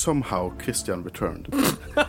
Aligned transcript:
Somehow 0.00 0.52
Christian 0.58 1.04
returned. 1.04 1.46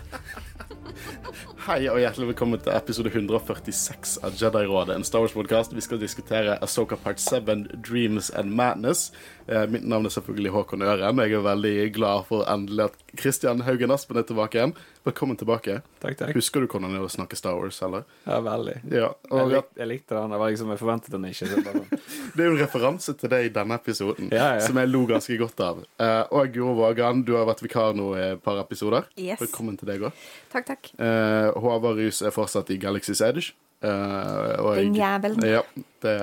Hei 1.65 1.89
og 1.91 1.99
hjertelig 1.99 2.29
velkommen 2.29 2.61
til 2.63 2.71
episode 2.71 3.11
146 3.11 4.13
av 4.23 4.37
Jedi-rådet, 4.39 4.95
en 4.95 5.03
Star 5.03 5.25
Wars-podkast. 5.25 5.75
Vi 5.75 5.83
skal 5.83 5.99
diskutere 5.99 6.55
Asoka 6.63 6.95
Part 6.95 7.19
7, 7.19 7.51
Dreams 7.83 8.31
and 8.31 8.55
Madness. 8.55 9.11
Eh, 9.45 9.67
mitt 9.67 9.83
navn 9.83 10.07
er 10.07 10.15
selvfølgelig 10.15 10.53
Håkon 10.55 10.87
Øren. 10.87 11.19
Jeg 11.19 11.35
er 11.35 11.43
veldig 11.49 11.75
glad 11.99 12.23
for 12.31 12.47
endelig 12.47 12.87
at 12.87 12.95
Christian 13.19 13.65
Haugen 13.67 13.91
Aspen 13.91 14.23
er 14.23 14.23
tilbake 14.29 14.61
igjen. 14.61 14.73
Velkommen 15.03 15.37
tilbake. 15.37 15.81
Takk, 15.99 16.17
takk. 16.17 16.35
Husker 16.35 16.61
du 16.61 16.67
hvordan 16.69 16.91
det 16.93 16.99
er 16.99 17.05
å 17.07 17.09
snakke 17.09 17.33
Star 17.37 17.55
Wars, 17.57 17.79
eller? 17.81 18.03
Ja, 18.21 18.35
veldig. 18.45 18.75
Ja, 18.93 19.07
Jeg, 19.31 19.47
lik, 19.49 19.71
jeg 19.79 19.89
likte 19.89 20.13
den. 20.13 20.35
Det 20.35 20.39
var 20.43 20.51
liksom, 20.53 20.69
jeg 20.75 20.81
forventet 20.81 21.15
den 21.15 21.25
ikke. 21.25 21.47
Det 21.49 21.63
var 21.65 21.79
sånn. 21.79 22.03
Det 22.35 22.43
er 22.43 22.45
jo 22.45 22.53
en 22.53 22.61
referanse 22.61 23.15
til 23.17 23.33
deg 23.33 23.47
i 23.47 23.51
denne 23.55 23.79
episoden, 23.81 24.29
Ja, 24.29 24.51
ja. 24.59 24.61
som 24.61 24.77
jeg 24.77 24.91
lo 24.91 25.01
ganske 25.09 25.39
godt 25.41 25.65
av. 25.65 25.81
Uh, 25.97 26.21
og 26.37 26.53
Guro 26.53 26.75
Vågan, 26.77 27.25
du 27.25 27.33
har 27.33 27.49
vært 27.49 27.65
vikar 27.65 27.97
nå 27.97 28.11
i 28.13 28.23
et 28.35 28.45
par 28.45 28.61
episoder. 28.61 29.09
Yes. 29.17 29.41
Velkommen 29.41 29.81
til 29.81 29.89
deg 29.89 30.05
òg. 30.05 30.21
Takk, 30.53 30.69
takk. 30.69 30.93
Uh, 31.01 31.49
Håvard 31.57 31.97
Rus 31.97 32.21
er 32.21 32.37
fortsatt 32.37 32.69
i 32.69 32.77
Galaxy's 32.85 33.25
Edge. 33.25 33.55
Uh, 33.81 34.75
Den 34.77 34.93
jævelen. 35.01 35.41
Ja, 35.49 35.65
det 36.05 36.17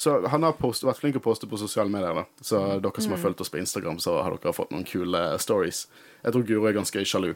så 0.00 0.14
han 0.32 0.46
har 0.46 0.54
post, 0.56 0.80
vært 0.88 0.96
flink 0.96 1.12
til 1.12 1.20
å 1.20 1.24
poste 1.26 1.44
på 1.44 1.58
sosiale 1.60 1.92
medier. 1.92 2.16
da 2.16 2.22
Så 2.40 2.56
dere 2.80 3.02
som 3.04 3.12
har 3.12 3.20
fulgt 3.20 3.42
oss 3.44 3.50
på 3.52 3.58
Instagram, 3.60 3.98
så 4.00 4.14
har 4.24 4.32
dere 4.32 4.54
fått 4.56 4.70
noen 4.72 4.86
kule 4.88 5.20
stories. 5.36 5.82
Jeg 6.20 6.34
tror 6.34 6.44
Guro 6.44 6.66
er 6.68 6.76
ganske 6.76 7.02
sjalu. 7.08 7.30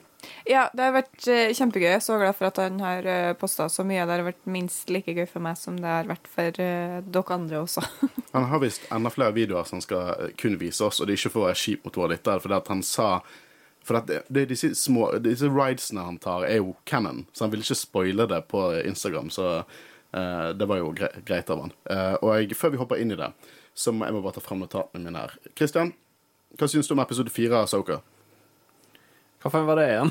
Ja, 0.48 0.66
det 0.76 0.84
har 0.84 0.94
vært 0.96 1.26
eh, 1.30 1.52
kjempegøy. 1.56 1.86
Jeg 1.88 2.00
er 2.00 2.04
så 2.04 2.18
glad 2.20 2.36
for 2.36 2.48
at 2.48 2.58
han 2.60 2.80
har 2.84 3.06
uh, 3.08 3.36
posta 3.38 3.66
så 3.72 3.84
mye. 3.86 4.04
Det 4.04 4.16
har 4.16 4.26
vært 4.26 4.50
minst 4.50 4.92
like 4.92 5.14
gøy 5.16 5.24
for 5.30 5.44
meg 5.44 5.56
som 5.60 5.78
det 5.80 5.88
har 5.88 6.08
vært 6.08 6.28
for 6.30 6.60
eh, 6.60 6.98
dere 7.04 7.38
andre 7.38 7.62
også. 7.64 7.84
Han 8.34 8.48
har 8.50 8.60
visst 8.64 8.88
enda 8.92 9.12
flere 9.14 9.34
videoer 9.36 9.64
som 9.68 9.76
han 9.78 9.84
skal 9.84 10.08
eh, 10.10 10.30
kun 10.40 10.56
vise 10.58 10.82
oss, 10.82 10.98
og 10.98 11.06
det 11.06 11.14
er 11.14 11.20
ikke 11.20 11.30
for 11.36 11.44
å 11.44 11.48
være 11.52 11.60
kjip 11.60 11.84
mot 11.86 11.98
vår 12.00 12.08
lytter, 12.16 12.40
fordi 12.42 12.56
at 12.56 12.70
han 12.72 12.80
sa 12.82 13.08
For 13.84 14.00
det, 14.08 14.22
det, 14.32 14.46
disse 14.50 14.72
små 14.74 15.10
Disse 15.22 15.46
ridesene 15.52 16.02
han 16.02 16.18
tar, 16.18 16.46
er 16.48 16.58
jo 16.58 16.74
canon, 16.88 17.26
så 17.32 17.44
han 17.44 17.52
vil 17.52 17.62
ikke 17.62 17.78
spoile 17.78 18.26
det 18.26 18.40
på 18.50 18.64
Instagram, 18.80 19.30
så 19.30 19.48
uh, 19.62 20.48
det 20.50 20.66
var 20.66 20.80
jo 20.80 20.90
gre 20.96 21.12
greit 21.22 21.52
av 21.52 21.62
han. 21.62 21.74
Uh, 21.86 22.16
og 22.22 22.32
jeg, 22.34 22.56
før 22.58 22.74
vi 22.74 22.80
hopper 22.80 23.02
inn 23.02 23.14
i 23.14 23.20
det, 23.20 23.30
så 23.74 23.94
må 23.94 24.08
jeg 24.08 24.16
må 24.16 24.24
bare 24.24 24.38
ta 24.38 24.42
fram 24.42 24.64
notatene 24.64 25.04
mine 25.04 25.22
her. 25.22 25.36
Christian, 25.54 25.92
hva 26.58 26.70
syns 26.70 26.90
du 26.90 26.96
om 26.96 27.04
episode 27.04 27.30
fire 27.34 27.60
av 27.60 27.70
Soka? 27.70 28.00
Hva 29.44 29.50
faen 29.52 29.66
var 29.68 29.76
det 29.76 29.90
igjen? 29.90 30.10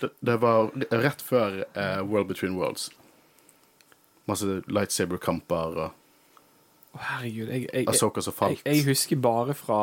Det, 0.00 0.08
det 0.24 0.34
var 0.40 0.70
rett 0.88 1.20
før 1.22 1.58
uh, 1.76 2.00
World 2.00 2.30
Between 2.30 2.54
Worlds. 2.56 2.86
Masse 4.24 4.62
lightsaber-kamper 4.72 5.76
og 5.76 5.98
herregud. 7.00 7.48
Jeg, 7.48 7.66
jeg, 7.72 7.86
jeg, 7.86 8.22
jeg, 8.40 8.58
jeg 8.66 8.84
husker 8.84 9.16
bare 9.16 9.54
fra 9.54 9.80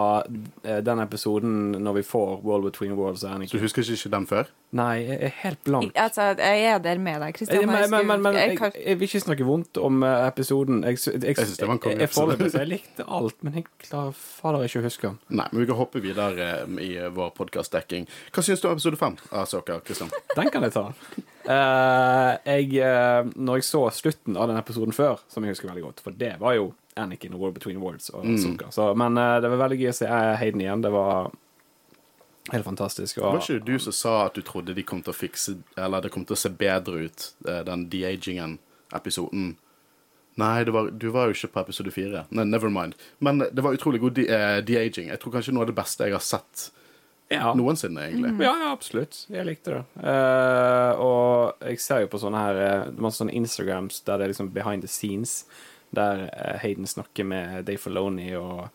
eh, 0.64 0.80
den 0.86 1.00
episoden 1.00 1.72
når 1.72 2.00
vi 2.00 2.04
får 2.04 2.42
World 2.46 2.64
Between 2.64 2.94
Worlds 2.94 3.22
Så 3.22 3.58
Du 3.58 3.60
husker 3.60 3.82
ikke 3.82 4.10
den 4.16 4.28
før? 4.28 4.44
Nei, 4.72 5.02
jeg 5.02 5.18
er 5.22 5.32
helt 5.42 5.64
blank. 5.66 5.92
altså, 5.96 6.22
jeg 6.22 6.66
er 6.66 6.78
der 6.78 6.98
med 6.98 7.22
deg, 7.22 7.34
Kristian. 7.34 7.66
men, 7.66 7.90
men, 7.90 8.08
men, 8.08 8.22
men 8.22 8.36
jeg, 8.36 8.58
jeg, 8.62 8.72
jeg 8.86 9.00
vil 9.00 9.08
ikke 9.08 9.20
snakke 9.20 9.46
vondt 9.48 9.78
om 9.78 10.04
eh, 10.04 10.28
episoden. 10.28 10.84
Jeg, 10.84 11.00
jeg, 11.06 11.24
jeg, 11.24 11.38
synes 11.38 11.58
det 11.58 11.68
var 11.68 11.74
en 11.74 11.82
jeg, 11.84 12.00
jeg, 12.00 12.10
kongeepisode. 12.10 12.60
jeg 12.60 12.68
likte 12.68 13.06
alt, 13.08 13.38
men 13.42 13.58
jeg 13.58 13.66
klarer 13.88 14.14
fader 14.14 14.68
ikke 14.68 14.84
å 14.84 14.86
huske 14.86 15.08
den. 15.08 15.18
Nei, 15.42 15.48
men 15.52 15.64
vi 15.64 15.70
kan 15.72 15.80
hoppe 15.80 16.04
videre 16.06 16.52
eh, 16.60 16.78
i 16.86 16.92
eh, 17.02 17.10
vår 17.16 17.34
podkastdekking. 17.40 18.06
Hva 18.36 18.46
syns 18.46 18.62
du 18.62 18.70
om 18.70 18.78
episode 18.78 19.02
fem 19.02 19.18
av 19.32 19.50
Soka, 19.50 19.80
Kristian? 19.86 20.14
Den 20.38 20.54
kan 20.54 20.68
jeg 20.68 20.76
ta. 20.78 20.86
Uh, 21.50 22.36
jeg, 22.46 22.84
uh, 22.84 23.26
når 23.34 23.58
jeg 23.58 23.66
så 23.72 23.82
slutten 23.96 24.38
av 24.38 24.52
den 24.52 24.60
episoden 24.60 24.94
før, 24.94 25.24
som 25.34 25.42
jeg 25.42 25.56
husker 25.56 25.72
veldig 25.72 25.88
godt, 25.88 26.04
for 26.06 26.14
det 26.14 26.36
var 26.38 26.60
jo 26.60 26.70
Anakin 27.02 27.36
og 27.38 27.44
War 27.44 27.54
Between 27.56 27.80
Worlds 27.82 28.10
og 28.14 28.26
Mm. 28.26 28.36
Ahsoka. 28.36 28.72
Så, 28.76 28.90
men 28.96 29.18
uh, 29.18 29.38
det 29.42 29.52
var 29.52 29.64
veldig 29.66 29.80
gøy 29.82 29.92
å 29.92 29.96
se 30.00 30.10
eh, 30.10 30.34
Hayden 30.42 30.62
igjen. 30.62 30.84
Det 30.86 30.92
var 30.94 31.32
helt 32.54 32.66
fantastisk. 32.66 33.18
Var 33.22 33.40
ikke 33.40 33.66
du 33.66 33.76
som 33.80 33.96
sa 33.96 34.14
at 34.26 34.38
du 34.38 34.42
trodde 34.46 34.76
de 34.78 34.84
kom 34.84 35.02
til 35.06 35.14
å 35.14 35.18
fikse 35.18 35.58
Eller 35.78 36.02
det 36.02 36.10
kom 36.14 36.24
til 36.26 36.34
å 36.34 36.40
se 36.40 36.50
bedre 36.50 37.06
ut, 37.10 37.32
eh, 37.48 37.62
den 37.68 37.88
de-agingen-episoden? 37.90 39.56
Nei, 40.40 40.64
det 40.64 40.72
var, 40.72 40.90
du 40.96 41.10
var 41.12 41.28
jo 41.28 41.36
ikke 41.36 41.52
på 41.54 41.64
episode 41.66 41.92
fire. 41.92 42.26
Nei, 42.32 42.46
never 42.48 42.72
mind. 42.72 42.96
Men 43.20 43.44
det 43.44 43.64
var 43.66 43.76
utrolig 43.76 44.00
god 44.00 44.16
de-aging. 44.16 44.66
de-aging. 44.66 45.08
Jeg 45.12 45.20
tror 45.20 45.34
kanskje 45.36 45.54
noe 45.54 45.66
av 45.66 45.72
det 45.74 45.76
beste 45.76 46.08
jeg 46.08 46.16
har 46.16 46.24
sett 46.24 46.70
ja. 47.30 47.54
noensinne, 47.54 48.08
egentlig. 48.08 48.32
Ja, 48.46 48.54
ja, 48.58 48.70
absolutt. 48.72 49.24
Jeg 49.30 49.46
likte 49.46 49.76
det. 49.76 49.82
Uh, 50.02 51.02
og 51.04 51.66
jeg 51.68 51.82
ser 51.84 52.06
jo 52.06 52.12
på 52.12 52.22
sånne 52.22 52.42
her 52.42 52.62
eh, 52.64 52.88
masse 52.98 53.22
sånne 53.22 53.36
Instagrams 53.38 54.00
der 54.08 54.18
det 54.18 54.26
er 54.28 54.34
liksom 54.34 54.50
behind 54.56 54.86
the 54.86 54.90
scenes, 54.90 55.44
der 55.96 56.30
eh, 56.34 56.60
Hayden 56.64 56.88
snakker 56.88 57.26
med 57.26 57.66
Dave 57.66 57.78
Filoni 57.82 58.30
og 58.38 58.68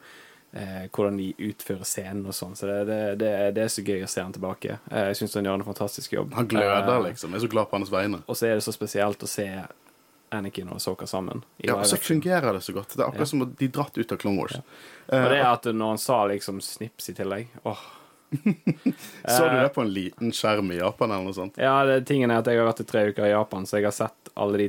eh, 0.53 0.89
hvordan 0.91 1.17
de 1.21 1.29
utfører 1.51 1.85
scenen 1.87 2.27
og 2.27 2.35
sånn. 2.35 2.57
Så 2.59 2.67
det, 2.71 2.81
det, 2.91 2.99
det, 3.23 3.31
det 3.57 3.63
er 3.65 3.73
så 3.75 3.83
gøy 3.87 4.03
å 4.05 4.11
se 4.11 4.23
han 4.25 4.33
tilbake. 4.35 4.79
Eh, 4.91 5.09
jeg 5.13 5.17
syns 5.23 5.35
han 5.39 5.45
gjør 5.49 5.61
en 5.61 5.69
fantastisk 5.71 6.13
jobb. 6.19 6.35
Han 6.39 6.49
gløder, 6.51 6.91
Eh, 6.99 7.03
liksom. 7.11 7.31
Jeg 7.35 7.43
er 7.43 7.47
så 7.47 7.53
glad 7.57 7.71
på 7.71 7.79
hans 7.81 7.91
vegne. 7.95 8.23
Og 8.27 8.37
så 8.39 8.47
er 8.51 8.55
det 8.59 8.67
så 8.67 8.75
spesielt 8.75 9.23
å 9.23 9.31
se 9.31 9.49
Anakin 10.35 10.71
og 10.75 10.81
Soka 10.83 11.07
sammen. 11.07 11.45
Ja, 11.63 11.77
og 11.79 11.85
så 11.87 11.95
fungerer 12.01 12.57
det 12.57 12.63
så 12.67 12.73
godt. 12.75 12.95
Det 12.97 13.03
er 13.03 13.07
akkurat 13.07 13.21
Ja. 13.29 13.31
som 13.31 13.45
de 13.59 13.69
dratt 13.69 13.99
ut 13.99 14.13
av 14.13 14.19
Clone 14.19 14.41
Wars. 14.41 14.57
Og 14.59 14.65
det 15.13 15.21
Eh, 15.39 15.39
er 15.39 15.53
at 15.53 15.65
når 15.71 15.89
han 15.95 15.99
sa 15.99 16.25
liksom 16.27 16.61
snips 16.65 17.11
i 17.11 17.15
tillegg 17.15 17.47
Åh. 17.65 17.85
så 18.35 19.45
du 19.45 19.57
eh, 19.57 19.63
det 19.63 19.69
på 19.75 19.83
en 19.85 19.93
liten 19.95 20.33
skjerm 20.35 20.73
i 20.73 20.79
Japan, 20.81 21.13
eller 21.13 21.29
noe 21.29 21.37
sånt? 21.37 21.59
Ja, 21.61 21.85
det, 21.87 22.01
tingen 22.09 22.33
er 22.35 22.41
at 22.43 22.49
jeg 22.51 22.59
har 22.59 22.67
vært 22.67 22.81
i 22.83 22.87
tre 22.89 23.05
uker 23.13 23.27
i 23.29 23.31
Japan, 23.35 23.67
så 23.69 23.79
jeg 23.79 23.87
har 23.87 23.95
sett 23.95 24.33
alle 24.35 24.59
de 24.65 24.69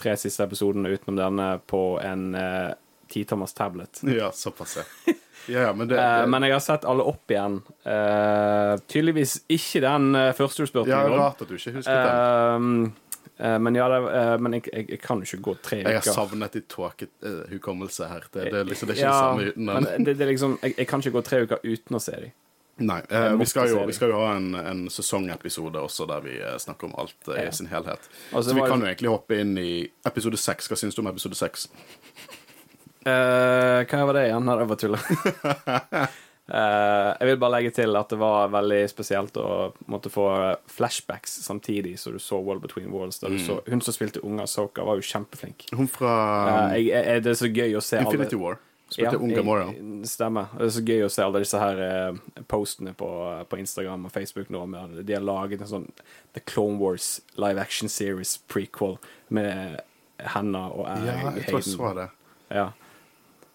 tre 0.00 0.16
siste 0.20 0.44
episodene 0.46 0.92
utenom 0.94 1.18
denne 1.18 1.48
på 1.70 1.84
en 2.04 2.30
eh, 2.38 2.70
titommers 3.10 3.54
tablet. 3.56 4.02
Ja, 4.20 4.32
såpass, 4.32 4.78
ja. 4.80 5.14
Ja, 5.48 5.60
ja, 5.60 5.72
men 5.72 5.88
det, 5.88 5.96
Eh, 5.96 6.20
det 6.20 6.26
men 6.30 6.44
jeg 6.44 6.52
har 6.52 6.60
sett 6.64 6.84
alle 6.84 7.04
opp 7.08 7.32
igjen. 7.32 7.62
Uh, 7.86 8.76
tydeligvis 8.92 9.38
ikke 9.48 9.80
den 9.82 10.12
første 10.36 10.66
du 10.66 10.68
spurte 10.68 10.92
ja. 10.92 11.00
Rart 11.08 11.40
at 11.40 11.48
du 11.48 11.56
ikke 11.56 11.78
husket 11.78 11.96
den. 11.96 12.90
Uh, 13.40 13.56
men 13.56 13.74
ja, 13.74 13.86
det, 13.88 14.00
men 14.44 14.58
jeg, 14.58 14.66
jeg, 14.68 14.86
jeg 14.90 15.00
kan 15.00 15.22
jo 15.22 15.24
ikke 15.24 15.44
gå 15.46 15.54
tre 15.64 15.78
uker. 15.80 15.94
Jeg 15.94 16.02
har 16.04 16.12
savnet 16.12 16.56
ditt 16.58 16.66
tåket 16.68 17.24
eh, 17.24 17.38
hukommelse 17.54 18.08
her. 18.10 18.26
Det, 18.28 18.50
det, 18.52 18.66
liksom, 18.68 18.90
det 18.90 18.98
er 18.98 19.00
ikke 19.00 19.06
ja, 19.06 19.14
det 19.14 19.22
samme 19.24 19.46
uten 19.48 19.70
men 19.70 19.88
den. 19.88 20.04
det, 20.04 20.14
det 20.18 20.26
er 20.26 20.30
liksom, 20.34 20.56
jeg, 20.60 20.74
jeg 20.76 20.90
kan 20.90 21.04
ikke 21.04 21.14
gå 21.14 21.22
tre 21.24 21.40
uker 21.46 21.64
uten 21.64 21.96
å 21.96 22.02
se 22.04 22.18
dem. 22.26 22.34
Nei, 22.80 23.00
eh, 23.10 23.32
vi, 23.36 23.46
skal 23.46 23.68
jo, 23.68 23.82
vi 23.86 23.92
skal 23.92 24.08
jo 24.08 24.20
ha 24.22 24.34
en, 24.38 24.54
en 24.56 24.86
sesongepisode 24.92 25.80
også 25.84 26.06
der 26.08 26.22
vi 26.24 26.38
eh, 26.40 26.56
snakker 26.60 26.88
om 26.88 26.94
alt 27.02 27.28
eh, 27.28 27.44
i 27.44 27.52
sin 27.52 27.68
helhet. 27.68 28.08
Altså, 28.32 28.50
Så 28.50 28.56
vi 28.56 28.64
kan 28.64 28.80
jo 28.80 28.88
egentlig 28.88 29.12
hoppe 29.12 29.40
inn 29.42 29.52
i 29.60 29.72
episode 30.08 30.40
seks. 30.40 30.70
Hva 30.70 30.78
syns 30.80 30.96
du 30.96 31.02
om 31.04 31.10
episode 31.10 31.36
seks? 31.36 31.68
Uh, 33.04 33.84
hva 33.84 34.00
var 34.08 34.16
det 34.16 34.26
igjen? 34.30 34.48
Nei, 34.48 34.56
det 34.60 34.68
var 34.70 34.80
tull. 34.80 34.96
Uh, 34.96 36.08
jeg 37.20 37.28
vil 37.28 37.38
bare 37.44 37.54
legge 37.58 37.74
til 37.82 38.00
at 38.00 38.12
det 38.12 38.20
var 38.20 38.48
veldig 38.52 38.80
spesielt 38.92 39.36
å 39.40 39.50
måtte 39.92 40.12
få 40.12 40.26
flashbacks 40.72 41.36
samtidig 41.44 41.94
så 42.00 42.12
du 42.12 42.18
så 42.20 42.40
World 42.40 42.64
Between 42.64 42.88
Worlds. 42.92 43.20
Mm. 43.24 43.38
så, 43.44 43.60
hun 43.68 43.84
som 43.84 43.96
spilte 43.96 44.24
unge 44.24 44.48
Soka, 44.48 44.88
var 44.88 45.00
jo 45.00 45.04
kjempeflink. 45.04 45.68
Hun 45.76 45.88
fra 45.92 46.16
uh, 46.48 46.78
jeg, 46.80 46.88
jeg, 46.96 47.28
det 47.28 47.36
er 47.36 47.40
så 47.44 47.52
gøy 47.52 47.76
å 47.76 47.84
se 47.84 48.00
Infinity 48.00 48.40
alle 48.40 48.44
War. 48.46 48.60
Spilte 48.90 49.14
ja, 49.14 49.28
jeg- 49.36 49.44
Mora. 49.46 49.68
Stemmer. 50.04 50.50
Det 50.58 50.66
er 50.66 50.72
så 50.74 50.82
gøy 50.82 51.04
å 51.06 51.10
se 51.14 51.22
alle 51.22 51.42
disse 51.44 51.58
her 51.62 51.78
eh, 51.84 52.16
postene 52.50 52.92
på, 52.98 53.08
på 53.48 53.58
Instagram 53.62 54.08
og 54.08 54.12
Facebook 54.12 54.50
nå. 54.50 54.64
Med, 54.66 54.96
de 55.06 55.14
har 55.14 55.22
laget 55.22 55.60
en 55.62 55.70
sånn 55.70 55.86
The 56.34 56.40
Clone 56.42 56.78
Wars 56.82 57.20
live 57.38 57.60
action 57.62 57.88
series 57.88 58.36
prequel 58.50 58.96
med 59.30 59.78
Hanna 60.34 60.66
og 60.74 60.88
Hayden 60.88 61.06
Ja, 61.06 61.30
jeg 61.38 61.46
tror 61.46 61.60
jeg 61.62 61.68
så 61.70 61.92
det. 62.00 62.08
Ja. 62.50 62.66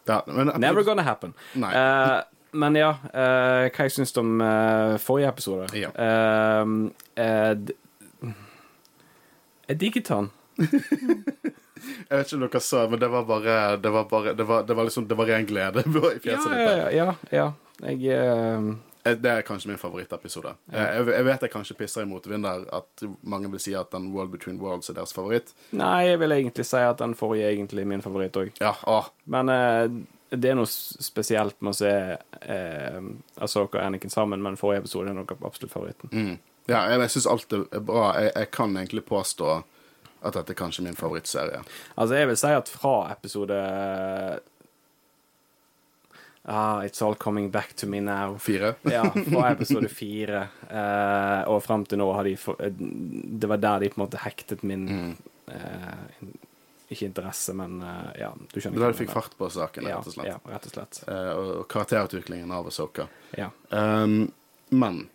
Da, 0.08 0.22
men, 0.28 0.54
Never 0.62 0.84
gonna 0.88 1.02
happen. 1.04 1.34
Nei. 1.58 1.74
Uh, 1.76 2.22
men 2.56 2.76
ja, 2.80 2.94
uh, 3.12 3.66
hva 3.68 3.88
jeg 3.90 3.92
syns 3.98 4.16
om 4.22 4.38
uh, 4.40 4.96
forrige 5.02 5.28
episode 5.34 5.68
Ja. 5.76 5.90
Uh, 5.92 6.88
Jeg 9.68 9.80
digget 9.82 10.08
han. 10.14 10.30
Jeg 11.86 12.18
vet 12.18 12.26
ikke 12.32 12.36
om 12.40 12.48
dere 12.48 12.62
så, 12.62 12.82
men 12.90 13.00
det 13.00 13.10
var 13.14 13.24
bare 13.30 13.78
Det 13.82 13.92
var, 13.94 14.04
bare, 14.10 14.34
det 14.34 14.48
var, 14.48 14.64
det 14.64 14.76
var 14.78 14.84
liksom 14.90 15.08
Det 15.08 15.18
var 15.18 15.26
ren 15.32 15.46
glede 15.50 15.84
i 16.16 16.20
fjeset 16.20 16.50
ditt. 16.52 16.60
ja, 16.60 16.76
ja, 16.76 16.90
ja. 16.92 17.14
ja. 17.32 17.48
Jeg 17.86 18.20
Eh, 19.06 19.14
Det 19.22 19.30
er 19.30 19.42
kanskje 19.46 19.70
min 19.70 19.78
favorittepisode. 19.78 20.56
Eh, 20.74 20.82
Jeg, 20.82 21.06
jeg 21.14 21.26
vet 21.28 21.42
jeg 21.46 21.52
kanskje 21.54 21.76
pisser 21.78 22.02
i 22.02 22.10
motvind 22.10 22.44
der 22.48 22.64
at 22.74 23.04
mange 23.22 23.52
vil 23.54 23.60
si 23.62 23.76
at 23.78 23.92
den 23.94 24.08
World 24.16 24.32
Between 24.34 24.58
Worlds 24.58 24.90
er 24.90 24.98
deres 24.98 25.14
favoritt. 25.14 25.52
Nei, 25.78 26.08
jeg 26.08 26.20
vil 26.24 26.32
egentlig 26.34 26.66
si 26.66 26.78
at 26.82 26.98
den 27.04 27.14
forrige 27.14 27.46
er 27.46 27.54
egentlig 27.54 27.86
min 27.86 28.02
favoritt 28.02 28.34
òg. 28.42 28.50
Ja, 28.64 28.74
Men 29.30 29.50
eh, 29.54 29.86
det 30.34 30.50
er 30.50 30.58
noe 30.58 30.66
spesielt 30.66 31.54
med 31.62 31.76
å 31.76 31.78
se 31.78 31.92
eh, 32.42 32.98
Asoka 33.46 33.78
og 33.78 33.86
Anakin 33.86 34.10
sammen, 34.10 34.42
men 34.42 34.58
forrige 34.58 34.82
episode 34.88 35.14
er 35.14 35.20
nok 35.20 35.36
absolutt 35.38 35.72
favoritten. 35.76 36.10
Mm. 36.12 36.40
Ja, 36.66 36.82
jeg, 36.90 37.00
jeg 37.06 37.14
syns 37.14 37.28
alt 37.30 37.54
er 37.54 37.80
bra. 37.86 38.08
Jeg, 38.18 38.32
jeg 38.36 38.50
kan 38.58 38.74
egentlig 38.82 39.06
påstå 39.06 39.60
at 40.26 40.34
dette 40.40 40.52
er 40.56 40.60
kanskje 40.60 40.84
min 40.88 40.98
favorittserie. 40.98 41.62
Altså, 41.96 42.16
jeg 42.20 42.28
vil 42.32 42.38
si 42.42 42.52
at 42.58 42.70
fra 42.72 42.96
episode 43.14 43.60
Ah, 46.48 46.84
It's 46.86 47.02
all 47.02 47.16
coming 47.16 47.50
back 47.50 47.74
to 47.76 47.88
me 47.88 48.00
now. 48.02 48.38
Fire? 48.38 48.76
Ja, 48.84 49.04
fra 49.10 49.52
episode 49.52 49.90
fire 49.90 50.44
eh, 50.70 51.42
og 51.50 51.64
fram 51.66 51.86
til 51.90 51.98
nå 51.98 52.06
har 52.14 52.28
de 52.28 52.36
eh, 52.38 52.76
Det 53.42 53.50
var 53.50 53.58
der 53.64 53.80
de 53.82 53.90
på 53.90 53.98
en 54.00 54.04
måte 54.06 54.22
hektet 54.22 54.62
min 54.64 54.86
Mm. 54.86 55.16
eh, 55.48 56.28
Ikke 56.94 57.08
interesse, 57.08 57.54
men 57.58 57.80
eh, 57.82 58.12
ja, 58.22 58.30
du 58.38 58.60
skjønner. 58.60 58.78
Det 58.78 58.84
var 58.84 58.92
da 58.92 58.94
du 58.94 59.00
fikk 59.02 59.14
fart 59.16 59.34
på 59.40 59.50
saken, 59.50 59.88
Ja, 59.90 59.98
rett 59.98 60.12
og 60.12 60.14
slett. 60.20 60.30
ja, 60.30 60.38
rett 60.54 60.68
og 60.70 60.76
slett. 60.76 61.00
Eh, 61.10 61.32
og 61.34 61.66
karakterutviklingen 61.74 62.52
av 62.54 62.68
Asoka. 62.70 63.08
Ja. 63.38 63.50
Um, 63.74 64.28
Men 64.70 65.08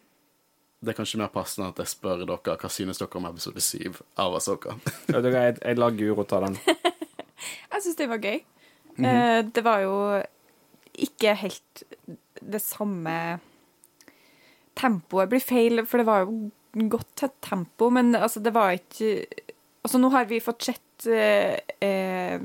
det 0.81 0.93
er 0.93 0.97
kanskje 0.97 1.21
mer 1.21 1.33
passende 1.33 1.69
at 1.69 1.81
jeg 1.83 1.93
spør 1.93 2.25
dere 2.25 2.57
hva 2.57 2.71
synes 2.73 3.01
dere 3.01 3.21
om 3.21 3.29
episode 3.29 3.61
7 3.61 4.01
av 4.23 4.37
Asoka. 4.39 4.77
Jeg, 5.13 5.59
jeg 5.61 5.77
lar 5.77 5.97
Guro 5.97 6.25
ta 6.25 6.41
den. 6.47 6.57
Jeg 7.71 7.85
syns 7.85 7.97
det 7.97 8.09
var 8.11 8.21
gøy. 8.21 8.43
Eh, 9.01 9.39
det 9.49 9.63
var 9.65 9.81
jo 9.81 9.95
ikke 11.01 11.33
helt 11.41 11.83
det 12.41 12.61
samme 12.61 13.15
tempoet. 14.77 15.31
blir 15.31 15.41
feil, 15.41 15.85
for 15.89 16.03
det 16.03 16.09
var 16.09 16.27
jo 16.27 16.51
godt 16.93 17.09
tett 17.23 17.37
tempo, 17.41 17.89
men 17.91 18.15
altså, 18.15 18.43
det 18.45 18.53
var 18.55 18.77
ikke 18.77 19.25
Altså, 19.81 19.97
nå 19.97 20.11
har 20.13 20.27
vi 20.29 20.43
fått 20.45 20.67
sett 20.67 21.07
eh, 21.09 21.57
eh, 21.81 22.43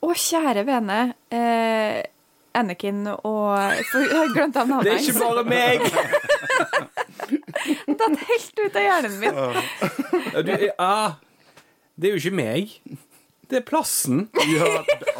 Å, 0.00 0.08
kjære 0.08 0.62
vene. 0.64 0.96
Eh, 1.28 2.00
Anakin 2.54 3.06
og 3.10 3.58
Jeg 3.58 4.10
har 4.12 4.32
glemt 4.34 4.56
av 4.56 4.68
navnet 4.70 4.86
Det 4.86 4.92
er 4.94 5.00
ikke 5.02 5.20
bare 5.20 5.44
meg! 5.48 5.78
Det 7.84 7.94
datt 7.98 8.24
helt 8.28 8.60
ut 8.60 8.76
av 8.76 8.82
hjernen 8.84 9.14
min. 9.20 9.34
Ja, 10.34 10.42
Du, 10.44 10.52
ah, 10.82 11.10
det 11.94 12.08
er 12.08 12.16
jo 12.16 12.20
ikke 12.20 12.36
meg. 12.36 12.72
Det 13.48 13.60
er 13.60 13.64
plassen. 13.66 14.24
Ja, 14.50 14.66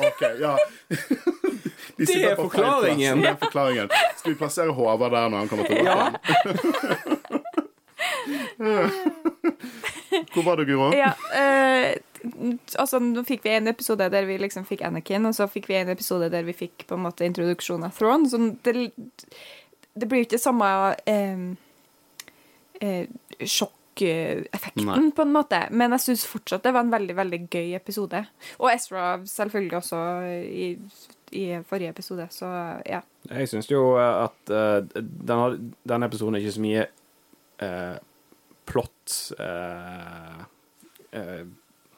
OK, 0.08 0.22
ja. 0.40 0.56
De 1.96 2.06
Det 2.08 2.16
er 2.26 2.36
forklaringen. 2.36 3.22
Det 3.22 3.30
er 3.30 3.38
forklaringen. 3.40 3.88
Skal 4.18 4.32
vi 4.32 4.38
plassere 4.40 4.74
Håvard 4.74 5.12
der 5.14 5.28
når 5.30 5.38
han 5.44 5.48
kommer 5.48 5.64
tilbake? 5.70 5.84
Ja. 5.86 5.96
Hvor 10.34 10.42
var 10.42 10.56
du, 10.56 10.64
Guro? 10.66 10.90
Ja, 10.96 11.12
eh, 11.36 11.94
altså, 12.78 12.98
nå 13.02 13.22
fikk 13.28 13.44
vi 13.46 13.54
en 13.56 13.70
episode 13.70 14.08
der 14.12 14.26
vi 14.28 14.38
liksom 14.40 14.64
fikk 14.68 14.82
Anakin, 14.86 15.26
og 15.28 15.34
så 15.36 15.46
fikk 15.50 15.68
vi 15.70 15.78
en 15.80 15.92
episode 15.94 16.30
der 16.32 16.44
vi 16.46 16.54
fikk 16.56 16.86
på 16.88 16.96
en 16.98 17.04
måte 17.06 17.26
introduksjon 17.28 17.84
av 17.86 17.94
Thrawn. 17.96 18.26
Så 18.30 18.40
det, 18.66 18.90
det 19.94 20.08
blir 20.10 20.22
jo 20.24 20.28
ikke 20.28 20.40
samme 20.42 20.68
eh, 21.06 21.44
eh, 22.80 23.08
sjokkeffekten, 23.40 24.86
Nei. 24.90 25.10
på 25.16 25.22
en 25.26 25.34
måte. 25.34 25.60
Men 25.70 25.94
jeg 25.96 26.04
syns 26.08 26.26
fortsatt 26.28 26.64
det 26.66 26.72
var 26.74 26.86
en 26.86 26.94
veldig, 26.94 27.16
veldig 27.20 27.40
gøy 27.50 27.74
episode. 27.78 28.24
Og 28.58 28.70
Ezra 28.72 29.18
selvfølgelig 29.30 29.78
også 29.80 30.00
i, 30.44 30.70
i 31.38 31.44
forrige 31.68 31.92
episode, 31.94 32.26
så 32.34 32.50
ja. 32.88 33.02
Jeg 33.30 33.48
syns 33.52 33.70
jo 33.70 33.94
at 34.00 34.50
uh, 34.50 34.80
den, 34.94 35.36
har- 35.38 35.60
den 35.94 36.02
episoden 36.08 36.34
er 36.36 36.42
ikke 36.44 36.58
så 36.58 36.64
mye 36.64 36.86
uh, 37.64 37.96
plott 38.68 39.14
uh, 39.38 40.42
eh, 41.12 41.44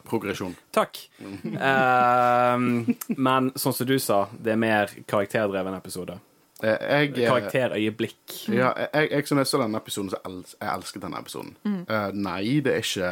Progresjon. 0.06 0.54
Takk. 0.76 0.98
Uh, 1.20 2.86
men 3.16 3.50
sånn 3.58 3.74
som 3.76 3.88
du 3.88 3.96
sa, 4.02 4.24
det 4.38 4.54
er 4.54 4.60
mer 4.60 4.92
karakterdreven 5.06 5.76
episode. 5.78 6.18
Eh, 6.62 6.76
Jeg, 6.88 7.10
eh, 7.18 7.26
Karakterøyeblikk. 7.28 8.48
ja, 8.48 8.70
jeg, 8.94 9.10
jeg, 9.10 9.26
som 9.28 9.38
jeg 9.42 9.46
så 9.50 9.58
denne 9.60 9.76
episoden, 9.82 10.10
så 10.14 10.20
els, 10.24 10.54
jeg 10.60 10.70
elsket 10.72 11.02
denne 11.04 11.18
episoden. 11.20 11.56
Eh, 11.84 12.06
nei, 12.16 12.60
det 12.64 12.72
er 12.72 12.86
ikke 12.86 13.10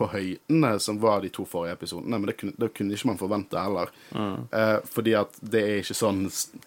på 0.00 0.06
høydene 0.08 0.70
som 0.80 0.96
var 0.98 1.20
de 1.20 1.28
to 1.28 1.44
forrige 1.44 1.76
episodene, 1.76 2.16
men 2.18 2.30
det 2.30 2.36
kunne, 2.40 2.54
det 2.56 2.70
kunne 2.74 2.96
ikke 2.96 3.10
man 3.10 3.18
forvente 3.20 3.60
heller. 3.60 3.90
Eh, 4.16 4.78
fordi 4.88 5.12
at 5.18 5.36
det 5.44 5.60
er 5.62 5.82
ikke 5.82 5.98
sånn 5.98 6.22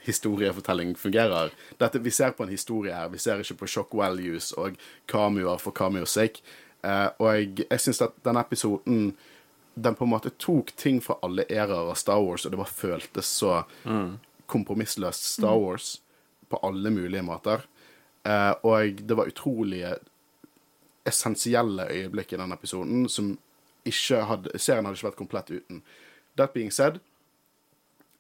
historiefortelling 0.05 0.93
fungerer. 1.01 1.51
Dette, 1.81 1.99
vi 2.05 2.13
ser 2.13 2.35
på 2.37 2.45
en 2.45 2.53
historie 2.53 2.93
her, 2.93 3.09
vi 3.09 3.17
ser 3.19 3.41
ikke 3.41 3.57
på 3.63 3.71
shock 3.73 3.95
values 3.97 4.51
og 4.53 4.77
cameoer 5.09 5.57
for 5.59 5.73
cameos 5.75 6.13
sake. 6.15 6.45
Eh, 6.83 7.09
og 7.19 7.29
jeg, 7.31 7.67
jeg 7.69 7.83
syns 7.85 8.03
at 8.05 8.17
denne 8.25 8.43
episoden 8.43 9.13
den 9.73 9.95
på 9.97 10.05
en 10.05 10.11
måte 10.11 10.29
tok 10.37 10.75
ting 10.77 10.99
fra 11.01 11.17
alle 11.25 11.47
æraer 11.49 11.89
av 11.89 11.97
Star 11.97 12.21
Wars, 12.21 12.45
og 12.45 12.53
det 12.53 12.59
bare 12.59 12.69
føltes 12.77 13.29
så 13.39 13.63
kompromissløst 14.53 15.31
Star 15.31 15.57
Wars 15.57 15.95
på 16.51 16.59
alle 16.61 16.91
mulige 16.93 17.23
måter. 17.25 17.65
Eh, 18.23 18.51
og 18.61 19.01
det 19.01 19.17
var 19.17 19.31
utrolige 19.31 19.95
essensielle 21.09 21.87
øyeblikk 21.89 22.33
i 22.33 22.39
den 22.39 22.53
episoden 22.55 23.09
som 23.11 23.33
hadde 23.83 24.53
Serien 24.55 24.85
hadde 24.85 24.95
ikke 24.95 25.09
vært 25.09 25.19
komplett 25.19 25.49
uten. 25.51 25.81
That 26.37 26.53
being 26.53 26.71
said, 26.71 27.01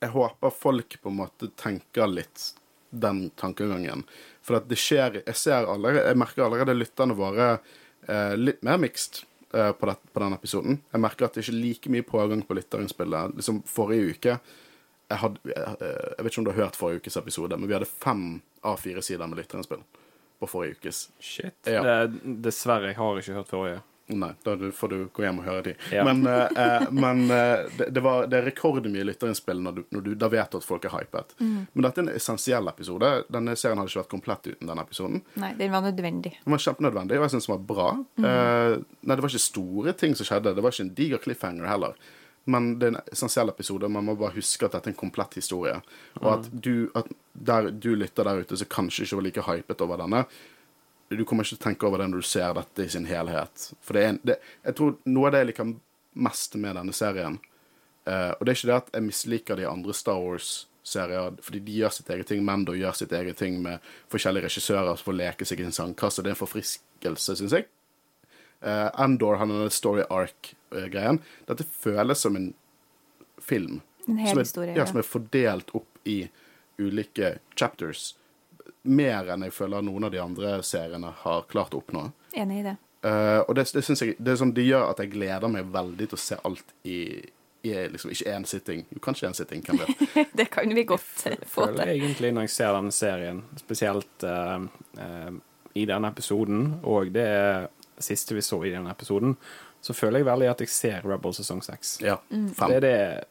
jeg 0.03 0.11
håper 0.11 0.51
folk 0.51 0.97
på 1.01 1.11
en 1.11 1.21
måte 1.21 1.47
tenker 1.59 2.09
litt 2.11 2.49
den 2.89 3.29
tankegangen. 3.39 4.03
For 4.43 4.59
at 4.59 4.67
det 4.69 4.77
skjer 4.77 5.21
Jeg 5.23 5.35
ser 5.39 5.65
allerede, 5.65 6.09
jeg 6.11 6.19
merker 6.19 6.43
allerede 6.45 6.75
lytterne 6.75 7.15
våre 7.17 7.47
litt 8.39 8.63
mer 8.65 8.81
mixed 8.81 9.23
eh, 9.53 9.71
på, 9.71 9.89
det, 9.89 9.95
på 10.13 10.23
den 10.23 10.35
episoden. 10.35 10.81
Jeg 10.91 11.03
merker 11.03 11.27
at 11.27 11.37
det 11.37 11.45
ikke 11.45 11.55
er 11.55 11.61
like 11.61 11.93
mye 11.93 12.07
pågang 12.07 12.43
på 12.47 12.57
lytterinnspillet. 12.57 13.37
Liksom 13.39 13.63
forrige 13.69 14.13
uke 14.17 14.37
jeg, 15.13 15.19
hadde, 15.21 15.39
jeg, 15.45 15.75
jeg 16.17 16.25
vet 16.25 16.31
ikke 16.31 16.41
om 16.41 16.47
du 16.47 16.51
har 16.53 16.61
hørt 16.63 16.79
forrige 16.79 17.03
ukes 17.03 17.17
episode, 17.19 17.57
men 17.59 17.69
vi 17.69 17.75
hadde 17.75 17.89
fem 17.89 18.27
av 18.65 18.79
fire 18.81 19.03
sider 19.05 19.29
med 19.29 19.41
lytterinnspill 19.41 19.83
på 20.41 20.49
forrige 20.49 20.79
ukes. 20.79 21.01
Shit. 21.23 21.57
Ja. 21.69 21.83
Det, 21.85 22.23
dessverre, 22.45 22.91
jeg 22.91 22.99
har 22.99 23.19
ikke 23.19 23.37
hørt 23.37 23.51
forrige. 23.51 23.81
Nei, 24.11 24.33
da 24.43 24.57
får 24.75 24.89
du 24.89 24.97
gå 25.15 25.23
hjem 25.23 25.37
og 25.39 25.45
høre 25.47 25.61
de. 25.69 25.73
Ja. 25.95 26.03
Men, 26.03 26.25
eh, 26.27 26.57
eh, 26.59 26.85
men 26.91 27.21
eh, 27.31 27.69
det, 27.77 27.87
det, 27.95 28.01
var, 28.03 28.25
det 28.27 28.41
er 28.41 28.47
rekordmye 28.49 29.05
lytterinnspill 29.07 29.61
når, 29.63 29.77
du, 29.77 29.83
når 29.95 30.03
du 30.07 30.09
da 30.19 30.27
vet 30.33 30.57
at 30.59 30.65
folk 30.67 30.83
er 30.89 30.95
hypet. 30.97 31.31
Men 31.39 31.85
dette 31.85 32.01
er 32.01 32.09
en 32.09 32.15
essensiell 32.17 32.67
episode. 32.67 33.13
Denne 33.31 33.55
serien 33.59 33.79
hadde 33.79 33.93
ikke 33.93 34.01
vært 34.01 34.11
komplett 34.11 34.49
uten 34.51 34.67
denne 34.67 34.83
episoden. 34.83 35.23
Nei, 35.39 35.53
den 35.59 35.71
var 35.71 35.85
nødvendig. 35.87 36.33
Den 36.43 36.55
var 36.55 36.65
kjempenødvendig, 36.65 37.19
og 37.19 37.27
jeg 37.27 37.35
syns 37.35 37.47
den 37.47 37.55
var 37.55 37.63
bra. 37.71 37.87
Eh, 38.19 38.75
nei, 38.83 39.15
det 39.15 39.23
var 39.23 39.31
ikke 39.31 39.45
store 39.45 39.95
ting 40.03 40.19
som 40.19 40.27
skjedde. 40.27 40.55
Det 40.57 40.65
var 40.65 40.75
ikke 40.75 40.87
en 40.89 40.93
diger 40.99 41.23
cliffhanger 41.23 41.71
heller. 41.71 41.97
Men 42.43 42.73
det 42.79 42.89
er 42.89 42.95
en 42.97 43.03
essensiell 43.07 43.49
episode. 43.53 43.87
Man 43.87 44.03
må 44.09 44.17
bare 44.19 44.35
huske 44.35 44.67
at 44.67 44.75
dette 44.75 44.91
er 44.91 44.97
en 44.97 44.99
komplett 44.99 45.37
historie. 45.39 45.77
Og 46.19 46.31
at 46.33 46.49
du, 46.51 46.89
at 46.99 47.07
der 47.33 47.71
du 47.71 47.93
lytter 47.95 48.27
der 48.27 48.43
ute, 48.43 48.59
som 48.59 48.69
kanskje 48.71 49.07
ikke 49.07 49.19
var 49.19 49.25
like 49.29 49.45
hypet 49.47 49.83
over 49.85 50.03
denne. 50.03 50.25
Du 51.17 51.25
kommer 51.27 51.45
ikke 51.45 51.55
til 51.55 51.61
å 51.61 51.65
tenke 51.69 51.87
over 51.87 52.01
det 52.01 52.09
når 52.11 52.23
du 52.23 52.27
ser 52.27 52.53
dette 52.57 52.85
i 52.85 52.91
sin 52.91 53.07
helhet. 53.09 53.69
For 53.83 53.97
det 53.97 54.03
er 54.03 54.13
en, 54.13 54.19
det, 54.23 54.37
jeg 54.63 54.77
tror 54.79 54.95
noe 55.09 55.29
av 55.29 55.35
det 55.35 55.43
jeg 55.43 55.49
liker 55.51 55.73
mest 56.13 56.55
med 56.61 56.77
denne 56.77 56.93
serien 56.93 57.39
uh, 58.05 58.31
Og 58.37 58.45
det 58.45 58.51
er 58.51 58.57
ikke 58.59 58.69
det 58.69 58.75
at 58.77 58.91
jeg 58.93 59.05
misliker 59.07 59.57
de 59.57 59.65
andre 59.65 59.95
Star 59.97 60.19
Wars-serier, 60.21 61.37
fordi 61.41 61.61
de 61.65 61.77
gjør 61.79 61.95
sitt 61.95 62.11
eget 62.13 62.29
ting. 62.29 62.43
Mando 62.45 62.75
gjør 62.77 62.97
sitt 62.99 63.15
eget 63.17 63.39
ting 63.41 63.57
med 63.63 63.93
forskjellige 64.13 64.49
regissører 64.49 64.93
som 64.93 65.07
får 65.09 65.19
leke 65.19 65.47
seg 65.47 65.61
i 65.61 65.67
sin 65.67 65.77
sandkasse. 65.79 66.21
Det 66.21 66.33
er 66.33 66.37
en 66.37 66.43
forfriskelse, 66.43 67.37
syns 67.39 67.57
jeg. 67.57 67.69
Uh, 68.63 68.89
Andor 69.01 69.39
har 69.39 69.49
denne 69.49 69.71
story 69.73 70.05
arc-greien. 70.07 71.19
Dette 71.49 71.67
føles 71.67 72.21
som 72.23 72.37
en 72.39 72.53
film. 73.43 73.81
En 74.07 74.19
hel 74.19 74.33
som 74.33 74.39
er, 74.39 74.47
historie. 74.47 74.75
Ja, 74.77 74.85
som 74.87 74.99
er 75.01 75.07
fordelt 75.07 75.73
opp 75.75 76.07
i 76.07 76.21
ulike 76.79 77.37
chapters. 77.59 78.13
Mer 78.83 79.29
enn 79.31 79.45
jeg 79.47 79.53
føler 79.55 79.81
noen 79.85 80.03
av 80.03 80.11
de 80.11 80.19
andre 80.19 80.57
seriene 80.67 81.13
har 81.23 81.45
klart 81.51 81.73
å 81.73 81.79
oppnå. 81.79 82.07
Enig 82.35 82.59
i 82.59 82.65
det. 82.65 82.73
Uh, 83.03 83.39
og 83.47 83.55
det, 83.55 83.65
det 83.75 83.83
jeg 83.83 84.15
det, 84.19 84.31
er 84.31 84.39
sånn, 84.39 84.53
det 84.55 84.63
gjør 84.63 84.89
at 84.93 84.99
jeg 85.03 85.11
gleder 85.11 85.51
meg 85.51 85.65
veldig 85.71 86.05
til 86.11 86.17
å 86.17 86.21
se 86.23 86.37
alt 86.47 86.69
i, 86.87 86.97
i 87.67 87.73
liksom, 87.91 88.11
ikke 88.15 88.31
én 88.35 88.45
sitting. 88.47 88.85
Jo, 88.91 88.99
Kanskje 89.03 89.27
én 89.27 89.35
sitting, 89.35 89.63
hvem 89.63 89.81
vet. 89.83 90.03
Det 90.39 90.45
kan 90.51 90.71
vi 90.75 90.83
godt 90.87 91.03
få 91.47 91.67
til. 91.67 91.81
jeg 91.83 91.99
egentlig 91.99 92.31
når 92.35 92.47
jeg 92.47 92.53
ser 92.55 92.71
denne 92.77 92.95
serien, 92.95 93.41
spesielt 93.59 94.23
uh, 94.27 94.63
uh, 94.99 95.31
i 95.75 95.85
denne 95.89 96.11
episoden, 96.11 96.79
og 96.83 97.11
det 97.15 97.27
siste 98.03 98.35
vi 98.35 98.43
så 98.43 98.59
i 98.67 98.71
denne 98.73 98.91
episoden, 98.91 99.35
så 99.83 99.91
føler 99.95 100.21
jeg 100.21 100.27
veldig 100.31 100.47
at 100.53 100.61
jeg 100.63 100.71
ser 100.71 101.03
Rebel 101.07 101.35
sesong 101.35 101.63
seks. 101.63 101.97
Ja, 102.03 102.19
Mm. 102.31 102.49
fem. 102.55 102.69
Det 102.71 102.75
er 102.77 102.87
det 102.87 103.25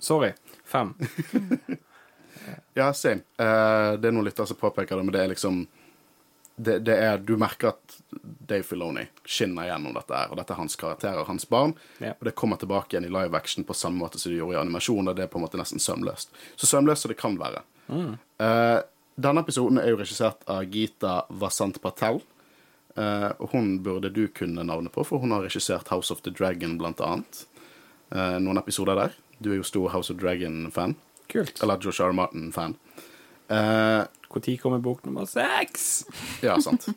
Sorry. 0.00 0.32
Fem. 0.64 0.94
Ja, 2.74 2.92
same. 2.96 3.24
Uh, 3.40 3.96
det 4.00 4.08
er 4.08 4.14
noen 4.14 4.26
lyttere 4.26 4.48
som 4.48 4.58
påpeker 4.58 4.96
det, 4.96 5.04
men 5.06 5.14
det 5.14 5.22
er 5.24 5.32
liksom 5.34 5.64
det, 6.60 6.78
det 6.84 6.96
er, 6.96 7.18
Du 7.18 7.36
merker 7.40 7.72
at 7.72 7.96
Dave 8.20 8.64
Filoni 8.66 9.06
skinner 9.24 9.68
gjennom 9.70 9.94
dette, 9.96 10.12
her, 10.12 10.30
og 10.32 10.36
dette 10.40 10.52
er 10.52 10.60
hans 10.60 10.76
karakterer, 10.76 11.24
hans 11.28 11.46
barn. 11.48 11.72
Ja. 12.02 12.12
Og 12.18 12.28
det 12.28 12.34
kommer 12.36 12.60
tilbake 12.60 12.94
igjen 12.94 13.06
i 13.08 13.12
live 13.12 13.36
action 13.36 13.64
på 13.64 13.76
samme 13.76 14.02
måte 14.02 14.20
som 14.20 14.32
det 14.32 14.40
gjorde 14.40 14.58
i 14.58 14.60
animasjon, 14.60 15.08
og 15.08 15.16
det 15.16 15.24
er 15.24 15.30
på 15.32 15.40
en 15.40 15.46
måte 15.46 15.60
nesten 15.60 15.82
sømløst. 15.82 16.34
Så 16.60 16.68
sømløst 16.68 17.06
som 17.06 17.14
det 17.14 17.20
kan 17.20 17.38
være. 17.40 17.62
Eh, 17.90 18.80
denne 19.20 19.44
episoden 19.44 19.80
er 19.80 19.92
jo 19.92 20.00
regissert 20.02 20.44
av 20.50 20.66
Gita 20.68 21.22
Vasant 21.30 21.80
Patel. 21.82 22.20
Eh, 22.98 23.30
og 23.38 23.54
hun 23.54 23.78
burde 23.86 24.12
du 24.12 24.26
kunne 24.34 24.66
navnet 24.66 24.92
på, 24.92 25.06
for 25.06 25.22
hun 25.22 25.32
har 25.32 25.46
regissert 25.46 25.88
House 25.94 26.12
of 26.12 26.20
the 26.26 26.34
Dragon, 26.34 26.76
blant 26.80 27.00
annet. 27.04 27.46
Noen 28.10 28.58
episoder 28.58 28.98
der. 28.98 29.12
Du 29.38 29.52
er 29.52 29.60
jo 29.60 29.64
stor 29.64 29.92
House 29.94 30.10
of 30.10 30.18
Dragon-fan. 30.18 30.96
Kult. 31.30 31.62
Eller 31.62 31.78
Josh 31.82 32.02
R. 32.04 32.12
Martin-fan. 32.16 32.76
Eh, 33.50 34.04
Når 34.30 34.56
kommer 34.62 34.78
bok 34.78 35.04
nummer 35.04 35.24
seks? 35.26 36.06
ja, 36.42 36.60
sant. 36.60 36.86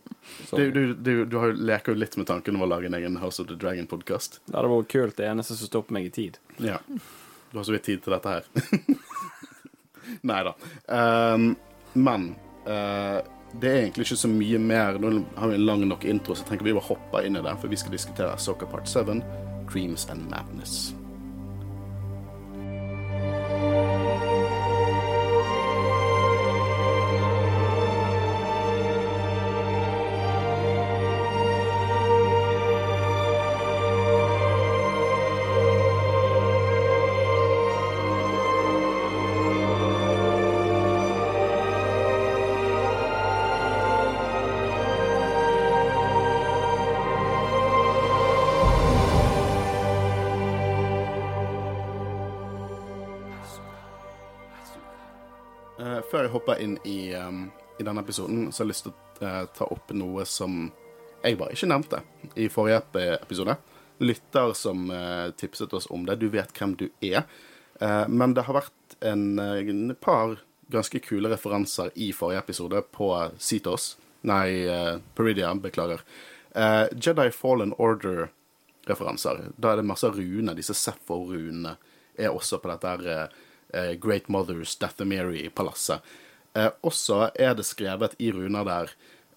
Du, 0.49 0.71
du, 0.71 0.93
du, 0.93 1.25
du 1.25 1.35
leker 1.51 1.91
jo 1.91 1.99
litt 1.99 2.15
med 2.17 2.27
tanken 2.29 2.55
om 2.55 2.61
å 2.63 2.67
lage 2.69 2.87
en 2.87 2.93
egen 2.95 3.17
House 3.19 3.41
of 3.41 3.49
the 3.49 3.57
Dragon-podkast. 3.59 4.39
Det 4.45 4.55
hadde 4.55 4.69
vært 4.71 4.87
kult. 4.93 5.17
Det 5.17 5.27
eneste 5.27 5.57
som 5.59 5.67
stopper 5.67 5.97
meg 5.97 6.07
i 6.07 6.13
tid. 6.13 6.37
Ja. 6.63 6.77
Du 7.51 7.59
har 7.59 7.67
så 7.67 7.75
vidt 7.75 7.83
tid 7.89 8.05
til 8.05 8.15
dette 8.15 8.31
her. 8.31 8.47
Nei 10.29 10.39
da. 10.47 10.55
Um, 10.87 11.51
men 11.93 12.29
uh, 12.69 13.19
det 13.59 13.69
er 13.69 13.79
egentlig 13.83 14.07
ikke 14.07 14.21
så 14.23 14.31
mye 14.31 14.63
mer. 14.63 14.97
Nå 15.01 15.13
har 15.35 15.51
vi 15.51 15.59
en 15.59 15.67
lang 15.67 15.85
nok 15.89 16.07
intro, 16.09 16.33
så 16.37 16.45
jeg 16.45 16.53
tenker 16.53 16.71
vi 16.71 16.77
bare 16.79 16.87
hopper 16.87 17.27
inn 17.27 17.37
i 17.37 17.45
det, 17.45 17.57
for 17.61 17.73
vi 17.73 17.83
skal 17.83 17.93
diskutere 17.97 18.33
Soccer 18.41 18.71
Part 18.71 18.89
7, 18.89 19.19
Dreams 19.69 20.07
and 20.09 20.29
Madness. 20.31 20.93
Hopper 56.43 56.61
inn 56.61 56.77
i, 56.83 57.15
um, 57.15 57.51
i 57.79 57.83
denne 57.83 58.01
episoden, 58.01 58.51
så 58.51 58.63
har 58.63 58.65
jeg 58.65 58.71
lyst 58.73 58.87
til 58.87 58.93
å 58.93 59.27
uh, 59.27 59.45
ta 59.55 59.67
opp 59.71 59.91
noe 59.95 60.25
som 60.27 60.71
jeg 61.23 61.37
bare 61.39 61.55
ikke 61.55 61.69
nevnte 61.71 62.01
i 62.35 62.49
forrige 62.51 62.81
episode. 63.15 63.55
Lytter 64.03 64.51
som 64.57 64.89
uh, 64.91 65.31
tipset 65.39 65.73
oss 65.73 65.87
om 65.89 66.03
det. 66.05 66.17
Du 66.19 66.27
vet 66.33 66.51
hvem 66.57 66.75
du 66.75 66.89
er. 66.99 67.23
Uh, 67.79 68.03
men 68.11 68.35
det 68.35 68.43
har 68.43 68.57
vært 68.57 68.97
en, 68.99 69.39
en 69.39 69.95
par 69.95 70.41
ganske 70.73 70.99
kule 71.05 71.31
referanser 71.31 71.93
i 71.95 72.11
forrige 72.15 72.43
episode 72.43 72.81
på 72.91 73.07
Cetos. 73.39 73.93
Nei, 74.23 74.63
Peridia, 75.13 75.49
beklager. 75.59 75.99
Jedi 76.95 77.25
Fallen 77.35 77.73
Order-referanser. 77.75 79.41
Da 79.59 79.73
er 79.73 79.81
det 79.81 79.85
masse 79.89 80.07
runer. 80.07 80.55
Disse 80.55 80.73
Sepho-runene 80.79 81.75
er 82.15 82.31
også 82.31 82.61
på 82.63 82.71
dette 82.71 82.93
her, 82.93 83.33
Great 83.99 84.31
Mothers 84.31 84.77
Dathomiri-palasset. 84.79 86.07
Eh, 86.53 86.69
også 86.85 87.31
er 87.33 87.55
det 87.57 87.65
skrevet 87.65 88.15
i 88.21 88.29
runer 88.33 88.65
der 88.67 88.91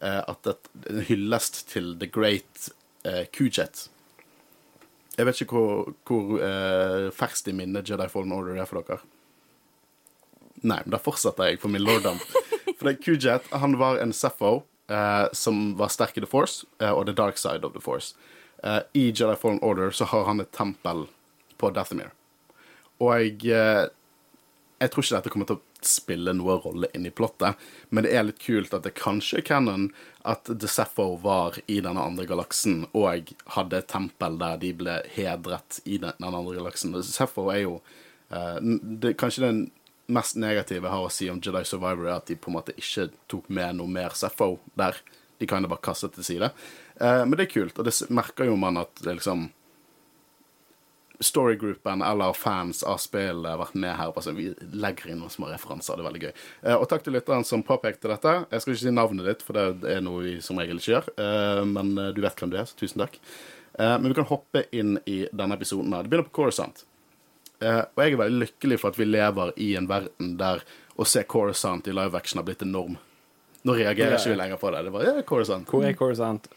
eh, 0.04 0.20
at 0.20 0.42
det 0.44 0.56
en 0.90 1.02
hyllest 1.08 1.62
til 1.70 1.94
The 2.00 2.08
Great 2.12 2.68
eh, 3.08 3.24
Kujet. 3.32 3.86
Jeg 5.16 5.24
vet 5.24 5.40
ikke 5.40 5.56
hvor, 5.56 5.92
hvor 6.04 6.40
eh, 6.44 7.08
ferskt 7.16 7.48
i 7.48 7.56
minnet 7.56 7.88
Jedi 7.88 8.08
Fallen 8.12 8.34
Order 8.36 8.60
er 8.60 8.68
for 8.68 8.84
dere. 8.84 9.00
Nei, 10.60 10.80
men 10.82 10.92
da 10.92 11.00
fortsetter 11.00 11.52
jeg 11.52 11.60
for 11.62 11.72
min 11.72 11.84
lorddom. 11.84 12.20
For 12.76 12.88
det, 12.90 12.98
Kujet 13.04 13.48
han 13.52 13.78
var 13.80 14.00
en 14.02 14.12
Sepho 14.12 14.66
eh, 14.92 15.26
som 15.32 15.70
var 15.80 15.92
sterk 15.92 16.18
i 16.18 16.24
The 16.24 16.28
Force, 16.28 16.66
eh, 16.82 16.92
og 16.92 17.06
the 17.08 17.16
dark 17.16 17.40
side 17.40 17.64
of 17.64 17.72
The 17.72 17.80
Force. 17.80 18.12
Eh, 18.60 18.82
I 18.92 19.08
Jedi 19.08 19.36
Fallen 19.40 19.62
Order 19.64 19.94
så 19.96 20.08
har 20.12 20.28
han 20.28 20.44
et 20.44 20.52
tempel 20.52 21.06
på 21.56 21.72
Dathomir. 21.72 22.12
Og 23.00 23.12
jeg, 23.20 23.40
jeg 24.80 24.92
tror 24.92 25.04
ikke 25.04 25.16
dette 25.18 25.32
kommer 25.32 25.48
til 25.48 25.58
å 25.58 25.75
spille 25.88 26.34
noen 26.36 26.60
rolle 26.62 26.90
inn 26.94 27.06
i 27.08 27.12
plottet, 27.14 27.58
men 27.90 28.06
det 28.06 28.12
er 28.14 28.26
litt 28.28 28.42
kult 28.42 28.74
at 28.76 28.86
det 28.86 28.94
kanskje 28.98 29.40
er 29.40 29.46
canon 29.46 29.88
at 30.26 30.48
The 30.50 30.68
Sepho 30.70 31.12
var 31.22 31.58
i 31.70 31.78
denne 31.84 32.02
andre 32.02 32.26
galaksen 32.26 32.84
og 32.90 33.32
hadde 33.54 33.78
et 33.78 33.90
tempel 33.92 34.38
der 34.40 34.58
de 34.62 34.72
ble 34.76 34.98
hedret 35.14 35.80
i 35.84 36.00
den, 36.02 36.16
den 36.18 36.34
andre 36.34 36.56
galaksen. 36.58 36.96
Sepho 37.06 37.46
er 37.54 37.62
jo 37.62 37.76
uh, 37.78 38.58
det, 38.60 39.14
Kanskje 39.20 39.46
den 39.46 39.60
mest 40.10 40.38
negative 40.38 40.86
jeg 40.86 40.94
har 40.94 41.04
å 41.06 41.12
si 41.12 41.30
om 41.30 41.38
Jedi 41.42 41.62
Survivor, 41.66 42.08
er 42.08 42.18
at 42.18 42.30
de 42.30 42.38
på 42.38 42.50
en 42.50 42.58
måte 42.58 42.74
ikke 42.78 43.08
tok 43.30 43.46
med 43.50 43.78
noe 43.78 43.90
mer 43.90 44.18
Sepho 44.18 44.56
der. 44.78 44.98
De 45.38 45.46
kan 45.46 45.62
jo 45.62 45.70
bare 45.70 45.84
kaste 45.84 46.08
til 46.14 46.26
side. 46.26 46.50
Uh, 46.98 47.22
men 47.22 47.36
det 47.36 47.46
er 47.46 47.54
kult, 47.54 47.78
og 47.78 47.86
det 47.86 47.94
merker 48.14 48.50
jo 48.50 48.58
man 48.58 48.82
at 48.82 49.04
det 49.04 49.18
liksom 49.20 49.50
storygroupen 51.20 52.02
eller 52.02 52.32
fans 52.36 52.82
av 52.86 52.98
spillet 53.00 53.48
har 53.50 53.60
vært 53.60 53.76
med 53.78 53.94
her. 53.96 54.12
Altså, 54.12 54.34
vi 54.36 54.50
legger 54.72 55.12
inn 55.12 55.20
noen 55.22 55.32
små 55.32 55.50
referanser. 55.50 55.96
Det 55.96 56.04
er 56.04 56.08
veldig 56.08 56.22
gøy. 56.24 56.32
Eh, 56.62 56.76
og 56.76 56.86
takk 56.90 57.06
til 57.06 57.16
lytteren 57.16 57.46
som 57.46 57.64
påpekte 57.66 58.10
dette. 58.12 58.34
Jeg 58.50 58.64
skal 58.64 58.74
ikke 58.74 58.84
si 58.84 58.94
navnet 58.94 59.28
ditt, 59.30 59.44
for 59.46 59.58
det 59.58 59.96
er 59.96 60.04
noe 60.04 60.24
vi 60.24 60.34
som 60.44 60.60
regel 60.60 60.80
ikke 60.80 60.92
gjør. 60.92 61.08
Eh, 61.24 61.62
men 61.70 61.94
eh, 62.02 62.12
du 62.16 62.20
vet 62.24 62.42
hvem 62.42 62.52
du 62.52 62.58
er, 62.60 62.68
så 62.68 62.78
tusen 62.78 63.04
takk. 63.04 63.18
Eh, 63.78 63.96
men 63.96 64.10
vi 64.10 64.18
kan 64.18 64.28
hoppe 64.28 64.66
inn 64.76 64.96
i 65.04 65.22
denne 65.32 65.58
episoden. 65.58 65.94
her. 65.96 66.04
Det 66.04 66.12
begynner 66.12 66.30
på 66.30 66.36
Coruscant. 66.42 66.84
Og 67.56 68.02
jeg 68.02 68.12
er 68.12 68.18
veldig 68.20 68.42
lykkelig 68.42 68.76
for 68.82 68.92
at 68.92 68.98
vi 69.00 69.06
lever 69.08 69.54
i 69.64 69.70
en 69.80 69.86
verden 69.88 70.34
der 70.36 70.60
å 71.00 71.06
se 71.08 71.22
Coruscant 71.24 71.88
i 71.88 71.94
live 71.96 72.18
action 72.18 72.42
har 72.42 72.44
blitt 72.44 72.64
en 72.66 72.74
norm. 72.74 72.98
Nå 73.64 73.74
reagerer 73.74 74.12
jeg 74.14 74.20
ikke 74.20 74.34
vi 74.34 74.40
lenger 74.42 74.60
på 74.60 74.70
det. 74.74 74.82
Det 74.86 74.92
var, 74.94 75.06
ja, 75.08 75.22
Coruscant. 75.26 75.70
Hvor 75.72 75.86
er 75.86 75.96
Coruscant? 75.96 76.50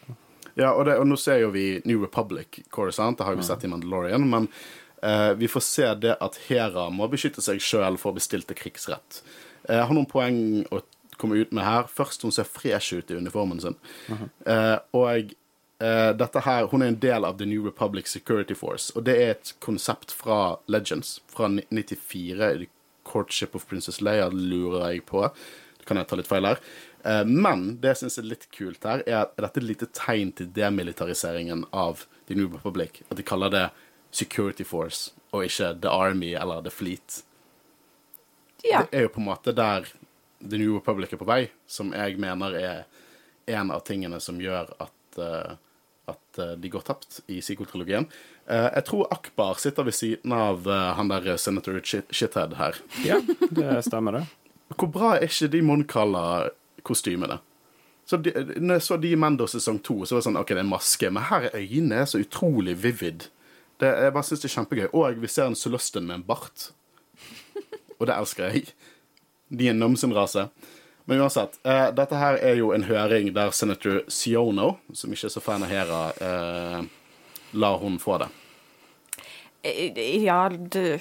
Ja, 0.60 0.74
og, 0.76 0.84
det, 0.88 0.98
og 1.00 1.06
nå 1.08 1.16
ser 1.20 1.40
jo 1.42 1.50
vi 1.54 1.64
New 1.88 2.02
Republic 2.04 2.60
Coruscant, 2.74 3.16
det 3.18 3.24
har 3.28 3.36
vi 3.38 3.46
sett 3.46 3.64
i 3.64 3.70
Mandalorian, 3.72 4.26
men 4.28 4.48
eh, 5.02 5.32
vi 5.40 5.48
får 5.48 5.64
se 5.64 5.88
det 6.02 6.16
at 6.20 6.36
Hera 6.50 6.88
må 6.92 7.08
beskytte 7.12 7.40
seg 7.44 7.62
sjøl 7.64 7.96
for 8.00 8.12
å 8.12 8.18
bli 8.18 8.24
stilt 8.24 8.48
til 8.50 8.58
krigsrett. 8.60 9.22
Eh, 9.64 9.78
Jeg 9.78 9.86
har 9.88 9.96
noen 9.96 10.08
poeng 10.10 10.40
å 10.74 10.82
komme 11.20 11.36
ut 11.40 11.50
med 11.56 11.64
her. 11.64 11.88
Først, 11.92 12.22
hun 12.24 12.32
ser 12.32 12.48
fresh 12.48 12.94
ut 12.96 13.10
i 13.12 13.16
uniformen 13.20 13.60
sin. 13.60 13.74
Eh, 14.48 14.76
og 14.96 15.32
eh, 15.80 16.12
dette 16.16 16.42
her, 16.46 16.68
hun 16.72 16.82
er 16.84 16.92
en 16.92 17.00
del 17.00 17.24
av 17.28 17.38
The 17.40 17.48
New 17.48 17.64
Republic 17.68 18.08
Security 18.08 18.56
Force, 18.56 18.92
og 18.96 19.04
det 19.08 19.16
er 19.20 19.34
et 19.38 19.54
konsept 19.64 20.12
fra 20.16 20.56
Legends 20.68 21.18
fra 21.32 21.48
ni- 21.52 21.66
94. 21.72 22.36
The 22.64 22.68
Courtship 23.10 23.54
of 23.56 23.64
Princess 23.68 24.00
Leia, 24.04 24.28
lurer 24.32 24.90
jeg 24.92 25.04
på. 25.08 25.24
Det 25.80 25.88
kan 25.88 25.96
jeg 25.98 26.06
ta 26.10 26.16
litt 26.20 26.28
feil 26.30 26.44
her. 26.46 26.60
Eh, 27.04 27.24
Men 27.24 27.76
det 27.80 27.94
jeg 27.94 28.02
syns 28.02 28.18
er 28.18 28.28
litt 28.28 28.48
kult 28.54 28.84
her, 28.84 29.04
er 29.06 29.22
at 29.22 29.36
dette 29.36 29.60
er 29.60 29.64
et 29.64 29.70
lite 29.70 29.88
tegn 29.96 30.32
til 30.36 30.50
demilitariseringen 30.56 31.64
av 31.72 32.06
The 32.28 32.36
New 32.38 32.50
Republic. 32.52 33.02
At 33.10 33.16
de 33.20 33.26
kaller 33.26 33.50
det 33.52 33.66
Security 34.10 34.64
Force, 34.66 35.12
og 35.30 35.46
ikke 35.46 35.74
The 35.80 35.90
Army 35.90 36.34
eller 36.34 36.62
The 36.62 36.72
Fleet. 36.74 37.22
Ja. 38.66 38.84
Det 38.90 38.98
er 38.98 39.06
jo 39.06 39.14
på 39.14 39.22
en 39.22 39.30
måte 39.30 39.54
der 39.56 39.86
The 40.40 40.58
New 40.58 40.76
Republic 40.78 41.12
er 41.12 41.20
på 41.20 41.28
vei, 41.28 41.42
som 41.68 41.94
jeg 41.96 42.18
mener 42.20 42.56
er 42.58 42.84
en 43.50 43.70
av 43.72 43.84
tingene 43.86 44.20
som 44.22 44.40
gjør 44.40 44.70
at, 44.80 45.18
eh, 45.18 45.54
at 46.10 46.40
eh, 46.42 46.52
de 46.60 46.70
går 46.72 46.84
tapt 46.86 47.20
i 47.30 47.40
sequel-trilogien. 47.44 48.06
Eh, 48.46 48.68
jeg 48.76 48.86
tror 48.88 49.08
Akbar 49.14 49.60
sitter 49.62 49.86
ved 49.86 49.96
siden 49.96 50.34
av 50.34 50.68
han 50.96 51.10
der 51.12 51.36
senator 51.40 51.80
Shithead 51.84 52.56
her. 52.60 52.78
Ja, 53.06 53.20
det 53.50 53.80
stemmer, 53.88 54.20
det. 54.20 54.26
Hvor 54.76 54.90
bra 54.92 55.14
er 55.16 55.26
ikke 55.26 55.50
de 55.50 55.62
Moncala-kostymene? 56.80 57.38
Så 58.04 58.16
de, 58.16 58.32
når 58.56 58.74
jeg 58.74 58.82
så 58.82 58.96
de 58.96 59.16
Mando 59.16 59.46
sesong 59.46 59.78
to, 59.82 60.04
så 60.04 60.14
var 60.16 60.20
det 60.20 60.26
sånn 60.26 60.40
OK, 60.40 60.48
det 60.48 60.58
er 60.64 60.66
maske, 60.66 61.10
men 61.10 61.22
her 61.28 61.46
er 61.46 61.60
øynene 61.60 62.06
så 62.06 62.18
utrolig 62.18 62.74
vivid. 62.82 63.28
Det, 63.78 63.86
jeg 63.86 64.12
bare 64.12 64.26
syns 64.26 64.42
det 64.42 64.50
er 64.50 64.54
kjempegøy. 64.56 64.88
Og 64.92 65.20
vi 65.22 65.28
ser 65.30 65.46
en 65.46 65.56
Sulluston 65.56 66.06
med 66.06 66.18
en 66.18 66.26
bart. 66.26 66.70
Og 67.98 68.06
det 68.08 68.16
elsker 68.16 68.50
jeg. 68.50 68.74
De 69.48 69.68
er 69.68 69.74
en 69.76 69.96
sin 69.96 70.12
rase. 70.14 70.48
Men 71.06 71.20
uansett, 71.20 71.58
eh, 71.64 71.88
dette 71.96 72.16
her 72.16 72.36
er 72.38 72.58
jo 72.58 72.72
en 72.72 72.84
høring 72.84 73.32
der 73.34 73.50
senator 73.50 74.02
Siono, 74.08 74.76
som 74.92 75.12
ikke 75.12 75.26
er 75.26 75.32
så 75.32 75.40
fan 75.42 75.62
av 75.62 75.70
Hera, 75.70 76.02
eh, 76.20 76.84
lar 77.52 77.78
hun 77.78 77.98
få 77.98 78.18
det. 78.18 78.28
Eh, 79.62 80.24
Ja, 80.24 80.48
du 80.48 80.98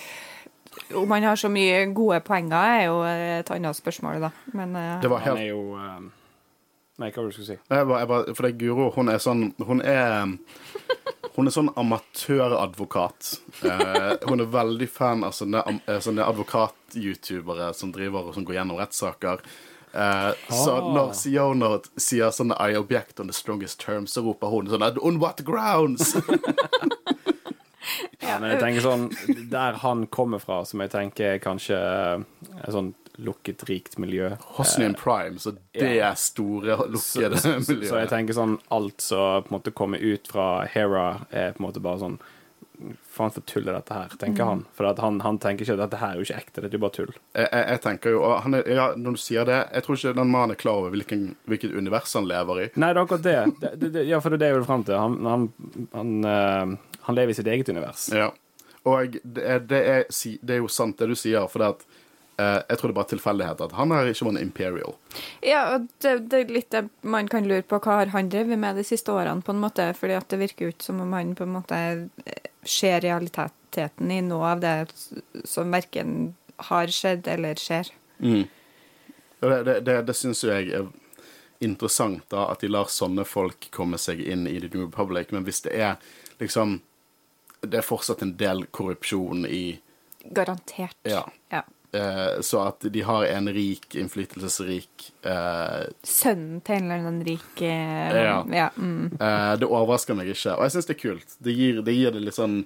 Om 0.96 1.12
han 1.12 1.24
har 1.24 1.36
så 1.36 1.50
mye 1.50 1.86
gode 1.94 2.20
poenger, 2.26 2.58
er 2.80 2.84
jo 2.88 3.00
et 3.04 3.52
annet 3.52 3.76
spørsmål, 3.78 4.20
da. 4.22 4.30
Men 4.54 4.76
eh, 4.76 5.02
Det 5.02 5.10
var 5.12 5.20
Han 5.26 5.38
er 5.38 5.48
jo 5.52 5.62
um... 5.76 6.12
Nei, 7.00 7.10
hva 7.12 7.22
var 7.22 7.30
det 7.30 7.32
du 7.32 7.38
skulle 7.38 7.48
si? 7.56 7.58
Jeg 7.72 7.88
bare, 7.88 8.00
jeg 8.04 8.08
bare, 8.12 8.34
for 8.36 8.44
det 8.46 8.50
er 8.54 8.58
Guro, 8.60 8.90
hun 8.92 9.08
er 9.10 9.22
sånn 9.24 9.46
Hun 9.64 9.80
er 9.88 10.34
Hun 11.38 11.48
er 11.48 11.54
sånn 11.56 11.70
amatøradvokat. 11.80 13.30
Eh, 13.64 14.14
hun 14.28 14.42
er 14.44 14.50
veldig 14.52 14.88
fan 14.92 15.24
av 15.24 15.32
sånne, 15.38 15.62
eh, 15.88 16.00
sånne 16.04 16.26
advokat-youtubere 16.28 17.70
som 17.78 17.94
driver 17.96 18.28
og 18.28 18.34
som 18.36 18.44
går 18.44 18.58
gjennom 18.58 18.80
rettssaker. 18.82 19.40
Eh, 19.94 20.34
Så 20.52 20.74
Ah. 20.76 20.90
når 20.94 21.14
Siona 21.16 21.70
sier 21.98 22.30
sånn 22.36 22.52
I 22.60 22.76
object 22.76 23.20
on 23.22 23.28
the 23.28 23.34
strongest 23.34 23.80
terms, 23.80 24.12
så 24.14 24.22
roper 24.26 24.50
hun 24.52 24.68
sånn 24.68 24.98
On 25.02 25.20
what 25.20 25.42
grounds? 25.46 26.16
Ja, 28.20 28.38
men 28.42 28.52
jeg 28.54 28.60
tenker 28.60 28.84
sånn 28.84 29.06
Der 29.52 29.78
han 29.84 30.06
kommer 30.12 30.42
fra, 30.44 30.62
som 30.68 30.82
jeg 30.84 30.92
tenker 30.92 31.36
er 31.36 31.44
kanskje 31.44 31.78
eh, 31.80 32.26
et 32.60 32.74
sånn 32.76 32.94
lukket, 33.20 33.64
rikt 33.68 33.98
miljø 34.00 34.32
Hosnian 34.56 34.96
Prime, 34.96 35.40
så 35.40 35.52
det 35.76 35.94
ja. 35.98 36.12
er 36.12 36.20
store, 36.20 36.78
lukkede 36.88 37.40
så, 37.42 37.58
så 37.60 38.02
jeg 38.02 38.12
tenker 38.12 38.38
sånn 38.38 38.58
alt 38.72 39.04
som 39.04 39.44
på 39.44 39.52
en 39.52 39.58
måte 39.58 39.76
kommer 39.76 40.00
ut 40.00 40.30
fra 40.32 40.50
Hera, 40.72 41.26
er 41.30 41.56
på 41.56 41.64
en 41.64 41.68
måte 41.68 41.84
bare 41.84 42.04
sånn 42.04 42.20
Faen 43.12 43.34
for 43.36 43.44
tull 43.44 43.68
er 43.68 43.76
dette 43.76 43.92
her, 43.92 44.14
tenker 44.22 44.48
han. 44.48 44.62
For 44.72 44.88
at 44.88 45.02
han, 45.04 45.18
han 45.26 45.36
tenker 45.44 45.66
ikke 45.66 45.76
at 45.76 45.82
dette 45.82 46.00
her 46.00 46.14
er 46.14 46.22
jo 46.22 46.28
ikke 46.28 46.38
ekte, 46.40 46.62
dette 46.62 46.72
er 46.72 46.78
jo 46.78 46.84
bare 46.86 46.96
tull. 46.96 47.10
Jeg, 47.36 47.48
jeg, 47.50 47.64
jeg 47.74 47.82
tenker 47.84 48.14
jo, 48.16 48.22
og 48.24 48.36
han 48.46 48.56
er, 48.56 48.70
ja, 48.72 48.86
Når 48.96 49.18
du 49.18 49.20
sier 49.20 49.50
det 49.50 49.58
Jeg 49.76 49.84
tror 49.84 49.98
ikke 49.98 50.14
den 50.16 50.32
mannen 50.32 50.56
er 50.56 50.60
klar 50.62 50.80
over 50.80 50.94
hvilken, 50.96 51.26
hvilket 51.52 51.76
univers 51.76 52.16
han 52.16 52.30
lever 52.30 52.62
i. 52.64 52.68
Nei, 52.80 52.94
det 52.94 53.02
er 53.02 53.04
akkurat 53.04 53.26
det. 53.26 53.36
det, 53.60 53.74
det, 53.82 53.90
det 53.98 54.06
ja, 54.08 54.22
for 54.24 54.32
det 54.32 54.40
er 54.40 54.46
det 54.46 54.52
jeg 54.54 54.60
vil 54.62 54.70
fram 54.70 54.86
til. 54.88 54.96
Han, 54.96 55.18
han, 55.28 55.50
han, 55.92 56.16
eh, 56.32 56.89
han 57.10 57.18
lever 57.18 57.34
i 57.34 57.40
sitt 57.40 57.48
eget 57.48 57.70
univers. 57.70 58.10
Ja. 58.14 58.30
Og 58.84 59.18
det 59.24 59.42
er, 59.42 59.64
det, 59.66 59.80
er, 59.82 60.04
det 60.46 60.54
er 60.54 60.62
jo 60.62 60.70
sant, 60.70 61.00
det 61.00 61.10
du 61.10 61.18
sier, 61.18 61.48
for 61.50 61.64
det 61.64 61.70
at 61.74 61.86
eh, 62.38 62.60
jeg 62.70 62.78
tror 62.78 62.92
det 62.92 62.94
er 62.94 63.00
bare 63.00 63.10
tilfeldighet 63.12 63.64
at 63.66 63.74
han 63.80 63.94
her 63.96 64.10
ikke 64.12 64.28
var 64.28 64.36
en 64.36 64.44
Imperial. 64.44 64.94
Ja, 65.42 65.64
og 65.74 65.88
det, 66.04 66.14
det 66.30 66.44
er 66.44 66.54
litt 66.54 66.70
det 66.76 66.84
man 67.02 67.28
kan 67.32 67.50
lure 67.50 67.66
på. 67.66 67.80
Hva 67.82 68.04
har 68.04 68.14
han 68.14 68.30
drevet 68.30 68.62
med 68.62 68.78
de 68.78 68.86
siste 68.86 69.10
årene, 69.10 69.42
på 69.42 69.56
en 69.56 69.64
måte? 69.64 69.90
Fordi 69.98 70.20
at 70.20 70.30
det 70.30 70.42
virker 70.44 70.70
ut 70.70 70.86
som 70.86 71.02
om 71.02 71.16
han 71.18 71.34
på 71.36 71.48
en 71.48 71.56
måte 71.58 71.80
eh, 72.30 72.52
ser 72.62 73.02
realiteten 73.08 74.14
i 74.14 74.22
noe 74.30 74.54
av 74.54 74.62
det 74.62 74.76
som 75.50 75.74
verken 75.74 76.36
har 76.70 76.94
skjedd 76.94 77.28
eller 77.32 77.58
skjer. 77.58 77.90
Mm. 78.20 78.44
det, 79.40 79.64
det, 79.64 79.80
det, 79.88 80.02
det 80.06 80.16
syns 80.20 80.44
jo 80.44 80.52
jeg 80.52 80.70
er 80.76 80.90
interessant, 81.64 82.24
da, 82.30 82.46
at 82.54 82.62
de 82.62 82.70
lar 82.70 82.92
sånne 82.92 83.26
folk 83.28 83.68
komme 83.76 83.98
seg 84.00 84.22
inn 84.22 84.46
i 84.48 84.60
The 84.62 84.70
New 84.74 84.86
Republic, 84.86 85.34
men 85.36 85.48
hvis 85.48 85.64
det 85.66 85.74
er 85.76 85.98
liksom 86.40 86.78
Det 87.62 87.82
er 87.82 87.86
fortsatt 87.86 88.22
en 88.24 88.36
del 88.40 88.66
korrupsjon 88.76 89.46
i 89.46 89.80
Garantert. 90.36 90.98
Ja. 91.08 91.24
Ja. 91.50 91.64
eh, 91.94 92.42
Så 92.42 92.60
at 92.62 92.86
de 92.94 93.02
har 93.02 93.26
en 93.26 93.48
rik, 93.54 93.96
innflytelsesrik 93.96 95.08
eh, 95.24 95.88
Sønnen 96.04 96.60
til 96.62 96.76
en 96.76 96.84
eller 96.90 97.08
annen 97.08 97.24
rik 97.26 97.62
eh, 97.62 98.20
Ja. 98.20 98.44
ja 98.52 98.70
mm. 98.76 99.18
Eh, 99.20 99.54
det 99.60 99.70
overrasker 99.70 100.18
meg 100.20 100.30
ikke, 100.34 100.58
og 100.58 100.68
jeg 100.68 100.76
syns 100.76 100.90
det 100.92 100.96
er 100.98 101.02
kult. 101.02 101.36
Det 101.40 101.56
gir 101.56 101.82
det, 101.82 101.96
gir 101.98 102.16
det 102.16 102.24
litt 102.28 102.38
sånn 102.38 102.62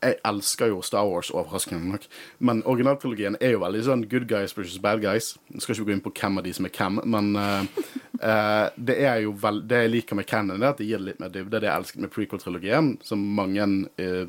Jeg 0.00 0.16
elsker 0.24 0.70
jo 0.70 0.80
Star 0.80 1.04
Wars, 1.04 1.28
overraskende 1.34 1.92
nok. 1.92 2.06
Men 2.38 2.62
originaltrilogien 2.64 3.36
er 3.40 3.54
jo 3.54 3.60
veldig 3.60 3.82
sånn 3.84 4.04
good 4.08 4.24
guys 4.30 4.54
versus 4.56 4.80
bad 4.80 5.02
guys. 5.04 5.34
Jeg 5.52 5.60
skal 5.60 5.76
ikke 5.76 5.90
gå 5.90 5.94
inn 5.96 6.04
på 6.04 6.12
hvem 6.16 6.40
av 6.40 6.46
de 6.46 6.54
som 6.56 6.68
er 6.68 6.72
hvem, 6.76 7.00
men 7.04 7.30
uh, 7.36 7.82
uh, 8.22 8.66
det 8.80 8.96
er 9.04 9.24
jo 9.26 9.34
vel, 9.42 9.60
det 9.68 9.82
jeg 9.84 9.92
liker 9.94 10.20
med 10.20 10.28
Cannon, 10.30 10.62
er 10.62 10.72
at 10.72 10.80
det 10.80 10.88
gir 10.88 11.02
litt 11.04 11.20
mer 11.20 11.32
dybde. 11.34 11.60
Det 11.60 11.68
jeg 11.68 11.76
elsket 11.76 12.04
med 12.06 12.12
prequel-trilogien, 12.14 12.94
som 13.04 13.26
mange 13.36 13.66
uh, 14.00 14.24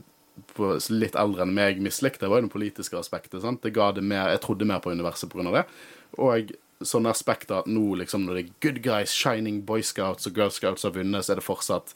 litt 0.91 1.15
eldre 1.19 1.45
enn 1.45 1.55
meg 1.55 1.79
mislikte, 1.83 2.27
var 2.27 2.41
jo 2.41 2.49
det 2.49 2.55
politiske 2.57 2.99
aspektet. 2.99 3.39
sant? 3.45 3.63
Det 3.63 3.71
ga 3.75 3.93
det 3.95 4.03
mer, 4.03 4.29
Jeg 4.29 4.41
trodde 4.43 4.67
mer 4.67 4.83
på 4.83 4.91
universet 4.91 5.31
pga. 5.31 5.51
det. 5.51 5.65
Og 6.17 6.51
sånne 6.83 7.13
aspekter 7.13 7.61
at 7.61 7.69
nå, 7.69 7.95
liksom, 7.95 8.25
når 8.25 8.33
det 8.33 8.43
er 8.43 8.53
good 8.59 8.81
guys, 8.83 9.13
shining 9.13 9.61
boy 9.65 9.81
scouts 9.81 10.27
og 10.27 10.35
girl 10.35 10.51
scouts 10.51 10.83
har 10.83 10.91
vunnet, 10.91 11.25
så 11.25 11.33
er 11.33 11.39
det 11.39 11.47
fortsatt 11.47 11.95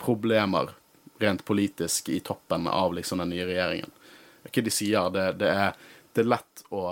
problemer 0.00 0.74
rent 1.18 1.44
politisk 1.44 2.08
i 2.08 2.20
toppen 2.20 2.68
av 2.68 2.94
liksom 2.94 3.18
den 3.18 3.34
nye 3.34 3.46
regjeringen. 3.46 3.92
Det 3.94 4.48
er 4.48 4.52
ikke 4.52 4.66
de 4.66 4.74
sier, 4.74 5.10
det, 5.14 5.28
det, 5.40 5.50
er, 5.50 5.76
det 6.12 6.24
er 6.24 6.30
lett 6.34 6.64
å, 6.74 6.82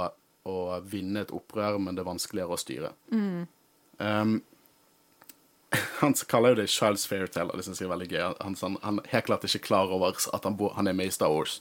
å 0.49 0.57
vinne 0.89 1.25
et 1.25 1.35
opprør, 1.35 1.79
men 1.83 1.97
det 1.97 2.05
er 2.05 2.09
vanskeligere 2.09 2.57
å 2.57 2.61
styre. 2.61 2.93
Um, 3.11 4.39
han 6.01 6.15
kaller 6.31 6.55
jo 6.55 6.61
det 6.63 6.69
Child's 6.73 7.05
Fairytale, 7.09 7.51
og 7.51 7.61
det 7.61 7.67
syns 7.67 7.83
jeg 7.83 7.89
er 7.89 7.95
veldig 7.95 8.11
gøy. 8.13 8.23
Han, 8.45 8.57
han, 8.63 8.79
han 8.85 9.03
er 9.03 9.11
helt 9.17 9.29
klart 9.29 9.49
ikke 9.49 9.67
klar 9.67 9.93
over 9.93 10.15
at 10.17 10.47
han, 10.49 10.57
bo, 10.59 10.71
han 10.77 10.89
er 10.89 10.97
med 10.97 11.11
i 11.11 11.15
Star 11.15 11.33
Wars. 11.35 11.61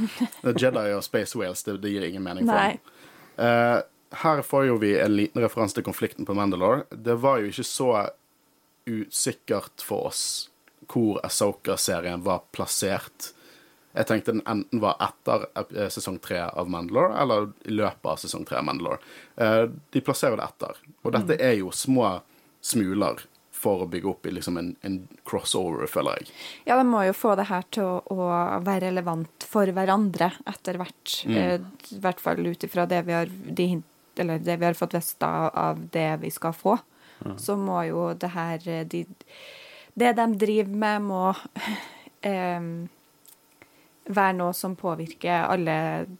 Jedi 0.62 0.86
og 0.92 1.02
Space 1.06 1.38
Wales, 1.38 1.64
det, 1.66 1.80
det 1.82 1.94
gir 1.94 2.06
ingen 2.06 2.24
mening 2.24 2.46
for 2.46 2.58
Nei. 2.58 2.76
ham. 2.76 3.00
Uh, 3.42 3.80
her 4.22 4.42
får 4.44 4.66
jo 4.68 4.76
vi 4.76 4.92
en 5.00 5.14
liten 5.16 5.40
referanse 5.40 5.74
til 5.78 5.86
konflikten 5.86 6.28
på 6.28 6.36
Mandalore. 6.36 6.84
Det 6.92 7.16
var 7.22 7.40
jo 7.40 7.48
ikke 7.48 7.64
så 7.64 7.92
usikkert 8.84 9.84
for 9.86 10.10
oss 10.10 10.24
hvor 10.92 11.20
Asoka-serien 11.26 12.22
var 12.24 12.44
plassert. 12.52 13.32
Jeg 13.92 14.08
tenkte 14.08 14.32
den 14.32 14.44
enten 14.48 14.80
var 14.80 14.96
etter 15.04 15.46
eh, 15.56 15.88
sesong 15.92 16.18
tre 16.24 16.40
av 16.48 16.70
Mandalore, 16.72 17.16
eller 17.20 17.50
i 17.68 17.74
løpet 17.76 18.08
av 18.14 18.20
sesong 18.22 18.46
tre 18.48 18.60
av 18.60 18.66
Mandalore. 18.68 19.00
Eh, 19.36 19.66
de 19.92 20.04
plasserer 20.04 20.38
det 20.40 20.48
etter. 20.48 20.80
Og 21.02 21.12
dette 21.16 21.36
er 21.40 21.58
jo 21.60 21.72
små 21.76 22.14
smuler 22.62 23.24
for 23.62 23.84
å 23.84 23.88
bygge 23.90 24.08
opp 24.10 24.26
i 24.26 24.32
liksom 24.34 24.56
en, 24.58 24.70
en 24.82 24.96
crossover, 25.28 25.86
føler 25.90 26.22
jeg. 26.22 26.32
Ja, 26.66 26.78
de 26.80 26.86
må 26.88 27.04
jo 27.06 27.14
få 27.14 27.36
det 27.38 27.46
her 27.50 27.66
til 27.74 27.86
å, 27.86 28.00
å 28.10 28.28
være 28.64 28.88
relevant 28.88 29.46
for 29.46 29.70
hverandre 29.76 30.32
etter 30.50 30.80
hvert. 30.80 31.18
Mm. 31.28 31.68
I 31.94 32.00
hvert 32.02 32.22
fall 32.22 32.42
ut 32.42 32.66
ifra 32.66 32.88
det 32.90 33.04
vi 33.06 33.14
har 33.14 33.30
de, 33.30 33.68
det 34.16 34.56
vi 34.56 34.66
har 34.66 34.78
fått 34.78 34.96
vite 34.96 35.28
av, 35.28 35.84
det 35.94 36.08
vi 36.24 36.32
skal 36.34 36.56
få. 36.56 36.78
Så 37.38 37.56
må 37.56 37.82
jo 37.86 38.08
det 38.18 38.32
her 38.34 38.64
eh, 38.68 38.82
de, 38.88 39.04
Det 39.94 40.12
de 40.16 40.26
driver 40.40 40.76
med, 40.82 41.02
må 41.04 41.22
eh, 42.30 42.68
være 44.08 44.36
noe 44.38 44.54
som 44.56 44.76
påvirker 44.78 45.46
alle 45.46 45.76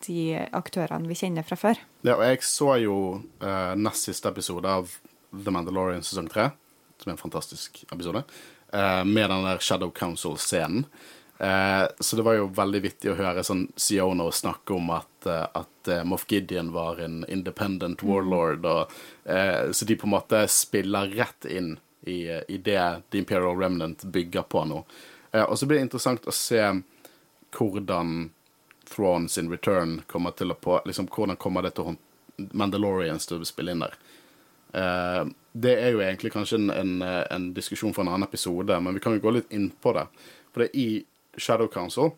de 0.06 0.34
aktørene 0.54 1.08
vi 1.08 1.18
kjenner 1.18 1.46
fra 1.46 1.58
før. 1.58 1.80
Ja, 2.06 2.16
og 2.18 2.26
jeg 2.26 2.42
så 2.46 2.76
jo 2.82 2.98
eh, 3.42 3.72
nest 3.78 4.08
siste 4.08 4.30
episode 4.30 4.68
av 4.68 4.92
The 5.32 5.54
Mandalorian 5.54 6.04
sesong 6.04 6.28
tre, 6.32 6.50
som 7.00 7.10
er 7.10 7.16
en 7.16 7.24
fantastisk 7.24 7.82
episode, 7.88 8.24
eh, 8.72 9.02
med 9.08 9.30
den 9.32 9.48
der 9.48 9.64
Shadow 9.64 9.90
Council-scenen. 9.90 10.86
Eh, 11.42 11.84
så 11.98 12.16
det 12.16 12.22
var 12.22 12.36
jo 12.38 12.50
veldig 12.54 12.80
vittig 12.84 13.10
å 13.10 13.18
høre 13.18 13.42
sånn 13.42 13.64
Siono 13.74 14.28
snakke 14.30 14.76
om 14.76 14.92
at, 14.94 15.26
eh, 15.26 15.46
at 15.58 15.90
eh, 15.90 16.04
Moff 16.06 16.28
Gideon 16.30 16.70
var 16.76 17.00
en 17.02 17.24
independent 17.26 18.04
warlord, 18.06 18.68
og, 18.68 18.92
eh, 19.24 19.72
så 19.74 19.88
de 19.88 19.96
på 19.98 20.06
en 20.06 20.14
måte 20.14 20.44
spiller 20.52 21.10
rett 21.16 21.48
inn 21.50 21.74
i, 22.02 22.28
i 22.48 22.58
det 22.58 23.02
The 23.10 23.18
Imperial 23.18 23.58
Remnant 23.58 24.04
bygger 24.04 24.42
på 24.42 24.64
nå. 24.64 24.84
Eh, 25.32 25.42
og 25.42 25.58
så 25.58 25.66
blir 25.66 25.78
det 25.78 25.88
interessant 25.88 26.26
å 26.26 26.34
se 26.34 26.62
hvordan 27.52 28.30
Thrawn 28.92 29.28
sin 29.28 29.50
return 29.50 30.00
kommer 30.06 30.34
til 30.36 30.52
å 30.52 30.58
på 30.58 30.80
liksom, 30.84 31.08
Hvordan 31.08 31.36
kommer 31.40 31.62
det 31.62 31.76
til 31.76 31.92
å 31.92 31.96
Mandalorians 32.52 33.26
til 33.28 33.40
å 33.40 33.46
spille 33.46 33.74
inn 33.74 33.84
der? 33.84 33.96
Eh, 34.72 35.22
det 35.52 35.72
er 35.78 35.92
jo 35.92 36.02
egentlig 36.02 36.32
kanskje 36.32 36.58
en, 36.58 36.70
en, 36.70 36.92
en 37.02 37.48
diskusjon 37.54 37.94
for 37.94 38.04
en 38.04 38.14
annen 38.14 38.28
episode, 38.28 38.80
men 38.80 38.94
vi 38.96 39.00
kan 39.04 39.16
jo 39.16 39.22
gå 39.22 39.34
litt 39.36 39.52
inn 39.52 39.70
på 39.70 39.92
det. 39.96 40.06
For 40.52 40.64
det 40.64 40.70
er 40.72 40.78
i 40.80 41.40
Shadow 41.40 41.68
Council 41.72 42.12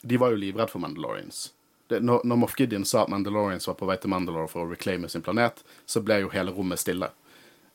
De 0.00 0.16
var 0.16 0.30
jo 0.32 0.40
livredde 0.40 0.70
for 0.70 0.80
Mandalorians. 0.80 1.48
Det, 1.88 2.00
når, 2.00 2.20
når 2.24 2.36
Moff 2.36 2.54
Gideon 2.60 2.84
sa 2.84 3.02
at 3.02 3.10
Mandalorians 3.10 3.66
var 3.68 3.74
på 3.74 3.88
vei 3.88 3.96
til 3.98 4.12
Mandalore 4.12 4.50
for 4.52 4.62
å 4.62 4.70
reclaime 4.70 5.08
sin 5.08 5.24
planet, 5.24 5.64
så 5.88 6.02
ble 6.04 6.20
jo 6.22 6.30
hele 6.32 6.52
rommet 6.52 6.80
stille. 6.80 7.08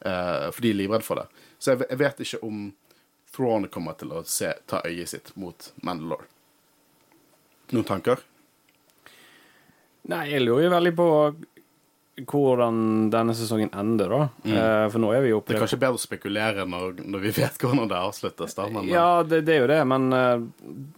Eh, 0.05 0.51
for 0.51 0.61
de 0.61 0.73
er 0.73 0.79
livredd 0.81 1.05
for 1.05 1.21
det. 1.21 1.27
Så 1.59 1.73
jeg, 1.73 1.87
jeg 1.89 2.01
vet 2.01 2.21
ikke 2.25 2.43
om 2.47 2.67
Thrawn 3.33 3.69
kommer 3.73 3.97
til 3.97 4.11
å 4.13 4.21
se, 4.27 4.51
ta 4.69 4.83
øyet 4.85 5.13
sitt 5.13 5.33
mot 5.39 5.71
Mandalore. 5.85 6.27
Noen 7.73 7.87
tanker? 7.87 8.21
Nei, 10.11 10.25
jeg 10.33 10.43
lurer 10.43 10.67
jo 10.67 10.71
veldig 10.73 10.93
på 10.97 11.09
hvordan 12.29 13.07
denne 13.09 13.33
sesongen 13.33 13.71
ender, 13.73 14.11
da. 14.11 14.25
Eh, 14.45 14.83
for 14.93 15.01
nå 15.01 15.09
er 15.15 15.23
vi 15.23 15.31
jo 15.31 15.39
Det 15.47 15.55
er 15.55 15.63
kanskje 15.63 15.79
bedre 15.81 15.97
å 15.97 16.01
spekulere 16.03 16.65
når, 16.69 16.99
når 17.09 17.23
vi 17.23 17.31
vet 17.39 17.57
hvordan 17.57 17.89
det 17.89 17.97
avsluttes. 17.97 18.53
da, 18.59 18.67
men 18.69 18.91
Ja, 18.91 19.23
det, 19.25 19.41
det 19.47 19.55
er 19.55 19.63
jo 19.63 19.71
det, 19.71 19.79
men 19.89 20.13
uh, 20.13 20.43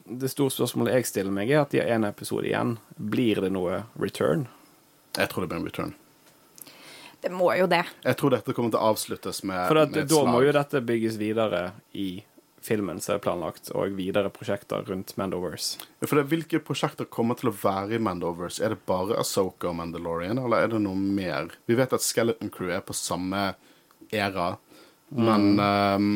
det 0.10 0.34
store 0.34 0.52
spørsmålet 0.52 0.98
jeg 0.98 1.08
stiller 1.14 1.38
meg, 1.38 1.54
er 1.54 1.62
at 1.62 1.72
de 1.72 1.80
har 1.80 1.94
én 1.96 2.10
episode 2.10 2.50
igjen. 2.50 2.76
Blir 2.98 3.46
det 3.46 3.54
noe 3.56 3.86
return? 4.02 4.50
jeg 5.16 5.30
tror 5.32 5.46
det 5.46 5.48
blir 5.48 5.62
en 5.62 5.70
return. 5.70 5.94
Det 7.26 7.34
må 7.34 7.50
jo 7.58 7.66
det. 7.70 7.82
Jeg 8.06 8.18
tror 8.20 8.36
dette 8.36 8.54
kommer 8.54 8.70
til 8.74 8.78
å 8.78 8.94
avsluttes 8.94 9.42
med, 9.50 9.58
For 9.66 9.82
at, 9.82 9.90
med 9.92 10.04
et 10.04 10.10
da 10.12 10.22
slag. 10.22 10.32
må 10.36 10.42
jo 10.46 10.52
dette 10.54 10.82
bygges 10.86 11.16
videre 11.18 11.62
i 11.98 12.10
filmen 12.66 13.00
som 13.02 13.16
er 13.16 13.22
planlagt, 13.22 13.72
og 13.78 13.94
videre 13.98 14.30
prosjekter 14.34 14.86
rundt 14.90 15.14
Mandoverse. 15.18 15.82
Ja, 16.02 16.10
For 16.10 16.20
det, 16.20 16.28
Hvilke 16.32 16.62
prosjekter 16.66 17.10
kommer 17.10 17.38
til 17.38 17.50
å 17.52 17.56
være 17.58 17.98
i 17.98 18.02
Mandovers? 18.02 18.60
Er 18.62 18.74
det 18.74 18.84
bare 18.90 19.18
Asoka 19.22 19.70
og 19.72 19.78
Mandalorian, 19.82 20.42
eller 20.42 20.66
er 20.66 20.72
det 20.74 20.84
noe 20.86 20.98
mer? 20.98 21.52
Vi 21.70 21.78
vet 21.78 21.94
at 21.98 22.06
Skeleton 22.06 22.54
Crew 22.54 22.72
er 22.74 22.86
på 22.86 22.96
samme 22.98 23.52
æra, 24.14 24.56
men 25.18 25.52
um 25.60 26.08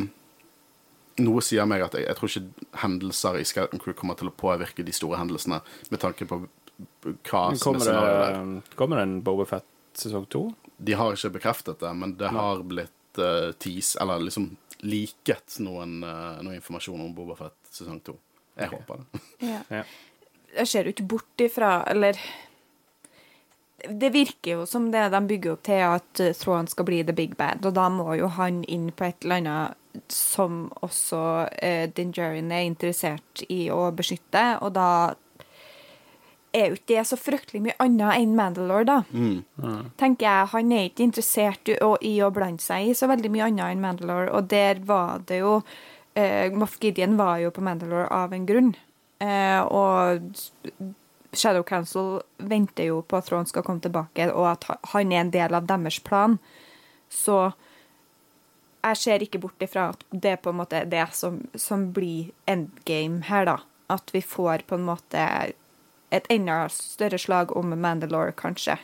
noe 1.19 1.41
sier 1.43 1.65
meg 1.67 1.81
at 1.83 1.97
jeg, 1.97 2.05
jeg 2.07 2.15
tror 2.15 2.29
ikke 2.31 2.77
hendelser 2.79 3.39
i 3.41 3.47
Skeleton 3.47 3.81
Crew 3.83 3.95
kommer 3.97 4.15
til 4.15 4.29
å 4.29 4.35
påvirke 4.39 4.85
de 4.87 4.93
store 4.95 5.19
hendelsene, 5.19 5.57
med 5.91 5.99
tanke 5.99 6.23
på 6.29 6.37
hva 6.39 7.41
som 7.51 7.57
er 7.57 7.59
Kommer 7.59 7.83
scenarioet 7.83 8.21
der. 8.23 8.77
kommer 8.79 9.01
det 9.01 9.03
en 9.09 9.17
Boba 9.25 9.43
Fett 9.49 9.67
sesong 10.01 10.25
to? 10.31 10.47
De 10.77 10.95
har 10.95 11.15
ikke 11.15 11.35
bekreftet 11.39 11.81
det, 11.83 11.91
men 11.95 12.15
det 12.19 12.31
har 12.33 12.63
blitt 12.67 13.21
uh, 13.21 13.51
tease, 13.59 13.99
eller 14.01 14.23
liksom 14.23 14.51
liket 14.87 15.59
noen, 15.63 15.99
uh, 16.03 16.39
noen 16.39 16.57
informasjon 16.57 17.01
om 17.03 17.15
Boba 17.15 17.35
Fett 17.39 17.73
sesong 17.73 17.99
to. 18.05 18.15
Jeg 18.59 18.71
håper 18.75 19.01
det. 19.01 19.25
Ja. 19.53 19.63
Ja. 19.69 19.83
Jeg 20.49 20.67
ser 20.67 20.87
jo 20.87 20.91
ikke 20.95 21.05
bort 21.05 21.41
ifra 21.43 21.83
Eller 21.87 22.17
det 23.85 24.09
virker 24.11 24.57
jo 24.57 24.65
som 24.67 24.89
det 24.91 25.05
de 25.13 25.19
bygger 25.27 25.53
opp 25.53 25.61
til, 25.63 25.83
at 25.85 26.19
eh, 26.19 26.33
Thrawn 26.35 26.67
skal 26.67 26.87
bli 26.89 27.03
the 27.03 27.15
big 27.15 27.37
bad. 27.39 27.63
Og 27.63 27.77
da 27.77 27.85
må 27.93 28.11
jo 28.19 28.27
han 28.35 28.63
inn 28.67 28.89
på 28.91 29.05
et 29.07 29.23
eller 29.23 29.39
annet 29.39 30.11
som 30.11 30.67
også 30.85 31.21
uh, 31.47 31.85
Dingerin 31.95 32.51
er 32.53 32.67
interessert 32.67 33.43
i 33.47 33.69
å 33.73 33.87
beskytte. 33.95 34.43
Og 34.65 34.73
da 34.75 35.15
er 36.55 36.69
jo 36.69 36.77
ikke 36.77 36.95
det 36.95 37.05
så 37.09 37.17
fryktelig 37.19 37.61
mye 37.65 37.77
annet 37.83 38.21
enn 38.21 38.35
Mandalore, 38.37 38.85
da. 38.87 38.97
Tenker 40.01 40.25
jeg, 40.25 40.51
Han 40.53 40.71
er 40.73 40.89
ikke 40.89 41.05
interessert 41.05 41.69
i 41.69 41.77
å, 42.23 42.31
blande 42.33 42.63
seg 42.63 42.89
i 42.89 42.95
så 42.97 43.09
veldig 43.11 43.31
mye 43.33 43.49
annet 43.49 43.73
enn 43.73 43.83
Mandalore. 43.83 44.31
Og 44.33 44.49
der 44.49 44.81
var 44.85 45.21
det 45.29 45.41
jo 45.43 45.59
eh, 46.15 46.49
Moff 46.51 46.79
Gideon 46.81 47.17
var 47.19 47.37
jo 47.43 47.53
på 47.53 47.63
Mandalore 47.65 48.07
av 48.13 48.33
en 48.33 48.47
grunn. 48.49 48.73
Eh, 49.19 49.61
og 49.61 50.25
Shadow 51.33 51.63
Council 51.63 52.19
venter 52.37 52.89
jo 52.89 53.01
på 53.05 53.19
at 53.19 53.29
Thrawn 53.29 53.49
skal 53.49 53.65
komme 53.65 53.83
tilbake, 53.83 54.31
og 54.33 54.49
at 54.55 54.65
han 54.93 55.13
er 55.13 55.23
en 55.23 55.33
del 55.33 55.55
av 55.55 55.67
deres 55.69 55.99
plan. 56.01 56.39
Så 57.09 57.51
jeg 58.79 58.97
ser 58.97 59.23
ikke 59.23 59.41
bort 59.43 59.61
ifra 59.61 59.89
at 59.93 60.05
det 60.09 60.35
er 60.35 60.41
på 60.41 60.53
en 60.53 60.61
måte 60.61 60.85
det 60.89 61.05
som, 61.17 61.41
som 61.53 61.89
blir 61.93 62.31
endgame 62.49 63.25
her, 63.27 63.45
da. 63.49 63.57
At 63.89 64.13
vi 64.13 64.21
får 64.21 64.65
på 64.69 64.77
en 64.77 64.85
måte 64.87 65.25
et 66.11 66.25
enda 66.29 66.67
større 66.73 67.19
slag 67.21 67.55
om 67.57 67.73
Mandalore, 67.77 68.31
kanskje. 68.37 68.77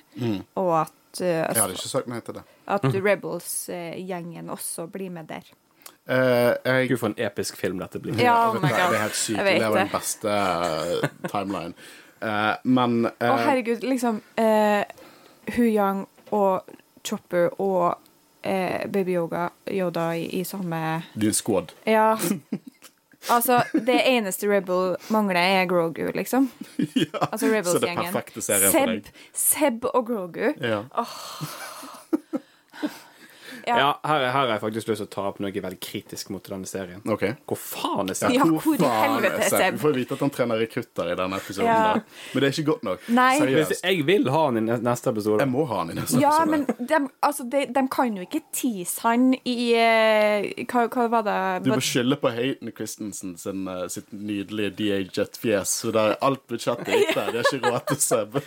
Og 0.56 0.72
at, 0.82 1.22
eh, 1.22 1.28
Jeg 1.28 1.62
hadde 1.62 1.78
ikke 1.78 1.90
sagt 1.90 2.08
nei 2.08 2.20
til 2.20 2.34
det. 2.40 2.44
at 2.68 2.84
Rebels-gjengen 2.84 4.50
også 4.50 4.88
blir 4.88 5.10
med 5.10 5.28
der. 5.28 5.44
Uh, 6.06 6.54
jeg 6.66 6.90
Gud, 6.90 6.98
for 6.98 7.08
en 7.08 7.16
episk 7.18 7.58
film 7.58 7.80
dette 7.80 8.00
blir. 8.00 8.14
Ja, 8.22 8.50
oh 8.50 8.56
my 8.56 8.70
god. 8.70 8.92
Det 8.92 8.98
er 8.98 9.02
helt 9.02 9.16
sykt. 9.16 9.38
Det 9.40 9.46
var 9.46 9.52
er 9.52 9.68
jo 9.68 9.76
den 9.76 9.90
beste 9.90 10.28
uh, 10.28 11.30
timeline. 11.30 11.74
Uh, 12.22 12.56
men 12.64 13.06
Å, 13.06 13.10
uh... 13.10 13.32
oh, 13.32 13.40
herregud, 13.42 13.84
liksom 13.84 14.22
eh, 14.38 14.86
Hu 15.56 15.64
Yang 15.66 16.06
og 16.32 16.70
Chopper 17.06 17.50
og 17.62 17.98
eh, 18.42 18.86
Baby 18.90 19.18
Yoga, 19.18 19.50
Yoda 19.70 20.12
i, 20.16 20.26
i 20.40 20.44
samme 20.44 21.02
din 21.14 21.34
squad 21.34 21.74
Ja. 21.86 22.18
Altså, 23.30 23.62
det 23.74 24.00
eneste 24.06 24.50
Rebel 24.50 24.96
mangler, 25.10 25.40
er 25.40 25.66
Grogu, 25.70 26.12
liksom. 26.16 26.50
ja. 26.96 27.28
Altså 27.32 27.50
Rebels-gjengen. 27.52 28.14
Seb, 28.42 29.08
Seb 29.34 29.86
og 29.94 30.08
Grogu. 30.08 30.54
Ja. 30.62 30.84
Ja. 33.68 33.78
Ja, 33.80 33.90
her, 34.06 34.20
her 34.26 34.32
har 34.36 34.48
jeg 34.54 34.62
faktisk 34.62 34.88
lyst 34.92 35.02
til 35.02 35.08
å 35.08 35.12
ta 35.16 35.24
opp 35.30 35.40
noe 35.42 35.52
veldig 35.52 35.80
kritisk 35.82 36.30
mot 36.30 36.44
denne 36.46 36.68
serien. 36.70 37.02
Okay. 37.10 37.34
Hvor 37.50 37.58
faen 37.58 38.10
er 38.12 38.14
Ja, 38.14 38.30
Seb? 38.46 38.52
hvor 38.62 38.78
faen 38.78 39.16
helvete, 39.16 39.40
er 39.42 39.50
Seb? 39.50 39.74
Vi 39.78 39.84
får 39.86 39.94
vite 39.96 40.14
at 40.18 40.20
han 40.26 40.34
trener 40.36 40.60
rekrutter 40.62 41.12
i 41.12 41.16
denne 41.18 41.40
episoden, 41.42 41.66
Ja. 41.72 41.94
men 42.34 42.44
det 42.44 42.50
er 42.50 42.54
ikke 42.56 42.68
godt 42.72 42.84
nok. 42.84 43.08
Nei. 43.10 43.40
Seriøst. 43.40 43.82
Jeg 43.84 44.06
vil 44.06 44.30
ha 44.30 44.44
han 44.46 44.58
i 44.58 44.62
neste 44.62 45.10
episode. 45.10 45.40
Jeg 45.42 45.50
må 45.52 45.66
ha 45.70 45.80
han 45.82 45.90
i 45.92 45.98
neste 45.98 46.22
Ja, 46.22 46.36
episode. 46.44 46.52
men 46.52 46.88
de, 46.92 47.00
altså, 47.30 47.48
de, 47.50 47.66
de 47.80 47.86
kan 47.98 48.16
jo 48.20 48.22
ikke 48.28 48.42
tease 48.54 49.02
han 49.02 49.34
i 49.46 49.58
uh, 49.74 50.64
Hva, 50.70 50.86
hva 50.94 51.08
var 51.10 51.26
det? 51.26 51.38
Du 51.66 51.72
må 51.74 51.80
skylde 51.84 52.18
på 52.22 52.30
Hayden 52.36 52.72
Christensen 52.76 53.36
sin, 53.42 53.66
uh, 53.68 53.88
sitt 53.92 54.12
nydelige 54.14 54.72
DA-jet-fjes. 54.78 55.74
Så 55.82 55.92
der 55.96 56.16
alt 56.22 56.46
budsjettet 56.48 56.88
gikk 56.94 57.14
der. 57.16 57.32
Det 57.36 57.42
er 57.44 57.50
ikke 57.58 57.72
råd 57.74 57.88
til 57.92 58.02
Seb. 58.06 58.38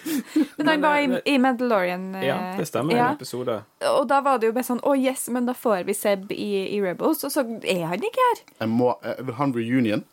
Men 0.58 0.72
han 0.72 0.82
var 0.82 0.98
i, 1.02 1.08
i 1.34 1.38
Mandalorian. 1.42 2.08
Uh, 2.14 2.24
Ja, 2.28 2.38
det 2.58 2.66
stemmer. 2.68 2.94
ja. 2.96 3.08
En 3.10 3.16
episode. 3.18 3.58
Og 3.88 4.06
da 4.10 4.20
var 4.20 4.38
det 4.38 4.48
jo 4.50 4.52
bare 4.56 4.66
sånn 4.66 4.80
Å, 4.84 4.92
yes, 5.08 5.26
men 5.32 5.48
da 5.48 5.56
får 5.56 5.88
vi 5.88 5.96
Seb 5.96 6.30
i, 6.34 6.52
i 6.76 6.78
Rebels. 6.84 7.24
Og 7.26 7.34
så 7.34 7.44
er 7.64 7.84
han 7.90 8.04
ikke 8.04 8.28
her. 8.30 8.44
Jeg, 8.60 8.70
må, 8.70 8.92
jeg 9.04 9.28
vil 9.28 9.38
ha 9.40 9.48
en 9.48 9.56
reunion 9.56 10.06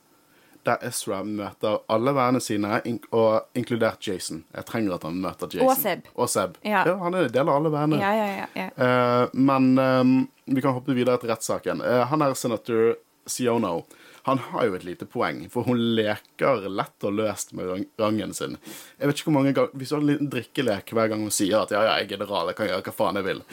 der 0.66 0.82
Ezra 0.88 1.22
møter 1.24 1.78
alle 1.94 2.14
vennene 2.16 2.42
sine, 2.42 2.80
ink 2.90 3.06
og 3.14 3.58
inkludert 3.58 4.06
Jason. 4.08 4.44
Jeg 4.56 4.66
trenger 4.70 4.96
at 4.98 5.06
han 5.06 5.20
møter 5.22 5.52
Jason. 5.54 5.70
Og 5.70 5.78
Seb. 5.78 6.08
Og 6.16 6.32
Seb. 6.32 6.58
Ja. 6.66 6.84
han 7.02 7.14
er 7.14 7.28
en 7.28 7.36
del 7.36 7.52
av 7.52 7.60
alle 7.60 7.72
vennene. 7.74 8.02
Ja, 8.02 8.14
ja, 8.18 8.40
ja. 8.40 8.48
ja. 8.64 8.70
Eh, 8.88 9.36
men 9.38 9.76
um, 9.78 10.16
vi 10.46 10.64
kan 10.66 10.76
hoppe 10.78 10.96
videre 10.98 11.22
til 11.22 11.32
rettssaken. 11.32 11.84
Uh, 11.86 12.02
han 12.10 12.26
er 12.26 12.34
senator 12.38 12.96
Siono. 13.30 13.84
Han 14.26 14.40
har 14.42 14.66
jo 14.66 14.78
et 14.78 14.86
lite 14.88 15.06
poeng, 15.06 15.44
for 15.54 15.68
hun 15.70 15.82
leker 15.98 16.64
lett 16.66 17.06
og 17.06 17.18
løst 17.20 17.52
med 17.54 17.86
rangen 18.02 18.34
sin. 18.34 18.56
Jeg 18.98 19.10
vet 19.10 19.20
ikke 19.20 19.30
hvor 19.30 19.36
mange 19.38 19.52
ganger, 19.54 19.76
Hvis 19.78 19.92
du 19.92 19.96
har 19.96 20.02
en 20.02 20.10
liten 20.10 20.32
drikkelek 20.34 20.94
hver 20.98 21.12
gang 21.12 21.22
hun 21.22 21.34
sier 21.34 21.60
at 21.60 21.74
ja, 21.76 21.84
ja, 21.86 21.98
jeg 22.00 22.08
er 22.08 22.14
general, 22.16 22.50
jeg 22.50 22.58
kan 22.58 22.72
gjøre 22.72 22.88
hva 22.88 22.96
faen 22.98 23.20
jeg 23.22 23.28
vil. 23.28 23.44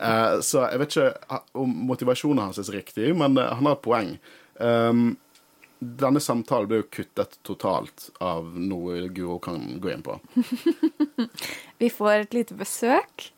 Uh, 0.00 0.40
så 0.48 0.64
jeg 0.66 0.82
vet 0.82 0.96
ikke 0.96 1.38
om 1.62 1.76
motivasjonen 1.92 2.42
hans 2.42 2.58
er 2.58 2.74
riktig, 2.74 3.12
men 3.14 3.38
uh, 3.38 3.52
han 3.54 3.70
har 3.70 3.78
et 3.78 3.86
poeng. 3.86 4.16
Um, 4.58 5.06
denne 5.78 6.20
samtalen 6.20 6.68
ble 6.70 6.80
jo 6.80 6.88
kuttet 6.98 7.36
totalt 7.46 8.08
av 8.24 8.48
noe 8.56 9.06
Guro 9.14 9.38
kan 9.44 9.76
gå 9.80 9.92
inn 9.92 10.02
på. 10.02 10.16
Vi 11.80 11.90
får 11.92 12.12
et 12.24 12.34
lite 12.34 12.56
besøk 12.56 13.28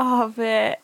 av 0.00 0.38
eh, 0.40 0.76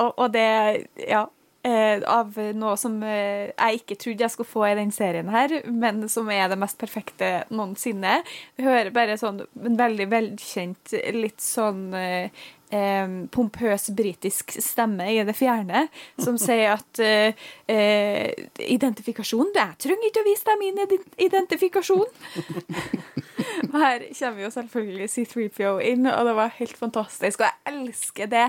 Og 0.00 0.18
og 0.18 0.32
det 0.32 0.88
Ja. 1.08 1.26
Eh, 1.66 2.02
Av 2.08 2.38
noe 2.56 2.76
som 2.80 2.96
eh, 3.06 3.52
jeg 3.52 3.82
ikke 3.82 3.98
trodde 4.00 4.26
jeg 4.26 4.34
skulle 4.34 4.52
få 4.52 4.64
i 4.68 4.78
den 4.78 4.92
serien 4.94 5.30
her, 5.32 5.54
men 5.68 6.06
som 6.12 6.30
er 6.32 6.48
det 6.50 6.58
mest 6.60 6.80
perfekte 6.80 7.44
noensinne. 7.52 8.20
Vi 8.56 8.66
hører 8.66 8.92
bare 8.94 9.18
sånn 9.20 9.44
en 9.44 9.78
veldig 9.78 10.08
velkjent, 10.12 10.96
litt 11.14 11.42
sånn 11.42 11.86
eh, 11.98 12.44
eh, 12.72 13.08
pompøs 13.30 13.90
britisk 13.96 14.56
stemme 14.62 15.08
i 15.12 15.20
det 15.26 15.36
fjerne, 15.38 15.86
som 16.20 16.38
sier 16.46 16.74
at 16.76 17.02
eh, 17.02 17.38
eh, 17.70 18.32
identifikasjon 18.66 19.52
Jeg 19.54 19.78
trenger 19.86 20.08
ikke 20.08 20.24
å 20.24 20.28
vise 20.28 20.48
deg 20.48 20.62
min 20.62 20.82
identifikasjon. 21.28 22.08
Her 23.72 24.04
kommer 24.18 24.42
jo 24.44 24.50
selvfølgelig 24.54 25.10
C3PO 25.12 25.76
inn, 25.84 26.06
og 26.08 26.26
det 26.28 26.34
var 26.36 26.56
helt 26.58 26.78
fantastisk. 26.78 27.40
Og 27.40 27.48
jeg 27.48 27.72
elsker 27.72 28.30
det, 28.32 28.48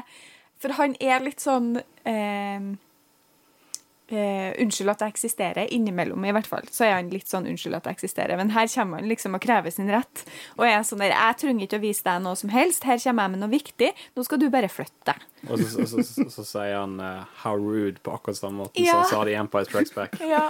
for 0.61 0.75
han 0.79 0.95
er 1.03 1.23
litt 1.23 1.43
sånn 1.43 1.75
eh, 2.07 2.73
eh, 4.13 4.53
Unnskyld 4.63 4.91
at 4.93 5.01
jeg 5.03 5.13
eksisterer, 5.15 5.67
innimellom 5.73 6.23
i 6.25 6.31
hvert 6.35 6.47
fall. 6.49 6.65
Så 6.71 6.85
er 6.87 6.93
han 6.97 7.09
litt 7.13 7.27
sånn 7.29 7.47
unnskyld 7.49 7.77
at 7.79 7.89
jeg 7.89 7.97
eksisterer. 7.97 8.37
Men 8.39 8.53
her 8.55 8.69
kommer 8.71 9.01
han 9.01 9.09
liksom 9.11 9.35
og 9.37 9.43
krever 9.43 9.73
sin 9.73 9.89
rett. 9.91 10.23
Og 10.57 10.65
jeg 10.67 10.77
er 10.77 10.87
sånn 10.87 11.03
der, 11.03 11.15
jeg 11.15 11.39
trenger 11.41 11.67
ikke 11.67 11.79
å 11.81 11.83
vise 11.83 12.05
deg 12.07 12.23
noe 12.23 12.39
som 12.39 12.53
helst. 12.53 12.87
Her 12.87 13.01
kommer 13.03 13.27
jeg 13.27 13.35
med 13.35 13.43
noe 13.43 13.53
viktig. 13.53 13.91
Nå 14.15 14.25
skal 14.27 14.41
du 14.43 14.47
bare 14.53 14.71
flytte 14.71 15.11
deg. 15.11 15.27
Og 15.49 15.59
så, 15.59 15.69
så, 15.73 15.87
så, 15.91 16.03
så, 16.07 16.27
så 16.37 16.45
sier 16.47 16.77
han 16.79 16.99
uh, 17.03 17.25
'how 17.43 17.57
rude' 17.59 17.99
på 18.03 18.13
akkurat 18.15 18.37
samme 18.39 18.63
måten 18.63 18.79
Ja. 18.85 18.91
som 18.91 19.01
han 19.01 19.09
sa 19.11 19.23
det 19.25 19.33
i 19.33 19.39
Empire 19.41 19.65
Tracks 19.65 19.95
Back. 19.95 20.19
Ja. 20.21 20.49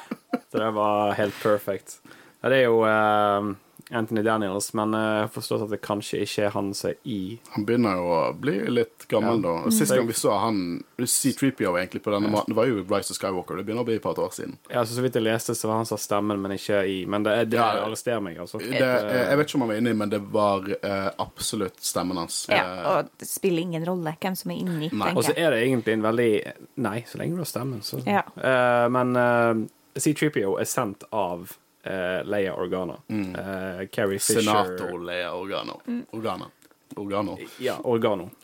Så 0.51 0.59
det 0.61 0.71
var 0.75 1.13
helt 1.17 1.37
perfect. 1.41 1.97
Ja, 2.43 2.49
det 2.51 2.57
er 2.59 2.67
jo 2.67 2.83
eh, 2.85 3.53
Anthony 3.91 4.21
Daniels, 4.23 4.73
men 4.73 4.93
eh, 4.93 4.99
jeg 4.99 5.21
har 5.27 5.31
forstått 5.33 5.63
at 5.65 5.69
det 5.73 5.81
kanskje 5.81 6.21
ikke 6.23 6.45
er 6.45 6.49
han 6.55 6.73
som 6.73 6.89
er 6.91 6.95
i 7.05 7.39
Han 7.55 7.65
begynner 7.65 7.97
jo 7.99 8.05
å 8.15 8.19
bli 8.39 8.55
litt 8.71 9.07
gammel 9.11 9.41
Ja. 9.43 9.63
da. 9.63 9.69
Sist 9.71 9.91
Mm. 9.91 9.97
gang 9.97 10.07
vi 10.07 10.13
så 10.13 10.39
han 10.39 10.83
C3PO 10.97 11.73
egentlig 11.77 12.01
på 12.03 12.11
denne 12.11 12.29
måten, 12.31 12.47
det 12.47 12.55
var 12.55 12.65
jo 12.65 12.83
Rise 12.87 13.11
of 13.11 13.17
Skywalker. 13.17 13.57
Det 13.57 13.65
begynner 13.65 13.83
å 13.83 13.85
bli 13.85 13.95
et 13.95 14.01
par 14.01 14.13
år 14.15 14.31
siden. 14.31 14.57
Ja, 14.69 14.85
så, 14.85 14.95
så 14.95 15.01
vidt 15.03 15.13
jeg 15.15 15.23
leste, 15.23 15.53
så 15.55 15.67
var 15.67 15.75
han 15.81 15.85
som 15.85 15.97
har 15.97 16.03
stemmen, 16.03 16.39
men 16.41 16.51
ikke 16.55 16.79
i 16.87 17.05
Men 17.05 17.23
det, 17.23 17.49
det 17.51 17.57
Ja. 17.59 17.83
arresterer 17.85 18.21
meg, 18.23 18.37
altså. 18.39 18.57
Det, 18.59 18.79
jeg 18.79 19.37
vet 19.37 19.47
ikke 19.47 19.55
om 19.55 19.61
han 19.61 19.69
var 19.69 19.77
inni, 19.77 19.93
men 19.93 20.09
det 20.09 20.21
var 20.31 20.59
uh, 20.83 21.11
absolutt 21.19 21.79
stemmen 21.83 22.17
hans. 22.17 22.45
ja. 22.49 22.63
Eh, 22.63 22.89
Og 22.97 23.09
det 23.19 23.27
spiller 23.27 23.61
ingen 23.61 23.85
rolle 23.85 24.15
hvem 24.21 24.35
som 24.37 24.51
er 24.51 24.55
inni, 24.63 24.89
Nei. 24.93 25.11
Og 25.13 25.23
så 25.23 25.33
er 25.37 25.51
det 25.51 25.63
egentlig 25.67 25.93
en 25.93 26.01
veldig 26.01 26.53
Nei, 26.77 27.01
så 27.07 27.17
lenge 27.19 27.35
du 27.35 27.43
har 27.43 27.45
stemmen, 27.51 27.81
så 27.81 27.99
Ja. 28.07 28.23
uh, 28.37 28.89
Men 28.89 29.15
uh, 29.15 29.67
C3PO 29.95 30.55
er 30.59 30.65
sendt 30.65 31.03
av 31.11 31.51
uh, 31.87 32.23
Leia 32.27 32.55
Organa. 32.55 32.99
Eh, 33.07 33.87
Carrie 33.91 34.19
Fisher 34.19 34.41
Senator 34.41 34.99
Leia 34.99 35.33
Organo. 35.33 35.81
Organa 36.11 36.49
Organo. 36.95 37.37
Ja, 37.59 37.79
Organo. 37.83 38.29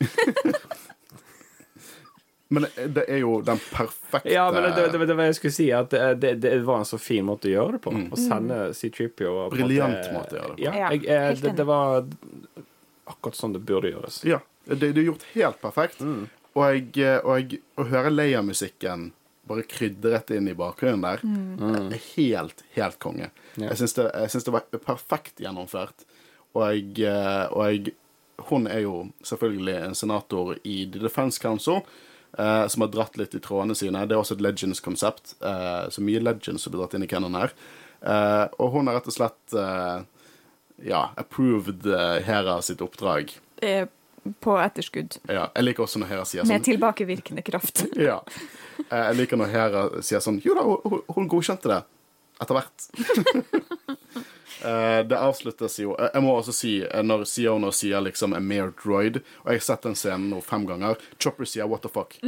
Men 2.52 2.66
det 2.86 3.04
er 3.06 3.20
jo 3.22 3.36
den 3.46 3.58
perfekte 3.62 4.32
Ja, 4.32 4.52
men 4.52 4.62
det, 4.62 4.70
det, 4.70 4.98
det, 4.98 5.06
det 5.06 5.14
var 5.14 5.28
jeg 5.28 5.36
skulle 5.38 5.54
si, 5.54 5.68
at 5.70 5.92
det, 5.92 6.14
det, 6.18 6.32
det 6.42 6.56
var 6.66 6.80
en 6.82 6.88
så 6.88 6.98
fin 6.98 7.22
måte 7.22 7.46
å 7.46 7.52
gjøre 7.52 7.76
det 7.76 7.80
på. 7.84 7.92
Å 7.94 8.18
sende 8.18 8.56
C3PO 8.74 9.28
og 9.28 9.52
på 9.52 9.60
en 9.60 9.68
Briljant 9.68 10.08
måte 10.10 10.34
å 10.34 10.40
gjøre 10.40 10.56
det 10.56 10.56
på. 10.56 10.64
Ja, 10.64 10.72
jeg, 10.80 11.04
jeg, 11.04 11.28
eh, 11.30 11.36
det, 11.44 11.52
det 11.60 11.66
var 11.68 12.08
akkurat 13.06 13.38
sånn 13.38 13.54
det 13.54 13.62
burde 13.68 13.92
gjøres. 13.92 14.18
Ja. 14.26 14.40
Det, 14.66 14.80
det 14.82 14.98
er 14.98 15.06
gjort 15.12 15.28
helt 15.36 15.62
perfekt. 15.62 16.02
Mm. 16.02 16.26
Og, 16.50 16.64
jeg, 16.66 16.90
eh, 16.98 17.20
og 17.22 17.38
jeg, 17.38 17.62
å 17.78 17.86
høre 17.92 18.10
Leia-musikken 18.16 19.12
bare 19.50 19.66
krydret 19.68 20.30
inn 20.36 20.48
i 20.48 20.54
bakgrunnen 20.56 21.02
der, 21.04 21.24
er 21.90 22.04
helt, 22.14 22.62
helt 22.76 22.98
konge. 23.02 23.28
Ja. 23.56 23.66
Jeg 23.72 23.80
syns 23.82 23.96
det, 23.98 24.06
jeg 24.14 24.32
syns 24.34 24.46
det 24.46 24.54
var 24.54 24.68
perfekt 24.86 25.42
gjennomført. 25.42 26.06
Og 26.54 26.62
jeg, 26.70 26.94
eh, 27.06 27.46
og 27.52 27.66
jeg 27.68 27.96
Hun 28.48 28.64
er 28.72 28.80
jo 28.86 29.10
selvfølgelig 29.22 29.74
en 29.84 29.94
senator 29.94 30.54
i 30.64 30.86
The 30.88 31.02
Defense 31.02 31.36
Council. 31.42 31.82
eh, 32.38 32.66
som 32.68 32.80
har 32.84 32.88
dratt 32.94 33.16
litt 33.18 33.34
i 33.34 33.40
trådene 33.42 33.74
sine. 33.76 34.06
Det 34.06 34.14
er 34.14 34.20
også 34.22 34.36
et 34.38 34.40
Legends-konsept. 34.46 35.34
eh, 35.42 35.88
så 35.90 36.00
mye 36.00 36.20
Legends 36.22 36.62
som 36.62 36.72
blir 36.72 36.80
dratt 36.80 36.94
inn 36.94 37.02
i 37.02 37.08
canon 37.10 37.34
her. 37.34 37.50
Eh, 38.00 38.46
og 38.58 38.70
hun 38.72 38.86
har 38.86 38.94
rett 39.00 39.08
og 39.10 39.16
slett 39.16 39.54
eh, 39.58 40.04
ja, 40.88 41.02
approved 41.20 41.84
eh, 41.90 42.22
Hera 42.24 42.60
sitt 42.62 42.80
oppdrag. 42.80 43.34
Eh, 43.60 43.84
På 44.40 44.58
etterskudd. 44.60 45.16
Ja, 45.28 45.46
jeg 45.56 45.64
liker 45.64 45.82
også 45.86 45.98
når 46.02 46.10
Hera 46.12 46.24
sier 46.28 46.44
Med 46.44 46.60
sånn 46.60 46.66
tilbakevirkende 46.72 47.42
kraft. 47.46 47.84
ja. 48.08 48.18
Eh, 48.90 49.06
Jeg 49.10 49.16
liker 49.16 49.36
når 49.40 49.48
Hera 49.54 49.84
sier 50.02 50.20
sånn 50.20 50.40
Jo 50.44 50.54
da, 50.58 50.62
hun, 50.64 51.00
hun 51.16 51.28
godkjente 51.28 51.68
det. 51.72 51.82
Etter 52.40 52.54
hvert. 52.60 52.88
Eh, 54.64 55.06
det 55.08 55.16
avsluttes 55.16 55.78
jo 55.80 55.94
eh, 55.96 56.10
Jeg 56.12 56.20
må 56.20 56.34
også 56.36 56.52
si, 56.52 56.70
når 57.06 57.22
Siona 57.24 57.70
sier 57.72 58.02
liksom 58.04 58.34
'a 58.36 58.40
mere 58.44 58.74
droid', 58.82 59.22
og 59.40 59.46
jeg 59.54 59.60
har 59.60 59.64
sett 59.64 59.86
den 59.86 59.94
scenen 59.96 60.26
nå 60.34 60.42
fem 60.44 60.66
ganger, 60.68 60.98
Chopper 61.18 61.48
sier 61.48 61.64
'what 61.64 61.80
the 61.80 61.88
fuck'. 61.88 62.18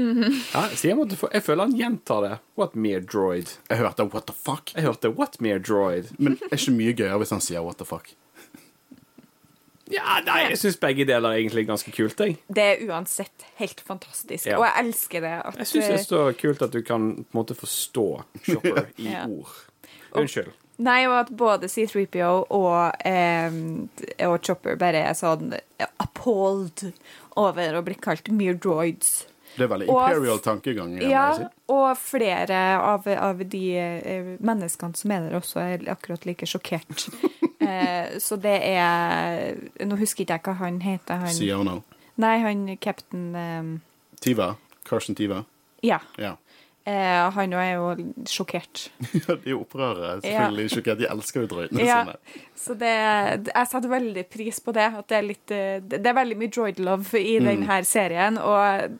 Ja, 0.54 0.62
så 0.72 0.88
jeg, 0.88 0.96
måtte 0.96 1.18
jeg 1.32 1.42
føler 1.44 1.66
han 1.68 1.76
gjentar 1.76 2.22
det. 2.24 2.38
What 2.56 2.74
mere 2.74 3.00
droid? 3.04 3.52
Jeg 3.68 3.78
hørte 3.82 4.08
'what 4.08 4.24
the 4.30 4.32
fuck', 4.46 4.72
Jeg 4.74 4.84
hørte 4.86 5.10
what 5.12 5.36
mere 5.44 5.58
droid. 5.58 6.08
men 6.18 6.38
er 6.50 6.56
ikke 6.56 6.72
mye 6.72 6.94
gøyere 6.96 7.18
hvis 7.20 7.30
han 7.36 7.40
sier 7.40 7.60
'what 7.60 7.76
the 7.76 7.84
fuck'. 7.84 8.14
Ja, 9.92 10.20
nei, 10.26 10.38
jeg 10.50 10.58
syns 10.62 10.78
begge 10.80 11.04
deler 11.08 11.34
er 11.34 11.40
egentlig 11.42 11.66
ganske 11.68 11.92
kult, 11.94 12.18
jeg. 12.24 12.38
Det 12.48 12.64
er 12.64 12.82
uansett 12.88 13.44
helt 13.60 13.80
fantastisk, 13.84 14.46
Ja. 14.46 14.56
og 14.58 14.64
jeg 14.66 14.86
elsker 14.86 15.20
det. 15.20 15.32
At, 15.44 15.58
Jeg 15.58 15.66
syns 15.66 15.86
det 15.86 15.98
er 16.00 16.06
så 16.08 16.22
kult 16.40 16.62
at 16.62 16.72
du 16.72 16.80
kan 16.82 17.10
på 17.24 17.26
en 17.34 17.38
måte 17.42 17.54
forstå 17.58 18.06
Chopper 18.46 18.86
i 18.98 19.10
Ja. 19.12 19.26
ord. 19.26 19.52
Unnskyld. 20.12 20.52
Nei, 20.82 21.04
og 21.06 21.14
at 21.20 21.30
både 21.36 21.68
C3PO 21.68 22.46
og, 22.50 22.92
eh, 23.04 23.52
og 24.26 24.38
Chopper 24.42 24.76
bare 24.80 25.04
er 25.10 25.12
sånn 25.14 25.52
appalled 26.00 26.92
over 27.36 27.76
å 27.78 27.82
bli 27.86 27.94
kalt 28.00 28.28
mere 28.32 28.54
droids. 28.58 29.26
Det 29.56 29.64
er 29.66 29.70
veldig 29.72 29.88
imperial 29.88 30.40
tankegang. 30.44 30.94
Ja, 31.04 31.24
si. 31.36 31.46
og 31.74 31.88
flere 32.00 32.60
av, 32.80 33.06
av 33.06 33.42
de 33.52 33.62
eh, 33.78 34.30
menneskene 34.40 34.96
som 34.98 35.14
er 35.14 35.26
der 35.28 35.38
også, 35.40 35.60
er 35.60 35.86
akkurat 35.92 36.24
like 36.28 36.48
sjokkert. 36.48 37.08
eh, 37.60 38.16
så 38.22 38.38
det 38.40 38.58
er 38.72 39.58
Nå 39.84 39.98
husker 40.00 40.24
ikke 40.24 40.38
jeg 40.40 40.46
hva 40.48 40.56
han 40.64 40.80
heter. 40.84 41.20
Han, 41.26 41.34
Siono. 41.36 41.80
nei, 42.22 42.36
han 42.44 42.66
cap'n 42.80 43.28
eh, 43.36 43.72
Tiva. 44.22 44.54
Carson 44.88 45.14
Tiva. 45.18 45.44
Ja. 45.82 45.98
Ja. 46.20 46.36
Eh, 46.84 47.30
han 47.30 47.52
er 47.54 47.76
jo 47.76 47.90
sjokkert. 48.26 48.88
Ja, 49.22 49.36
de 49.38 49.54
opprørere. 49.54 50.16
Selvfølgelig 50.24 50.70
sjokkert. 50.72 50.98
De 50.98 51.06
elsker 51.12 51.44
jo 51.44 51.50
droidene 51.52 51.84
Ja. 51.86 52.00
sine. 52.02 52.40
Så 52.58 52.74
det, 52.78 52.90
jeg 53.52 53.68
setter 53.70 53.90
veldig 53.92 54.24
pris 54.30 54.58
på 54.62 54.74
det. 54.74 54.88
At 54.98 55.06
det 55.10 55.18
er 55.20 55.28
litt 55.28 55.54
eh, 55.54 55.76
Det 55.82 56.02
er 56.02 56.18
veldig 56.18 56.38
mye 56.40 56.50
droid 56.54 56.80
love 56.82 57.20
i 57.22 57.36
denne 57.42 57.78
serien. 57.86 58.38
Og 58.38 58.98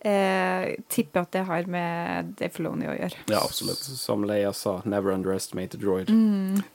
eh, 0.00 0.74
tipper 0.88 1.20
at 1.20 1.32
det 1.32 1.42
har 1.48 1.68
med 1.70 2.32
Dave 2.38 2.52
Filoni 2.54 2.88
å 2.88 2.96
gjøre. 2.96 3.22
Ja, 3.30 3.42
absolutt. 3.42 3.84
Som 4.00 4.24
Leia 4.28 4.52
sa, 4.52 4.80
'never 4.84 5.12
underestimate 5.12 5.76
a 5.76 5.80
droid'. 5.80 6.10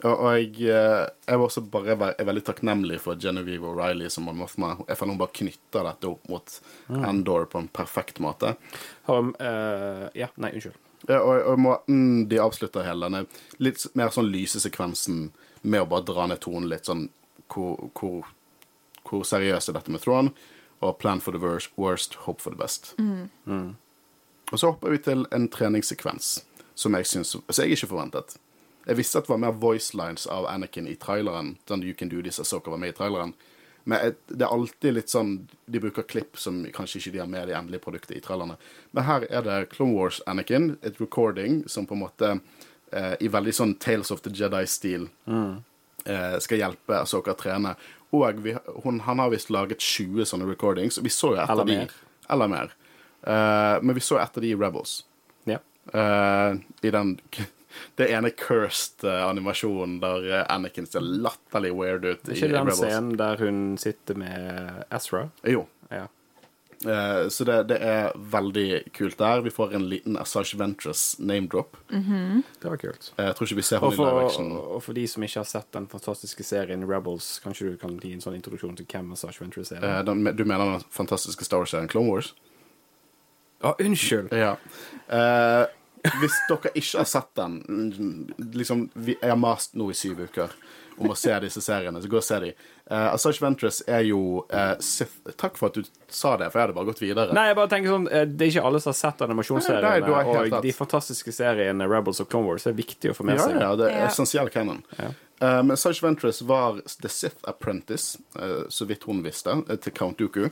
Og, 0.03 0.13
og 0.13 0.37
jeg, 0.37 0.53
eh, 0.69 1.07
jeg 1.27 1.41
var 1.41 1.45
også 1.47 1.65
bare 1.71 1.97
er 2.19 2.25
veldig 2.25 2.45
takknemlig 2.45 2.99
for 3.01 3.15
Genevieve 3.15 3.67
O'Reilly 3.67 4.09
som 4.09 4.25
Mon 4.25 4.37
Mothma. 4.37 4.77
Jeg 4.87 4.97
føler 4.97 5.11
hun 5.11 5.21
bare 5.23 5.37
knytter 5.41 5.89
dette 5.89 6.09
opp 6.09 6.29
mot 6.29 6.59
Endor 6.89 7.45
på 7.45 7.59
en 7.59 7.67
perfekt 7.67 8.19
måte. 8.19 8.55
Har, 9.05 9.21
uh, 9.21 10.09
ja, 10.13 10.27
nei, 10.37 10.51
unnskyld. 10.51 10.77
Ja, 11.07 11.19
og, 11.21 11.41
og 11.51 11.59
måten 11.59 12.29
de 12.29 12.39
avslutter 12.41 12.85
hele 12.85 13.05
denne 13.05 13.25
litt 13.61 13.83
mer 13.93 14.09
sånn 14.13 14.31
lyse 14.31 14.61
sekvensen 14.61 15.29
med 15.61 15.83
å 15.83 15.89
bare 15.89 16.05
dra 16.07 16.25
ned 16.29 16.41
tonen 16.41 16.69
litt 16.69 16.89
sånn 16.89 17.09
hvor, 17.51 17.91
hvor, 17.93 18.25
hvor 19.05 19.25
seriøst 19.27 19.69
er 19.69 19.77
dette 19.77 19.93
med 19.93 20.01
Thrawn? 20.01 20.31
Og 20.85 20.97
plan 21.01 21.21
for 21.21 21.33
the 21.33 21.41
worst, 21.41 21.71
worst 21.77 22.15
hope 22.27 22.41
for 22.43 22.53
the 22.53 22.59
best. 22.61 22.93
Og 24.51 24.59
så 24.59 24.69
hopper 24.69 24.93
vi 24.93 24.97
til 25.01 25.25
en 25.33 25.47
treningssekvens 25.49 26.43
som 26.75 26.93
jeg 26.93 27.07
synes, 27.07 27.27
som 27.49 27.63
jeg 27.63 27.71
ikke 27.71 27.87
forventet. 27.87 28.35
Jeg 28.85 28.97
visste 28.99 29.17
at 29.17 29.25
det 29.25 29.31
var 29.31 29.41
mer 29.41 29.55
voice 29.57 29.95
lines 29.97 30.27
av 30.29 30.45
Anakin 30.45 30.87
i 30.87 30.95
traileren. 30.95 31.55
Sånn 31.67 31.83
You 31.83 31.95
Can 31.97 32.11
Do 32.11 32.21
This 32.21 32.39
Ahsoka 32.39 32.69
var 32.69 32.77
med 32.77 32.93
i 32.93 32.97
traileren. 32.97 33.33
Men 33.85 34.15
det 34.27 34.41
er 34.41 34.51
alltid 34.53 34.95
litt 34.95 35.11
sånn 35.13 35.47
De 35.65 35.79
bruker 35.79 36.05
klipp 36.09 36.37
som 36.41 36.63
kanskje 36.73 36.99
ikke 36.99 37.11
de 37.13 37.19
har 37.21 37.29
med 37.29 37.47
det 37.47 37.55
endelige 37.57 37.83
produktet 37.83 38.17
i 38.17 38.21
trailerne. 38.21 38.57
Men 38.91 39.05
her 39.05 39.25
er 39.29 39.45
det 39.45 39.69
Clone 39.73 39.93
Wars 39.93 40.21
Anakin, 40.25 40.77
et 40.81 40.99
recording 41.01 41.63
som 41.69 41.85
på 41.85 41.93
en 41.93 42.01
måte 42.01 42.31
eh, 42.91 43.15
i 43.21 43.29
veldig 43.29 43.53
sånn 43.53 43.75
Tales 43.81 44.11
of 44.11 44.21
the 44.25 44.33
Jedi-stil 44.33 45.07
eh, 46.05 46.37
skal 46.41 46.61
hjelpe 46.61 46.99
Ahsoka 47.01 47.33
å 47.33 47.39
trene. 47.39 47.75
Og 48.13 48.41
vi, 48.45 48.55
hun, 48.83 48.99
han 48.99 49.19
har 49.19 49.31
visst 49.33 49.49
laget 49.53 49.81
20 49.83 50.27
sånne 50.29 50.47
recordings, 50.49 50.99
vi 51.01 51.11
så 51.13 51.33
jo 51.33 51.41
etter 51.41 51.53
Eller 51.55 51.69
de 51.69 51.77
mer. 51.81 51.97
Eller 52.31 52.51
mer. 52.51 52.75
Uh, 53.25 53.81
men 53.81 53.95
vi 53.97 54.03
så 54.05 54.19
etter 54.21 54.45
de 54.45 54.53
i 54.53 54.57
Rebels. 54.57 54.99
Ja. 55.49 55.59
Uh, 55.93 56.61
I 56.85 56.93
den 56.93 57.17
det 57.99 58.07
ene 58.07 58.29
cursed 58.31 59.03
eh, 59.03 59.21
animasjonen 59.27 59.97
der 59.99 60.45
Anakin 60.47 60.85
ser 60.87 61.03
latterlig 61.03 61.73
weird 61.75 62.05
ut 62.05 62.29
ikke 62.31 62.47
den 62.47 62.69
Rebels. 62.69 62.79
scenen 62.79 63.17
der 63.19 63.41
hun 63.43 63.57
sitter 63.81 64.15
med 64.15 64.85
Ezra? 64.95 65.25
Jo. 65.43 65.65
Ja. 65.91 66.05
Eh, 66.85 67.27
så 67.29 67.45
det, 67.47 67.57
det 67.71 67.77
er 67.81 68.11
veldig 68.15 68.65
kult 68.93 69.17
der. 69.17 69.41
Vi 69.45 69.53
får 69.53 69.75
en 69.77 69.87
liten 69.89 70.17
Assange 70.21 70.57
Ventures 70.59 71.03
name 71.19 71.47
drop. 71.51 71.77
Det 71.89 72.69
var 72.69 72.77
kult. 72.81 73.11
Eh, 73.17 73.25
jeg 73.25 73.37
tror 73.37 73.49
ikke 73.49 73.59
vi 73.59 73.67
ser 73.67 73.83
henne 73.83 73.93
i 73.97 74.01
live 74.01 74.25
action. 74.25 74.51
og 74.57 74.83
for 74.85 74.97
de 74.97 75.05
som 75.09 75.25
ikke 75.25 75.41
har 75.41 75.49
sett 75.49 75.71
den 75.75 75.87
fantastiske 75.91 76.45
serien 76.45 76.85
Rebels, 76.89 77.39
kanskje 77.43 77.71
du 77.71 77.79
kan 77.81 77.97
gi 78.01 78.13
en 78.15 78.23
sånn 78.23 78.37
introduksjon 78.37 78.77
til 78.79 78.89
hvem 78.91 79.13
Massage 79.13 79.41
Ventures 79.41 79.73
er? 79.75 79.83
Eh, 79.83 80.01
den, 80.07 80.25
du 80.35 80.45
mener 80.45 80.75
den 80.75 80.85
fantastiske 80.93 81.47
Star 81.47 81.63
Wars-serien 81.63 81.89
Clone 81.91 82.11
Wars? 82.11 82.33
Å, 83.65 83.73
unnskyld! 83.81 84.33
Ja. 84.35 84.55
Eh, 85.09 85.65
hvis 86.21 86.35
dere 86.49 86.69
ikke 86.77 87.01
har 87.01 87.07
sett 87.09 87.31
den 87.39 87.55
liksom, 88.53 88.89
Jeg 89.07 89.17
har 89.23 89.39
mast 89.39 89.73
nå 89.73 89.89
i 89.89 89.97
syv 89.97 90.19
uker 90.27 90.53
om 90.97 91.11
å 91.11 91.15
se 91.19 91.33
disse 91.43 91.61
seriene, 91.61 92.01
så 92.01 92.07
gå 92.11 92.17
og 92.17 92.23
se 92.23 92.39
de. 92.39 92.53
Uh, 92.85 93.09
Assange 93.15 93.41
Ventress 93.41 93.81
er 93.89 94.03
jo 94.05 94.43
uh, 94.53 94.75
Sith 94.79 95.33
Takk 95.41 95.57
for 95.57 95.71
at 95.71 95.79
du 95.79 95.83
sa 96.07 96.35
det, 96.37 96.51
for 96.53 96.59
jeg 96.61 96.67
hadde 96.67 96.77
bare 96.77 96.89
gått 96.91 97.01
videre. 97.01 97.33
Nei, 97.33 97.47
jeg 97.49 97.57
bare 97.57 97.71
tenker 97.71 97.89
sånn 97.95 98.05
eh, 98.13 98.27
Det 98.29 98.45
er 98.45 98.51
ikke 98.53 98.65
alle 98.69 98.79
som 98.83 98.91
har 98.93 98.97
sett 98.99 99.19
Nei, 99.19 99.25
nei, 99.25 99.31
animasjonsseriene, 99.33 100.05
du 100.05 100.13
har 100.13 100.27
helt 100.29 100.53
og 100.59 100.61
de 100.67 100.73
fantastiske 100.77 101.33
seriene 101.33 101.87
Rebels 101.89 102.21
og 102.21 102.29
Clone 102.29 102.45
Wars 102.51 102.67
er 102.69 102.77
viktig 102.77 103.09
å 103.11 103.15
få 103.17 103.25
med 103.25 103.39
Ja, 103.39 103.47
seg. 103.49 103.57
ja, 103.65 103.71
det 103.81 103.87
er 103.89 103.97
Ja. 104.03 104.09
essensiell 104.11 104.51
canon. 104.53 104.83
Ja. 104.99 105.09
Uh, 105.41 105.59
men 105.65 105.73
Assange 105.75 105.99
Ventress 106.05 106.43
var 106.47 106.77
The 107.01 107.09
Sith 107.11 107.41
Apprentice, 107.49 108.19
eh, 108.39 108.69
så 108.71 108.85
vidt 108.87 109.03
hun 109.09 109.19
visste, 109.25 109.51
eh, 109.67 109.75
til 109.83 109.91
Count 109.97 110.21
Dooku. 110.21 110.45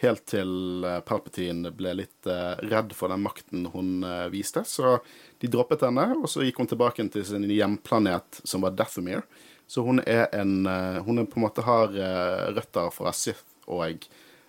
Helt 0.00 0.24
til 0.30 0.86
eh, 0.86 1.00
Palpatine 1.04 1.74
ble 1.76 1.92
litt 1.98 2.30
eh, 2.30 2.54
redd 2.70 2.94
for 2.96 3.12
den 3.12 3.20
makten 3.26 3.66
hun 3.74 3.98
eh, 4.06 4.28
viste. 4.32 4.62
Så 4.64 4.94
de 5.42 5.50
droppet 5.52 5.84
henne, 5.84 6.06
og 6.22 6.30
så 6.32 6.46
gikk 6.46 6.62
hun 6.62 6.70
tilbake 6.70 7.04
til 7.12 7.26
sin 7.28 7.44
hjemplanet, 7.52 8.40
som 8.48 8.62
var 8.64 8.72
Dathomir. 8.78 9.26
Så 9.70 9.84
hun 9.86 10.02
er 10.02 10.26
en 10.34 10.66
eh, 10.66 10.98
Hun 11.06 11.22
er 11.22 11.28
på 11.30 11.38
en 11.38 11.46
måte 11.46 11.62
har 11.66 11.94
eh, 11.94 12.48
røtter 12.56 12.90
fra 12.94 13.12
Sith 13.14 13.46
og 13.70 14.02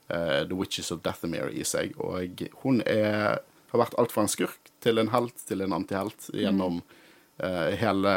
uh, 0.10 0.42
The 0.50 0.56
Witches 0.58 0.90
of 0.92 1.04
Dathomir 1.06 1.52
i 1.54 1.62
seg. 1.68 1.94
Og 2.02 2.42
hun 2.64 2.80
er, 2.90 3.38
har 3.70 3.82
vært 3.84 3.94
alt 4.02 4.10
fra 4.16 4.24
en 4.26 4.32
skurk 4.32 4.72
til 4.82 4.98
en 4.98 5.12
helt 5.14 5.44
til 5.46 5.62
en 5.62 5.76
antihelt 5.78 6.32
gjennom 6.34 6.80
eh, 7.38 7.78
hele 7.78 8.16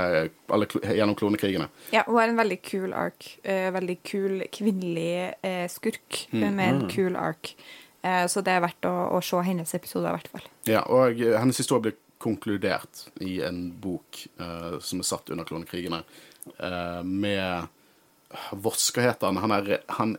alle, 0.49 0.71
gjennom 0.81 1.13
klonekrigene. 1.21 1.69
Ja, 1.93 2.07
hun 2.09 2.17
har 2.23 2.33
en 2.33 2.41
veldig 2.41 2.61
kul 2.65 2.97
ark. 2.97 3.29
Uh, 3.45 3.69
veldig 3.77 3.99
kul 4.09 4.47
kvinnelig 4.49 5.35
skurk 5.75 6.25
skurk 6.25 6.41
med 6.41 6.65
en 6.71 6.83
kul 6.89 7.21
ark. 7.21 7.53
Eh, 8.01 8.25
så 8.33 8.41
det 8.41 8.57
er 8.57 8.65
verdt 8.65 8.89
å, 8.89 8.97
å 9.19 9.21
se 9.21 9.45
hennes 9.45 9.77
episoder, 9.77 10.09
i 10.09 10.17
hvert 10.17 10.33
fall. 10.33 10.49
Ja, 10.71 10.87
og 10.89 11.21
hennes 11.21 11.61
historie 11.61 11.91
blir 11.91 12.01
konkludert 12.25 13.11
i 13.21 13.43
en 13.45 13.67
bok 13.77 14.23
som 14.81 15.03
er 15.03 15.05
satt 15.05 15.29
under 15.35 15.45
klonekrigene, 15.45 15.99
eh, 16.59 17.03
med 17.03 17.67
Voss, 18.51 18.89
hva 18.95 19.05
heter 19.09 19.31
han? 19.31 19.39
Han 19.45 19.55
er 19.55 19.85
han 19.99 20.17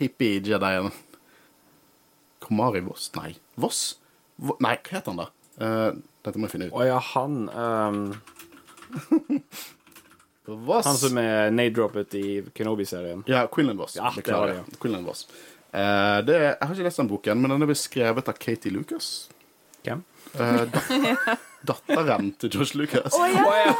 hippie-jedien 0.00 0.90
Komari 2.42 2.82
Voss? 2.82 3.10
Nei. 3.14 3.36
Voss? 3.54 3.82
V 4.42 4.56
nei, 4.64 4.74
hva 4.82 4.96
heter 4.96 5.12
han 5.12 5.22
da? 5.22 5.28
Uh, 5.62 6.00
dette 6.24 6.40
må 6.40 6.48
jeg 6.48 6.56
finne 6.56 6.70
ut. 6.70 6.74
Å 6.74 6.86
ja, 6.88 6.98
han 7.12 7.46
um... 7.52 8.00
Voss? 10.66 10.88
Han 10.88 10.98
som 10.98 11.20
er 11.22 11.52
nade-droppet 11.54 12.16
i 12.18 12.26
Kenobi-serien. 12.56 13.22
Ja, 13.30 13.44
Quinlan 13.52 13.78
Voss. 13.78 13.94
Ja, 14.00 14.10
det 14.16 14.34
var 14.34 14.50
det, 14.50 14.78
Quinlan 14.82 15.06
Voss. 15.06 15.28
Uh, 15.70 16.18
det 16.26 16.40
jeg 16.40 16.56
har 16.58 16.74
ikke 16.74 16.88
lest 16.88 17.00
den 17.00 17.12
boken, 17.12 17.44
men 17.44 17.54
den 17.54 17.64
er 17.64 17.70
beskrevet 17.70 18.28
av 18.28 18.42
Katie 18.42 18.74
Lucas. 18.74 19.30
Hvem? 19.86 20.02
Uh, 20.34 20.66
dat 20.66 21.38
datteren 21.68 22.32
til 22.42 22.58
Josh 22.58 22.74
Lucas. 22.74 23.14
Å 23.14 23.30
ja! 23.30 23.72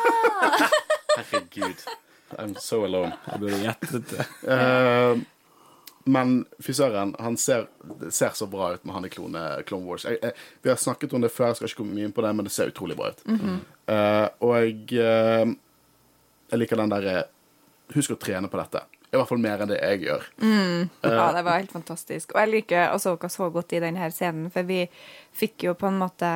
Herregud. 1.16 1.84
I'm 2.38 2.54
so 2.60 2.84
alone. 2.86 3.12
Jeg 3.28 3.40
burde 3.40 3.60
gjettet 3.60 4.12
det. 4.14 4.26
Eh, 4.54 5.22
men 6.04 6.38
fy 6.58 6.74
søren, 6.74 7.12
han 7.22 7.36
ser, 7.38 7.68
ser 8.10 8.32
så 8.34 8.48
bra 8.50 8.72
ut 8.74 8.84
med 8.84 8.94
han 8.96 9.04
i 9.06 9.10
Clone, 9.12 9.42
Clone 9.68 9.86
Wars. 9.86 10.06
Jeg, 10.08 10.18
jeg, 10.22 10.32
vi 10.62 10.72
har 10.72 10.80
snakket 10.80 11.12
om 11.14 11.22
det 11.22 11.30
før, 11.30 11.52
jeg 11.52 11.60
skal 11.60 11.70
ikke 11.70 11.80
komme 11.82 11.94
mye 11.98 12.08
inn 12.08 12.16
på 12.16 12.24
det, 12.24 12.32
men 12.34 12.48
det 12.48 12.54
ser 12.54 12.72
utrolig 12.72 12.96
bra 12.98 13.12
ut. 13.12 13.22
Eh, 13.92 14.26
og 14.42 14.56
jeg, 14.58 14.80
eh, 14.98 15.52
jeg 16.50 16.62
liker 16.64 16.82
den 16.82 16.96
derre 16.96 17.22
Husk 17.92 18.14
å 18.14 18.16
trene 18.16 18.48
på 18.48 18.56
dette. 18.56 18.80
I 19.12 19.18
hvert 19.18 19.28
fall 19.28 19.40
mer 19.42 19.60
enn 19.60 19.68
det 19.68 19.76
jeg 19.76 20.06
gjør. 20.06 20.22
Ja, 21.04 21.26
det 21.36 21.42
var 21.44 21.58
helt 21.58 21.74
fantastisk. 21.74 22.30
Og 22.32 22.38
jeg 22.40 22.48
liker 22.54 22.86
Asoka 22.94 23.28
så 23.28 23.50
godt 23.52 23.74
i 23.76 23.80
denne 23.84 24.06
scenen, 24.14 24.46
for 24.54 24.64
vi 24.64 24.86
fikk 25.36 25.66
jo 25.66 25.74
på 25.76 25.90
en 25.90 25.98
måte 26.00 26.30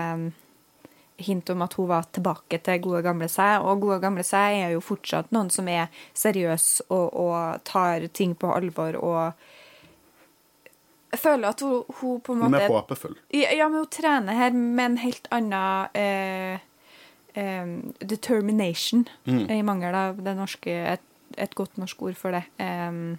hint 1.18 1.48
om 1.50 1.62
at 1.64 1.72
hun 1.78 1.88
var 1.88 2.04
tilbake 2.12 2.58
til 2.62 2.80
gode 2.84 3.02
gamle 3.02 3.28
seg, 3.32 3.62
og 3.64 3.80
gode 3.80 4.00
gamle 4.02 4.24
seg 4.26 4.58
er 4.66 4.70
jo 4.74 4.80
fortsatt 4.84 5.30
noen 5.32 5.48
som 5.50 5.68
er 5.72 5.86
seriøs 6.14 6.82
og, 6.90 7.06
og 7.16 7.62
tar 7.64 8.04
ting 8.12 8.34
på 8.36 8.50
alvor 8.52 8.98
og 9.00 9.32
Jeg 11.12 11.20
føler 11.22 11.48
at 11.48 11.60
hun, 11.64 11.84
hun 12.00 12.20
på 12.20 12.32
en 12.34 12.42
Hun 12.42 12.54
er 12.54 12.66
måte 12.68 12.72
håpefull. 12.74 13.14
ja, 13.32 13.68
men 13.68 13.78
hun 13.78 13.86
trener 13.94 14.34
her 14.36 14.50
med 14.52 14.84
en 14.84 14.96
helt 15.00 15.28
annen 15.32 15.88
eh, 15.94 16.58
eh, 17.34 17.70
determination, 18.04 19.06
i 19.26 19.62
mangel 19.62 19.94
av 19.94 20.18
det 20.26 20.34
norske, 20.36 20.68
et, 20.96 21.00
et 21.38 21.54
godt 21.54 21.78
norsk 21.80 22.02
ord 22.02 22.18
for 22.18 22.36
det. 22.36 22.42
Um, 22.60 23.16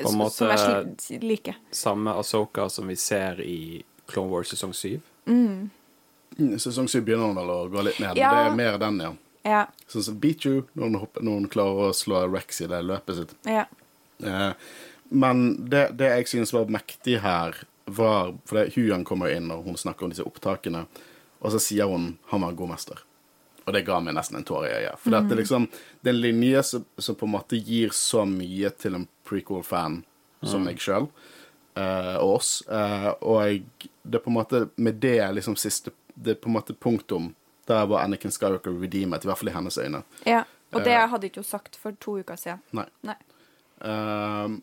På 0.00 0.08
en 0.08 0.18
måte- 0.22 0.56
Som 0.56 0.96
jeg 1.10 1.20
liker. 1.22 1.54
Samme 1.72 2.14
Asoka 2.16 2.68
som 2.70 2.88
vi 2.88 2.96
ser 2.96 3.40
i 3.44 3.82
Clone 4.08 4.30
Wars 4.30 4.48
sesong 4.54 4.72
7. 4.72 5.00
Mm, 5.26 5.70
Sesong 6.58 6.88
syv 6.88 7.04
begynner 7.04 7.36
å 7.42 7.68
gå 7.70 7.82
litt 7.84 8.00
ned, 8.00 8.16
Ja. 8.16 8.30
men 8.32 8.44
det 8.44 8.52
er 8.52 8.56
mer 8.72 8.78
den, 8.78 9.00
ja. 9.00 9.12
Ja. 9.44 9.66
Sånn 9.90 10.02
som 10.06 10.18
Beat 10.22 10.44
You, 10.46 10.62
når 10.74 10.84
hun, 10.84 10.94
hopper, 11.02 11.22
når 11.26 11.32
hun 11.40 11.48
klarer 11.48 11.88
å 11.90 11.94
slå 11.94 12.20
Rex 12.32 12.60
i 12.62 12.66
det 12.70 12.82
løpet 12.86 13.16
sitt. 13.16 13.34
ja. 13.44 13.66
Eh, 14.22 14.52
men 15.10 15.68
det, 15.68 15.90
det 15.98 16.08
jeg 16.08 16.28
synes 16.30 16.52
var 16.54 16.70
mektig 16.72 17.18
her, 17.20 17.56
var 17.86 18.30
For 18.46 18.70
Huyan 18.76 19.02
kommer 19.04 19.28
inn 19.34 19.50
og 19.50 19.64
hun 19.66 19.74
snakker 19.76 20.04
om 20.06 20.10
disse 20.10 20.24
opptakene, 20.24 20.86
og 21.42 21.50
så 21.52 21.58
sier 21.60 21.90
hun 21.90 22.18
'han 22.30 22.40
var 22.40 22.48
en 22.50 22.56
god 22.56 22.68
mester'. 22.70 23.02
Og 23.66 23.72
det 23.74 23.84
ga 23.84 24.00
meg 24.00 24.14
nesten 24.14 24.36
en 24.38 24.44
tåre 24.44 24.68
i 24.70 24.72
øyet. 24.86 24.98
For 24.98 25.10
det, 25.10 25.32
er 25.32 25.36
liksom, 25.36 25.68
det 26.02 26.10
er 26.10 26.14
en 26.14 26.20
linje 26.20 26.62
som, 26.62 26.84
som 26.98 27.14
på 27.14 27.26
en 27.26 27.32
måte 27.32 27.56
gir 27.62 27.88
så 27.90 28.24
mye 28.24 28.70
til 28.70 28.94
en 28.94 29.08
prequel-fan 29.26 30.04
som 30.44 30.64
meg 30.64 30.78
sjøl 30.78 31.08
og 31.76 32.36
oss. 32.36 32.62
Eh, 32.68 33.12
og 33.22 33.42
jeg, 33.46 33.62
det 34.04 34.14
er 34.14 34.24
på 34.24 34.30
en 34.30 34.34
måte 34.38 34.68
med 34.76 34.94
det 35.00 35.34
liksom 35.34 35.56
siste 35.56 35.90
Det 36.14 36.30
er 36.36 36.40
på 36.42 36.48
en 36.50 36.56
måte 36.58 36.74
punktum 36.74 37.34
der 37.70 37.86
var 37.86 38.02
Anakin 38.02 38.30
Skywalker 38.34 38.74
redeemet, 38.80 39.22
i 39.24 39.28
hvert 39.28 39.38
fall 39.38 39.48
i 39.48 39.52
hennes 39.54 39.78
øyne. 39.78 40.02
ja. 40.26 40.44
Og 40.72 40.80
det 40.84 40.92
Eh. 40.96 41.08
hadde 41.08 41.26
ikke 41.28 41.42
hun 41.42 41.44
sagt 41.44 41.76
for 41.76 41.92
to 42.00 42.14
uker 42.18 42.36
siden. 42.40 42.60
Nei. 42.72 42.86
Nei. 43.04 43.14
Um, 43.84 44.62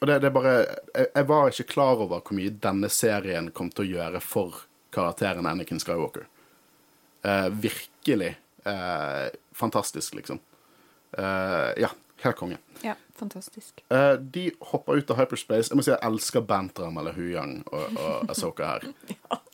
og 0.00 0.06
det, 0.08 0.20
det 0.22 0.28
er 0.30 0.32
bare 0.32 0.52
jeg, 0.94 1.06
jeg 1.14 1.26
var 1.28 1.48
ikke 1.50 1.66
klar 1.74 2.00
over 2.00 2.20
hvor 2.24 2.32
mye 2.38 2.50
denne 2.64 2.88
serien 2.88 3.50
kom 3.52 3.68
til 3.70 3.84
å 3.84 3.90
gjøre 3.90 4.20
for 4.24 4.62
karakteren 4.94 5.44
Anakin 5.46 5.78
Skywalker. 5.82 6.24
Uh, 7.24 7.48
virkelig 7.50 8.36
uh, 8.66 9.28
fantastisk, 9.52 10.14
liksom. 10.14 10.40
Uh, 11.18 11.72
ja. 11.76 11.92
Helt 12.24 12.36
konge. 12.40 12.56
Ja, 12.80 12.94
fantastisk. 13.18 13.84
Uh, 13.92 14.12
de 14.18 14.50
hopper 14.72 14.98
ut 15.00 15.10
av 15.10 15.18
hyperspace. 15.20 15.70
Jeg 15.70 15.78
må 15.78 15.84
si 15.86 15.90
jeg 15.92 16.00
elsker 16.02 16.42
Bantram 16.48 16.96
eller 17.00 17.14
Huyang 17.16 17.60
og, 17.70 17.98
og 18.00 18.30
Asoka 18.34 18.74
her. 18.74 18.88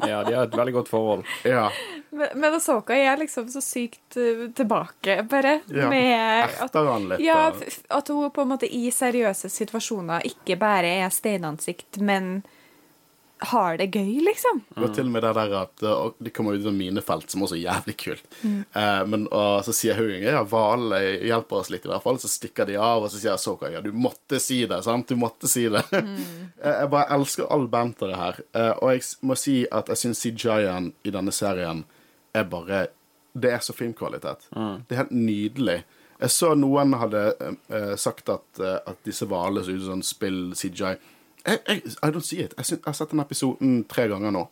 Ja, 0.00 0.22
de 0.24 0.32
har 0.32 0.46
et 0.46 0.54
veldig 0.56 0.72
godt 0.78 0.88
forhold. 0.88 1.26
Ja, 1.44 1.66
Men, 2.10 2.28
men 2.40 2.54
Asoka 2.56 2.96
er 2.96 3.18
liksom 3.20 3.50
så 3.52 3.60
sykt 3.60 4.16
uh, 4.16 4.46
tilbake, 4.56 5.18
bare. 5.28 5.58
ja. 5.68 5.90
Med 5.92 6.14
at, 6.46 6.54
Erter 6.64 6.88
han 6.88 7.04
litt. 7.10 7.20
ja, 7.20 7.50
at 7.98 8.08
hun 8.08 8.30
på 8.32 8.46
en 8.46 8.48
måte 8.54 8.68
i 8.72 8.86
seriøse 8.90 9.50
situasjoner 9.52 10.24
ikke 10.30 10.56
bare 10.60 10.94
er 11.04 11.12
steinansikt, 11.12 12.00
men 12.00 12.40
har 13.40 13.76
det 13.80 13.86
gøy, 13.94 14.20
liksom. 14.24 14.60
Og 14.76 14.94
til 14.94 15.08
og 15.08 15.12
med 15.14 15.24
det 15.24 15.32
der 15.38 15.54
at 15.62 15.84
uh, 15.86 16.10
de 16.20 16.32
kommer 16.34 16.58
ut 16.58 16.66
av 16.68 16.74
minefelt, 16.76 17.30
som 17.32 17.44
også 17.46 17.56
er 17.56 17.62
jævlig 17.62 17.94
kult. 18.02 18.26
Eh, 18.44 19.02
men 19.10 19.26
og 19.26 19.64
så 19.66 19.74
sier 19.76 19.98
hun 19.98 20.24
ja, 20.24 20.42
hvalen 20.46 21.24
hjelper 21.26 21.60
oss 21.62 21.70
litt, 21.72 21.86
i 21.86 21.90
hvert 21.90 22.04
fall. 22.04 22.20
Så 22.20 22.30
stikker 22.32 22.68
de 22.68 22.76
av, 22.76 23.06
og 23.06 23.12
så 23.12 23.20
sier 23.22 23.38
Soka 23.40 23.70
ja, 23.72 23.80
du 23.84 23.92
måtte 23.96 24.40
si 24.42 24.60
det. 24.70 24.82
sant? 24.84 25.08
Du 25.08 25.16
måtte 25.20 25.48
si 25.50 25.66
det. 25.72 25.82
Mm. 25.90 26.20
jeg 26.68 26.90
bare 26.92 27.16
elsker 27.16 27.48
all 27.50 27.68
banteret 27.72 28.20
her. 28.20 28.42
Eh, 28.52 28.72
og 28.76 28.94
jeg 28.94 29.06
må 29.26 29.38
si 29.40 29.62
at 29.70 29.88
jeg 29.92 30.04
syns 30.04 30.24
CGI-en 30.26 30.92
i 31.04 31.14
denne 31.14 31.34
serien 31.34 31.84
er 32.36 32.44
bare 32.46 32.88
Det 33.32 33.50
er 33.54 33.62
så 33.62 33.72
filmkvalitet. 33.72 34.48
Det 34.50 34.94
er 34.94 35.04
helt 35.04 35.14
nydelig. 35.14 35.82
Jeg 36.20 36.32
så 36.34 36.50
noen 36.58 36.92
hadde 37.00 37.22
eh, 37.32 37.54
eh, 37.76 37.94
sagt 38.00 38.28
at, 38.32 38.60
eh, 38.60 38.76
at 38.90 39.00
disse 39.06 39.26
hvalene 39.28 39.64
så 39.64 39.72
ut 39.72 39.84
som 39.84 39.94
sånn 39.94 40.04
spill 40.04 40.40
CGI. 40.58 40.96
Jeg, 41.44 41.60
jeg, 41.66 41.94
I 42.02 42.10
don't 42.10 42.26
see 42.26 42.42
it. 42.44 42.54
Jeg, 42.56 42.66
synes, 42.66 42.80
jeg 42.80 42.86
har 42.86 42.98
sett 42.98 43.14
den 43.14 43.24
episoden 43.24 43.80
tre 43.88 44.08
ganger 44.10 44.34
nå. 44.34 44.44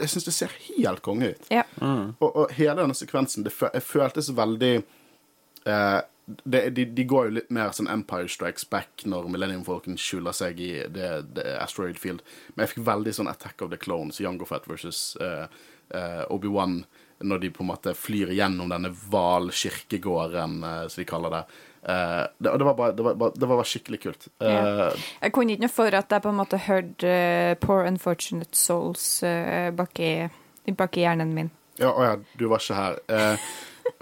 Jeg 0.00 0.10
syns 0.10 0.26
det 0.26 0.34
ser 0.34 0.56
helt 0.64 1.04
konge 1.06 1.34
ut. 1.34 1.46
Ja. 1.54 1.62
Og, 1.82 2.28
og 2.30 2.54
hele 2.56 2.80
denne 2.80 2.96
sekvensen, 2.98 3.44
det 3.46 3.54
føltes 3.54 4.32
veldig 4.34 4.74
eh, 4.80 6.00
det, 6.26 6.70
de, 6.70 6.84
de 6.84 7.04
går 7.04 7.28
jo 7.28 7.34
litt 7.38 7.50
mer 7.52 7.72
sånn 7.76 7.90
Empire 7.90 8.30
Strikes 8.32 8.64
Back 8.70 9.04
når 9.08 9.28
Millennium-folken 9.32 9.98
skjuler 10.00 10.34
seg 10.36 10.60
i 10.62 10.72
det, 10.92 11.10
det 11.36 11.44
Asteroid 11.60 12.00
Field. 12.00 12.24
Men 12.54 12.64
jeg 12.64 12.74
fikk 12.74 12.86
veldig 12.86 13.14
sånn 13.18 13.30
Attack 13.30 13.64
of 13.64 13.72
the 13.72 13.80
Clones, 13.80 14.20
Young 14.24 14.40
Fett 14.48 14.68
versus 14.70 15.18
eh, 15.20 15.44
eh, 15.92 16.22
Obi-Wan, 16.32 16.80
når 17.24 17.44
de 17.44 17.52
på 17.54 17.64
en 17.64 17.70
måte 17.70 17.94
flyr 17.96 18.32
gjennom 18.36 18.72
denne 18.72 18.92
hvalkirkegården, 19.04 20.58
eh, 20.70 20.82
som 20.88 21.02
de 21.02 21.08
kaller 21.12 21.36
det. 21.36 21.44
Eh, 21.84 22.22
det, 22.38 22.54
det 22.58 22.64
var, 22.64 22.74
bare, 22.78 22.92
det, 22.96 23.02
var, 23.04 23.32
det 23.34 23.48
var 23.48 23.58
bare 23.60 23.68
skikkelig 23.68 24.00
kult. 24.06 24.28
Uh, 24.40 24.48
Ja. 24.48 24.88
Jeg 25.20 25.32
kunne 25.36 25.52
ikke 25.52 25.66
noe 25.66 25.74
for 25.74 25.98
at 25.98 26.14
jeg 26.14 26.24
på 26.24 26.32
en 26.32 26.38
måte 26.40 26.60
hørte 26.64 27.10
uh, 27.10 27.58
Poor 27.60 27.84
Unfortunate 27.84 28.56
Souls 28.56 29.04
uh, 29.26 29.68
bak, 29.76 30.00
i, 30.00 30.72
bak 30.72 30.96
i 30.96 31.04
hjernen 31.04 31.34
min. 31.36 31.52
Ja, 31.80 31.90
å 31.90 32.04
ja, 32.06 32.16
du 32.38 32.46
var 32.48 32.62
ikke 32.62 32.76
her. 32.78 32.98
Eh, 33.10 33.46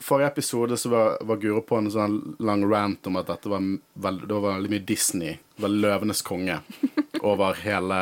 forrige 0.04 0.28
episode 0.34 0.76
så 0.76 0.90
var, 0.92 1.14
var 1.24 1.38
Guro 1.40 1.62
på 1.64 1.78
en 1.80 1.88
sånn 1.90 2.18
lang 2.44 2.64
rant 2.68 3.08
om 3.08 3.16
at 3.16 3.30
dette 3.30 3.48
var, 3.48 3.64
veld, 4.04 4.26
det 4.28 4.36
var 4.36 4.58
veldig 4.58 4.72
mye 4.74 4.84
Disney. 4.90 5.38
Det 5.56 5.64
var 5.64 5.72
Løvenes 5.72 6.20
konge 6.26 6.58
over 7.22 7.56
hele 7.64 8.00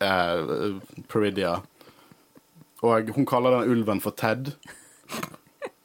eh, 0.00 0.80
Peridia. 1.12 1.58
Og 2.82 3.12
hun 3.14 3.28
kaller 3.28 3.58
den 3.58 3.76
ulven 3.76 4.00
for 4.02 4.16
Ted. 4.16 4.54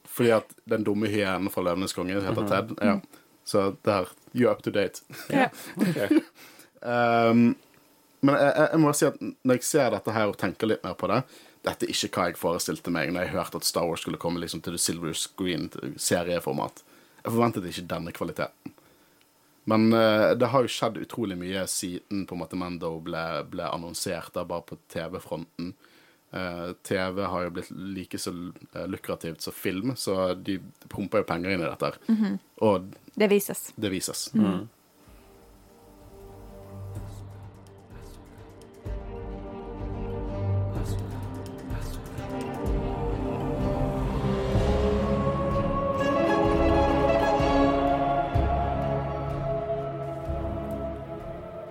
Fordi 0.07 0.31
at 0.39 0.56
den 0.69 0.83
dumme 0.87 1.09
hyenen 1.11 1.51
fra 1.53 1.63
Løvenes 1.65 1.95
konge 1.95 2.19
heter 2.21 2.49
Ted. 2.49 2.75
Ja. 2.81 2.99
Så 3.47 3.69
der 3.87 4.09
You're 4.33 4.51
up 4.51 4.63
to 4.63 4.71
date. 4.71 5.01
Yeah. 5.31 6.11
Um, 6.81 7.55
men 8.21 8.35
jeg, 8.35 8.53
jeg, 8.55 8.69
jeg 8.71 8.79
må 8.81 8.91
si 8.93 9.05
at 9.07 9.17
når 9.21 9.57
jeg 9.57 9.65
ser 9.65 9.91
dette 9.93 10.13
her 10.13 10.29
og 10.29 10.37
tenker 10.39 10.69
litt 10.69 10.83
mer 10.85 10.93
på 10.99 11.09
det 11.09 11.23
Dette 11.65 11.87
er 11.87 11.93
ikke 11.93 12.09
hva 12.13 12.25
jeg 12.29 12.37
forestilte 12.39 12.93
meg 12.93 13.09
når 13.11 13.25
jeg 13.25 13.33
hørte 13.33 13.59
at 13.59 13.67
Star 13.67 13.87
Wars 13.89 14.03
skulle 14.05 14.19
komme 14.21 14.41
liksom 14.43 14.61
til 14.63 14.77
the 14.77 14.81
silver 14.81 15.15
Screen 15.17 15.67
serieformat. 15.99 16.83
Jeg 17.23 17.33
forventet 17.33 17.65
ikke 17.67 17.87
denne 17.91 18.13
kvaliteten. 18.15 18.75
Men 19.67 19.89
uh, 19.91 20.31
det 20.37 20.47
har 20.53 20.63
jo 20.63 20.71
skjedd 20.71 21.01
utrolig 21.01 21.35
mye 21.39 21.65
siden 21.67 22.23
på 22.27 22.37
en 22.37 22.39
måte 22.43 22.59
Mando 22.59 22.93
ble, 23.03 23.23
ble 23.51 23.67
annonsert, 23.67 24.31
da, 24.37 24.45
bare 24.47 24.63
på 24.69 24.77
TV-fronten. 24.93 25.73
Eh, 26.33 26.71
TV 26.83 27.21
har 27.23 27.43
jo 27.45 27.51
blitt 27.55 27.69
like 27.71 28.19
så 28.19 28.33
eh, 28.75 28.87
lukrativt 28.87 29.41
som 29.41 29.53
film, 29.55 29.93
så 29.95 30.33
de 30.35 30.57
pumper 30.91 31.23
jo 31.23 31.27
penger 31.29 31.53
inn 31.55 31.63
i 31.63 31.69
dette. 31.69 31.93
her. 31.93 32.39
Og 32.67 32.89
Det 33.15 33.29
vises. 33.31 33.69
det 33.75 33.89
vises. 33.93 34.27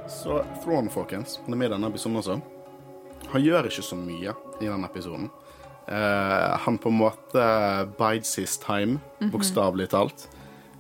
Så 0.09 0.45
Throne, 0.65 0.91
folkens, 0.91 1.41
han 1.45 1.53
er 1.55 1.59
med 1.59 1.71
i 1.71 1.75
denne 1.75 1.89
episoden 1.91 2.21
også. 2.21 2.37
Han 3.33 3.43
gjør 3.45 3.69
ikke 3.69 3.85
så 3.85 3.97
mye 3.99 4.35
i 4.61 4.69
denne 4.69 4.89
episoden. 4.89 5.29
Eh, 5.87 6.57
han 6.65 6.79
på 6.83 6.91
en 6.91 6.99
måte 6.99 7.43
bides 7.99 8.35
his 8.41 8.57
time, 8.63 8.99
bokstavelig 9.33 9.89
talt. 9.93 10.27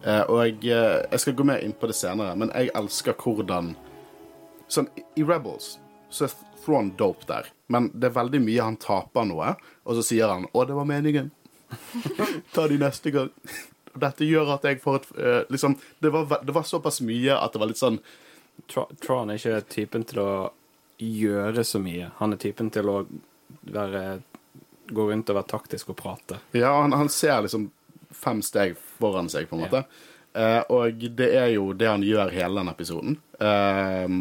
Eh, 0.05 0.23
og 0.31 0.41
jeg, 0.45 0.59
eh, 0.71 1.03
jeg 1.11 1.21
skal 1.23 1.37
gå 1.39 1.47
mer 1.47 1.63
inn 1.65 1.75
på 1.75 1.89
det 1.91 1.97
senere, 1.99 2.37
men 2.39 2.53
jeg 2.55 2.73
elsker 2.75 3.17
hvordan 3.19 3.75
Sånn, 4.69 4.89
I 5.15 5.23
Rebels 5.23 5.77
så 6.11 6.25
er 6.27 6.33
Thrawn 6.65 6.89
dope 6.99 7.23
der, 7.29 7.47
men 7.71 7.85
det 7.95 8.09
er 8.09 8.17
veldig 8.17 8.41
mye 8.43 8.65
han 8.67 8.77
taper 8.83 9.23
noe, 9.29 9.53
og 9.87 9.95
så 9.95 10.03
sier 10.03 10.27
han 10.27 10.49
'Å, 10.51 10.67
det 10.67 10.75
var 10.75 10.85
meningen'. 10.91 11.31
Ta 12.55 12.67
de 12.67 12.79
neste 12.79 13.13
gang. 13.15 13.31
Dette 13.95 14.27
gjør 14.27 14.55
at 14.57 14.65
jeg 14.67 14.81
får 14.83 14.97
et 14.97 15.07
eh, 15.19 15.45
Liksom, 15.51 15.77
det 16.03 16.11
var, 16.13 16.41
det 16.43 16.55
var 16.55 16.63
såpass 16.67 17.01
mye 17.01 17.39
at 17.39 17.53
det 17.53 17.61
var 17.63 17.71
litt 17.71 17.79
sånn 17.81 18.01
Tra- 18.69 18.91
Tron 19.01 19.31
er 19.31 19.39
ikke 19.39 19.63
typen 19.71 20.05
til 20.05 20.19
å 20.21 20.51
gjøre 20.99 21.65
så 21.65 21.79
mye. 21.83 22.11
Han 22.19 22.33
er 22.33 22.37
typen 22.43 22.71
til 22.73 22.89
å 22.89 23.01
være 23.67 24.23
gå 24.87 25.07
rundt 25.11 25.31
og 25.33 25.37
være 25.41 25.51
taktisk 25.51 25.91
og 25.91 25.97
prate. 25.99 26.39
Ja, 26.55 26.71
han, 26.81 26.93
han 26.95 27.09
ser 27.11 27.43
liksom 27.43 27.71
fem 28.15 28.43
steg 28.43 28.77
foran 29.01 29.29
seg, 29.29 29.49
på 29.51 29.57
en 29.59 29.65
måte. 29.67 29.85
Eh, 30.37 30.63
og 30.71 31.03
det 31.19 31.31
er 31.35 31.49
jo 31.57 31.73
det 31.75 31.89
han 31.91 32.05
gjør 32.07 32.31
hele 32.33 32.61
den 32.63 32.71
episoden. 32.71 33.17
Eh, 33.41 34.17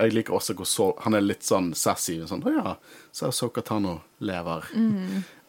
jeg 0.00 0.14
liker 0.14 0.36
også 0.36 0.54
hvor 0.58 0.68
så, 0.68 0.88
han 1.04 1.16
er 1.16 1.24
litt 1.24 1.42
sånn 1.46 1.72
sassy. 1.74 2.18
Sånn, 2.28 2.44
'Å 2.44 2.52
ja, 2.56 2.76
så 3.12 3.26
er 3.28 3.34
Sokatano 3.36 4.00
lever'. 4.20 4.70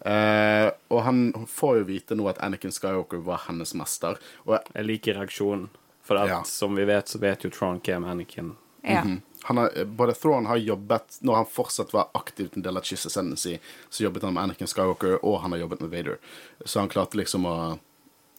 Eh, 0.02 0.72
og 0.90 1.04
han 1.06 1.46
får 1.48 1.78
jo 1.78 1.84
vite 1.92 2.16
nå 2.18 2.26
at 2.32 2.40
Anakin 2.42 2.72
Skywalker 2.74 3.22
var 3.22 3.44
hennes 3.48 3.76
mester. 3.78 4.18
Og 4.48 4.58
Jeg 4.74 4.86
liker 4.86 5.20
reaksjonen. 5.20 5.70
For 6.02 6.18
at, 6.18 6.30
Ja. 6.30 6.42
som 6.44 6.74
vi 6.76 6.84
vet, 6.86 7.06
så 7.08 7.20
vet 7.20 7.44
jo 7.44 7.50
Tron 7.52 7.80
hvem 7.80 8.04
Anakin 8.10 8.56
Ja. 8.82 9.04
Mhm. 9.04 9.22
han 9.44 9.58
har, 9.58 9.86
både 9.86 10.14
Thrawn 10.14 10.46
har 10.46 10.58
jobbet 10.58 11.18
Når 11.20 11.36
han 11.36 11.46
fortsatt 11.46 11.94
var 11.94 12.08
aktivt 12.14 12.56
en 12.56 12.62
del 12.62 12.78
av 12.78 12.82
Chiss 12.82 13.06
Ascendancy, 13.06 13.60
så 13.90 14.04
jobbet 14.04 14.24
han 14.24 14.34
med 14.34 14.44
Anakin 14.44 14.68
Skywalker, 14.68 15.20
og 15.26 15.40
han 15.42 15.52
har 15.52 15.60
jobbet 15.60 15.82
med 15.82 15.90
Vader. 15.90 16.18
Så 16.66 16.80
han 16.80 16.90
klarte 16.90 17.18
liksom 17.18 17.46
å 17.46 17.56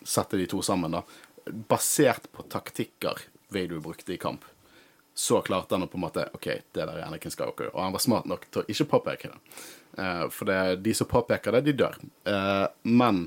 sette 0.02 0.36
de 0.36 0.46
to 0.46 0.62
sammen, 0.62 0.90
da. 0.90 1.02
Basert 1.46 2.26
på 2.32 2.42
taktikker 2.42 3.22
Vader 3.48 3.78
brukte 3.78 4.14
i 4.14 4.18
kamp. 4.18 4.44
Så 5.14 5.40
klarte 5.40 5.74
han 5.74 5.84
å 5.84 5.90
på 5.90 5.98
en 5.98 6.06
måte 6.06 6.28
OK, 6.34 6.46
det 6.46 6.84
der 6.86 6.94
er 6.96 7.06
Anakin 7.06 7.34
Skywalker. 7.34 7.72
Og 7.74 7.82
han 7.82 7.94
var 7.94 8.02
smart 8.02 8.28
nok 8.30 8.46
til 8.50 8.62
å 8.62 8.68
ikke 8.70 8.88
påpeke 8.94 9.32
det. 9.32 9.40
Uh, 9.98 10.28
for 10.32 10.48
det, 10.48 10.60
de 10.86 10.94
som 10.96 11.08
påpeker 11.10 11.58
det, 11.58 11.66
de 11.66 11.74
dør. 11.82 11.98
Uh, 12.24 12.66
men 12.88 13.26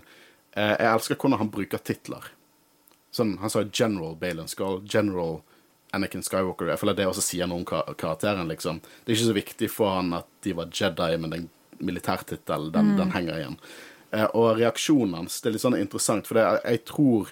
uh, 0.58 0.74
jeg 0.74 0.90
elsker 0.90 1.20
hvordan 1.20 1.44
han 1.44 1.52
bruker 1.54 1.84
titler. 1.84 2.32
Sånn, 3.14 3.38
han 3.40 3.54
sa 3.54 3.64
General 3.70 4.16
Balen 4.20 4.50
Skull, 4.52 4.82
General 4.90 5.40
Anakin 5.94 6.24
Skywalker. 6.24 6.68
Jeg 6.74 6.80
føler 6.82 6.96
det 6.98 7.06
også 7.08 7.22
sier 7.24 7.48
noe 7.48 7.62
om 7.62 7.66
ka- 7.68 7.86
karakteren, 7.96 8.48
liksom. 8.52 8.82
Det 9.06 9.12
er 9.14 9.18
ikke 9.18 9.28
så 9.30 9.36
viktig 9.38 9.70
for 9.72 9.94
han 9.96 10.14
at 10.18 10.28
de 10.44 10.54
var 10.58 10.72
Jedi, 10.74 11.18
men 11.22 11.30
den 11.36 11.50
militærtittelen, 11.80 12.72
den, 12.72 12.94
den 12.98 13.12
henger 13.12 13.38
igjen. 13.40 13.58
Eh, 14.12 14.26
og 14.34 14.58
reaksjonen 14.60 15.14
hans, 15.20 15.42
det 15.42 15.50
er 15.50 15.56
litt 15.58 15.64
sånn 15.66 15.78
interessant, 15.80 16.28
for 16.28 16.40
det, 16.40 16.46
jeg, 16.64 16.84
tror 16.88 17.32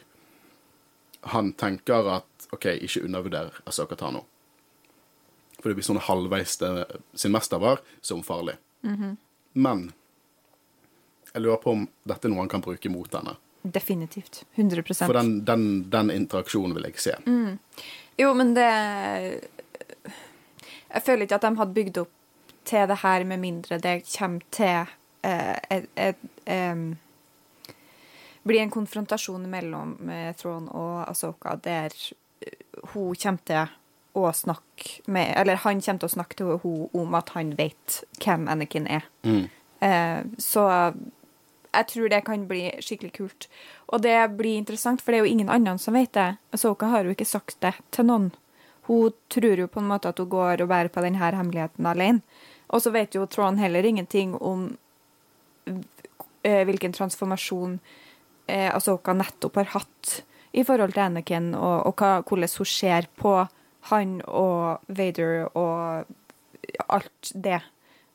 han 1.34 1.54
tenker 1.60 2.10
at 2.18 2.47
OK, 2.56 2.66
ikke 2.84 3.06
undervurder 3.08 3.51
Asoka 3.70 3.95
Tano. 3.99 4.26
For 5.62 5.72
det 5.72 5.78
blir 5.80 5.88
sånn 5.88 6.01
halvveis 6.04 6.58
det 6.60 6.72
sin 7.16 7.32
mester 7.32 7.62
var, 7.64 7.80
som 8.04 8.24
farlig. 8.28 8.58
Men 9.56 9.86
jeg 11.34 11.41
lurer 11.45 11.62
på 11.64 11.72
om 11.72 11.86
dette 12.04 12.28
er 12.28 12.34
noe 12.34 12.43
han 12.43 12.51
kan 12.51 12.62
bruke 12.66 12.91
mot 12.91 13.16
henne. 13.16 13.38
Definitivt. 13.64 14.41
100 14.60 14.84
For 15.06 15.16
den, 15.16 15.38
den, 15.47 15.64
den 15.89 16.12
interaksjonen 16.12 16.76
vil 16.76 16.89
jeg 16.89 16.99
se. 16.99 17.16
Jo, 18.18 18.34
men 18.38 18.53
det 18.53 18.70
Jeg 20.93 21.01
føler 21.05 21.26
ikke 21.26 21.39
at 21.39 21.45
de 21.47 21.57
hadde 21.57 21.74
bygd 21.74 22.01
opp 22.03 22.11
til 22.64 22.88
det 22.88 22.99
her 23.01 23.24
med 23.28 23.41
mindre 23.41 23.80
det 23.82 24.03
kommer 24.07 24.43
til 24.51 24.91
eh, 25.26 25.57
et, 25.74 25.88
et, 25.97 26.28
em, 26.45 26.93
Blir 28.43 28.61
en 28.61 28.72
konfrontasjon 28.72 29.47
mellom 29.49 29.95
Throne 30.03 30.34
Thrawn 30.39 30.68
og 30.70 31.09
Asoka 31.09 31.55
der 31.55 31.95
eh, 32.45 32.59
hun 32.93 33.16
kommer 33.16 33.43
til 33.47 33.74
å 34.14 34.30
snakke 34.32 35.01
med 35.07 35.34
Eller 35.38 35.59
han 35.64 35.82
kommer 35.82 36.03
til 36.03 36.11
å 36.11 36.16
snakke 36.16 36.38
til 36.38 36.53
henne 36.53 36.88
om 36.93 37.18
at 37.18 37.34
han 37.34 37.55
vet 37.57 38.03
hvem 38.22 38.47
Anakin 38.51 38.88
er. 38.88 39.07
Mm. 39.26 39.47
Eh, 39.84 40.22
så 40.38 40.68
jeg 41.74 41.89
tror 41.89 42.09
det 42.09 42.21
kan 42.28 42.45
bli 42.47 42.67
skikkelig 42.84 43.13
kult. 43.17 43.47
Og 43.89 44.03
det 44.05 44.17
blir 44.38 44.59
interessant, 44.59 45.01
for 45.01 45.11
det 45.11 45.19
er 45.19 45.26
jo 45.26 45.34
ingen 45.34 45.51
andre 45.51 45.78
som 45.82 45.97
vet 45.97 46.13
det. 46.13 46.30
Soka 46.59 46.91
har 46.91 47.05
jo 47.05 47.13
ikke 47.15 47.28
sagt 47.28 47.57
det 47.65 47.74
til 47.95 48.07
noen. 48.09 48.32
Hun 48.88 49.15
tror 49.32 49.59
jo 49.59 49.69
på 49.71 49.82
en 49.82 49.89
måte 49.89 50.11
at 50.11 50.19
hun 50.19 50.30
går 50.30 50.63
og 50.63 50.69
bærer 50.69 50.91
på 50.91 51.03
denne 51.05 51.21
hemmeligheten 51.24 51.88
alene. 51.88 52.21
Og 52.74 52.82
så 52.84 52.93
vet 52.93 53.15
jo 53.15 53.28
Trond 53.30 53.61
heller 53.61 53.86
ingenting 53.86 54.36
om 54.41 54.65
eh, 55.67 56.63
hvilken 56.67 56.95
transformasjon 56.95 57.78
eh, 58.47 58.69
Asoka 58.74 59.13
nettopp 59.13 59.59
har 59.61 59.74
hatt 59.76 60.24
i 60.53 60.63
forhold 60.65 60.93
til 60.93 61.05
Anakin, 61.05 61.53
og, 61.57 61.88
og 61.89 62.01
hva, 62.01 62.21
hvordan 62.21 62.57
hun 62.57 62.69
ser 62.69 63.07
på 63.17 63.36
han 63.89 64.19
og 64.28 64.84
Vader 64.88 65.47
og 65.57 66.05
alt 66.88 67.32
det. 67.34 67.61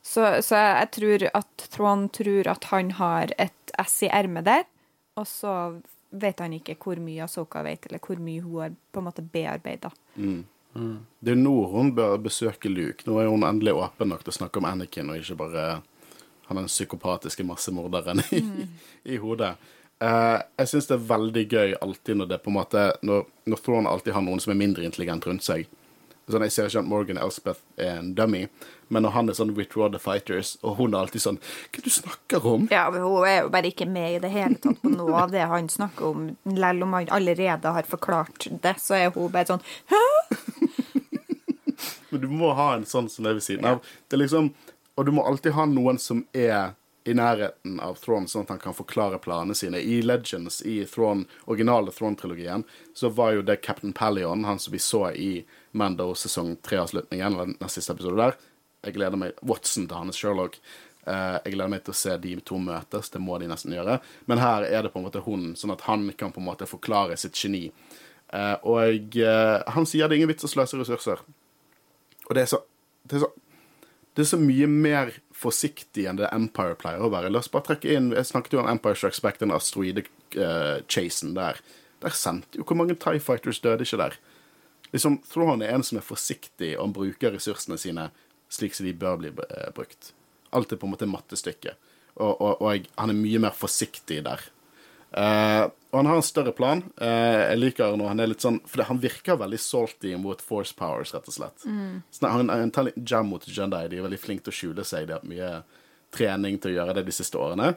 Så, 0.08 0.24
så 0.42 0.56
jeg 0.56 0.90
tror 0.96 1.24
at 1.36 1.68
Trond 1.74 2.10
tror 2.16 2.48
at 2.48 2.68
han 2.70 2.94
har 2.96 3.32
et 3.36 3.72
ess 3.78 3.98
i 4.06 4.08
ermet 4.08 4.46
der, 4.48 4.64
og 5.20 5.26
så 5.28 5.52
vet 6.08 6.40
han 6.40 6.54
ikke 6.56 6.78
hvor 6.80 7.00
mye 7.02 7.26
Asoka 7.26 7.60
vet, 7.66 7.90
eller 7.90 8.00
hvor 8.00 8.20
mye 8.22 8.40
hun 8.40 8.62
har 8.62 8.76
på 8.92 9.02
en 9.02 9.08
måte 9.10 9.24
bearbeida. 9.24 9.90
Det 11.20 11.32
er 11.34 11.40
nå 11.40 11.54
hun 11.72 11.92
bør 11.96 12.16
besøke 12.24 12.70
Luke. 12.72 13.04
Nå 13.04 13.18
er 13.20 13.28
hun 13.28 13.44
endelig 13.44 13.74
åpen 13.76 14.12
nok 14.12 14.24
til 14.24 14.32
å 14.32 14.38
snakke 14.40 14.62
om 14.62 14.68
Anakin, 14.68 15.10
og 15.12 15.20
ikke 15.20 15.38
bare 15.42 15.66
han 16.48 16.56
den 16.56 16.70
psykopatiske 16.70 17.44
massemorderen 17.44 18.22
i, 18.32 18.42
i 19.12 19.18
hodet. 19.20 19.56
Eh, 20.00 20.38
jeg 20.62 20.70
syns 20.70 20.88
det 20.88 20.96
er 20.96 21.08
veldig 21.10 21.44
gøy 21.50 21.74
alltid 21.82 22.20
når 22.20 22.30
det 22.30 22.36
på 22.44 22.52
en 22.52 22.54
måte 22.54 22.82
Når, 23.02 23.24
når 23.50 23.60
Thrawn 23.64 23.88
alltid 23.90 24.14
har 24.14 24.22
noen 24.22 24.38
som 24.40 24.52
er 24.54 24.60
mindre 24.60 24.86
intelligent 24.86 25.26
rundt 25.26 25.44
seg. 25.44 25.68
Sånn, 26.28 26.44
jeg 26.44 26.52
ser 26.52 26.68
ikke 26.68 26.82
at 26.82 26.88
Morgan 26.90 27.20
Elspeth 27.20 27.62
er 27.80 27.98
en 28.02 28.10
dummy, 28.16 28.42
men 28.92 29.04
når 29.04 29.14
han 29.14 29.30
er 29.30 29.36
sånn 29.38 29.54
Withdraw 29.56 29.88
the 29.92 30.00
Fighters, 30.02 30.56
og 30.60 30.76
hun 30.80 30.94
er 30.94 31.04
alltid 31.06 31.24
sånn 31.24 31.38
Hva 31.40 31.80
er 31.80 31.80
det 31.80 31.88
du 31.88 31.94
snakker 31.94 32.48
om? 32.52 32.66
Ja, 32.72 32.86
men 32.92 33.04
hun 33.04 33.24
er 33.28 33.42
jo 33.42 33.52
bare 33.54 33.70
ikke 33.72 33.88
med 33.88 34.16
i 34.16 34.22
det 34.24 34.32
hele 34.34 34.60
tatt 34.60 34.80
på 34.82 34.92
noe 34.92 35.14
av 35.24 35.32
det 35.32 35.44
han 35.48 35.68
snakker 35.72 36.10
om. 36.10 36.26
Selv 36.48 36.84
om 36.84 36.96
han 36.96 37.12
allerede 37.16 37.74
har 37.78 37.88
forklart 37.88 38.48
det, 38.64 38.74
så 38.82 38.98
er 38.98 39.12
hun 39.14 39.32
bare 39.32 39.54
sånn 39.54 39.64
Men 42.08 42.20
du 42.24 42.28
må 42.32 42.54
ha 42.56 42.74
en 42.74 42.86
sånn 42.88 43.08
som 43.12 43.26
er 43.28 43.36
ved 43.36 43.44
siden 43.44 43.66
av. 43.68 43.80
Det 44.08 44.16
er 44.16 44.22
liksom, 44.22 44.52
og 44.96 45.04
du 45.04 45.12
må 45.12 45.24
alltid 45.28 45.52
ha 45.56 45.66
noen 45.68 46.00
som 46.00 46.24
er 46.32 46.72
i 47.08 47.14
nærheten 47.14 47.78
av 47.80 47.96
Thrawn, 48.00 48.26
sånn 48.28 48.44
at 48.44 48.50
han 48.52 48.60
kan 48.60 48.76
forklare 48.76 49.20
planene 49.22 49.56
sine. 49.56 49.80
I 49.80 50.00
Legends, 50.04 50.60
i 50.64 50.82
Thrawn, 50.88 51.24
originale 51.48 51.92
Thrawn-trilogien, 51.94 52.64
så 52.94 53.08
var 53.08 53.36
jo 53.36 53.44
det 53.44 53.60
Captain 53.64 53.94
Pallion, 53.96 54.44
han 54.44 54.58
som 54.60 54.74
vi 54.74 54.80
så 54.82 55.06
i 55.12 55.30
Mando 55.72 56.10
sesong 56.16 56.56
tre-avslutningen, 56.64 57.26
eller 57.26 57.54
den 57.54 57.72
siste 57.72 57.94
episoden 57.96 58.22
der. 58.22 58.38
Jeg 58.86 58.94
gleder 58.94 59.18
meg 59.20 59.40
Watson 59.42 59.88
til 59.88 59.98
hans 59.98 60.20
Sherlock. 60.20 60.58
Eh, 61.08 61.38
jeg 61.44 61.54
gleder 61.54 61.72
meg 61.72 61.84
til 61.86 61.94
å 61.94 61.98
se 61.98 62.16
de 62.22 62.36
to 62.46 62.60
møtes, 62.62 63.10
det 63.12 63.22
må 63.22 63.38
de 63.40 63.48
nesten 63.50 63.74
gjøre. 63.74 63.98
Men 64.30 64.42
her 64.42 64.66
er 64.68 64.84
det 64.84 64.92
på 64.94 65.00
en 65.00 65.08
måte 65.08 65.24
hun, 65.24 65.50
sånn 65.58 65.74
at 65.74 65.86
han 65.88 66.06
kan 66.18 66.34
på 66.34 66.42
en 66.42 66.48
måte 66.50 66.68
forklare 66.68 67.18
sitt 67.20 67.38
geni. 67.38 67.68
Eh, 68.28 68.56
og 68.68 69.16
eh, 69.16 69.58
han 69.72 69.88
sier 69.88 70.08
det 70.08 70.16
er 70.16 70.22
ingen 70.22 70.32
vits 70.32 70.46
å 70.46 70.52
sløse 70.52 70.80
ressurser. 70.80 71.22
Og 72.28 72.34
det 72.36 72.44
er 72.44 72.50
så 72.52 72.62
det 73.08 73.16
er 73.16 73.24
så, 73.24 73.30
det 74.14 74.24
er 74.24 74.28
så 74.28 74.38
mye 74.40 74.66
mer 74.68 75.12
forsiktig 75.38 76.04
enn 76.10 76.18
det 76.18 76.28
Empire 76.34 76.76
pleier 76.76 77.00
å 77.00 77.10
være. 77.12 77.30
La 77.32 77.40
oss 77.40 77.50
bare 77.52 77.70
trekke 77.70 77.94
inn 77.94 78.10
Jeg 78.12 78.28
snakket 78.28 78.56
jo 78.56 78.62
om 78.62 78.68
Empire 78.68 78.98
Strikes 78.98 79.22
Back, 79.24 79.38
den 79.40 79.54
asteroide-chasen 79.54 81.36
der. 81.38 81.60
Der 82.02 82.14
sendte 82.14 82.60
jo 82.60 82.66
Hvor 82.66 82.76
mange 82.76 82.98
Tie 82.98 83.22
Fighters 83.22 83.62
døde 83.64 83.86
ikke 83.86 84.00
der? 84.02 84.18
Liksom, 84.94 85.18
Thrawn 85.28 85.62
er 85.62 85.74
en 85.74 85.84
som 85.84 86.00
er 86.00 86.06
forsiktig 86.06 86.72
og 86.80 86.94
bruker 86.96 87.34
ressursene 87.34 87.78
sine 87.80 88.08
slik 88.48 88.74
som 88.74 88.86
de 88.88 88.94
bør 88.96 89.18
bli 89.20 89.32
eh, 89.32 89.70
brukt. 89.76 90.12
Alt 90.56 90.72
er 90.72 90.80
på 90.80 90.88
en 90.88 90.94
måte 90.94 91.08
mattestykke. 91.08 91.74
Og, 92.18 92.32
og, 92.32 92.62
og 92.62 92.70
jeg, 92.72 92.86
han 92.96 93.12
er 93.12 93.18
mye 93.18 93.42
mer 93.44 93.56
forsiktig 93.56 94.22
der. 94.26 94.46
Uh, 95.08 95.64
og 95.88 96.02
han 96.02 96.08
har 96.10 96.18
en 96.20 96.24
større 96.26 96.52
plan. 96.52 96.82
Uh, 97.00 97.48
jeg 97.48 97.60
liker 97.62 97.94
når 97.96 98.10
han 98.10 98.20
er 98.20 98.28
litt 98.28 98.44
sånn 98.44 98.58
For 98.68 98.84
han 98.84 98.98
virker 99.00 99.38
veldig 99.40 99.56
salty 99.62 100.10
mot 100.20 100.42
force 100.44 100.76
powers, 100.76 101.14
rett 101.16 101.30
og 101.30 101.36
slett. 101.36 101.64
Så 102.12 102.28
han, 102.28 102.52
han 102.52 102.72
tar 102.74 102.90
litt 102.90 102.98
jam 103.08 103.30
mot 103.32 103.44
Jedi. 103.44 103.86
De 103.88 104.00
er 104.00 104.04
veldig 104.04 104.20
flinke 104.20 104.44
til 104.48 104.52
å 104.52 104.58
skjule 104.58 104.84
seg. 104.88 105.06
De 105.08 105.16
har 105.16 105.22
hatt 105.22 105.30
mye 105.30 105.52
trening 106.14 106.58
til 106.60 106.72
å 106.72 106.76
gjøre 106.78 106.98
det 106.98 107.06
de 107.08 107.16
siste 107.16 107.40
årene. 107.40 107.72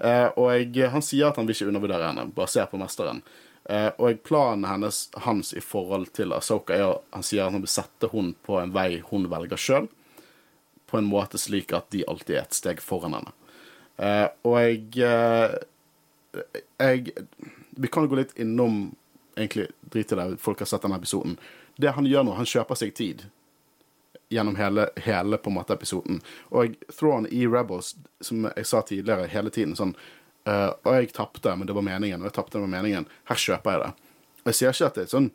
Uh, 0.00 0.28
og 0.40 0.46
jeg, 0.54 0.88
han 0.94 1.04
sier 1.04 1.28
at 1.28 1.40
han 1.40 1.48
vil 1.48 1.56
ikke 1.56 1.68
undervurdere 1.68 2.08
henne, 2.08 2.30
bare 2.36 2.52
ser 2.52 2.68
på 2.70 2.80
mesteren. 2.80 3.20
Eh, 3.70 3.90
og 4.02 4.22
planen 4.26 4.64
hennes, 4.66 5.04
hans 5.26 5.52
i 5.54 5.60
forhold 5.62 6.08
til 6.16 6.32
Asoka 6.34 6.74
er 6.74 6.96
han 7.14 7.22
sier 7.22 7.44
at 7.44 7.54
han 7.54 7.62
vil 7.62 7.70
sette 7.70 8.08
henne 8.10 8.34
på 8.46 8.58
en 8.58 8.72
vei 8.74 8.98
hun 9.12 9.28
velger 9.30 9.60
sjøl, 9.60 9.86
på 10.90 10.98
en 10.98 11.06
måte 11.06 11.38
slik 11.38 11.70
at 11.76 11.86
de 11.94 12.02
alltid 12.10 12.34
er 12.34 12.48
et 12.48 12.56
steg 12.56 12.82
foran 12.82 13.14
henne. 13.14 13.34
Eh, 14.02 14.26
og 14.42 14.56
jeg 14.58 15.04
eh, 15.06 15.58
jeg 16.80 17.26
Vi 17.76 17.88
kan 17.90 18.06
gå 18.08 18.16
litt 18.16 18.36
innom 18.38 18.94
Egentlig 19.36 19.66
drit 19.80 20.12
i 20.12 20.16
det, 20.16 20.36
folk 20.42 20.58
har 20.60 20.68
sett 20.68 20.82
denne 20.82 20.98
episoden. 20.98 21.36
Det 21.78 21.92
han 21.94 22.06
gjør 22.06 22.24
nå, 22.26 22.34
han 22.36 22.48
kjøper 22.48 22.76
seg 22.76 22.90
tid 22.98 23.22
gjennom 24.30 24.56
hele, 24.58 24.88
hele 25.00 25.38
på 25.38 25.50
en 25.50 25.56
måte 25.56 25.74
episoden. 25.74 26.18
Og 26.50 26.74
Thrawn 26.92 27.28
i 27.30 27.46
Rebels, 27.46 27.94
som 28.20 28.44
jeg 28.50 28.66
sa 28.66 28.82
tidligere, 28.86 29.30
hele 29.30 29.50
tiden 29.54 29.72
sånn 29.78 29.94
eh, 30.50 30.70
Og 30.84 30.96
jeg 30.98 31.12
tapte, 31.16 31.54
men 31.56 31.68
det 31.68 31.76
var 31.76 31.86
meningen. 31.86 32.22
Og 32.22 32.30
jeg 32.30 32.36
tapte, 32.38 32.58
det 32.58 32.64
var 32.66 32.74
meningen. 32.74 33.08
Her 33.30 33.42
kjøper 33.46 33.76
jeg 33.76 33.84
det. 33.84 34.14
Og 34.40 34.50
jeg 34.50 34.58
sier 34.58 34.74
ikke 34.74 34.90
at 34.90 34.98
det 34.98 35.06
er 35.06 35.14
sånn 35.14 35.30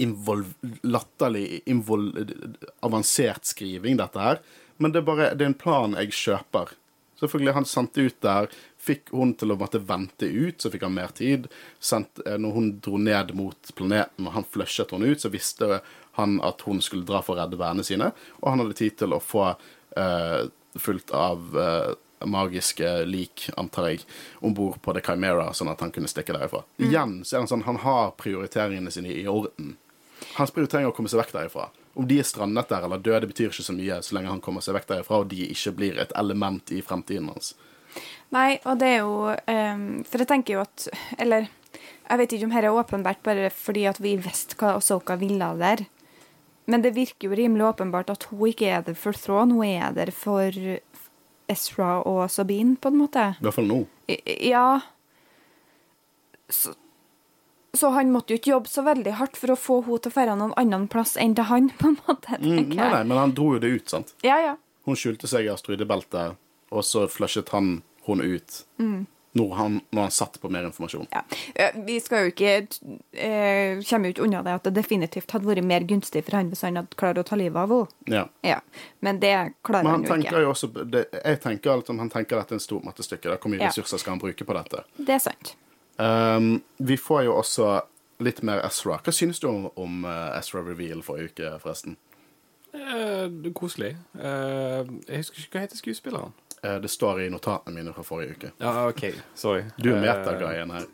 involv, 0.00 0.52
latterlig 0.88 1.62
involv, 1.68 2.32
avansert 2.80 3.48
skriving, 3.50 3.98
dette 4.00 4.22
her. 4.22 4.40
Men 4.80 4.94
det 4.94 5.02
er 5.02 5.08
bare 5.08 5.32
det 5.36 5.44
er 5.44 5.52
en 5.52 5.58
plan 5.58 5.98
jeg 5.98 6.14
kjøper. 6.16 6.72
Selvfølgelig, 7.22 7.54
han 7.54 7.66
sendte 7.70 8.02
ut 8.02 8.16
der, 8.24 8.48
fikk 8.82 9.12
hun 9.14 9.36
til 9.38 9.54
å 9.54 9.56
måtte 9.60 9.78
vente 9.86 10.26
ut, 10.26 10.58
så 10.58 10.72
fikk 10.72 10.88
han 10.88 10.96
mer 10.96 11.12
tid. 11.14 11.46
Sendt, 11.78 12.18
eh, 12.26 12.38
når 12.40 12.56
hun 12.56 12.70
dro 12.82 12.98
ned 12.98 13.30
mot 13.38 13.74
planeten 13.78 14.26
og 14.26 14.34
han 14.34 14.48
flushet 14.50 14.90
henne 14.90 15.12
ut, 15.12 15.22
så 15.22 15.30
visste 15.30 15.78
han 16.18 16.40
at 16.42 16.64
hun 16.66 16.82
skulle 16.82 17.06
dra 17.06 17.20
for 17.22 17.36
å 17.36 17.44
redde 17.44 17.60
vennene 17.60 17.86
sine, 17.86 18.10
og 18.40 18.48
han 18.50 18.64
hadde 18.64 18.80
tid 18.80 18.98
til 19.00 19.14
å 19.14 19.22
få 19.22 19.44
uh, 19.54 20.42
fullt 20.82 21.12
av 21.14 21.56
eh, 21.56 21.92
magiske 22.26 22.90
lik, 23.08 23.48
antar 23.56 23.90
jeg, 23.90 24.02
om 24.40 24.54
bord 24.54 24.80
på 24.82 24.94
The 24.96 25.02
Chimera, 25.04 25.50
sånn 25.56 25.70
at 25.72 25.82
han 25.84 25.92
kunne 25.94 26.10
stikke 26.10 26.36
derifra. 26.36 26.64
Igjen 26.82 27.20
så 27.24 27.36
er 27.36 27.44
han 27.44 27.50
sånn, 27.50 27.66
han 27.68 27.80
har 27.84 28.14
prioriteringene 28.20 28.92
sine 28.94 29.12
i 29.14 29.26
orden. 29.30 29.76
Hans 30.36 30.52
prioritering 30.54 30.86
er 30.86 30.92
å 30.92 30.96
komme 30.96 31.10
seg 31.12 31.22
vekk 31.22 31.34
derifra. 31.36 31.68
Om 31.98 32.06
de 32.08 32.18
er 32.22 32.26
strandet 32.26 32.70
der 32.72 32.86
eller 32.86 33.02
døde, 33.02 33.28
betyr 33.28 33.50
ikke 33.50 33.66
så 33.66 33.74
mye 33.76 33.98
så 34.04 34.16
lenge 34.16 34.32
han 34.32 34.40
kommer 34.44 34.64
seg 34.64 34.78
vekk 34.78 34.88
derifra 34.94 35.20
og 35.22 35.28
de 35.32 35.44
ikke 35.52 35.74
blir 35.76 35.98
et 36.00 36.14
element 36.16 36.72
i 36.72 36.80
fremtiden 36.84 37.28
hans. 37.32 37.52
Nei, 38.32 38.56
og 38.64 38.78
det 38.80 38.88
er 38.88 39.02
jo 39.02 39.16
um, 39.28 39.82
For 40.08 40.22
jeg 40.22 40.28
tenker 40.30 40.54
jo 40.54 40.62
at 40.62 40.86
Eller 41.20 41.50
jeg 42.06 42.20
vet 42.22 42.32
ikke 42.32 42.46
om 42.46 42.54
dette 42.54 42.68
er 42.70 42.78
åpenbart 42.80 43.20
bare 43.24 43.50
fordi 43.52 43.82
at 43.90 44.00
vi 44.00 44.14
visste 44.20 44.56
hva 44.60 44.74
Osoka 44.78 45.18
ville 45.20 45.50
der. 45.60 45.84
Men 46.68 46.82
det 46.84 46.94
virker 46.96 47.28
jo 47.28 47.36
rimelig 47.36 47.64
åpenbart 47.70 48.10
at 48.12 48.26
hun 48.30 48.50
ikke 48.50 48.68
er 48.68 48.82
der 48.86 48.96
for 48.98 49.16
Thrawn, 49.16 49.54
hun 49.56 49.64
er 49.66 49.94
der 49.96 50.12
for 50.14 50.52
Ezra 51.48 52.02
og 52.06 52.30
Sabine, 52.30 52.76
på 52.76 52.88
en 52.92 52.98
måte. 53.00 53.24
I 53.40 53.44
hvert 53.46 53.54
fall 53.58 53.68
nå. 53.70 53.80
I- 54.08 54.48
Ja 54.50 54.80
så, 56.52 56.74
så 57.72 57.88
han 57.94 58.10
måtte 58.12 58.34
jo 58.34 58.40
ikke 58.40 58.50
jobbe 58.52 58.68
så 58.68 58.82
veldig 58.84 59.12
hardt 59.16 59.38
for 59.40 59.54
å 59.54 59.56
få 59.56 59.78
henne 59.86 60.02
til 60.04 60.12
å 60.12 60.24
dra 60.26 60.34
noen 60.36 60.52
annen 60.60 60.88
plass 60.92 61.14
enn 61.16 61.32
til 61.38 61.46
han, 61.48 61.70
på 61.78 61.88
en 61.92 61.98
måte. 62.06 62.36
Mm, 62.42 62.68
nei, 62.74 62.90
nei, 62.92 63.02
men 63.08 63.16
han 63.16 63.32
dro 63.36 63.54
jo 63.54 63.62
det 63.62 63.70
ut, 63.72 63.88
sant. 63.88 64.12
Ja, 64.26 64.36
ja. 64.42 64.56
Hun 64.84 64.98
skjulte 64.98 65.30
seg 65.30 65.46
i 65.46 65.52
asteroidebeltet, 65.52 66.36
og 66.74 66.84
så 66.84 67.06
flushet 67.08 67.48
han 67.54 67.78
hun 68.04 68.20
ut. 68.20 68.58
Når, 69.34 69.52
han, 69.56 69.76
når 69.96 70.02
han 70.02 70.10
satt 70.12 70.34
på 70.42 70.48
mer 70.52 70.66
informasjon. 70.68 71.06
ja. 71.12 71.22
Eh, 71.54 71.76
Vi 71.86 71.94
skal 72.04 72.26
jo 72.26 72.32
ikke 72.34 72.50
eh, 73.16 73.78
Kommer 73.88 74.10
jo 74.10 74.12
ikke 74.12 74.24
unna 74.26 74.42
det 74.44 74.52
at 74.58 74.66
det 74.68 74.74
definitivt 74.76 75.30
hadde 75.32 75.48
vært 75.48 75.64
mer 75.64 75.86
gunstig 75.88 76.20
for 76.26 76.36
han 76.36 76.50
hvis 76.52 76.60
han 76.66 76.76
hadde 76.76 76.98
klart 77.00 77.16
å 77.16 77.24
ta 77.24 77.38
livet 77.40 77.56
av 77.56 77.72
henne. 77.72 78.12
Ja. 78.12 78.26
Ja. 78.44 78.58
Men 79.00 79.20
det 79.22 79.32
klarer 79.64 79.84
Men 79.88 79.92
han, 79.92 80.04
han 80.10 80.20
jo 80.22 80.28
ikke. 80.28 80.42
jo 80.44 80.50
også 80.52 80.68
det, 80.84 81.06
Jeg 81.24 81.40
tenker 81.40 81.80
liksom, 81.80 81.98
han 82.02 82.10
tenker 82.12 82.36
dette 82.42 82.52
er 82.52 82.60
en 82.60 82.66
stort 82.66 82.84
mattestykke. 82.84 83.38
Hvor 83.40 83.50
mye 83.54 83.62
Ja. 83.64 83.70
ressurser 83.72 83.98
skal 84.04 84.16
han 84.18 84.20
bruke 84.20 84.44
på 84.44 84.58
dette? 84.60 84.84
Det 84.98 85.16
er 85.16 85.24
sant. 85.24 85.54
Um, 85.98 86.62
vi 86.78 86.96
får 87.00 87.24
jo 87.24 87.38
også 87.40 87.70
litt 88.20 88.42
mer 88.42 88.60
Ezra. 88.66 89.00
Hva 89.02 89.12
synes 89.16 89.40
du 89.40 89.48
om, 89.48 89.70
om 89.76 90.04
eh, 90.04 90.38
Ezra 90.38 90.60
Reveal 90.62 91.00
forrige 91.02 91.32
uke, 91.32 91.58
forresten? 91.64 91.96
Eh, 92.72 93.28
koselig. 93.56 93.96
Eh, 94.16 94.84
jeg 95.08 95.16
husker 95.24 95.40
ikke 95.42 95.56
hva 95.58 95.64
heter 95.66 95.80
skuespilleren. 95.80 96.32
Eh, 96.64 96.76
det 96.78 96.88
står 96.88 97.20
i 97.24 97.30
notatene 97.30 97.74
mine 97.74 97.92
fra 97.94 98.02
forrige 98.06 98.36
uke. 98.36 98.50
Ja, 98.62 98.88
OK. 98.88 99.08
Sorry. 99.34 99.64
Du 99.76 99.90
er 99.94 100.04
Eh, 100.04 100.66
her. 100.66 100.86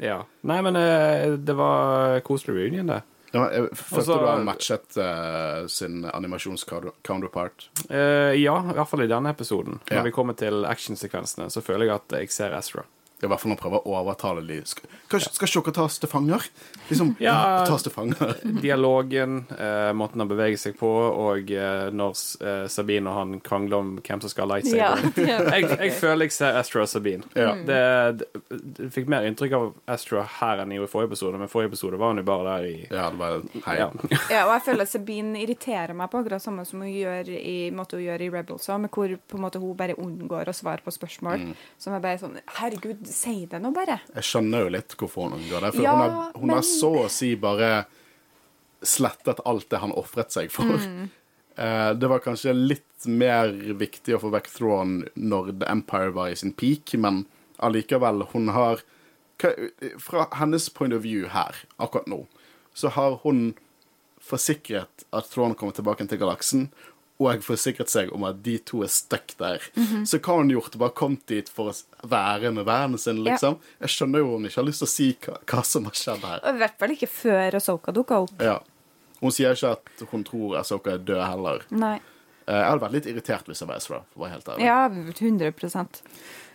Ja. 0.00 0.24
Nei, 0.42 0.62
men 0.62 0.76
eh, 0.76 1.36
det 1.36 1.54
var 1.56 2.20
koselig 2.20 2.56
reunion, 2.56 2.86
det. 2.86 3.02
Ja, 3.32 3.50
jeg 3.52 3.68
følte 3.74 3.96
Altså- 4.00 4.18
du 4.20 4.26
har 4.26 4.44
matchet 4.44 4.96
uh, 4.96 5.66
sin 5.66 6.04
animasjons-counterpart. 6.04 7.68
Uh, 7.90 8.32
ja, 8.38 8.54
i 8.70 8.72
hvert 8.76 8.88
fall 8.88 9.02
i 9.02 9.08
denne 9.10 9.28
episoden. 9.34 9.80
Når 9.90 9.96
Ja. 9.96 10.02
vi 10.02 10.10
kommer 10.12 10.32
til 10.36 10.64
actionsekvensene, 10.64 11.50
så 11.50 11.60
føler 11.60 11.86
jeg 11.86 11.94
at 11.96 12.08
jeg 12.20 12.30
ser 12.30 12.54
Ezra. 12.56 12.84
I 13.22 13.28
hvert 13.30 13.40
fall 13.40 13.48
når 13.48 13.56
han 13.56 13.62
prøver 13.62 13.86
å 13.88 13.94
overtale 14.02 14.42
de. 14.44 14.58
Skal, 14.68 14.90
skal, 15.08 15.32
skal 15.32 15.48
ikke 15.48 15.72
dere 15.72 15.76
tas 15.86 15.94
til 16.02 16.10
fanger? 16.12 16.42
Liksom, 16.90 17.14
ja, 17.22 17.32
Ja. 17.32 17.64
tas 17.64 17.82
til 17.86 17.92
fanger. 17.94 18.34
Dialogen, 18.64 19.38
eh, 19.56 19.92
måten 19.96 20.20
han 20.20 20.28
beveger 20.28 20.58
seg 20.60 20.76
på, 20.76 20.90
og 21.16 21.48
eh, 21.50 21.86
når 21.96 22.12
eh, 22.44 22.66
Sabine 22.72 23.08
og 23.08 23.16
han 23.16 23.38
krangler 23.40 23.78
om 23.80 23.94
hvem 24.04 24.20
som 24.24 24.32
skal 24.32 24.52
ha 24.52 24.58
Ja. 24.60 24.90
lightsaber. 25.00 25.48
jeg, 25.56 25.70
jeg 25.80 25.92
føler 25.96 26.26
jeg 26.28 26.34
ser 26.36 26.58
Astra 26.60 26.82
og 26.84 26.90
Sabine. 26.92 27.24
Ja. 27.36 27.54
Det, 27.66 27.80
det, 28.20 28.60
det 28.76 28.90
fikk 28.94 29.08
mer 29.12 29.24
inntrykk 29.30 29.56
av 29.58 29.66
Astra 29.96 30.26
her 30.40 30.62
enn 30.66 30.76
i 30.76 30.80
forrige 30.84 31.12
episode, 31.14 31.40
men 31.40 31.48
forrige 31.52 31.72
episode 31.72 31.96
var 32.00 32.12
hun 32.12 32.20
jo 32.20 32.26
bare 32.28 32.46
der 32.50 32.68
i 32.68 32.74
Ja, 32.90 33.08
det 33.10 33.20
var 33.22 33.40
hei. 33.70 33.78
ja. 33.80 33.88
Ja, 34.36 34.44
og 34.46 34.52
jeg 34.58 34.64
føler 34.68 34.90
Sabine 34.92 35.40
irriterer 35.40 35.96
meg 35.96 36.10
på 36.12 36.20
akkurat 36.20 36.44
samme 36.44 36.64
som 36.68 36.84
hun 36.84 36.92
gjør 36.92 37.32
i, 37.32 37.56
måte 37.74 37.96
hun 37.96 38.04
gjør 38.06 38.26
i 38.26 38.30
Rebels 38.36 38.68
med 38.76 38.90
hvor 38.92 39.16
på 39.16 39.38
en 39.40 39.44
måte 39.46 39.60
hun 39.62 39.72
bare 39.78 39.96
unngår 39.96 40.50
å 40.52 40.54
svare 40.56 40.84
på 40.84 40.92
spørsmål. 40.94 41.48
Som 41.80 41.94
er 41.96 42.02
bare 42.04 42.20
sånn 42.20 42.36
Herregud, 42.58 43.05
si 43.10 43.46
det 43.50 43.60
nå 43.62 43.72
bare. 43.74 44.00
Jeg 44.14 44.26
skjønner 44.28 44.66
jo 44.66 44.72
litt 44.76 44.96
hvorfor 44.98 45.26
hun 45.26 45.38
unngår 45.38 45.66
det. 45.66 45.72
For 45.76 45.84
Ja, 45.84 45.94
hun, 45.94 46.16
har, 46.16 46.34
hun 46.40 46.54
har 46.54 46.66
så 46.66 46.92
å 47.04 47.06
si 47.12 47.34
bare 47.40 47.70
slettet 48.86 49.40
alt 49.44 49.70
det 49.70 49.80
han 49.82 49.94
ofret 49.96 50.34
seg 50.34 50.52
for. 50.52 50.76
Mm. 50.76 51.08
Uh, 51.56 51.92
det 51.96 52.10
var 52.12 52.24
kanskje 52.24 52.52
litt 52.52 53.06
mer 53.08 53.52
viktig 53.80 54.16
å 54.16 54.20
få 54.20 54.32
vekk 54.34 54.50
Thrawn 54.52 54.98
når 55.16 55.54
The 55.60 55.70
Empire 55.72 56.12
var 56.16 56.32
i 56.32 56.36
sin 56.38 56.52
peak, 56.52 56.94
men 57.00 57.24
allikevel, 57.56 58.26
hun 58.32 58.52
har 58.56 58.84
Fra 60.00 60.22
hennes 60.32 60.70
point 60.72 60.94
of 60.96 61.02
view 61.04 61.26
her, 61.28 61.52
akkurat 61.76 62.06
nå, 62.08 62.22
så 62.72 62.88
har 62.88 63.18
hun 63.20 63.50
forsikret 64.24 65.04
at 65.12 65.28
Thrawn 65.28 65.52
kommer 65.54 65.76
tilbake 65.76 66.06
til 66.08 66.22
galaksen, 66.22 66.62
og 67.18 67.40
forsikret 67.42 67.88
seg 67.88 68.10
om 68.12 68.24
at 68.28 68.42
de 68.44 68.58
to 68.58 68.82
er 68.84 68.90
stuck 68.92 69.32
der. 69.38 69.62
Mhm. 69.74 70.02
Så 70.06 70.18
hva 70.18 70.34
har 70.34 70.42
hun 70.42 70.50
gjort? 70.52 70.76
Bare 70.78 70.90
kommet 70.92 71.24
dit 71.26 71.48
for 71.48 71.70
å 71.72 71.74
være 72.06 72.52
med 72.52 72.66
vennen 72.66 72.98
sin, 73.00 73.22
Ja. 73.24 73.32
liksom? 73.32 73.58
Jeg 73.80 73.88
skjønner 73.88 74.18
jo 74.18 74.32
hun 74.36 74.44
ikke 74.44 74.60
har 74.60 74.64
lyst 74.68 74.78
til 74.84 74.86
å 74.86 74.94
si 74.94 75.12
hva, 75.24 75.38
hva 75.46 75.64
som 75.64 75.84
har 75.84 75.92
skjedd 75.92 76.20
her. 76.20 76.40
Og 76.44 76.54
I 76.54 76.58
hvert 76.58 76.78
fall 76.78 76.88
ikke 76.90 77.08
før 77.08 77.54
Asoka 77.56 77.92
dukka 77.92 78.22
opp. 78.26 78.40
Ja. 78.42 78.58
Hun 79.22 79.30
sier 79.32 79.52
ikke 79.56 79.70
at 79.72 80.08
hun 80.10 80.24
tror 80.24 80.58
Asoka 80.60 80.92
er 80.92 80.98
død 80.98 81.24
heller. 81.26 81.62
Nei. 81.70 82.00
Eh, 82.46 82.52
Jeg 82.54 82.64
hadde 82.70 82.80
vært 82.84 82.92
litt 82.92 83.06
irritert 83.06 83.46
hvis 83.46 83.58
jeg 83.60 83.68
var 83.68 83.76
Ezra, 83.76 84.02
for 84.12 84.20
å 84.20 84.24
være 84.26 84.32
helt 84.36 84.44
ærlig. 84.52 84.66
Ja, 84.66 84.88
100 84.88 86.02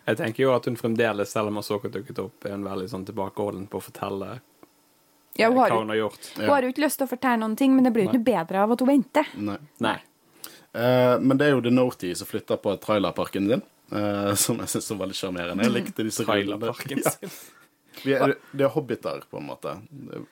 Jeg 0.08 0.18
tenker 0.18 0.44
jo 0.44 0.54
at 0.56 0.66
hun 0.66 0.76
fremdeles, 0.78 1.30
selv 1.34 1.48
om 1.48 1.58
Asoka 1.58 1.90
dukket 1.90 2.20
opp, 2.20 2.46
er 2.46 2.54
en 2.54 2.64
veldig 2.64 2.88
sånn 2.90 3.06
tilbakeholden 3.06 3.68
på 3.68 3.78
å 3.82 3.82
fortelle 3.82 4.42
ja, 5.38 5.48
hun, 5.50 5.58
hva 5.58 5.70
hun 5.70 5.90
har 5.90 5.96
gjort. 5.98 6.32
hun 6.38 6.50
har 6.50 6.62
jo 6.62 6.70
ikke 6.70 6.84
lyst 6.86 6.98
til 7.02 7.08
å 7.08 7.10
fortelle 7.10 7.40
noen 7.40 7.58
ting, 7.58 7.76
men 7.76 7.84
det 7.84 7.94
blir 7.94 8.06
jo 8.06 8.10
ikke 8.12 8.20
noe 8.22 8.30
bedre 8.46 8.64
av 8.64 8.72
at 8.72 8.80
hun 8.80 8.88
venter. 8.88 9.26
Nei. 9.36 9.58
Nei. 9.80 9.98
Eh, 10.74 11.16
men 11.20 11.38
det 11.38 11.48
er 11.50 11.56
jo 11.56 11.62
The 11.66 11.72
Noti 11.74 12.14
som 12.16 12.28
flytter 12.30 12.60
på 12.64 12.76
trailerparken 12.84 13.48
din, 13.50 13.64
eh, 13.92 14.34
som 14.40 14.62
jeg 14.64 14.72
syns 14.72 14.92
var 14.94 15.02
veldig 15.06 15.18
sjarmerende. 15.18 15.66
Jeg 15.68 15.76
likte 15.76 16.06
disse. 16.08 16.26
Trailerparken 16.28 17.02
Ja. 17.04 17.16
sin. 17.18 17.34
Vi 18.06 18.14
er, 18.16 18.36
det 18.56 18.64
er 18.64 18.72
hobbiter, 18.72 19.20
på 19.30 19.38
en 19.42 19.50
måte. 19.50 19.74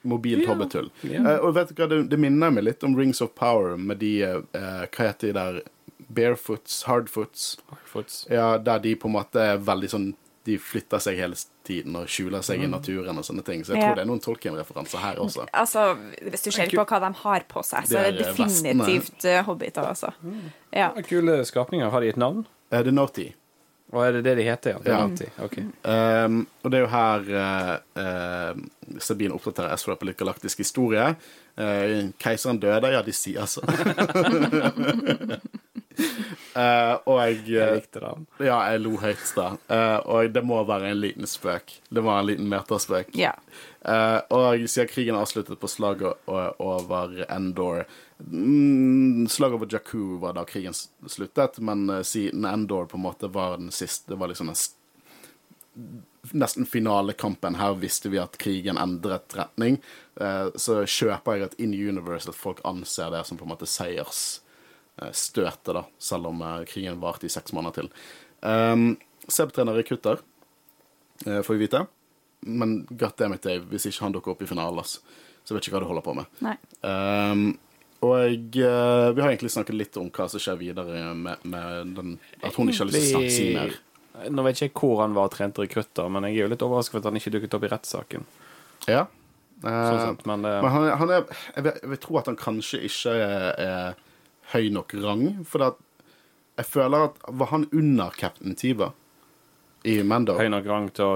Mobilt 0.07 0.45
yeah. 0.45 0.47
hobbitull. 0.53 0.87
Yeah. 1.03 1.41
Og 1.43 1.51
vet 1.57 1.73
du 1.73 1.81
hva, 1.81 1.89
det, 1.91 1.97
det 2.09 2.17
minner 2.17 2.53
meg 2.55 2.63
litt 2.63 2.85
om 2.87 2.95
Rings 2.97 3.19
of 3.21 3.33
Power 3.35 3.75
med 3.77 3.99
de 3.99 4.13
eh, 4.23 4.39
Hva 4.87 5.09
heter 5.09 5.27
de 5.27 5.33
der 5.35 5.59
Barefoots, 6.07 6.83
Hardfoots? 6.87 7.57
hardfoots. 7.69 8.21
Ja, 8.31 8.57
der 8.57 8.79
de 8.79 8.95
på 8.95 9.11
en 9.11 9.17
måte 9.17 9.43
er 9.43 9.59
veldig 9.61 9.89
sånn 9.91 10.07
De 10.47 10.55
flytter 10.57 11.01
seg 11.03 11.17
hele 11.19 11.35
tiden 11.67 11.95
og 11.99 12.07
skjuler 12.09 12.41
seg 12.45 12.63
i 12.63 12.67
naturen 12.71 13.17
og 13.19 13.25
sånne 13.27 13.43
ting. 13.45 13.61
Så 13.65 13.73
jeg 13.75 13.81
Ja. 13.81 13.87
tror 13.89 13.95
det 13.99 14.03
er 14.05 14.09
noen 14.09 14.21
Tolkien-referanser 14.23 14.99
her 15.03 15.15
også. 15.19 15.45
Altså, 15.53 15.97
Hvis 16.23 16.41
du 16.47 16.51
ser 16.51 16.67
på 16.71 16.85
hva 16.85 16.99
de 17.03 17.13
har 17.23 17.43
på 17.49 17.63
seg, 17.63 17.83
så 17.89 17.97
er 17.99 18.11
det 18.11 18.25
er 18.27 18.33
vestene. 18.33 18.73
definitivt 18.79 19.25
uh, 19.25 19.43
hobbiter, 19.43 19.83
altså. 19.83 20.13
Ja. 20.73 20.91
Kule 21.05 21.43
skapninger. 21.45 21.89
Har 21.91 21.99
de 22.01 22.07
et 22.09 22.17
navn? 22.17 22.45
Eh, 22.71 22.81
The 22.83 22.91
Noti. 22.91 23.33
Og 23.91 24.03
er 24.05 24.11
det 24.11 24.23
det 24.23 24.35
de 24.37 24.43
heter? 24.45 24.77
Ja. 24.85 24.91
Ja. 24.91 24.97
alltid. 25.03 25.29
Ok. 25.41 25.57
Um, 25.83 26.47
og 26.63 26.71
det 26.71 26.77
er 26.77 26.83
jo 26.83 26.89
her 26.93 27.19
uh, 27.33 27.77
uh, 27.97 28.99
Sabine 29.01 29.33
oppdaterer 29.33 29.73
Ezra 29.73 29.95
på 29.97 30.05
litt 30.05 30.17
galaktisk 30.17 30.57
historie. 30.61 31.15
Uh, 31.57 32.11
keiseren 32.21 32.59
døde, 32.61 32.91
ja, 32.93 33.01
de 33.01 33.11
sier 33.11 33.45
så. 33.49 33.61
Uh, 36.59 36.95
og 37.07 37.19
Jeg 37.23 37.37
uh, 37.55 37.75
likte 37.77 38.01
den. 38.03 38.25
Ja, 38.43 38.57
jeg 38.67 38.81
lo 38.83 38.97
høyt 38.99 39.29
da. 39.37 39.49
Uh, 39.71 39.99
og 40.11 40.33
det 40.35 40.43
må 40.43 40.59
være 40.67 40.89
en 40.91 40.99
liten 40.99 41.29
spøk. 41.29 41.77
Det 41.87 42.03
var 42.03 42.19
en 42.19 42.31
liten 42.31 42.49
meterspøk. 42.51 43.15
ja. 43.17 43.35
Uh, 43.79 44.19
og 44.35 44.65
siden 44.67 44.89
krigen 44.91 45.15
er 45.15 45.23
avsluttet 45.23 45.55
på 45.61 45.67
slaget 45.71 46.27
over 46.27 47.13
Endor 47.31 47.85
mm, 48.27 49.29
Slaget 49.31 49.55
over 49.55 49.69
Jakku 49.71 50.17
var 50.19 50.35
da 50.35 50.43
krigen 50.43 50.75
sluttet, 50.75 51.61
men 51.63 51.85
uh, 51.87 52.01
siden 52.03 52.43
Endor 52.45 52.89
på 52.91 52.99
en 52.99 53.05
måte 53.05 53.29
var 53.31 53.55
den 53.55 53.71
siste 53.71 54.11
Det 54.11 54.19
var 54.19 54.27
liksom 54.27 54.51
den 54.51 56.03
nesten 56.35 56.65
finalekampen. 56.65 57.55
Her 57.55 57.73
visste 57.79 58.09
vi 58.11 58.19
at 58.19 58.37
krigen 58.37 58.77
endret 58.77 59.35
retning. 59.37 59.79
Uh, 60.19 60.51
så 60.59 60.81
kjøper 60.83 61.37
jeg 61.37 61.47
et 61.47 61.59
in 61.63 61.73
universe 61.73 62.29
at 62.29 62.35
folk 62.35 62.59
anser 62.67 63.13
det 63.15 63.23
som 63.27 63.39
på 63.39 63.47
en 63.47 63.53
måte 63.53 63.69
seiersstøtet, 64.99 65.71
da, 65.75 65.85
selv 65.99 66.29
om 66.31 66.43
uh, 66.43 66.59
krigen 66.69 66.99
varte 67.01 67.27
i 67.27 67.31
seks 67.33 67.55
måneder 67.55 67.81
til. 67.81 67.93
Um, 68.41 68.91
Seb-trener 69.29 69.77
rekrutter, 69.77 70.21
Kutter, 70.21 71.39
uh, 71.39 71.41
får 71.45 71.55
vi 71.55 71.63
vite. 71.65 71.85
Men 72.47 72.83
goddammit, 72.89 73.43
Dave, 73.43 73.65
hvis 73.71 73.89
ikke 73.89 74.05
han 74.05 74.15
dukker 74.15 74.33
opp 74.33 74.43
i 74.45 74.49
finalen, 74.49 74.79
ass, 74.79 74.99
så 75.43 75.55
vet 75.55 75.63
jeg 75.63 75.71
ikke 75.71 75.79
hva 75.79 75.83
du 75.83 75.89
holder 75.89 76.05
på 76.05 76.15
med. 76.19 76.39
Nei. 76.45 76.55
Um, 76.83 77.49
og 77.99 78.15
jeg, 78.23 78.63
eh, 78.63 79.09
vi 79.11 79.19
har 79.19 79.27
egentlig 79.27 79.51
snakket 79.51 79.75
litt 79.75 79.97
om 79.99 80.07
hva 80.15 80.29
som 80.31 80.39
skjer 80.39 80.55
videre 80.55 81.09
med, 81.19 81.41
med 81.43 81.89
den 81.97 82.13
At 82.39 82.55
hun 82.55 82.71
ikke 82.71 82.85
har 82.85 82.91
lyst 82.93 83.09
til 83.11 83.19
å 83.19 83.31
si 83.33 83.47
mer. 83.57 83.73
Nå 84.31 84.45
vet 84.45 84.61
jeg 84.61 84.71
ikke 84.71 84.87
hvor 84.87 85.01
han 85.03 85.17
var 85.17 85.27
og 85.27 85.33
trente 85.35 85.65
rekrutter, 85.65 86.07
men 86.07 86.27
jeg 86.29 86.37
er 86.37 86.45
jo 86.45 86.51
litt 86.53 86.63
overrasket 86.63 86.95
over 86.95 87.03
at 87.03 87.09
han 87.09 87.19
ikke 87.19 87.33
dukket 87.35 87.57
opp 87.57 87.65
i 87.67 87.71
rettssaken. 87.73 88.29
Ja. 88.87 89.03
Sånn 89.59 89.67
Eh, 89.67 90.05
sett, 90.05 90.21
men 90.23 90.45
det, 90.45 90.53
men 90.63 90.71
han, 90.71 90.85
han 91.01 91.09
er 91.11 91.25
jeg 91.27 91.63
vil, 91.65 91.73
jeg 91.81 91.89
vil 91.91 91.99
tro 91.99 92.17
at 92.21 92.29
han 92.31 92.37
kanskje 92.39 92.77
ikke 92.87 93.15
er, 93.19 93.47
er 93.59 93.97
høy 94.53 94.69
nok 94.73 94.93
rang, 95.03 95.25
for 95.47 95.65
at 95.71 95.79
jeg 96.59 96.65
føler 96.67 97.05
at 97.07 97.19
Var 97.39 97.47
han 97.53 97.67
under 97.71 98.15
Captain 98.19 98.55
Tiva 98.59 98.89
i 99.87 100.01
Mando? 100.03 100.35
høy 100.35 100.49
nok 100.51 100.65
rang 100.67 100.89
til 100.91 101.05
å 101.05 101.11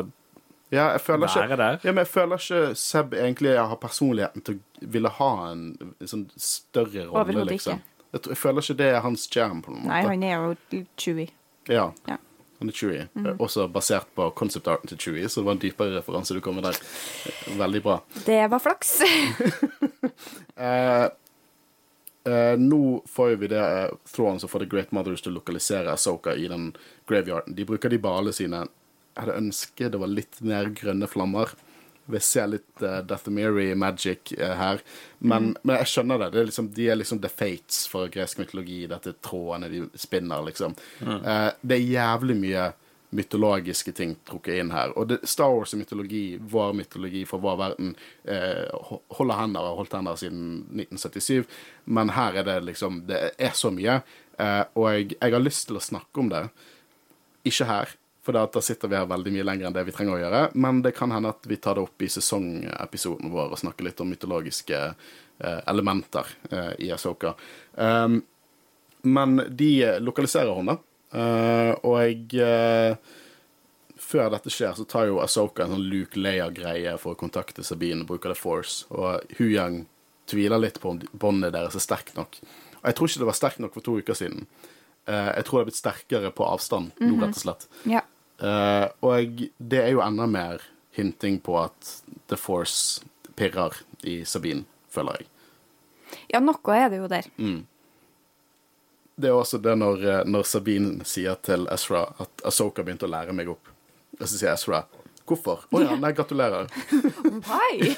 Ja, 0.73 0.87
jeg 0.95 1.01
føler 1.05 1.27
ikke 1.27 1.57
der. 1.59 1.79
Ja, 1.83 1.91
men 1.91 2.01
jeg 2.05 2.09
føler 2.09 2.39
ikke 2.41 2.75
Seb 2.79 3.13
egentlig 3.13 3.51
har 3.59 3.75
personligheten 3.81 4.41
til 4.47 4.55
å 4.57 4.87
ville 4.95 5.11
ha 5.19 5.31
en, 5.51 5.65
en 5.99 6.09
sånn 6.09 6.23
større 6.39 7.03
rolle, 7.11 7.43
liksom. 7.51 7.81
Jeg, 8.13 8.23
jeg 8.29 8.37
føler 8.39 8.63
ikke 8.63 8.77
det 8.79 8.87
er 8.93 9.01
hans 9.05 9.27
jam, 9.35 9.61
på 9.65 9.73
noen 9.73 9.83
måte. 9.85 9.93
Nei, 9.93 10.03
han 10.07 10.23
er 10.23 10.33
jo 10.37 10.83
Chewie. 10.97 11.29
Ja. 11.69 11.91
Ja. 12.09 12.17
Han 12.63 12.69
er 12.71 12.77
Chewie. 12.77 13.05
Også 13.43 13.67
basert 13.67 14.07
på 14.15 14.29
concept 14.39 14.67
arten 14.71 14.87
til 14.87 14.97
Chewie, 15.01 15.27
så 15.29 15.41
det 15.41 15.47
var 15.49 15.57
en 15.57 15.61
dypere 15.61 15.97
referanse 15.97 16.33
du 16.37 16.39
kom 16.41 16.55
med 16.55 16.63
der. 16.69 16.77
Veldig 17.59 17.81
bra. 17.83 17.99
Det 18.25 18.39
var 18.53 18.63
flaks. 18.63 19.01
Eh, 20.53 21.07
eh, 22.29 22.55
nå 22.59 23.01
får 23.09 23.35
vi 23.41 23.49
det 23.51 23.59
eh, 23.63 23.91
Thrawn 24.15 24.39
som 24.39 24.49
får 24.49 24.65
The 24.65 24.71
Great 24.71 24.95
Mothers 24.95 25.23
til 25.23 25.33
å 25.33 25.39
lokalisere 25.39 25.93
Asoka 25.93 26.35
i 26.35 26.47
den 26.51 26.71
graveyarden. 27.09 27.55
De 27.57 27.67
bruker 27.67 27.93
de 27.93 28.01
balene 28.01 28.35
sine. 28.35 28.65
Jeg 29.13 29.21
hadde 29.25 29.37
ønsket 29.41 29.93
det 29.93 30.01
var 30.01 30.11
litt 30.11 30.41
mer 30.41 30.71
grønne 30.73 31.09
flammer. 31.09 31.53
Vi 32.05 32.19
ser 32.19 32.49
litt 32.51 32.81
uh, 32.83 32.99
Dathomiri 33.07 33.69
magic 33.79 34.33
uh, 34.35 34.53
her. 34.59 34.81
Men, 35.19 35.53
men 35.63 35.77
jeg 35.79 35.91
skjønner 35.93 36.19
det. 36.19 36.31
det 36.33 36.41
er 36.41 36.47
liksom, 36.49 36.69
de 36.75 36.87
er 36.91 36.97
liksom 36.99 37.21
the 37.23 37.31
fates 37.31 37.85
for 37.87 38.11
gresk 38.11 38.41
mytologi. 38.41 38.81
Dette 38.91 39.15
trådene 39.23 39.69
de 39.71 39.85
spinner, 39.95 40.43
liksom. 40.43 40.75
Eh, 40.99 41.49
det 41.61 41.77
er 41.77 41.93
jævlig 41.93 42.35
mye 42.41 42.65
mytologiske 43.13 43.93
ting 43.95 44.15
trukket 44.27 44.59
inn 44.61 44.73
her. 44.73 44.93
Og 44.97 45.07
det, 45.11 45.19
Star 45.29 45.53
Wars 45.53 45.73
mytologi, 45.77 46.37
vår 46.39 46.73
mytologi 46.77 47.23
for 47.29 47.43
vår 47.43 47.57
verden, 47.61 47.95
eh, 48.25 48.67
holder 49.17 49.39
hender 49.39 49.63
og 49.63 49.69
har 49.69 49.81
holdt 49.81 49.97
hender 49.97 50.19
siden 50.19 50.45
1977. 50.73 51.47
Men 51.85 52.13
her 52.17 52.41
er 52.41 52.47
det 52.49 52.59
liksom 52.67 53.05
Det 53.07 53.33
er 53.37 53.53
så 53.57 53.71
mye. 53.71 54.01
Eh, 54.37 54.63
og 54.73 54.87
jeg, 54.91 55.13
jeg 55.19 55.35
har 55.35 55.43
lyst 55.43 55.67
til 55.69 55.77
å 55.77 55.83
snakke 55.83 56.23
om 56.23 56.31
det. 56.33 56.47
Ikke 57.45 57.67
her, 57.67 57.95
for 58.23 58.35
da 58.35 58.61
sitter 58.63 58.87
vi 58.87 58.95
her 58.95 59.09
veldig 59.09 59.33
mye 59.35 59.45
lenger 59.45 59.67
enn 59.67 59.75
det 59.75 59.83
vi 59.87 59.95
trenger 59.95 60.15
å 60.15 60.21
gjøre. 60.21 60.43
Men 60.55 60.81
det 60.85 60.95
kan 60.95 61.11
hende 61.11 61.33
at 61.33 61.43
vi 61.49 61.59
tar 61.59 61.75
det 61.75 61.83
opp 61.83 62.05
i 62.05 62.11
sesongepisoden 62.11 63.33
vår 63.33 63.51
og 63.51 63.59
snakker 63.59 63.89
litt 63.89 63.99
om 63.99 64.11
mytologiske 64.13 64.79
eh, 64.79 65.59
elementer 65.67 66.31
eh, 66.49 66.71
i 66.87 66.91
Asoka. 66.95 67.35
Um, 67.75 68.21
men 69.03 69.41
de 69.51 69.99
lokaliserer 69.99 70.55
henne, 70.55 70.77
eh, 71.13 71.71
og 71.83 71.95
jeg 72.01 72.41
uh, 72.41 72.95
Før 74.03 74.29
dette 74.33 74.51
skjer, 74.51 74.73
så 74.77 74.85
tar 74.89 75.07
jo 75.07 75.21
Asoka 75.23 75.63
en 75.63 75.73
sånn 75.73 75.87
Luke 75.89 76.19
Leia-greie 76.19 76.91
for 77.01 77.15
å 77.15 77.19
kontakte 77.19 77.63
Sabine, 77.65 78.03
og 78.03 78.11
bruker 78.11 78.33
The 78.33 78.37
Force, 78.37 78.83
og 78.91 79.23
Huyang 79.39 79.85
tviler 80.29 80.59
litt 80.61 80.79
på 80.83 80.91
om 80.91 80.99
båndet 81.17 81.55
deres 81.55 81.77
er 81.79 81.83
sterkt 81.83 82.17
nok. 82.19 82.37
Og 82.81 82.85
jeg 82.89 82.97
tror 82.97 83.09
ikke 83.09 83.23
det 83.23 83.29
var 83.29 83.39
sterkt 83.39 83.61
nok 83.63 83.73
for 83.77 83.85
to 83.85 83.95
uker 84.03 84.17
siden. 84.17 84.45
Uh, 85.07 85.31
jeg 85.31 85.47
tror 85.47 85.59
det 85.59 85.63
er 85.63 85.69
blitt 85.71 85.79
sterkere 85.79 86.33
på 86.35 86.45
avstand 86.47 86.91
nå, 86.99 87.15
rett 87.23 87.37
og 87.37 87.41
slett. 87.41 87.65
Yeah. 87.87 88.05
Og 89.05 89.45
det 89.57 89.79
er 89.79 89.93
jo 89.93 90.03
enda 90.03 90.27
mer 90.27 90.63
hinting 90.97 91.39
på 91.41 91.55
at 91.61 91.95
The 92.29 92.37
Force 92.37 93.05
pirrer 93.39 93.79
i 94.03 94.21
Sabine, 94.27 94.65
føler 94.91 95.21
jeg. 95.21 95.29
ja, 96.33 96.41
noe 96.43 96.75
er 96.77 96.89
det 96.91 96.99
jo 97.01 97.07
der. 97.09 97.29
Det 99.15 99.29
er 99.29 99.35
også 99.37 99.59
det 99.61 99.75
når, 99.77 100.03
eh, 100.09 100.23
når 100.25 100.43
Sabine 100.49 101.05
sier 101.05 101.35
til 101.45 101.67
Ezra 101.71 102.07
at 102.23 102.43
Asoka 102.49 102.81
begynte 102.83 103.05
å 103.05 103.11
lære 103.13 103.33
meg 103.37 103.49
opp. 103.53 103.69
Og 104.19 104.25
så 104.27 104.35
sier 104.39 104.53
Ezra 104.55 104.83
Hvorfor? 105.23 105.61
Å 105.71 105.79
ja, 105.79 105.93
nei, 105.95 106.09
gratulerer. 106.11 106.65
Why? 107.47 107.93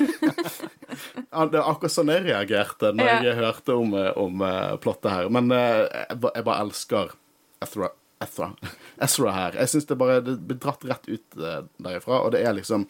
Ja, 1.34 1.44
det 1.50 1.58
er 1.60 1.66
akkurat 1.68 1.92
sånn 1.92 2.12
jeg 2.14 2.22
reagerte 2.28 2.92
når 2.96 3.08
Ja. 3.10 3.16
jeg 3.26 3.36
hørte 3.40 3.74
om, 3.76 3.94
eh, 3.98 4.12
om 4.22 4.42
eh, 4.46 4.76
plottet 4.84 5.12
her. 5.12 5.30
Men 5.34 5.50
jeg, 5.52 6.20
ba- 6.22 6.32
jeg 6.38 6.46
bare 6.48 6.62
elsker 6.68 7.16
Ezra, 7.66 7.90
Ezra, 8.24 8.52
Ezra 9.08 9.34
her. 9.36 9.58
Jeg 9.60 9.72
syns 9.74 9.90
det 9.90 9.98
bare 10.00 10.22
det 10.24 10.38
blir 10.48 10.60
dratt 10.64 10.86
rett 10.88 11.10
ut 11.10 11.40
derifra, 11.82 12.22
og 12.22 12.32
det 12.36 12.46
er 12.46 12.54
liksom 12.60 12.86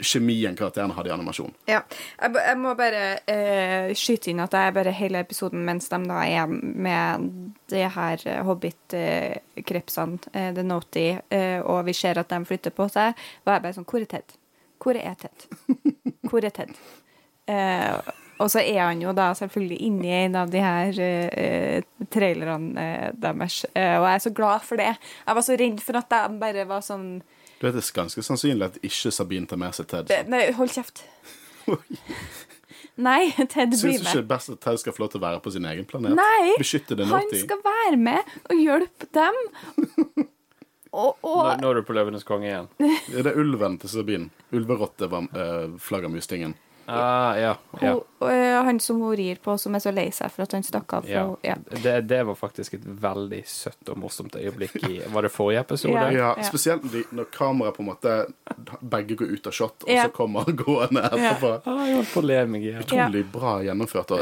kjemien 0.00 0.56
karakteren 0.58 0.94
hadde 0.96 1.10
i 1.10 1.14
animasjon. 1.14 1.52
Ja. 1.70 1.80
Jeg, 2.20 2.34
jeg 2.36 2.58
må 2.60 2.74
bare 2.78 3.04
eh, 3.30 3.90
skyte 3.98 4.32
inn 4.32 4.42
at 4.44 4.54
jeg 4.56 4.76
bare 4.76 4.94
hele 4.96 5.22
episoden 5.24 5.64
mens 5.66 5.90
de 5.92 6.00
da 6.08 6.22
er 6.26 6.50
med 6.50 7.28
de 7.72 7.84
her 7.96 8.24
eh, 8.26 8.40
hobbit-krepsene, 8.46 10.32
eh, 10.32 10.50
The 10.56 10.64
Naughty, 10.66 11.06
eh, 11.30 11.58
og 11.60 11.84
vi 11.88 11.96
ser 11.96 12.20
at 12.20 12.32
de 12.32 12.40
flytter 12.48 12.74
på 12.74 12.88
seg, 12.92 13.18
var 13.44 13.58
jeg 13.58 13.66
bare 13.66 13.78
sånn 13.78 13.88
Hvor 13.90 14.04
er 14.04 14.10
Ted? 14.10 14.36
Hvor 14.80 14.96
er 14.96 15.20
Ted? 15.20 15.46
Hvor 16.30 16.46
er 16.46 16.56
Ted? 16.56 16.74
Eh, 17.50 18.10
og 18.40 18.48
så 18.48 18.62
er 18.62 18.80
han 18.80 19.02
jo 19.02 19.12
da 19.16 19.30
selvfølgelig 19.36 19.78
inni 19.84 20.12
en 20.22 20.38
av 20.40 20.52
de 20.52 20.62
her 20.64 21.00
uh, 21.00 22.04
trailerne 22.12 22.86
uh, 22.86 23.10
deres, 23.20 23.60
Uh, 23.70 24.00
og 24.00 24.06
jeg 24.06 24.14
er 24.14 24.22
så 24.24 24.32
glad 24.34 24.64
for 24.64 24.80
det. 24.80 24.94
Jeg 25.26 25.36
var 25.36 25.44
så 25.44 25.56
redd 25.60 25.82
for 25.84 25.98
at 26.00 26.08
de 26.10 26.40
bare 26.40 26.64
var 26.68 26.80
sånn 26.84 27.20
Du 27.60 27.66
vet, 27.66 27.74
Det 27.76 27.82
er 27.84 27.92
ganske 28.00 28.22
sannsynlig 28.24 28.64
at 28.70 28.78
ikke 28.80 29.10
Sabine 29.12 29.46
tar 29.46 29.58
med 29.60 29.74
seg 29.76 29.86
Ted. 29.90 30.12
Nei, 30.32 30.46
hold 30.56 30.72
kjeft. 30.72 31.02
Nei, 33.00 33.30
Ted 33.48 33.72
Syns 33.76 33.82
blir 33.84 33.98
du 33.98 34.04
med. 34.04 34.10
ikke 34.14 34.28
best 34.32 34.50
at 34.52 34.60
Ted 34.64 34.80
skal 34.80 34.94
få 34.96 35.04
lov 35.04 35.10
til 35.12 35.20
å 35.20 35.24
være 35.24 35.40
på 35.44 35.52
sin 35.54 35.64
egen 35.68 35.86
planet? 35.88 36.16
Nei, 36.18 36.54
Beskytte 36.60 36.96
den 36.98 37.08
han 37.08 37.28
skal 37.36 37.60
være 37.64 37.96
med 38.00 38.34
og 38.50 38.60
hjelpe 38.60 39.08
dem. 39.16 39.40
Og, 40.90 41.20
Nå, 41.22 41.30
og 41.30 41.60
nå 41.62 41.68
er 41.70 41.76
du 41.78 41.84
på 41.86 41.94
Løvenes 41.94 42.24
konge 42.26 42.48
igjen. 42.48 42.64
Er 43.14 43.22
det 43.22 43.36
ulven 43.38 43.76
til 43.78 43.92
Sabine? 43.92 44.26
Ulverotte 44.58 45.06
var 45.06 45.28
uh, 45.30 45.76
flaggermustingen. 45.78 46.56
Ah, 46.90 47.36
ja, 47.38 47.52
ja. 47.80 47.92
hun, 48.20 48.30
eh, 48.30 48.62
han 48.64 48.80
som 48.80 49.00
hun 49.00 49.16
rir 49.16 49.38
på, 49.42 49.54
som 49.58 49.74
er 49.74 49.82
så 49.84 49.92
lei 49.94 50.08
seg 50.10 50.30
for 50.34 50.42
at 50.42 50.52
han 50.56 50.62
stakk 50.66 50.92
av. 50.98 51.08
ja. 51.08 51.22
ja. 51.46 51.54
Det, 51.70 52.00
det 52.10 52.22
var 52.26 52.34
faktisk 52.34 52.74
et 52.74 52.84
veldig 52.84 53.42
søtt 53.46 53.88
og 53.92 53.98
morsomt 54.02 54.34
øyeblikk 54.36 54.76
i 54.88 55.00
Var 55.06 55.22
det 55.22 55.30
forrige 55.32 55.60
episode? 55.60 56.06
Ja. 56.16 56.34
Spesielt 56.42 56.84
når 57.12 57.30
kameraet 57.34 57.76
på 57.76 57.82
en 57.84 57.90
måte 57.92 58.16
Begge 58.80 59.16
går 59.20 59.34
ut 59.36 59.46
av 59.46 59.52
shot, 59.56 59.84
og 59.86 59.90
Ja. 59.90 60.04
så 60.08 60.14
kommer 60.14 60.44
han 60.46 60.56
gående 60.56 61.02
etterpå. 61.08 61.54
Ah, 61.64 61.84
jeg 61.86 61.96
holdt 62.00 62.12
på 62.14 62.20
å 62.22 62.26
le 62.26 62.40
meg 62.46 62.64
i. 62.66 62.74
Utrolig 62.82 63.24
bra 63.32 63.56
gjennomført. 63.64 64.12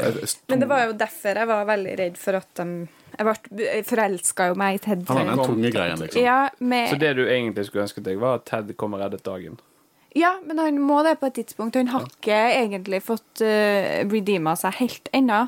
Men 0.47 0.59
det 0.63 0.69
var 0.69 0.85
jo 0.87 0.93
derfor 0.93 1.41
jeg 1.43 1.47
var 1.47 1.65
veldig 1.69 1.97
redd 1.99 2.17
for 2.17 2.39
at 2.39 2.53
de 2.55 2.87
Jeg 3.19 3.85
forelska 3.89 4.45
jo 4.51 4.55
meg 4.55 4.75
i 4.77 4.83
Ted. 4.83 5.01
Han 5.09 5.17
har 5.17 5.35
den 5.35 5.45
tunge 5.45 5.71
greien, 5.73 5.99
liksom. 5.99 6.21
Ja, 6.23 6.49
Så 6.89 6.99
det 6.99 7.13
du 7.17 7.25
egentlig 7.27 7.65
skulle 7.65 7.83
ønsket 7.83 8.05
deg, 8.05 8.19
var 8.21 8.35
at 8.39 8.45
Ted 8.45 8.77
kom 8.77 8.93
og 8.93 9.01
reddet 9.01 9.23
dagen? 9.25 9.57
Ja, 10.17 10.39
men 10.45 10.57
han 10.57 10.79
må 10.81 11.03
det 11.05 11.19
på 11.19 11.27
et 11.29 11.37
tidspunkt. 11.41 11.75
Han 11.75 11.91
har 11.93 12.07
ikke 12.07 12.37
egentlig 12.55 13.03
fått 13.05 13.43
uh, 13.45 14.01
redeema 14.09 14.55
seg 14.57 14.79
helt 14.81 15.09
ennå. 15.13 15.47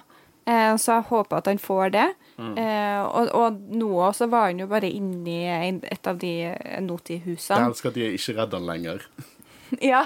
Eh, 0.50 0.76
så 0.82 0.96
jeg 0.98 1.08
håper 1.12 1.38
at 1.38 1.48
han 1.52 1.60
får 1.62 1.92
det. 1.94 2.08
Mm. 2.42 2.54
Eh, 2.58 3.02
og, 3.06 3.28
og 3.38 3.60
nå 3.78 3.90
også 4.08 4.26
var 4.32 4.48
han 4.50 4.62
jo 4.64 4.66
bare 4.72 4.90
inni 4.90 5.44
et 5.46 6.08
av 6.10 6.18
de 6.22 6.32
Jeg 6.42 6.82
Noti-husene. 6.82 7.68
elsker 7.70 7.92
at 7.92 8.00
de 8.00 8.06
er 8.08 8.16
ikke 8.18 8.38
redder 8.42 8.66
lenger. 8.72 9.06
Ja. 9.80 10.02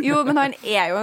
Jo, 0.00 0.22
men 0.24 0.38
han 0.40 0.54
er 0.64 0.86
jo 0.88 1.00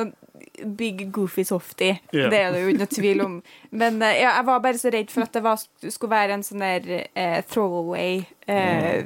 big 0.77 1.11
goofy 1.11 1.43
softy. 1.47 1.91
Yeah. 2.13 2.29
Det 2.31 2.39
er 2.39 2.51
det 2.53 2.61
jo 2.63 2.71
ingen 2.73 2.87
tvil 2.91 3.21
om. 3.25 3.35
Men 3.71 4.01
uh, 4.01 4.09
ja, 4.11 4.33
jeg 4.37 4.45
var 4.47 4.59
bare 4.63 4.79
så 4.81 4.91
redd 4.93 5.11
for 5.13 5.25
at 5.25 5.33
det 5.35 5.43
var, 5.45 5.61
skulle 5.89 6.13
være 6.13 6.37
en 6.37 6.45
sånn 6.45 6.63
der 6.63 6.89
uh, 7.17 7.39
throwaway 7.49 8.23
eh, 8.47 9.03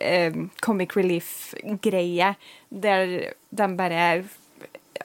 eh, 0.00 0.36
comic 0.64 0.96
relief-greie, 0.96 2.34
der 2.70 3.14
de 3.50 3.68
bare 3.78 4.24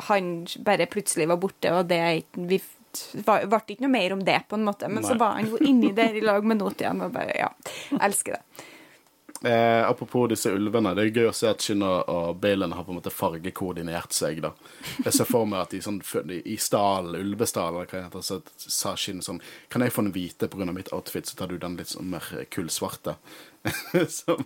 Han 0.09 0.45
bare 0.65 0.86
plutselig 0.91 1.27
var 1.27 1.39
borte, 1.41 1.71
og 1.73 1.88
det 1.89 2.01
vi 2.38 2.59
var- 3.25 3.45
ble 3.49 3.59
ikke 3.67 3.82
noe 3.86 3.91
mer 3.91 4.13
om 4.13 4.21
det, 4.25 4.38
på 4.49 4.55
en 4.57 4.65
måte. 4.65 4.88
Men 4.89 5.03
så 5.03 5.17
var 5.17 5.38
han 5.39 5.49
jo 5.49 5.57
inni 5.65 5.91
der 5.97 6.15
i 6.15 6.21
lag 6.21 6.45
med 6.45 6.57
Notian, 6.61 7.01
og 7.01 7.11
bare 7.13 7.36
Ja. 7.38 7.49
Elsker 8.05 8.38
det. 8.38 8.65
Eh, 9.41 9.89
apropos 9.89 10.27
disse 10.27 10.51
ulvene, 10.51 10.91
det 10.97 11.05
er 11.05 11.21
gøy 11.21 11.29
å 11.29 11.35
se 11.35 11.47
at 11.47 11.63
Shinna 11.63 11.91
og, 12.11 12.41
Balen 12.43 12.73
har 12.75 12.83
på 12.83 12.91
en 12.91 12.97
måte 12.99 13.13
fargekoordinert 13.13 14.15
seg. 14.15 14.41
da. 14.43 14.51
Jeg 15.05 15.15
ser 15.15 15.29
for 15.29 15.47
meg 15.47 15.61
at 15.61 15.75
i, 15.77 15.81
sånn, 15.83 16.01
i 16.43 16.57
stalen, 16.59 17.15
ulvestalen, 17.15 17.87
hva 17.87 18.03
heter, 18.03 18.25
så 18.25 18.41
sa 18.57 18.95
Shin 18.99 19.23
sånn 19.23 19.39
Kan 19.71 19.85
jeg 19.85 19.95
få 19.95 20.03
den 20.03 20.13
hvite 20.15 20.49
pga. 20.51 20.67
mitt 20.73 20.91
outfit, 20.93 21.25
så 21.25 21.39
tar 21.39 21.47
du 21.47 21.57
den 21.57 21.77
litt 21.79 21.93
sånn 21.93 22.11
mer 22.11 22.27
kullsvarte. 22.51 23.15
Som 24.19 24.43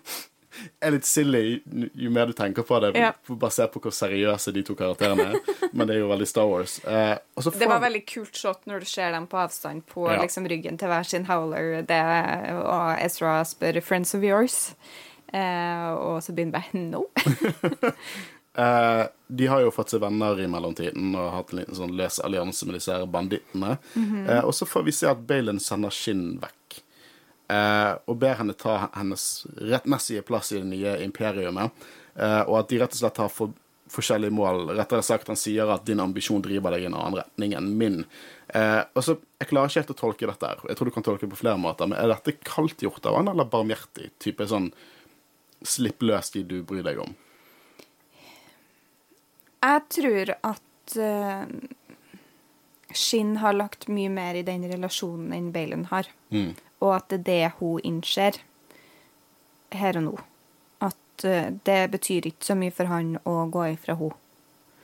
er 0.81 0.91
litt 0.91 1.05
silly 1.05 1.61
jo 1.95 2.09
mer 2.13 2.25
du 2.27 2.33
tenker 2.33 2.63
på 2.63 2.79
det, 2.81 2.93
Ja. 2.99 3.11
basert 3.29 3.71
på 3.73 3.81
hvor 3.81 3.91
seriøse 3.91 4.53
de 4.53 4.63
to 4.63 4.75
karakterene 4.75 5.33
er. 5.33 5.39
Men 5.73 5.87
det 5.87 5.95
er 5.95 5.99
jo 5.99 6.09
veldig 6.09 6.27
Star 6.27 6.45
Wars. 6.47 6.79
Eh, 6.85 7.17
så 7.39 7.51
Det 7.57 7.67
var 7.67 7.79
veldig 7.81 8.05
kult 8.05 8.35
shot 8.35 8.65
når 8.65 8.79
du 8.79 8.85
ser 8.85 9.11
dem 9.11 9.27
på 9.27 9.37
avstand 9.37 9.85
på 9.87 10.07
Ja. 10.11 10.21
liksom, 10.21 10.45
ryggen 10.47 10.77
til 10.77 10.87
hver 10.87 11.03
sin 11.05 11.25
howler. 11.25 11.81
Det, 11.81 12.01
og 12.63 12.97
Ezra 13.01 13.43
spør 13.43 13.81
'Friends 13.81 14.13
of 14.15 14.21
yours'. 14.21 14.73
Eh, 15.33 15.89
og 15.97 16.21
så 16.21 16.31
begynner 16.35 16.51
bare 16.51 16.71
'No'. 16.73 17.05
Eh, 18.55 19.05
de 19.33 19.47
har 19.49 19.63
jo 19.63 19.71
fått 19.73 19.89
seg 19.89 20.01
venner 20.03 20.37
i 20.43 20.45
mellomtiden 20.45 21.15
og 21.17 21.31
hatt 21.33 21.53
en 21.53 21.57
liten 21.63 21.73
sånn 21.73 21.95
løs 21.97 22.19
allianse 22.21 22.67
med 22.69 22.75
disse 22.77 22.93
her 22.93 23.07
bandittene. 23.09 23.79
eh, 24.29 24.43
og 24.45 24.53
så 24.53 24.67
får 24.69 24.83
vi 24.85 24.91
se 24.91 25.07
at 25.09 25.23
Balen 25.25 25.57
sender 25.59 25.89
Shin 25.89 26.37
vekk. 26.39 26.53
Eh, 27.51 27.91
og 28.07 28.17
ber 28.21 28.37
henne 28.39 28.55
ta 28.57 28.87
hennes 28.93 29.45
rettmessige 29.59 30.23
plass 30.25 30.53
i 30.53 30.61
det 30.61 30.69
nye 30.69 30.95
imperiumet. 31.03 31.83
Eh, 32.15 32.41
og 32.45 32.61
at 32.61 32.71
de 32.71 32.79
rett 32.81 32.95
og 32.95 33.01
slett 33.01 33.21
har 33.23 33.33
for, 33.33 33.51
forskjellige 33.93 34.33
mål. 34.33 34.71
Rettere 34.77 35.03
sagt, 35.05 35.29
han 35.29 35.39
sier 35.39 35.69
at 35.73 35.85
din 35.85 36.01
ambisjon 36.03 36.43
driver 36.43 36.75
deg 36.75 36.85
i 36.85 36.89
en 36.89 36.97
annen 36.97 37.19
retning 37.19 37.55
enn 37.57 37.69
min. 37.77 38.01
Eh, 38.47 38.81
og 38.93 39.03
så, 39.05 39.17
Jeg 39.41 39.49
klarer 39.49 39.69
ikke 39.69 39.81
helt 39.81 39.93
å 39.93 39.99
tolke 39.99 40.27
dette. 40.29 40.47
her. 40.47 40.63
Jeg 40.69 40.77
tror 40.77 40.85
du 40.85 40.95
kan 40.95 41.03
tolke 41.03 41.27
det 41.27 41.33
på 41.35 41.43
flere 41.43 41.59
måter. 41.59 41.87
Men 41.87 41.99
er 41.99 42.13
dette 42.13 42.37
kaldt 42.47 42.81
gjort 42.81 43.05
av 43.05 43.19
han, 43.19 43.27
eller 43.27 43.45
barmhjertig? 43.45 44.11
Type 44.19 44.47
sånn 44.47 44.71
slipp 45.63 46.01
løs 46.01 46.31
de 46.31 46.43
du 46.43 46.61
bryr 46.63 46.83
deg 46.83 46.99
om. 46.99 47.15
Jeg 49.63 49.81
tror 49.95 50.33
at 50.43 50.95
uh, 50.99 51.45
Shin 52.91 53.37
har 53.39 53.55
lagt 53.55 53.87
mye 53.87 54.11
mer 54.11 54.35
i 54.35 54.43
den 54.43 54.65
relasjonen 54.69 55.31
enn 55.35 55.51
Baylon 55.55 55.87
har. 55.91 56.09
Mm. 56.35 56.53
Og 56.83 56.95
at 56.97 57.09
det 57.09 57.19
er 57.19 57.27
det 57.29 57.53
hun 57.59 57.83
innser 57.87 58.41
her 59.73 59.99
og 60.01 60.07
nå. 60.09 60.17
At 60.83 61.25
eh, 61.27 61.53
det 61.65 61.79
betyr 61.93 62.27
ikke 62.29 62.51
så 62.51 62.57
mye 62.59 62.73
for 62.75 62.91
han 62.91 63.15
å 63.23 63.43
gå 63.53 63.69
ifra 63.73 63.97
henne. 63.99 64.19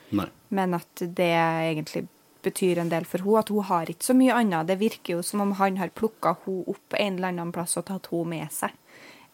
Nei. 0.10 0.26
men 0.50 0.74
at 0.74 1.04
det 1.14 1.30
egentlig 1.38 2.08
betyr 2.42 2.80
en 2.82 2.90
del 2.90 3.06
for 3.06 3.22
henne. 3.22 3.44
At 3.44 3.52
hun 3.54 3.68
har 3.70 3.92
ikke 3.92 4.10
så 4.10 4.16
mye 4.18 4.36
annet. 4.36 4.70
Det 4.70 4.80
virker 4.82 5.18
jo 5.18 5.24
som 5.26 5.44
om 5.46 5.56
han 5.60 5.78
har 5.82 5.94
plukka 5.94 6.36
henne 6.46 6.66
opp 6.72 6.98
en 6.98 7.20
eller 7.20 7.34
annen 7.34 7.54
plass 7.56 7.78
og 7.80 7.88
tatt 7.90 8.10
henne 8.14 8.34
med 8.34 8.54
seg. 8.56 8.76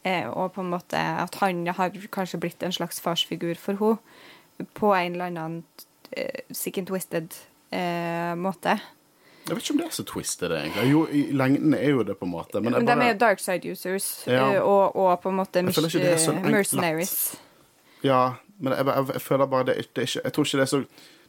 Eh, 0.05 0.27
og 0.29 0.53
på 0.53 0.61
en 0.61 0.73
måte 0.73 0.99
at 0.99 1.39
han 1.41 1.65
har 1.67 1.95
kanskje 2.13 2.41
blitt 2.43 2.63
en 2.63 2.75
slags 2.75 3.01
farsfigur 3.01 3.57
for 3.57 3.79
henne 3.79 4.65
på 4.77 4.91
en 4.93 5.15
eller 5.15 5.31
annen 5.31 5.55
eh, 6.11 6.45
sick 6.53 6.77
and 6.77 6.87
twisted 6.87 7.33
eh, 7.73 8.35
måte. 8.37 8.77
Jeg 9.45 9.55
vet 9.55 9.63
ikke 9.63 9.73
om 9.75 9.77
det 9.83 9.85
er 9.85 9.93
så 9.93 10.03
twisted, 10.09 10.51
egentlig. 10.57 10.85
Jo, 10.89 11.03
i 11.13 11.19
lengden 11.37 11.73
er 11.77 11.89
jo 11.91 12.03
det, 12.03 12.15
på 12.17 12.25
en 12.25 12.31
måte. 12.33 12.61
Men, 12.61 12.73
Men 12.73 12.85
de 12.85 12.93
bare, 12.95 13.09
er 13.13 13.17
dark 13.21 13.39
side 13.43 13.71
users 13.71 14.23
Ja. 14.27 14.53
eh, 14.55 14.61
og, 14.61 14.95
og 14.95 15.21
på 15.21 15.29
en 15.29 15.35
måte 15.37 15.61
mercenaries. 15.65 17.35
Ja, 18.05 18.21
men 18.59 18.73
jeg, 18.73 18.85
jeg, 18.85 19.05
jeg 19.13 19.21
føler 19.21 19.45
bare 19.51 19.67
det, 19.69 19.75
det 19.95 20.07
ikke, 20.07 20.21
Jeg 20.23 20.33
tror 20.33 20.45
ikke 20.49 20.57
det 20.61 20.65
er 20.65 20.73
så 20.73 20.81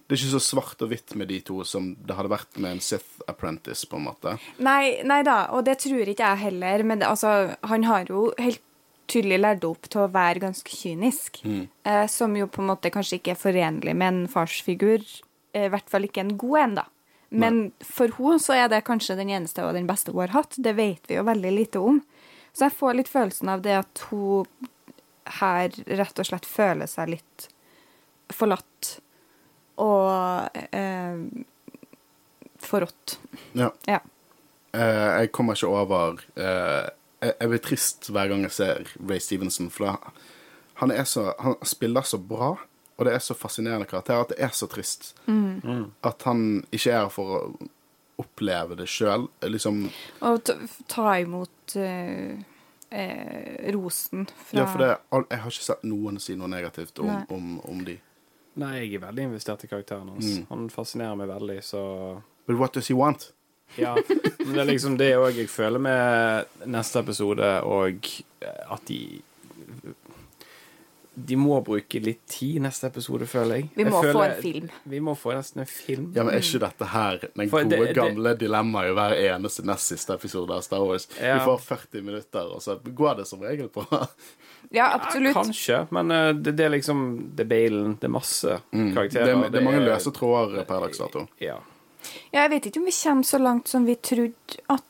det 0.07 0.15
er 0.15 0.21
ikke 0.23 0.39
så 0.39 0.43
svart 0.55 0.83
og 0.87 0.91
hvitt 0.93 1.17
med 1.19 1.27
de 1.33 1.41
to 1.43 1.65
som 1.67 1.89
det 2.07 2.15
hadde 2.15 2.31
vært 2.31 2.59
med 2.63 2.77
en 2.77 2.81
Sith 2.85 3.25
Apprentice, 3.27 3.89
på 3.91 3.99
en 3.99 4.05
måte. 4.07 4.37
Nei, 4.63 5.01
nei 5.03 5.17
da, 5.27 5.49
og 5.51 5.65
det 5.67 5.81
tror 5.83 6.07
ikke 6.07 6.23
jeg 6.29 6.39
heller. 6.45 6.85
Men 6.87 7.01
det, 7.03 7.09
altså, 7.11 7.57
han 7.67 7.83
har 7.89 8.07
jo 8.07 8.29
helt 8.39 8.63
tydelig 9.11 9.41
lært 9.43 9.65
opp 9.67 9.89
til 9.91 10.05
å 10.05 10.11
være 10.15 10.45
ganske 10.47 10.71
kynisk. 10.79 11.41
Eh, 11.43 12.05
som 12.07 12.37
jo 12.39 12.47
på 12.47 12.63
en 12.63 12.71
måte 12.71 12.93
kanskje 12.95 13.19
ikke 13.19 13.35
er 13.35 13.41
forenlig 13.41 13.97
med 13.99 14.07
en 14.13 14.29
farsfigur. 14.31 15.03
eh, 15.53 15.67
I 15.67 15.73
hvert 15.75 15.91
fall 15.91 16.07
ikke 16.07 16.23
en 16.23 16.37
god 16.39 16.59
en, 16.63 16.79
da. 16.79 16.87
Men 17.41 17.59
for 17.85 18.13
henne 18.19 18.41
så 18.43 18.57
er 18.57 18.71
det 18.73 18.85
kanskje 18.87 19.19
den 19.19 19.33
eneste 19.35 19.65
og 19.67 19.77
den 19.77 19.89
beste 19.89 20.15
hun 20.15 20.25
har 20.25 20.35
hatt. 20.37 20.57
Det 20.57 20.77
vet 20.79 21.09
vi 21.09 21.19
jo 21.19 21.27
veldig 21.27 21.53
lite 21.53 21.83
om. 21.83 22.01
Så 22.57 22.69
jeg 22.69 22.77
får 22.79 22.97
litt 22.97 23.13
følelsen 23.13 23.53
av 23.53 23.65
det 23.65 23.77
at 23.83 24.07
hun 24.11 24.47
her 25.41 25.75
rett 25.99 26.23
og 26.23 26.29
slett 26.29 26.47
føler 26.47 26.89
seg 26.89 27.17
litt 27.17 27.49
forlatt 28.33 28.93
og 29.83 30.57
eh, 30.71 31.19
forrådt. 32.63 33.19
Ja. 33.59 33.73
Ja. 33.91 34.01
Eh, 34.73 35.09
jeg 35.21 35.33
kommer 35.35 35.59
ikke 35.59 35.73
over 35.73 36.23
eh, 36.39 36.87
jeg, 37.27 37.51
blir 37.51 37.63
trist 37.65 38.09
hver 38.13 38.31
gang 38.31 38.47
jeg 38.47 38.55
ser 38.57 38.91
Ray 39.01 39.21
Stevenson, 39.23 39.71
for 39.73 39.89
da, 39.89 40.15
han, 40.81 40.93
så, 41.09 41.31
han 41.41 41.57
spiller 41.67 42.07
så 42.07 42.21
bra, 42.21 42.55
og 42.97 43.05
det 43.05 43.15
er 43.15 43.25
så 43.25 43.37
fascinerende 43.37 43.89
karakter 43.89 44.23
at 44.25 44.33
det 44.33 44.39
er 44.45 44.53
så 44.57 44.69
trist. 44.73 45.15
At 45.27 46.23
han 46.29 46.65
ikke 46.73 46.93
er 46.93 47.03
her 47.05 47.13
for 47.13 47.35
å 47.37 47.41
oppleve 48.17 48.79
det 48.79 48.89
sjøl. 48.89 49.27
Liksom 49.45 49.83
Og 50.25 50.43
ta, 50.49 50.57
ta 50.89 51.19
imot 51.21 51.77
eh, 51.77 52.39
eh, 52.89 53.73
rosen 53.77 54.25
fra 54.33 54.63
Ja, 54.63 54.67
for 54.71 54.81
det, 54.81 54.91
jeg 55.29 55.43
har 55.43 55.53
ikke 55.53 55.69
sett 55.69 55.85
noen 55.85 56.21
si 56.23 56.37
noe 56.41 56.49
negativt 56.49 57.03
om, 57.05 57.13
om, 57.29 57.59
om 57.69 57.85
de. 57.85 57.99
Nei, 58.57 58.73
jeg 58.87 58.97
er 58.97 59.05
veldig 59.05 59.29
investert 59.29 59.67
i 59.67 59.69
karakteren 59.69 60.09
hans. 60.15 60.33
Mm. 60.33 60.47
Han 60.49 60.69
fascinerer 60.73 61.19
meg 61.21 61.29
veldig, 61.29 61.61
så 61.65 61.83
But 62.47 62.57
what 62.57 62.73
does 62.73 62.89
he 62.89 62.97
want? 62.97 63.33
Ja. 63.77 63.97
Men 64.39 64.53
det 64.55 64.61
er 64.63 64.69
liksom 64.71 64.97
det 64.97 65.11
òg 65.19 65.37
jeg 65.43 65.51
føler 65.51 65.83
med 65.83 66.69
neste 66.71 67.03
episode, 67.03 67.49
og 67.67 68.09
eh, 68.41 68.61
at 68.73 68.85
de 68.89 69.01
De 71.17 71.37
må 71.41 71.63
bruke 71.65 72.01
litt 72.05 72.27
tid 72.29 72.61
neste 72.61 72.91
episode, 72.91 73.25
føler 73.27 73.57
jeg. 73.57 73.69
Vi 73.75 73.83
jeg 73.85 73.93
må 73.93 74.03
få 74.05 74.23
en 74.27 74.35
film. 74.43 74.67
Vi 74.85 74.99
må 75.01 75.15
få 75.17 75.33
nesten 75.33 75.63
en 75.63 75.67
film. 75.71 76.13
Ja, 76.15 76.23
men 76.27 76.35
Er 76.35 76.43
ikke 76.45 76.61
dette 76.61 76.89
her 76.93 77.17
den 77.23 77.49
For 77.49 77.63
gode, 77.65 77.71
det- 77.71 77.87
det- 77.87 77.95
gamle 77.97 78.35
dilemmaet 78.37 78.91
i 78.91 78.95
hver 78.99 79.15
eneste 79.35 79.65
nest 79.65 79.89
siste 79.89 80.13
episode 80.15 80.51
av 80.53 80.61
Star 80.63 80.85
Wars? 80.85 81.09
Ja. 81.21 81.39
Vi 81.39 81.45
får 81.47 81.59
40 81.61 82.03
minutter, 82.03 82.53
og 82.55 82.61
så 82.61 82.77
går 82.85 83.17
det 83.17 83.27
som 83.27 83.41
regel 83.41 83.69
på. 83.69 83.87
Ja, 83.91 84.07
Ja, 84.73 84.91
absolutt. 84.99 85.35
kanskje, 85.35 85.87
men 85.91 86.11
eh, 86.11 86.33
det, 86.33 86.57
det 86.57 86.65
er 86.67 86.71
liksom 86.71 87.31
Det 87.37 87.45
er 87.47 87.49
Balen. 87.49 87.95
Det 88.01 88.05
er 88.05 88.09
masse 88.13 88.61
Mm. 88.73 88.89
Det, 88.89 88.95
karakterer. 88.95 89.45
er, 89.47 89.49
det 89.51 89.61
er 89.61 89.65
mange 89.65 89.85
løse 89.87 90.11
tråder 90.13 90.65
per 90.67 90.81
dags 90.81 90.99
dato. 90.99 91.29
Ja. 91.41 91.59
Ja, 92.33 92.43
jeg 92.43 92.51
vet 92.51 92.67
ikke 92.67 92.79
om 92.81 92.85
vi 92.85 92.93
kommer 93.03 93.23
så 93.25 93.39
langt 93.41 93.69
som 93.69 93.87
vi 93.87 93.95
trodde 93.95 94.61
at 94.69 94.83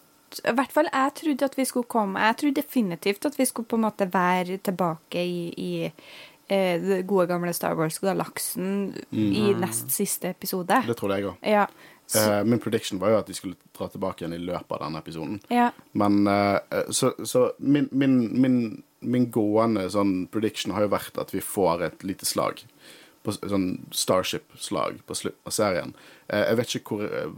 I 0.42 0.54
hvert 0.58 0.72
fall 0.74 0.88
jeg 0.90 1.14
trodde 1.20 1.48
at 1.50 1.58
vi 1.58 1.64
skulle 1.68 1.88
komme. 1.90 2.22
Jeg 2.28 2.36
trodde 2.40 2.60
definitivt 2.60 3.26
at 3.28 3.38
vi 3.38 3.46
skulle 3.48 3.68
på 3.70 3.78
en 3.78 3.86
måte 3.86 4.08
være 4.12 4.58
tilbake 4.66 5.22
i, 5.22 5.42
i 5.56 5.70
eh, 5.86 6.80
det 6.82 7.02
gode, 7.06 7.28
gamle 7.30 7.52
Star 7.56 7.76
Wars-galaksen 7.78 8.94
i 9.12 9.52
nest 9.58 9.92
siste 9.94 10.34
episode. 10.34 10.82
Det 10.86 10.96
trodde 10.98 11.20
jeg 11.20 11.30
òg. 11.30 11.46
Ja. 11.46 11.66
Eh, 12.14 12.44
min 12.44 12.62
prediction 12.62 13.00
var 13.02 13.10
jo 13.10 13.18
at 13.18 13.26
de 13.30 13.34
skulle 13.34 13.56
dra 13.74 13.88
tilbake 13.90 14.22
igjen 14.22 14.36
i 14.36 14.44
løpet 14.44 14.76
av 14.76 14.84
denne 14.84 15.02
episoden. 15.02 15.40
ja. 15.50 15.70
Men 15.92 16.26
eh, 16.26 16.60
Så, 16.90 17.14
så 17.24 17.50
min, 17.58 17.88
min, 17.90 18.40
min, 18.40 18.82
min 19.00 19.30
gående 19.30 19.88
sånn 19.90 20.28
prediction 20.30 20.74
har 20.76 20.86
jo 20.86 20.94
vært 20.94 21.18
at 21.18 21.34
vi 21.34 21.42
får 21.42 21.82
et 21.88 22.06
lite 22.06 22.28
slag. 22.28 22.62
På, 23.26 23.34
sånn 23.34 23.88
Starship-slag 23.90 25.00
på 25.06 25.14
slutten 25.18 25.50
av 25.50 25.54
serien. 25.54 25.94
Eh, 26.28 26.44
jeg 26.46 26.58
vet 26.60 26.74
ikke 26.78 26.94
hvor 26.94 27.08
eh, 27.10 27.32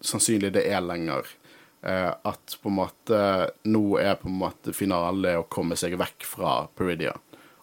sannsynlig 0.00 0.54
det 0.56 0.64
er 0.72 0.80
lenger. 0.80 1.28
Eh, 1.84 2.12
at 2.22 2.58
på 2.62 2.68
en 2.68 2.78
måte 2.78 3.16
nå 3.68 3.98
er 4.00 4.14
på 4.16 4.28
en 4.30 4.38
måte 4.40 4.72
finale 4.72 5.34
å 5.36 5.44
komme 5.52 5.76
seg 5.76 5.98
vekk 6.00 6.24
fra 6.24 6.52
Peridia. 6.72 7.12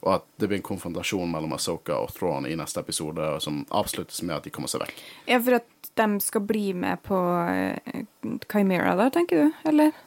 Og 0.02 0.12
at 0.14 0.28
det 0.38 0.50
blir 0.50 0.60
en 0.60 0.66
konfrontasjon 0.66 1.30
mellom 1.30 1.56
Asoka 1.58 1.98
og 1.98 2.14
Thrawn 2.14 2.46
i 2.50 2.54
neste 2.58 2.84
episode 2.84 3.32
som 3.42 3.64
avsluttes 3.74 4.22
med 4.22 4.36
at 4.36 4.46
de 4.46 4.54
kommer 4.54 4.70
seg 4.70 4.84
vekk. 4.84 5.02
ja, 5.26 5.40
for 5.42 5.58
at 5.58 5.92
de 5.98 6.08
skal 6.22 6.46
bli 6.46 6.68
med 6.74 7.02
på 7.06 7.18
Kymera, 7.18 8.38
Chimera, 8.52 8.96
da, 8.98 9.10
tenker 9.10 9.42
du? 9.42 9.60
Eller? 9.70 9.98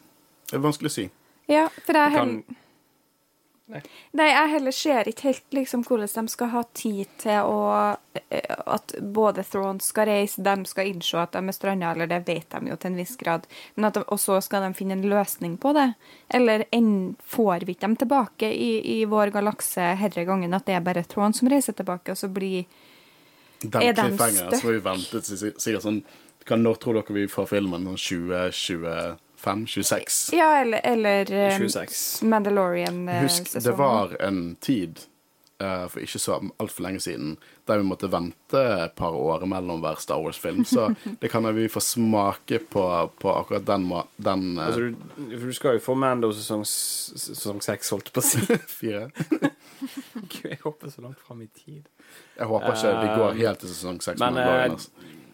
Det 0.46 0.58
er 0.60 0.62
vanskelig 0.62 0.92
å 0.92 0.94
si. 0.94 1.08
Ja, 1.50 1.66
for 1.82 1.98
det 1.98 2.06
Du 2.06 2.14
heller 2.14 2.42
kan 2.42 2.60
Nei. 3.66 3.80
Nei, 4.12 4.26
jeg 4.28 4.48
heller 4.52 4.74
ser 4.76 5.08
ikke 5.08 5.30
helt 5.30 5.54
liksom 5.56 5.86
hvordan 5.88 6.10
de 6.26 6.32
skal 6.34 6.50
ha 6.52 6.60
tid 6.76 7.08
til 7.22 7.46
å 7.48 7.60
eh, 8.28 8.50
At 8.68 8.92
både 9.00 9.40
Throne 9.48 9.80
skal 9.80 10.10
reise, 10.10 10.42
de 10.44 10.68
skal 10.68 10.90
innse 10.90 11.16
at 11.16 11.32
de 11.32 11.40
er 11.48 11.56
stranda, 11.56 11.94
eller 11.94 12.10
det 12.10 12.20
vet 12.26 12.44
de 12.52 12.68
jo 12.68 12.76
til 12.76 12.92
en 12.92 13.00
viss 13.00 13.14
grad, 13.16 13.48
men 13.74 13.88
at 13.88 13.96
de, 13.96 14.04
og 14.04 14.20
så 14.20 14.36
skal 14.44 14.66
de 14.66 14.76
finne 14.76 14.98
en 14.98 15.06
løsning 15.08 15.56
på 15.60 15.72
det. 15.76 15.86
Eller 16.28 16.66
en, 16.76 17.16
får 17.24 17.64
vi 17.64 17.72
ikke 17.72 17.86
dem 17.86 17.96
tilbake 18.04 18.52
i, 18.52 18.70
i 18.98 19.08
vår 19.08 19.32
galakse 19.32 19.94
herre 19.96 20.26
gangen, 20.28 20.52
at 20.52 20.68
det 20.68 20.76
er 20.76 20.84
bare 20.84 21.06
Throne 21.08 21.36
som 21.36 21.48
reiser 21.48 21.76
tilbake, 21.78 22.12
og 22.12 22.20
så 22.20 22.28
blir 22.28 22.66
Den 23.64 23.80
Er 23.80 23.96
de 23.96 24.10
stuck? 24.12 24.60
så 24.60 24.74
vi 24.74 24.80
ventet 24.84 25.24
sikkert 25.24 25.82
sånn 25.86 26.02
kan, 26.44 26.60
Når 26.60 26.74
tror 26.76 27.00
dere 27.00 27.16
vi 27.16 27.28
får 27.32 27.46
filmen? 27.48 27.88
Sånn 27.96 29.16
2025-26? 29.44 30.34
Ja, 30.34 30.60
eller, 30.60 30.80
eller 30.84 31.32
eh, 31.32 31.58
26. 31.58 32.22
Mandalorian-sesongen. 32.22 33.22
Husk, 33.22 33.64
det 33.64 33.72
var 33.78 34.16
en 34.22 34.56
tid 34.60 35.00
eh, 35.58 35.88
for 35.88 36.00
ikke 36.04 36.18
så 36.18 36.38
altfor 36.56 36.86
lenge 36.86 37.00
siden 37.04 37.36
der 37.64 37.80
vi 37.80 37.86
måtte 37.88 38.10
vente 38.12 38.60
et 38.84 38.94
par 38.96 39.14
år 39.16 39.46
mellom 39.48 39.80
hver 39.80 40.00
Star 40.02 40.20
Wars-film. 40.20 40.64
Så 40.68 40.90
det 41.20 41.30
kan 41.32 41.46
vi 41.56 41.68
få 41.68 41.80
smake 41.80 42.58
på, 42.58 43.10
på 43.18 43.32
akkurat 43.32 43.66
den, 43.66 43.88
den 44.16 44.58
eh, 44.58 44.66
Altså, 44.66 44.80
du, 44.80 45.36
du 45.46 45.52
skal 45.52 45.78
jo 45.78 45.84
få 45.84 45.94
Mando 45.94 46.32
sesong, 46.32 46.64
sesong 46.64 47.62
seks, 47.64 47.90
holdt 47.94 48.12
på 48.12 48.20
å 48.20 48.26
si. 48.26 48.44
fire. 48.80 49.08
Gud, 49.80 50.50
jeg 50.50 50.60
håper 50.64 50.92
så 50.92 51.04
langt 51.04 51.20
fram 51.20 51.42
i 51.44 51.48
tid. 51.48 51.82
Jeg 52.36 52.50
håper 52.50 52.76
ikke 52.76 52.94
vi 53.00 53.10
går 53.20 53.40
helt 53.40 53.64
til 53.64 53.72
sesong 53.72 54.00
seks. 54.04 54.20
Men 54.20 54.76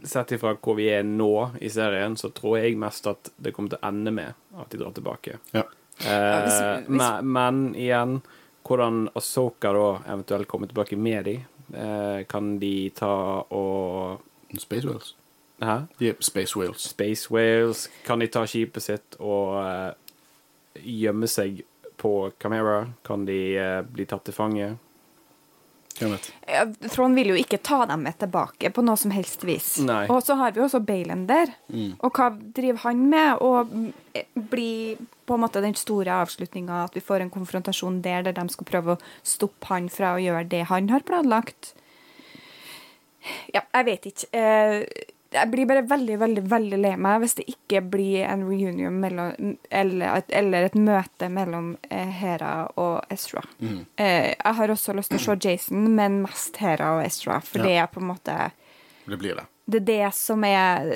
sett 0.05 0.32
ifra 0.32 0.55
hvor 0.57 0.76
vi 0.76 0.88
er 0.92 1.03
nå 1.05 1.51
i 1.61 1.68
serien, 1.68 2.16
så 2.16 2.30
tror 2.32 2.59
jeg 2.61 2.76
mest 2.78 3.07
at 3.07 3.30
det 3.36 3.53
kommer 3.55 3.70
til 3.74 3.78
å 3.82 3.88
ende 3.88 4.12
med 4.12 4.34
at 4.59 4.70
de 4.70 4.78
drar 4.78 4.92
tilbake. 4.96 5.38
Ja. 5.53 5.62
Eh, 6.01 6.42
hvis- 6.44 6.86
hvis- 6.86 6.88
men, 6.88 7.32
men 7.32 7.74
igjen, 7.74 8.20
hvordan 8.64 9.09
Asoka 9.14 9.72
da 9.72 9.98
eventuelt 10.14 10.48
kommer 10.48 10.66
tilbake 10.68 10.96
med 10.96 11.24
de, 11.24 11.34
eh, 11.74 12.24
kan 12.24 12.59
de 12.59 12.90
ta 12.90 13.44
og 13.51 14.20
Space 14.59 14.86
Whales. 14.86 15.14
Hæ? 15.61 15.86
De 15.98 16.09
er 16.09 16.14
Space 16.20 16.57
Whales. 16.57 16.80
Space 16.88 17.30
Whales, 17.30 17.88
kan 18.05 18.18
de 18.18 18.26
ta 18.28 18.44
skipet 18.46 18.82
sitt 18.82 19.16
og 19.20 19.59
eh, 19.64 19.92
gjemme 20.82 21.28
seg 21.28 21.62
på 21.98 22.32
Camera? 22.40 22.86
Kan 23.05 23.26
de 23.26 23.57
eh, 23.59 23.82
bli 23.82 24.07
tatt 24.07 24.24
til 24.24 24.32
fange? 24.34 24.78
Vet? 26.01 26.28
Trond 26.94 27.18
vil 27.18 27.32
jo 27.32 27.38
ikke 27.38 27.61
ta 27.62 27.82
dem 27.90 28.05
med 28.07 28.16
tilbake 28.20 28.70
på 28.72 28.84
noe 28.86 28.96
som 29.01 29.12
helst 29.14 29.44
vis. 29.46 29.74
Nei. 29.84 30.07
Og 30.12 30.22
så 30.24 30.36
har 30.40 30.55
vi 30.57 30.62
også 30.64 30.80
Balen 30.84 31.26
der. 31.28 31.53
Og 32.01 32.16
hva 32.16 32.30
driver 32.32 32.86
han 32.86 33.05
med? 33.12 33.42
Og 33.44 33.74
blir 34.51 35.01
på 35.28 35.36
en 35.36 35.44
måte 35.44 35.62
den 35.62 35.76
store 35.78 36.16
avslutninga 36.24 36.84
at 36.88 36.96
vi 36.96 37.05
får 37.05 37.22
en 37.22 37.30
konfrontasjon 37.30 38.01
der, 38.03 38.24
der 38.26 38.34
de 38.34 38.46
skal 38.51 38.66
prøve 38.66 38.96
å 38.96 39.03
stoppe 39.22 39.68
han 39.70 39.86
fra 39.92 40.16
å 40.16 40.22
gjøre 40.22 40.48
det 40.51 40.64
han 40.72 40.90
har 40.90 41.07
planlagt. 41.07 41.74
Ja, 43.55 43.62
jeg 43.76 43.86
vet 43.86 44.09
ikke. 44.11 44.28
Eh, 44.32 45.11
Jeg 45.31 45.51
blir 45.53 45.66
bare 45.70 45.83
veldig, 45.87 46.16
veldig 46.18 46.43
veldig 46.51 46.78
lei 46.83 46.97
meg 46.99 47.20
hvis 47.22 47.37
det 47.39 47.45
ikke 47.53 47.81
blir 47.93 48.24
en 48.26 48.41
reunion 48.49 48.97
mellom, 48.99 49.53
eller, 49.70 50.16
et, 50.18 50.33
eller 50.41 50.66
et 50.66 50.74
møte 50.74 51.28
mellom 51.31 51.68
eh, 51.91 52.09
Hera 52.18 52.55
og 52.83 53.05
Ezra. 53.14 53.43
Eh, 53.62 54.35
jeg 54.35 54.55
har 54.59 54.72
også 54.74 54.95
lyst 54.99 55.12
til 55.14 55.20
å 55.20 55.22
se 55.22 55.37
Jason, 55.49 55.85
men 55.95 56.20
mest 56.24 56.59
Hera 56.59 56.97
og 56.97 57.05
Ezra, 57.07 57.39
for 57.47 57.62
Ja. 57.62 57.68
det 57.68 57.76
er 57.85 57.87
på 57.95 58.01
en 58.03 58.09
måte 58.11 58.39
Det 59.07 59.18
blir 59.22 59.37
det. 59.39 59.47
Det 59.70 59.83
er 59.83 59.87
det 59.93 60.14
som 60.18 60.43
er 60.45 60.91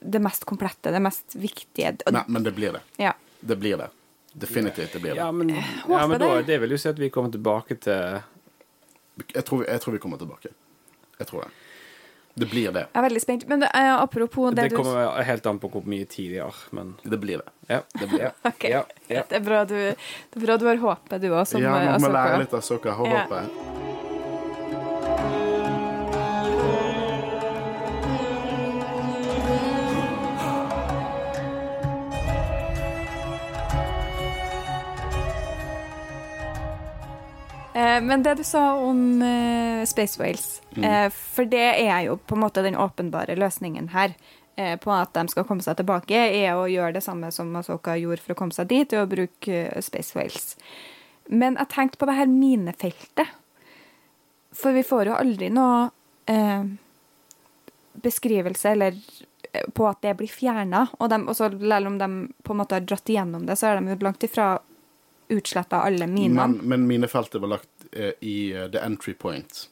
det 0.00 0.20
mest 0.22 0.44
komplette, 0.48 0.90
det 0.94 1.02
mest 1.02 1.34
viktige. 1.36 1.98
Og- 2.06 2.12
Men, 2.12 2.24
men 2.28 2.42
det 2.48 2.54
blir 2.56 2.72
det. 2.72 2.80
Ja. 2.96 3.12
Det 3.40 3.56
blir 3.60 3.76
det. 3.76 3.90
Definitivt 4.32 4.92
det 4.92 5.00
blir 5.02 5.10
det. 5.14 5.16
Ja, 5.20 5.30
men, 5.32 5.48
ja, 5.50 6.06
men 6.06 6.18
da, 6.20 6.34
det. 6.36 6.46
det 6.46 6.58
vil 6.60 6.70
jo 6.70 6.78
si 6.78 6.88
at 6.88 6.98
vi 6.98 7.10
kommer 7.10 7.30
tilbake 7.30 7.76
til 7.80 8.22
Jeg, 9.34 9.44
tror, 9.44 9.64
jeg 9.66 9.80
tror 9.80 9.92
vi 9.92 9.98
kommer 9.98 10.16
tilbake. 10.16 10.48
Jeg 11.18 11.26
tror 11.26 11.42
det. 11.42 11.50
Det 12.38 12.46
blir 12.50 12.72
det. 12.72 12.84
Jeg 12.92 13.00
er 13.00 13.06
veldig 13.08 13.22
spent. 13.24 13.46
Men 13.50 13.60
det, 13.64 13.70
eh, 13.74 13.92
apropos 13.98 14.50
det, 14.54 14.62
Det 14.68 14.70
du 14.70 14.76
kommer 14.78 15.22
helt 15.26 15.46
an 15.50 15.58
på 15.58 15.70
hvor 15.72 15.86
mye 15.86 16.06
tid 16.08 16.32
de 16.36 16.38
har, 16.44 16.54
men 16.70 16.94
Det 17.02 17.18
blir 17.20 17.42
det. 17.42 17.50
ja. 17.68 17.80
Det 17.98 18.08
blir 18.08 18.18
det. 18.28 18.32
Ok, 18.52 18.64
Ja, 18.70 18.84
ja. 19.08 19.22
Det, 19.28 19.36
er 19.40 19.44
bra 19.44 19.64
du, 19.64 19.74
det 19.74 20.36
er 20.36 20.46
bra 20.46 20.56
du 20.56 20.66
har 20.70 20.76
håpet, 20.76 21.20
du 21.20 21.28
òg, 21.32 21.44
som 21.46 21.60
Ja, 21.62 21.72
man 21.98 22.00
må 22.00 22.12
lære 22.14 22.38
litt 22.44 22.54
av 22.54 22.60
Soka. 22.62 22.92
Har 22.92 23.06
Ja. 23.06 23.24
håpet. 23.26 23.77
Men 37.78 38.22
det 38.24 38.34
du 38.40 38.44
sa 38.44 38.74
om 38.82 39.22
eh, 39.22 39.84
Space 39.86 40.18
Whales, 40.18 40.62
eh, 40.82 41.08
for 41.14 41.46
det 41.46 41.66
er 41.84 42.00
jo 42.08 42.16
på 42.18 42.34
en 42.34 42.42
måte 42.42 42.62
den 42.64 42.76
åpenbare 42.76 43.36
løsningen 43.38 43.88
her. 43.92 44.14
eh, 44.56 44.74
På 44.82 44.90
at 44.96 45.12
de 45.14 45.28
skal 45.30 45.44
komme 45.46 45.62
seg 45.62 45.76
tilbake, 45.78 46.16
er 46.16 46.56
å 46.58 46.64
gjøre 46.66 46.96
det 46.96 47.04
samme 47.04 47.30
som 47.30 47.54
Asoka 47.60 47.94
gjorde 47.96 48.24
for 48.24 48.34
å 48.34 48.38
komme 48.40 48.56
seg 48.56 48.66
dit, 48.72 48.92
og 48.96 49.04
å 49.06 49.10
bruke 49.12 49.60
eh, 49.68 49.80
Space 49.84 50.16
Whales. 50.16 50.56
Men 51.28 51.54
jeg 51.60 51.68
tenkte 51.68 52.00
på 52.00 52.08
det 52.08 52.16
her 52.18 52.26
minefeltet. 52.26 53.36
For 54.58 54.72
vi 54.74 54.82
får 54.82 55.10
jo 55.10 55.18
aldri 55.18 55.50
noe 55.52 55.90
eh, 56.26 56.64
beskrivelse 58.02 58.70
eller 58.74 58.96
eh, 59.52 59.66
på 59.74 59.86
at 59.88 60.00
det 60.02 60.16
blir 60.18 60.30
fjerna. 60.32 60.86
Og 60.98 61.12
og 61.12 61.36
så 61.36 61.50
selv 61.52 61.86
om 61.86 61.98
de 61.98 62.08
på 62.42 62.52
en 62.54 62.60
måte 62.62 62.74
har 62.74 62.86
dratt 62.86 63.08
igjennom 63.12 63.46
det, 63.46 63.58
så 63.58 63.68
er 63.68 63.78
de 63.80 63.92
jo 63.92 64.00
langt 64.02 64.24
ifra 64.24 64.58
utsletta 65.28 65.82
alle 65.86 66.06
minene. 66.10 66.46
Men, 66.46 66.68
men 66.68 66.86
minefeltet 66.88 67.40
var 67.40 67.56
lagt 67.56 67.88
eh, 67.92 68.14
i 68.20 68.52
eh, 68.52 68.68
the 68.72 68.80
entry 68.84 69.14
point. 69.14 69.68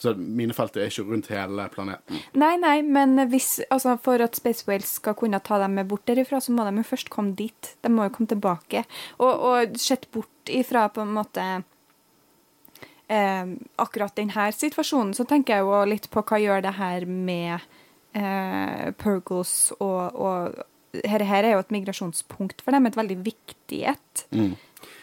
Så 0.00 0.14
minefeltet 0.16 0.80
er 0.80 0.88
ikke 0.88 1.04
rundt 1.10 1.28
hele 1.28 1.66
planeten. 1.72 2.22
Nei, 2.40 2.54
nei, 2.56 2.78
men 2.80 3.20
hvis, 3.28 3.58
altså 3.68 3.98
for 4.00 4.22
at 4.24 4.38
Space 4.38 4.64
Whales 4.68 4.94
skal 4.96 5.16
kunne 5.18 5.42
ta 5.44 5.58
dem 5.60 5.74
med 5.76 5.90
bort 5.90 6.06
derifra, 6.08 6.40
så 6.40 6.54
må 6.56 6.64
de 6.64 6.80
jo 6.80 6.86
først 6.88 7.10
komme 7.12 7.36
dit. 7.36 7.74
De 7.84 7.92
må 7.92 8.06
jo 8.08 8.14
komme 8.14 8.30
tilbake. 8.30 8.86
Og, 9.18 9.28
og 9.28 9.76
sett 9.80 10.08
bort 10.14 10.48
ifra 10.48 10.86
på 10.88 11.04
en 11.04 11.12
måte 11.18 11.44
eh, 13.10 13.52
akkurat 13.84 14.16
denne 14.16 14.48
situasjonen, 14.56 15.12
så 15.16 15.28
tenker 15.28 15.58
jeg 15.58 15.68
jo 15.68 15.84
litt 15.92 16.08
på 16.12 16.24
hva 16.24 16.40
gjør 16.40 16.64
det 16.64 16.74
her 16.78 17.04
med 17.04 17.68
eh, 18.16 18.88
Pergles 18.96 19.54
og, 19.78 20.16
og 20.16 20.64
her, 21.04 21.22
her 21.28 21.46
er 21.46 21.54
jo 21.54 21.62
et 21.62 21.74
migrasjonspunkt 21.74 22.64
for 22.64 22.74
dem, 22.74 22.88
et 22.88 22.98
veldig 22.98 23.18
viktig 23.26 23.84
et. 23.92 24.24
Mm. 24.34 24.54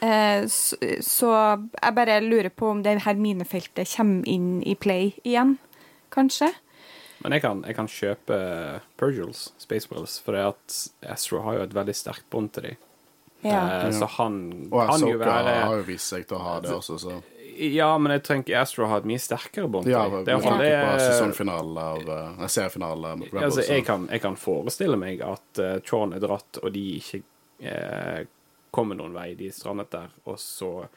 Eh, 0.03 0.45
så, 0.47 1.31
jeg 1.81 1.95
bare 1.97 2.19
lurer 2.21 2.51
på 2.53 2.69
om 2.69 2.83
det 2.85 2.99
her 3.05 3.19
minefeltet 3.19 3.89
kommer 3.95 4.27
inn 4.29 4.61
i 4.61 4.75
play 4.77 5.13
igjen, 5.23 5.57
kanskje. 6.13 6.51
Men 7.23 7.33
jeg 7.33 7.41
kan, 7.41 7.63
jeg 7.65 7.77
kan 7.79 7.89
kjøpe 7.89 8.35
Pergils, 8.99 9.47
Space 9.57 9.89
Wheels, 9.89 10.19
for 10.21 10.37
det 10.37 10.43
at 10.51 10.75
Astro 11.15 11.41
har 11.47 11.57
jo 11.57 11.63
et 11.65 11.73
veldig 11.73 11.95
sterkt 11.97 12.27
bånd 12.33 12.51
til 12.53 12.69
dem. 12.69 12.83
Ja. 13.45 13.87
Eh, 13.87 13.91
så 13.93 14.05
han 14.17 14.67
Og 14.71 14.79
kan 14.89 15.03
jo 15.05 15.17
være 15.21 15.57
har 15.61 15.75
jo 15.77 15.83
vist 15.85 16.09
seg 16.09 16.25
til 16.29 16.39
å 16.39 16.43
ha 16.45 16.55
det 16.63 16.71
også, 16.73 16.97
så 17.01 17.17
Ja, 17.57 17.89
men 17.97 18.11
jeg 18.15 18.23
tenker 18.25 18.57
Astro 18.59 18.87
har 18.89 19.01
et 19.01 19.09
mye 19.09 19.21
sterkere 19.21 19.69
bånd 19.69 19.85
til 19.85 19.93
Ja, 19.93 20.05
dem. 20.09 20.25
Det 20.25 20.33
er 20.33 20.37
i 20.37 20.41
hvert 20.41 20.47
fall 20.47 20.61
tanke 20.61 20.79
på 20.81 20.93
det 20.93 21.05
sesongfinalen 21.05 21.77
av 21.81 22.09
uh, 22.09 22.47
seriefinalen 22.49 23.27
altså, 23.33 23.65
jeg, 23.65 23.85
kan, 23.85 24.07
jeg 24.13 24.21
kan 24.25 24.37
forestille 24.37 24.97
meg 24.97 25.21
at 25.25 25.61
uh, 25.61 25.77
Tron 25.85 26.13
er 26.17 26.21
dratt, 26.21 26.61
og 26.61 26.73
de 26.73 26.83
ikke 26.97 27.21
eh, 27.61 28.25
kommer 28.71 28.95
noen 28.95 29.13
vei. 29.13 29.33
De 29.35 29.51
strandet 29.51 29.91
der, 29.91 30.09
og 30.25 30.37
så 30.39 30.87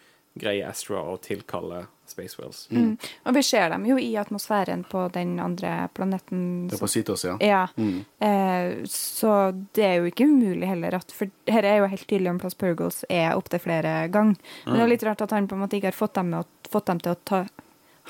greier 0.41 0.69
Astra 0.71 1.01
å 1.11 1.17
tilkalle 1.19 1.87
Space 2.07 2.39
Whales. 2.39 2.69
Mm. 2.71 2.93
Og 3.27 3.35
vi 3.35 3.43
ser 3.43 3.69
dem 3.73 3.85
jo 3.89 3.97
i 3.99 4.13
atmosfæren 4.19 4.85
på 4.89 5.09
den 5.13 5.33
andre 5.43 5.89
planeten. 5.95 6.69
Det 6.71 6.77
er 6.79 6.83
på 6.85 6.89
Citos, 6.91 7.25
ja. 7.27 7.35
Ja. 7.43 7.65
Mm. 7.77 8.05
Eh, 8.23 8.85
så 8.91 9.33
det 9.75 9.85
er 9.89 9.97
jo 9.99 10.11
ikke 10.11 10.27
umulig 10.31 10.67
heller 10.71 10.95
at 11.01 11.11
For 11.15 11.31
her 11.51 11.67
er 11.67 11.81
jo 11.83 11.91
helt 11.91 12.07
tydelig 12.07 12.31
om 12.31 12.39
Plass 12.43 12.55
Purgles 12.59 13.03
er 13.11 13.35
opptil 13.35 13.63
flere 13.67 13.97
ganger. 14.15 14.39
Men 14.67 14.79
det 14.79 14.85
er 14.87 14.93
litt 14.95 15.07
rart 15.11 15.23
at 15.27 15.35
han 15.35 15.49
på 15.51 15.59
en 15.59 15.65
måte 15.67 15.79
ikke 15.81 15.91
har 15.91 15.99
fått 15.99 16.15
dem, 16.15 16.31
med 16.31 16.45
å- 16.47 16.71
fått 16.71 16.87
dem 16.87 17.01
til 17.03 17.13
å 17.13 17.21
ta 17.25 17.43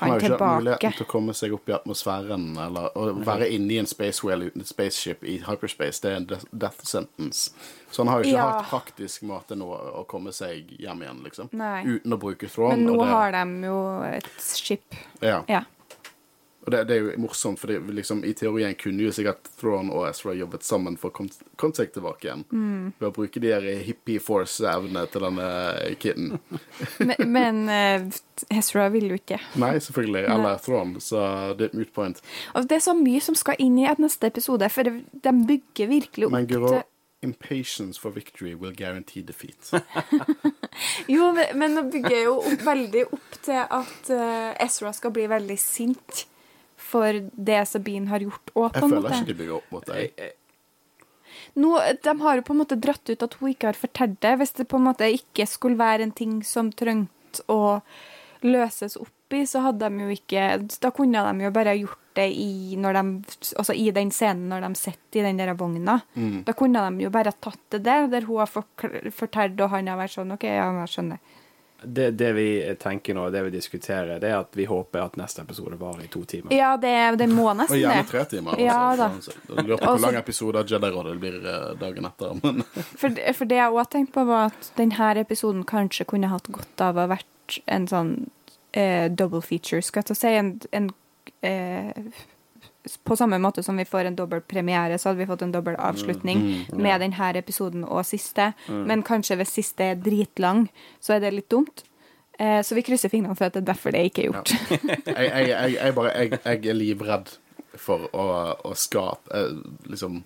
Han 0.01 0.09
har 0.09 0.19
jo 0.19 0.27
ikke 0.33 0.49
muligheten 0.57 0.93
til 0.97 1.05
å 1.05 1.09
komme 1.11 1.33
seg 1.37 1.53
opp 1.53 1.69
i 1.69 1.73
atmosfæren 1.77 2.45
eller 2.65 2.97
å 2.97 3.03
være 3.25 3.47
inne 3.53 3.75
i 3.75 3.77
en 3.81 3.89
space 3.89 4.23
whale 4.25 4.49
uten 4.51 4.61
et 4.65 4.67
spaceship 4.71 5.23
i 5.23 5.37
hyperspace. 5.45 6.01
Det 6.01 6.11
er 6.11 6.15
en 6.17 6.27
death 6.51 6.83
sentence. 6.89 7.51
Så 7.91 8.01
han 8.03 8.07
har 8.11 8.23
jo 8.23 8.29
ikke 8.31 8.37
Ja. 8.39 8.47
hatt 8.61 8.69
praktisk 8.71 9.23
måte 9.29 9.55
nå 9.55 9.67
å 9.71 10.05
komme 10.07 10.33
seg 10.33 10.73
hjem 10.79 11.01
igjen, 11.05 11.23
liksom. 11.23 11.49
Nei. 11.53 11.83
Uten 11.85 12.13
å 12.13 12.19
bruke 12.19 12.49
Thrawn. 12.49 12.69
Men 12.75 12.85
nå 12.87 12.97
det, 13.03 13.07
har 13.11 13.31
de 13.31 13.45
jo 13.67 14.01
et 14.03 14.31
skip. 14.39 14.95
ja. 15.21 15.43
Ja. 15.47 15.63
Og 16.61 16.71
det, 16.71 16.83
det 16.89 16.95
er 16.95 17.01
jo 17.01 17.13
morsomt, 17.23 17.57
for 17.57 17.71
liksom, 17.71 18.21
i 18.27 18.35
teorien 18.37 18.75
kunne 18.77 19.07
jo 19.07 19.13
sikkert 19.15 19.49
Thrawn 19.57 19.89
og 19.89 20.05
Ezra 20.09 20.35
jobbet 20.37 20.65
sammen 20.65 20.97
for 21.01 21.09
å 21.09 21.25
komme 21.57 21.77
seg 21.77 21.89
tilbake 21.95 22.27
igjen. 22.27 22.43
Mm. 22.53 22.91
Ved 22.99 23.07
å 23.07 23.13
bruke 23.15 23.41
de 23.41 23.49
her 23.49 23.65
hippie 23.81 24.21
force-evnene 24.21 25.07
til 25.09 25.25
denne 25.25 25.47
kiden. 26.01 26.35
Men, 27.09 27.25
men 27.31 27.59
uh, 27.65 28.19
Ezra 28.53 28.85
vil 28.93 29.09
jo 29.09 29.17
ikke. 29.17 29.39
Nei, 29.61 29.73
selvfølgelig. 29.81 30.23
Eller 30.29 30.61
Thrawn, 30.61 30.93
så 31.01 31.23
det 31.57 31.71
er 31.71 31.77
moot 31.79 31.91
point. 31.95 32.21
Og 32.53 32.69
det 32.69 32.77
er 32.77 32.83
så 32.85 32.93
mye 32.97 33.21
som 33.23 33.37
skal 33.37 33.57
inn 33.63 33.79
i 33.81 33.87
et 33.89 34.01
neste 34.01 34.29
episode, 34.29 34.69
for 34.73 34.87
de 34.87 35.33
bygger 35.49 35.89
virkelig 35.89 36.27
opp 36.27 36.35
Men 36.35 36.49
Guro, 36.49 36.75
impatience 37.25 38.01
for 38.01 38.13
victory 38.13 38.53
will 38.53 38.75
guarantee 38.77 39.21
defeat. 39.25 39.71
Jo, 41.07 41.31
men, 41.33 41.57
men 41.59 41.75
det 41.75 41.83
bygger 41.91 42.19
jo 42.23 42.35
opp, 42.39 42.61
veldig 42.65 43.05
opp 43.11 43.39
til 43.43 43.59
at 43.61 44.11
uh, 44.13 44.51
Ezra 44.63 44.93
skal 44.95 45.13
bli 45.13 45.25
veldig 45.29 45.57
sint 45.59 46.25
for 46.91 47.23
det 47.49 47.63
Sabine 47.69 48.11
har 48.11 48.23
gjort. 48.23 48.53
òg, 48.53 48.69
på 48.75 48.85
Jeg 48.85 48.93
føler 48.93 49.17
ikke 49.17 49.31
de 49.31 49.39
bygger 49.41 49.57
opp 49.57 49.73
mot 49.75 49.89
deg. 49.89 50.27
Nå, 51.59 51.71
De 52.03 52.13
har 52.21 52.37
jo 52.37 52.45
på 52.47 52.53
en 52.53 52.61
måte 52.61 52.79
dratt 52.79 53.09
ut 53.09 53.23
at 53.25 53.39
hun 53.39 53.51
ikke 53.51 53.71
har 53.71 53.79
fortalt 53.79 54.19
det. 54.23 54.35
Hvis 54.39 54.55
det 54.59 54.67
på 54.71 54.79
en 54.79 54.87
måte 54.89 55.09
ikke 55.11 55.47
skulle 55.49 55.79
være 55.79 56.07
en 56.07 56.15
ting 56.15 56.39
som 56.47 56.71
trengte 56.71 57.45
å 57.51 57.81
løses 58.45 58.97
opp 58.99 59.35
i, 59.35 59.45
så 59.47 59.63
hadde 59.63 59.87
de 59.87 60.05
jo 60.05 60.11
ikke 60.11 60.45
Da 60.81 60.91
kunne 60.95 61.21
de 61.23 61.45
jo 61.45 61.51
bare 61.55 61.77
gjort 61.79 61.99
det 62.17 62.27
i, 62.35 62.75
når 62.75 62.97
de, 62.97 63.03
altså 63.55 63.73
i 63.77 63.85
den 63.95 64.09
scenen 64.11 64.49
når 64.51 64.65
de 64.65 64.79
sitter 64.79 65.21
i 65.21 65.29
den 65.29 65.39
der 65.39 65.53
vogna. 65.55 66.01
Mm. 66.15 66.41
Da 66.47 66.55
kunne 66.57 66.81
de 66.83 67.05
jo 67.05 67.11
bare 67.13 67.31
tatt 67.31 67.61
det 67.71 67.85
der, 67.85 68.09
der 68.11 68.27
hun 68.27 68.41
har 68.41 68.51
fortalt, 68.51 69.61
og 69.61 69.71
han 69.71 69.87
har 69.87 69.99
vært 69.99 70.17
sånn 70.17 70.35
OK, 70.35 70.43
ja, 70.49 70.67
jeg 70.81 70.91
skjønner. 70.91 71.21
Det, 71.83 72.11
det 72.13 72.27
vi 72.37 72.75
tenker 72.79 73.15
nå, 73.17 73.23
det 73.33 73.41
vi 73.47 73.49
diskuterer, 73.55 74.19
det 74.21 74.29
er 74.29 74.35
at 74.43 74.53
vi 74.57 74.65
håper 74.69 75.01
at 75.01 75.15
neste 75.17 75.41
episode 75.41 75.79
varer 75.81 76.03
i 76.05 76.09
to 76.13 76.21
timer. 76.29 76.53
Ja, 76.53 76.75
det, 76.77 76.91
det 77.17 77.27
må 77.31 77.47
Og 77.49 77.73
gjerne 77.73 78.03
tre 78.09 78.21
timer. 78.29 78.59
Ja 78.61 78.75
altså, 78.91 79.33
da. 79.33 79.55
faen 79.55 79.65
lurer 79.67 79.81
på 79.81 79.89
hvor 79.95 80.03
lang 80.05 80.19
episode 80.19 80.61
av 80.61 80.69
Jedi-rådet 80.69 81.15
blir 81.23 81.39
eh, 81.41 81.71
dagen 81.81 82.05
etter. 82.11 82.35
Men 82.43 82.61
For, 83.01 83.09
det- 83.09 83.33
for 83.39 83.49
det 83.49 83.57
jeg 83.57 83.73
òg 83.73 83.89
tenkte 83.95 84.13
på, 84.19 84.27
var 84.29 84.51
at 84.51 84.71
denne 84.77 85.09
episoden 85.23 85.63
kanskje 85.65 86.05
kunne 86.13 86.29
hatt 86.29 86.51
godt 86.53 86.85
av 86.85 86.97
å 87.01 87.05
ha 87.07 87.11
vært 87.15 87.59
en 87.65 87.87
sånn 87.89 88.13
eh, 88.77 89.09
double 89.09 89.41
feature, 89.41 89.81
skal 89.81 90.03
jeg 90.05 90.15
å 90.15 90.19
si. 90.21 90.35
En, 90.37 90.53
en, 90.71 90.91
eh, 91.41 91.91
på 93.03 93.15
samme 93.17 93.37
måte 93.41 93.63
som 93.63 93.77
vi 93.77 93.85
får 93.85 94.09
en 94.09 94.15
dobbel 94.17 94.41
premiere, 94.41 94.97
så 94.97 95.09
hadde 95.09 95.21
vi 95.21 95.29
fått 95.29 95.43
en 95.45 95.53
dobbel 95.53 95.75
avslutning 95.77 96.41
med 96.73 97.01
denne 97.03 97.29
episoden 97.37 97.83
og 97.85 98.05
siste. 98.05 98.51
Men 98.67 99.03
kanskje 99.05 99.37
hvis 99.41 99.53
siste 99.59 99.91
er 99.91 100.01
dritlang, 100.01 100.67
så 100.99 101.13
er 101.15 101.23
det 101.25 101.33
litt 101.35 101.49
dumt. 101.53 101.83
Eh, 102.39 102.61
så 102.65 102.75
vi 102.75 102.81
krysser 102.81 103.11
fingrene 103.11 103.35
for 103.37 103.45
at 103.51 103.53
det 103.53 103.61
er 103.61 103.69
derfor 103.73 103.93
det 103.93 104.05
ikke 104.09 104.23
er 104.23 104.31
gjort. 104.31 104.53
jeg, 104.81 105.27
jeg, 105.27 105.49
jeg, 105.51 105.75
jeg, 105.77 105.95
bare, 105.97 106.13
jeg, 106.15 106.39
jeg 106.45 106.65
er 106.71 106.77
livredd 106.79 107.35
for 107.77 108.07
å, 108.17 108.25
å 108.65 108.71
skape 108.75 109.29
eh, 109.37 109.59
Liksom 109.91 110.23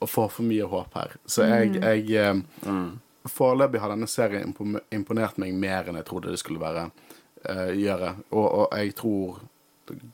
Å 0.00 0.08
få 0.08 0.26
for 0.32 0.48
mye 0.48 0.66
håp 0.66 0.96
her. 0.96 1.14
Så 1.28 1.46
jeg, 1.46 1.76
jeg 1.78 2.10
eh, 2.18 2.82
Foreløpig 3.28 3.82
har 3.82 3.92
denne 3.92 4.08
serien 4.08 4.54
imponert 4.90 5.38
meg 5.38 5.52
mer 5.54 5.90
enn 5.90 5.98
jeg 6.00 6.08
trodde 6.08 6.32
det 6.32 6.40
skulle 6.40 6.62
være. 6.62 6.88
eh, 7.44 7.72
gjøre. 7.80 8.14
Og, 8.30 8.46
og 8.46 8.78
jeg 8.78 8.94
tror 8.98 9.40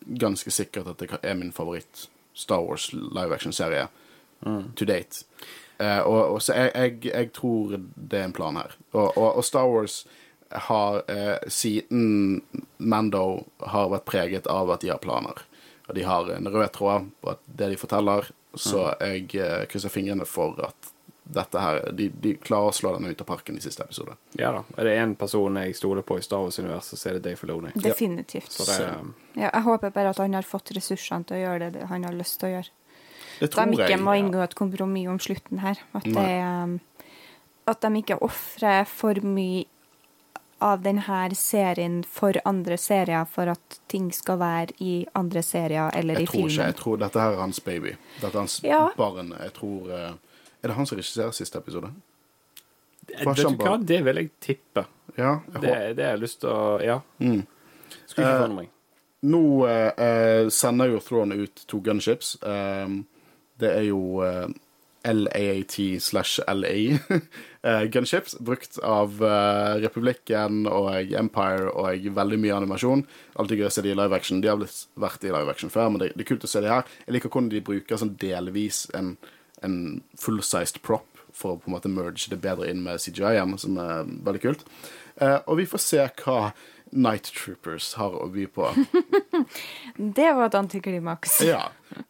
ganske 0.07 0.51
sikkert 0.51 0.91
at 0.93 1.03
det 1.03 1.21
er 1.23 1.39
min 1.39 1.53
favoritt 1.53 2.09
Star 2.37 2.61
Wars 2.65 2.91
live 2.93 3.35
action-serie 3.35 3.87
to 4.77 4.85
date. 4.85 5.25
Eh, 5.79 6.01
og, 6.01 6.37
og 6.37 6.43
så 6.43 6.55
jeg, 6.55 6.71
jeg, 6.75 7.13
jeg 7.13 7.33
tror 7.37 7.77
det 7.79 8.21
er 8.21 8.29
en 8.29 8.37
plan 8.37 8.57
her. 8.57 8.77
Og, 8.93 9.17
og, 9.17 9.37
og 9.37 9.45
Star 9.45 9.69
Wars 9.69 10.05
har 10.69 11.03
eh, 11.11 11.37
siden 11.49 12.43
Mando 12.79 13.45
har 13.61 13.91
vært 13.93 14.09
preget 14.09 14.51
av 14.51 14.71
at 14.73 14.85
de 14.85 14.93
har 14.93 15.03
planer. 15.03 15.43
Og 15.87 15.95
de 15.95 16.05
har 16.07 16.31
en 16.33 16.51
rød 16.51 16.69
tråd 16.75 17.09
på 17.23 17.37
det 17.47 17.71
de 17.73 17.81
forteller, 17.81 18.31
så 18.57 18.89
jeg 19.01 19.29
eh, 19.37 19.65
krysser 19.71 19.93
fingrene 19.93 20.27
for 20.29 20.59
at 20.65 20.93
dette 21.27 21.59
her 21.59 21.81
de, 21.93 22.09
de 22.23 22.35
klarer 22.39 22.71
å 22.71 22.75
slå 22.77 22.93
den 22.97 23.09
ut 23.11 23.21
av 23.21 23.27
parken 23.27 23.57
i 23.59 23.61
siste 23.65 23.83
episode. 23.83 24.15
Ja 24.39 24.53
da. 24.55 24.61
Er 24.79 24.85
det 24.87 24.93
én 25.03 25.15
person 25.19 25.57
jeg 25.59 25.75
stoler 25.75 26.03
på 26.07 26.19
i 26.21 26.23
Star 26.23 26.45
Wars-universet, 26.45 26.99
så 27.01 27.09
er 27.11 27.19
det 27.19 27.23
Dave 27.25 27.37
Filoni. 27.41 27.73
Definitivt. 27.75 28.53
Så 28.53 28.67
det, 28.71 28.91
Ja, 29.35 29.51
jeg 29.53 29.63
håper 29.67 29.91
bare 29.91 30.11
at 30.15 30.19
han 30.23 30.35
har 30.39 30.47
fått 30.47 30.71
ressursene 30.77 31.27
til 31.27 31.37
å 31.37 31.41
gjøre 31.45 31.73
det 31.75 31.87
han 31.91 32.05
har 32.07 32.15
lyst 32.15 32.39
til 32.41 32.49
å 32.49 32.53
gjøre. 32.57 32.71
Det 33.41 33.51
tror 33.53 33.67
de 33.67 33.77
ikke 33.81 33.91
jeg. 33.91 34.01
må 34.01 34.15
inngå 34.17 34.41
et 34.47 34.55
kompromiss 34.57 35.09
om 35.13 35.19
slutten 35.21 35.59
her. 35.61 35.81
At, 35.93 36.05
det, 36.09 36.29
um, 36.47 36.79
at 37.69 37.81
de 37.83 37.91
ikke 38.01 38.17
ofrer 38.25 38.87
for 38.89 39.19
mye 39.27 39.67
av 40.65 40.81
denne 40.81 41.35
serien 41.37 41.99
for 42.09 42.33
andre 42.49 42.79
serier 42.81 43.27
for 43.29 43.51
at 43.53 43.81
ting 43.93 44.07
skal 44.17 44.39
være 44.41 44.73
i 44.81 45.07
andre 45.15 45.43
serier 45.45 45.91
eller 45.93 46.15
Jeg 46.17 46.23
i 46.23 46.27
tror 46.31 46.39
ikke. 46.39 46.49
filmen. 46.49 46.67
Jeg 46.71 46.77
tror 46.81 46.97
dette 47.03 47.21
her 47.21 47.33
er 47.35 47.43
hans 47.43 47.61
baby. 47.61 47.93
Dette 48.23 48.33
er 48.33 48.39
hans 48.41 48.61
Ja. 48.65 48.79
barn. 48.97 49.35
Jeg 49.39 49.53
tror 49.53 49.91
eh, 49.93 50.13
Er 50.63 50.73
det 50.73 50.77
han 50.79 50.87
som 50.89 50.99
regisserer 50.99 51.35
siste 51.37 51.59
episode? 51.59 51.93
vet 53.07 53.39
du 53.39 53.63
hva, 53.63 53.77
det 53.79 54.01
vil 54.05 54.21
jeg 54.21 54.31
tippe. 54.43 54.87
Ja. 55.17 55.39
Jeg 55.55 55.63
Det, 55.63 55.75
det 55.97 56.05
har 56.05 56.17
jeg 56.17 56.25
lyst 56.25 56.41
til 56.43 56.51
å 56.51 56.81
Ja. 56.83 57.01
Mm. 57.21 57.47
Skulle 58.07 58.27
ikke 58.27 58.35
Eh, 58.35 58.41
forundre 58.41 58.63
meg. 58.63 58.71
Nå 59.27 59.67
eh, 59.67 59.93
eh, 60.07 60.49
sender 60.53 60.93
jo 60.93 61.01
Throne 61.01 61.35
ut 61.35 61.65
to 61.67 61.81
gunships. 61.81 62.37
Eh, 62.43 62.89
det 63.59 63.71
er 63.73 63.85
jo 63.89 64.23
eh, 64.23 64.49
LAAT 65.07 66.01
slash 66.03 66.41
LA 66.51 66.99
eh, 67.63 67.85
gunships, 67.95 68.35
brukt 68.43 68.79
av 68.83 69.21
Republikken 69.81 70.67
og 70.67 71.13
Empire 71.15 71.71
og 71.71 72.09
veldig 72.17 72.39
mye 72.43 72.57
animasjon. 72.57 73.05
Alltid 73.39 73.63
gøy 73.63 73.69
å 73.69 73.71
se 73.71 73.83
de 73.87 73.95
i 73.95 73.99
live 73.99 74.17
action. 74.17 74.41
De 74.43 74.51
har 74.51 74.59
blitt 74.59 74.87
vært 74.99 75.25
i 75.25 75.31
live 75.31 75.51
action 75.51 75.71
før, 75.71 75.93
men 75.95 76.03
det, 76.03 76.11
det 76.17 76.27
er 76.27 76.31
kult 76.35 76.45
å 76.45 76.51
se 76.51 76.61
de 76.65 76.73
her. 76.73 76.83
Jeg 77.07 77.15
liker 77.17 77.31
hvordan 77.31 77.53
de 77.55 77.63
bruker 77.71 78.03
sånn 78.03 78.17
delvis 78.19 78.89
en, 78.99 79.15
en 79.65 80.03
full-sized 80.21 80.83
prop 80.85 81.07
for 81.37 81.55
å 81.55 81.61
på 81.61 81.69
en 81.69 81.77
måte 81.77 81.93
merge 81.93 82.31
det 82.33 82.41
bedre 82.41 82.69
inn 82.71 82.83
med 82.85 83.01
CGI-en, 83.03 83.57
som 83.61 83.77
er 83.81 84.09
veldig 84.27 84.43
kult. 84.43 84.65
Eh, 85.21 85.39
og 85.45 85.61
vi 85.61 85.69
får 85.69 85.83
se 85.85 86.07
hva 86.23 86.39
Night 86.93 87.33
Troopers 87.35 87.95
har 87.99 88.15
å 88.15 88.29
by 88.33 88.47
på. 88.53 88.69
Det 90.19 90.31
var 90.37 90.49
et 90.49 90.59
antiklimaks. 90.59 91.41
Ja. 91.53 91.69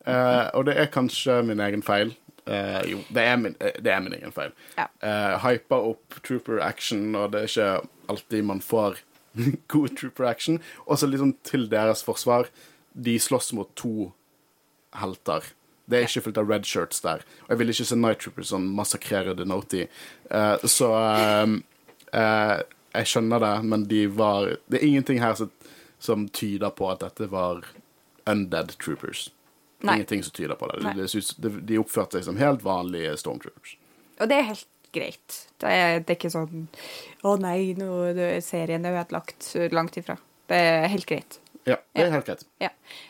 Eh, 0.09 0.47
og 0.57 0.65
det 0.67 0.77
er 0.81 0.89
kanskje 0.91 1.41
min 1.47 1.61
egen 1.63 1.83
feil. 1.85 2.15
Eh, 2.47 2.81
jo, 2.93 3.01
det 3.13 3.23
er 3.27 3.37
min, 3.41 3.57
eh, 3.61 3.77
det 3.83 3.93
er 3.93 4.01
min 4.03 4.15
egen 4.17 4.33
feil. 4.35 4.55
Ja. 4.79 4.87
Uh, 5.03 5.35
hyper 5.43 5.91
opp 5.93 6.17
trooper 6.25 6.63
action, 6.65 7.15
og 7.19 7.35
det 7.35 7.43
er 7.43 7.51
ikke 7.51 7.91
alltid 8.13 8.47
man 8.47 8.63
får 8.65 9.01
god 9.73 9.97
trooper 9.99 10.29
action. 10.31 10.61
Og 10.87 10.99
så 10.99 11.11
liksom 11.11 11.35
til 11.47 11.69
deres 11.71 12.05
forsvar, 12.07 12.51
de 12.95 13.19
slåss 13.21 13.53
mot 13.57 13.71
to 13.77 14.11
helter. 14.97 15.45
Det 15.87 15.99
er 15.99 16.09
ikke 16.09 16.25
fullt 16.27 16.41
av 16.43 16.51
red 16.51 16.67
shirts 16.67 17.03
der. 17.05 17.23
Og 17.47 17.55
jeg 17.55 17.61
vil 17.61 17.73
ikke 17.73 17.87
se 17.87 17.99
Night 17.99 18.23
Troopers 18.25 18.51
sånn 18.51 18.67
massakrere 18.75 19.37
Denoti. 19.39 19.85
Uh, 20.31 20.59
så 20.67 20.91
uh, 20.91 21.57
uh, 22.11 22.57
jeg 22.97 23.11
skjønner 23.13 23.43
det, 23.43 23.55
men 23.71 23.87
de 23.91 24.07
var 24.11 24.57
Det 24.67 24.81
er 24.81 24.87
ingenting 24.87 25.21
her 25.23 25.37
som, 25.39 25.51
som 26.03 26.29
tyder 26.29 26.75
på 26.75 26.91
at 26.91 27.05
dette 27.05 27.31
var 27.31 27.65
undead 28.27 28.75
troopers. 28.83 29.29
Nei. 29.85 30.01
Ingenting 30.01 30.25
som 30.27 30.35
tyder 30.35 30.59
på 30.59 30.71
det. 30.73 30.95
De, 31.39 31.51
de, 31.61 31.79
oppførte 31.79 32.19
seg 32.19 32.27
som 32.27 32.41
helt 32.41 32.65
vanlige 32.65 33.13
stormtroopers. 33.21 33.77
Og 34.19 34.31
det 34.31 34.41
er 34.41 34.49
helt 34.49 34.69
greit. 34.97 35.41
Det 35.61 35.71
er, 35.71 35.99
det 36.01 36.15
er 36.15 36.17
ikke 36.17 36.33
sånn 36.33 36.69
Å 37.27 37.35
nei, 37.41 37.75
nå 37.79 37.91
er 38.09 38.41
serien 38.45 38.87
er 38.89 38.97
ødelagt. 39.03 39.53
Langt 39.75 39.99
ifra. 40.01 40.17
Det 40.51 40.59
er 40.59 40.89
helt 40.91 41.07
greit. 41.07 41.39
Ja, 41.67 41.77
det 41.97 42.05
er 42.05 42.13
helt 42.15 42.29
greit. 42.29 42.45
Ja. 42.63 42.69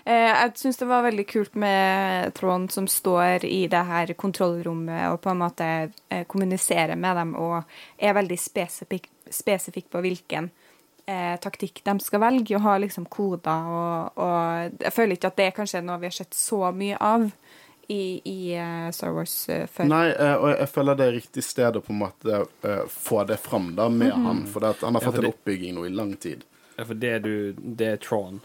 Eh, 0.08 0.30
jeg 0.32 0.52
syns 0.56 0.78
det 0.80 0.86
var 0.88 1.02
veldig 1.04 1.26
kult 1.28 1.58
med 1.60 2.32
Trond 2.38 2.70
som 2.72 2.86
står 2.88 3.44
i 3.44 3.66
det 3.68 3.82
her 3.84 4.14
kontrollrommet 4.16 5.10
og 5.10 5.18
på 5.26 5.32
en 5.34 5.42
måte 5.42 5.66
eh, 6.08 6.22
kommuniserer 6.24 6.96
med 6.96 7.20
dem 7.20 7.34
og 7.36 7.58
er 8.00 8.16
veldig 8.16 8.38
spesifikk, 8.40 9.10
spesifikk 9.28 9.90
på 9.92 10.00
hvilken 10.06 10.48
eh, 11.04 11.36
taktikk 11.44 11.82
de 11.84 11.98
skal 12.00 12.24
velge, 12.24 12.56
og 12.56 12.64
har 12.64 12.80
liksom 12.80 13.04
koder 13.12 13.68
og, 13.76 14.16
og 14.24 14.80
Jeg 14.80 14.96
føler 14.96 15.18
ikke 15.18 15.34
at 15.34 15.38
det 15.42 15.50
er 15.50 15.56
kanskje 15.60 15.84
noe 15.84 16.00
vi 16.00 16.08
har 16.08 16.16
sett 16.22 16.34
så 16.40 16.72
mye 16.72 16.96
av 16.96 17.28
i, 17.92 18.02
i 18.24 18.56
eh, 18.56 18.88
Star 18.96 19.12
Wars 19.14 19.36
før. 19.46 19.92
Nei, 19.92 20.08
eh, 20.16 20.34
og 20.34 20.48
jeg 20.56 20.72
føler 20.72 20.96
det 20.96 21.10
er 21.10 21.16
riktig 21.20 21.44
sted 21.44 21.76
å 21.76 21.84
på 21.84 21.92
en 21.92 22.00
måte 22.06 22.40
få 22.88 23.20
det 23.28 23.36
fram 23.44 23.74
da 23.76 23.92
med 23.92 24.16
han, 24.16 24.46
for 24.48 24.64
det 24.64 24.78
at 24.78 24.88
han 24.88 24.96
har 24.96 25.04
Ja, 25.04 25.12
fått 25.12 25.20
en 25.26 25.34
oppbygging 25.34 25.76
nå 25.76 25.84
i 25.86 25.92
lang 25.92 26.16
tid. 26.16 26.48
Ja, 26.76 26.84
for 26.84 26.94
det, 26.94 27.18
du, 27.24 27.52
det 27.56 27.86
er 27.94 28.00
Tron 28.02 28.40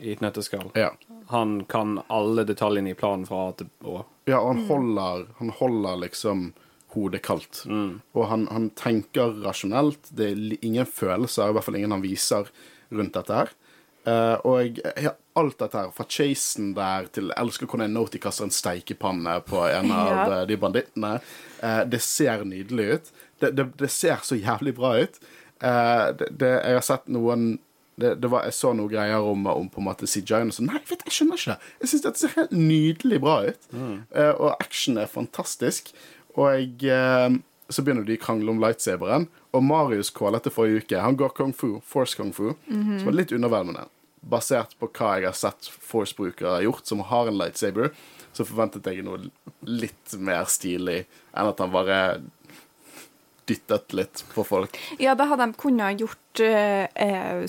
i 0.00 0.12
et 0.14 0.20
nøtteskall. 0.24 0.70
Ja. 0.78 0.90
Han 1.30 1.64
kan 1.70 2.00
alle 2.08 2.44
detaljene 2.48 2.90
i 2.92 2.98
planen 2.98 3.26
fra 3.28 3.48
A 3.48 3.52
til 3.56 3.68
Å. 3.84 4.02
Ja, 4.28 4.40
og 4.40 4.54
han 4.54 4.64
holder, 4.68 5.26
han 5.38 5.52
holder 5.60 6.00
liksom 6.06 6.50
hodet 6.94 7.22
kaldt. 7.22 7.62
Og 7.70 8.24
han, 8.26 8.48
han 8.50 8.70
tenker 8.78 9.36
rasjonelt. 9.44 10.10
Det 10.10 10.30
er 10.32 10.40
ingen 10.66 10.88
følelser, 10.88 11.50
i 11.52 11.54
hvert 11.56 11.66
fall 11.68 11.78
ingen 11.78 11.94
han 11.94 12.02
viser 12.02 12.48
rundt 12.90 13.14
dette 13.14 13.36
her. 13.42 13.52
Uh, 14.08 14.36
og 14.48 14.54
jeg, 14.64 14.80
ja, 15.04 15.12
alt 15.36 15.58
dette 15.60 15.76
her, 15.76 15.90
fra 15.92 16.06
chasen 16.08 16.70
der 16.74 17.04
til 17.12 17.28
Jeg 17.28 17.36
elsker 17.36 17.68
hvordan 17.68 17.92
Noti 17.92 18.18
kaster 18.18 18.46
en 18.48 18.54
steikepanne 18.54 19.34
på 19.44 19.60
en 19.68 19.92
av 20.00 20.08
Ja. 20.10 20.22
eh, 20.40 20.46
de 20.48 20.56
bandittene. 20.58 21.12
Uh, 21.60 21.82
det 21.86 22.00
ser 22.02 22.46
nydelig 22.48 22.86
ut. 22.94 23.10
Det, 23.40 23.52
det, 23.58 23.66
det 23.84 23.90
ser 23.92 24.24
så 24.26 24.38
jævlig 24.40 24.74
bra 24.80 24.94
ut. 25.04 25.20
Uh, 25.60 26.10
det, 26.16 26.30
det, 26.40 26.54
jeg 26.64 26.78
har 26.80 26.86
sett 26.86 27.12
noen 27.12 27.52
det, 28.00 28.14
det 28.22 28.30
var, 28.32 28.46
jeg 28.48 28.56
så 28.56 28.72
noen 28.76 28.90
greier 28.92 29.26
om, 29.26 29.44
om 29.50 29.68
på 29.70 29.82
en 29.82 29.86
måte 29.86 30.08
CJI, 30.08 30.42
og 30.46 30.54
sånn. 30.56 30.70
Nei, 30.70 30.80
vet, 30.88 31.04
jeg 31.06 31.16
skjønner 31.16 31.40
ikke 31.40 31.52
det. 31.52 31.74
Jeg 31.82 31.92
syns 31.92 32.06
dette 32.06 32.22
ser 32.22 32.34
helt 32.36 32.56
nydelig 32.56 33.20
bra 33.22 33.36
ut. 33.50 33.68
Eh, 33.76 34.32
og 34.32 34.50
action 34.56 35.00
er 35.00 35.10
fantastisk. 35.10 35.92
Og 36.36 36.50
jeg, 36.54 36.90
uh, 36.90 37.38
så 37.70 37.84
begynner 37.84 38.06
de 38.06 38.18
å 38.18 38.22
krangle 38.22 38.54
om 38.54 38.60
lightsaberen. 38.62 39.28
Og 39.54 39.64
Marius 39.66 40.12
callet 40.14 40.42
etter 40.42 40.54
forrige 40.54 40.84
uke. 40.84 41.02
Han 41.02 41.18
går 41.18 41.34
kung 41.36 41.54
fu, 41.56 41.78
force 41.86 42.18
kung 42.18 42.32
fu, 42.34 42.52
som 42.68 43.10
er 43.10 43.16
litt 43.16 43.34
underveldende. 43.34 43.88
Basert 44.30 44.76
på 44.78 44.90
hva 44.94 45.14
jeg 45.18 45.30
har 45.30 45.38
sett 45.38 45.70
force-brukere 45.70 46.58
har 46.58 46.66
gjort, 46.66 46.84
som 46.86 47.02
har 47.08 47.30
en 47.30 47.38
lightsaber, 47.40 47.94
så 48.36 48.46
forventet 48.46 48.86
jeg 48.86 49.02
noe 49.06 49.30
litt 49.66 50.14
mer 50.22 50.44
stilig 50.50 51.00
enn 51.02 51.50
at 51.50 51.62
han 51.62 51.72
bare 51.74 52.00
dyttet 53.50 53.94
litt 53.96 54.24
på 54.34 54.44
folk. 54.46 54.78
Ja, 55.02 55.16
da 55.18 55.26
hadde 55.30 55.48
de 55.50 55.58
kunnet 55.58 56.02
gjort 56.02 56.42
uh, 56.44 56.86
uh, 56.86 57.42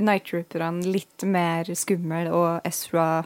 Night 0.00 0.26
Trooperne 0.28 0.84
litt 0.84 1.22
mer 1.28 1.68
skummel 1.78 2.30
og 2.34 2.60
Ezra 2.68 3.24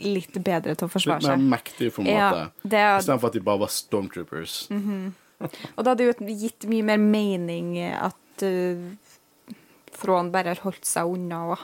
litt 0.00 0.36
bedre 0.44 0.74
til 0.78 0.86
å 0.86 0.90
forsvare 0.92 1.20
seg. 1.24 1.34
Litt 1.34 1.42
mer 1.42 1.56
mektig, 1.58 1.90
på 1.94 2.02
en 2.04 2.06
Ja, 2.10 2.30
måte. 2.30 2.68
det 2.70 2.78
er, 2.78 2.98
Istedenfor 3.02 3.26
at 3.32 3.32
de 3.36 3.40
bare 3.40 3.58
var 3.64 3.68
stormtroopers. 3.74 4.54
og 4.70 5.84
det 5.84 5.90
hadde 5.90 6.06
jo 6.06 6.14
gitt 6.44 6.66
mye 6.70 6.82
mer 6.86 6.98
mening 7.02 7.74
at 7.82 8.44
uh, 8.46 8.84
Thrawn 10.00 10.30
bare 10.32 10.54
har 10.54 10.62
holdt 10.64 10.84
seg 10.86 11.04
unna 11.10 11.42
òg, 11.54 11.58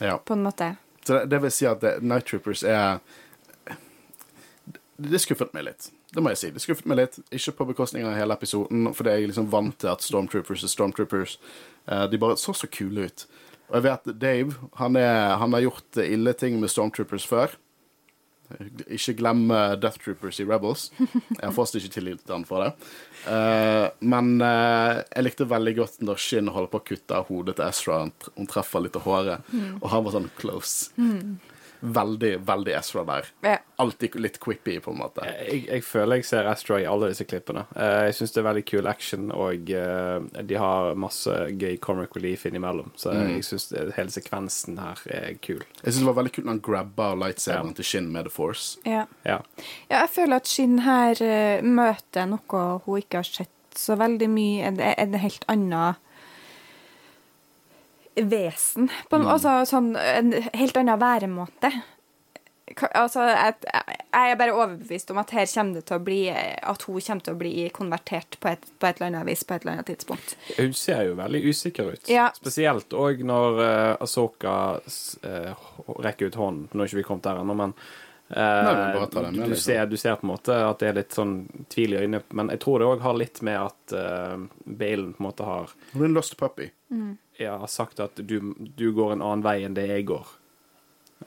Ja. 0.00 0.18
på 0.18 0.32
en 0.36 0.42
måte. 0.44 0.76
Så 1.04 1.20
det, 1.20 1.30
det 1.30 1.40
vil 1.42 1.50
si 1.54 1.66
at 1.66 1.80
det, 1.80 2.02
Night 2.02 2.26
Troopers 2.26 2.62
er 2.62 2.98
Det 4.98 5.20
skuffet 5.22 5.52
meg 5.54 5.64
litt. 5.68 5.90
Det 6.12 6.22
må 6.24 6.32
jeg 6.32 6.38
si. 6.40 6.48
Det 6.50 6.60
skuffet 6.64 6.86
meg 6.90 6.98
litt. 6.98 7.18
Ikke 7.30 7.52
på 7.60 7.66
bekostning 7.68 8.04
av 8.08 8.16
hele 8.18 8.34
episoden, 8.34 8.88
fordi 8.96 9.12
jeg 9.14 9.22
er 9.22 9.30
liksom 9.30 9.50
vant 9.52 9.76
til 9.78 9.92
at 9.92 10.02
Stormtroopers 10.02 10.64
er 10.66 10.72
Stormtroopers. 10.72 11.36
Uh, 11.86 12.06
de 12.10 12.18
bare 12.18 12.36
så 12.40 12.52
så 12.56 12.66
kule 12.66 13.06
ut. 13.06 13.26
Og 13.68 13.78
jeg 13.78 13.84
vet 13.84 14.12
Dave 14.20 14.68
han, 14.80 14.96
er, 14.96 15.36
han 15.40 15.56
har 15.56 15.66
gjort 15.66 16.00
ille 16.04 16.34
ting 16.38 16.56
med 16.60 16.72
Stormtroopers 16.72 17.26
før. 17.28 17.56
Ikke 18.88 19.12
glem 19.18 19.42
Death 19.76 20.00
Troopers 20.00 20.38
i 20.40 20.46
Rebels. 20.48 20.86
Jeg 20.96 21.42
har 21.42 21.52
fortsatt 21.52 21.82
ikke 21.82 21.98
tilgitt 21.98 22.32
han 22.32 22.46
for 22.48 22.64
det. 22.64 22.70
Uh, 23.26 23.92
men 24.08 24.38
uh, 24.40 25.04
jeg 25.04 25.26
likte 25.26 25.48
veldig 25.50 25.74
godt 25.76 26.00
når 26.08 26.22
Shin 26.24 26.48
holder 26.54 26.72
på 26.72 26.80
å 26.80 26.86
kutte 26.94 27.18
av 27.18 27.28
hodet 27.28 27.58
til 27.58 27.66
Ezra. 27.68 28.00
Hun 28.38 28.48
treffer 28.48 28.86
litt 28.86 28.96
av 28.96 29.04
håret, 29.04 29.52
og 29.82 29.86
han 29.92 30.06
var 30.06 30.16
sånn 30.16 30.32
close. 30.40 30.88
Veldig, 31.80 32.32
veldig 32.46 32.74
Ezra 32.78 33.04
der. 33.06 33.28
Ja. 33.46 33.56
Alltid 33.78 34.16
litt 34.18 34.38
quippy, 34.42 34.78
på 34.82 34.90
en 34.90 34.98
måte. 34.98 35.26
Jeg, 35.46 35.64
jeg 35.68 35.84
føler 35.86 36.20
jeg 36.20 36.26
ser 36.26 36.48
Ezra 36.50 36.80
i 36.82 36.86
alle 36.90 37.12
disse 37.12 37.26
klippene. 37.28 37.64
Eh, 37.76 38.08
jeg 38.08 38.16
syns 38.18 38.34
det 38.34 38.42
er 38.42 38.48
veldig 38.48 38.64
kul 38.68 38.90
action, 38.90 39.28
og 39.34 39.70
eh, 39.70 40.42
de 40.50 40.58
har 40.58 40.98
masse 40.98 41.36
gøy 41.54 41.78
comic 41.84 42.16
relief 42.18 42.46
innimellom. 42.48 42.90
Så 42.98 43.14
jeg 43.14 43.44
syns 43.46 43.70
hele 43.96 44.14
sekvensen 44.14 44.80
her 44.82 45.04
er 45.14 45.38
kul. 45.44 45.62
Jeg 45.82 45.92
synes 45.92 46.02
det 46.02 46.10
var 46.10 46.18
veldig 46.22 46.34
kult 46.34 46.48
når 46.48 46.56
han 46.56 46.64
grabba 46.70 47.12
lightsaberen 47.22 47.76
til 47.78 47.90
Shin 47.92 48.10
med 48.14 48.28
The 48.28 48.34
Force. 48.34 48.80
Ja. 48.88 49.06
Ja. 49.28 49.38
ja, 49.88 50.02
jeg 50.02 50.10
føler 50.16 50.42
at 50.42 50.50
Shin 50.50 50.82
her 50.86 51.22
eh, 51.22 51.62
møter 51.62 52.28
noe 52.30 52.66
hun 52.84 53.02
ikke 53.02 53.22
har 53.22 53.30
sett 53.30 53.54
så 53.78 53.94
veldig 53.98 54.28
mye. 54.32 54.74
Er 54.74 54.94
en 54.98 55.18
helt 55.22 55.46
annen 55.50 55.98
vesen. 58.26 58.88
På, 59.10 59.16
en- 59.16 59.28
Altså 59.28 59.60
sånn 59.68 59.92
en 59.96 60.32
helt 60.54 60.76
annen 60.76 60.98
væremåte. 61.00 61.70
Altså, 62.94 63.22
jeg, 63.24 63.54
jeg 64.12 64.30
er 64.30 64.36
bare 64.38 64.52
overbevist 64.52 65.10
om 65.10 65.18
at 65.22 65.30
her 65.32 65.46
kommer 65.48 65.78
det 65.78 65.86
til 65.88 65.96
å 65.96 66.02
bli 66.04 66.18
At 66.30 66.82
hun 66.84 66.98
kommer 67.00 67.24
til 67.24 67.32
å 67.34 67.38
bli 67.40 67.52
konvertert 67.74 68.36
på 68.42 68.50
et, 68.52 68.66
på 68.78 68.86
et 68.86 68.98
eller 69.00 69.08
annet 69.08 69.26
vis 69.30 69.44
på 69.48 69.54
et 69.56 69.64
eller 69.64 69.78
annet 69.78 69.88
tidspunkt. 69.88 70.34
Hun 70.58 70.74
ser 70.76 71.06
jo 71.08 71.14
veldig 71.18 71.40
usikker 71.48 71.94
ut. 71.94 72.10
Ja. 72.12 72.28
Spesielt 72.36 72.92
òg 72.92 73.24
når 73.24 73.62
uh, 73.62 73.94
Asoka 74.04 74.58
uh, 74.84 75.70
rekker 76.04 76.28
ut 76.28 76.36
hånden. 76.38 76.68
Nå 76.72 76.84
er 76.84 76.92
ikke 76.92 77.00
vi 77.00 77.08
kommet 77.08 77.26
der 77.30 77.40
ennå, 77.40 77.56
men 77.56 77.74
Uh, 78.28 78.36
Nei, 78.36 79.06
du, 79.08 79.38
liksom. 79.40 79.54
ser, 79.56 79.86
du 79.88 79.96
ser 79.96 80.18
på 80.20 80.26
en 80.26 80.34
måte 80.34 80.52
at 80.52 80.82
det 80.82 80.88
er 80.90 80.96
litt 80.98 81.14
sånn 81.16 81.30
tvil 81.72 81.94
i 81.94 82.00
øynene. 82.02 82.18
Men 82.36 82.50
jeg 82.52 82.60
tror 82.60 82.82
det 82.82 82.88
òg 82.90 83.00
har 83.00 83.16
litt 83.16 83.40
med 83.40 83.56
at 83.56 83.94
uh, 83.96 84.34
Balen 84.68 85.14
på 85.16 85.22
en 85.22 85.26
måte 85.30 85.46
har 85.48 85.72
Hun 85.94 86.02
er 86.02 86.10
en 86.10 86.16
lost 86.18 86.36
puppy. 86.36 86.66
ja, 86.92 87.06
har 87.46 87.70
sagt 87.70 88.00
at 88.02 88.18
du, 88.18 88.54
du 88.58 88.90
går 88.92 89.14
en 89.14 89.22
annen 89.22 89.44
vei 89.46 89.60
enn 89.62 89.76
det 89.76 89.86
jeg 89.86 90.08
går. 90.10 90.26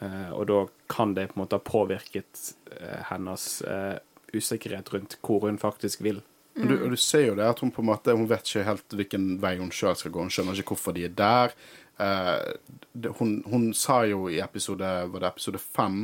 Eh, 0.02 0.32
og 0.36 0.48
da 0.50 0.60
kan 0.92 1.14
det 1.16 1.30
på 1.32 1.38
en 1.38 1.44
måte 1.44 1.60
ha 1.60 1.64
påvirket 1.64 2.54
eh, 2.80 3.00
hennes 3.12 3.62
eh, 3.62 3.98
usikkerhet 4.34 4.92
rundt 4.94 5.18
hvor 5.24 5.48
hun 5.48 5.60
faktisk 5.62 6.04
vil. 6.04 6.22
Og 6.60 6.68
du, 6.68 6.76
du 6.92 6.98
ser 7.00 7.30
jo 7.30 7.36
det 7.40 7.48
at 7.48 7.62
hun 7.64 7.72
på 7.72 7.80
en 7.80 7.88
måte 7.88 8.12
Hun 8.12 8.28
vet 8.28 8.44
ikke 8.44 8.66
helt 8.68 8.96
hvilken 9.00 9.28
vei 9.40 9.54
hun 9.62 9.72
sjøl 9.72 9.96
skal 9.96 10.12
gå. 10.12 10.26
Hun 10.26 10.34
skjønner 10.34 10.60
ikke 10.60 10.76
hvorfor 10.76 10.96
de 10.98 11.06
er 11.08 11.14
der. 11.16 11.54
Eh, 11.96 12.80
det, 12.92 13.14
hun, 13.20 13.38
hun 13.48 13.70
sa 13.78 14.02
jo 14.10 14.26
i 14.32 14.42
episode 14.44 14.90
Var 15.14 15.24
det 15.24 15.30
episode 15.30 15.62
fem? 15.64 16.02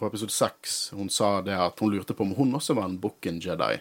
Og 0.00 0.06
episode 0.08 0.34
seks 0.34 0.76
hun 0.96 1.10
sa 1.12 1.40
det 1.44 1.56
at 1.58 1.80
hun 1.82 1.90
lurte 1.92 2.14
på 2.16 2.24
om 2.24 2.36
hun 2.38 2.54
også 2.58 2.78
var 2.78 2.86
en 2.88 3.00
Booken 3.02 3.42
Jedi. 3.42 3.80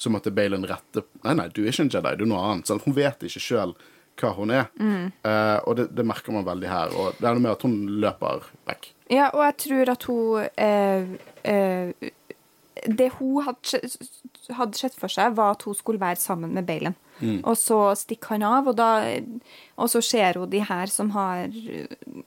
Så 0.00 0.12
måtte 0.12 0.32
Baylon 0.32 0.68
rette 0.68 1.04
Nei, 1.24 1.34
nei, 1.36 1.48
du 1.52 1.64
er 1.64 1.72
ikke 1.72 1.88
en 1.88 1.94
Jedi, 1.96 2.12
du 2.16 2.24
er 2.24 2.30
noe 2.30 2.44
annet. 2.52 2.68
Så 2.68 2.78
Hun 2.84 2.96
vet 2.96 3.24
ikke 3.26 3.42
sjøl 3.42 3.74
hva 4.20 4.30
hun 4.36 4.50
er. 4.54 4.68
Eh, 4.78 5.58
og 5.66 5.76
det, 5.78 5.88
det 5.96 6.04
merker 6.06 6.32
man 6.36 6.44
veldig 6.46 6.68
her. 6.70 6.94
Og 6.96 7.14
det 7.18 7.26
er 7.28 7.34
noe 7.36 7.44
med 7.46 7.52
at 7.56 7.62
hun 7.66 7.76
løper 8.04 8.46
vekk. 8.70 8.90
Ja, 9.10 9.30
og 9.34 9.42
jeg 9.48 9.56
tror 9.64 9.90
at 9.94 10.04
hun 10.06 10.48
eh, 10.56 11.14
eh, 11.50 12.10
Det 12.86 13.08
hun 13.18 13.42
hadde, 13.44 13.80
hadde 14.56 14.78
sett 14.78 14.94
for 14.96 15.12
seg, 15.12 15.34
var 15.36 15.56
at 15.56 15.62
hun 15.66 15.74
skulle 15.76 16.00
være 16.00 16.16
sammen 16.22 16.54
med 16.56 16.64
Balen. 16.68 16.94
Og 17.44 17.52
så 17.60 17.76
stikker 18.00 18.32
han 18.38 18.42
av, 18.48 18.70
og, 18.70 18.76
da, 18.78 18.86
og 19.76 19.90
så 19.92 20.00
ser 20.00 20.38
hun 20.40 20.48
de 20.48 20.62
her 20.64 20.88
som, 20.88 21.10
har, 21.12 21.50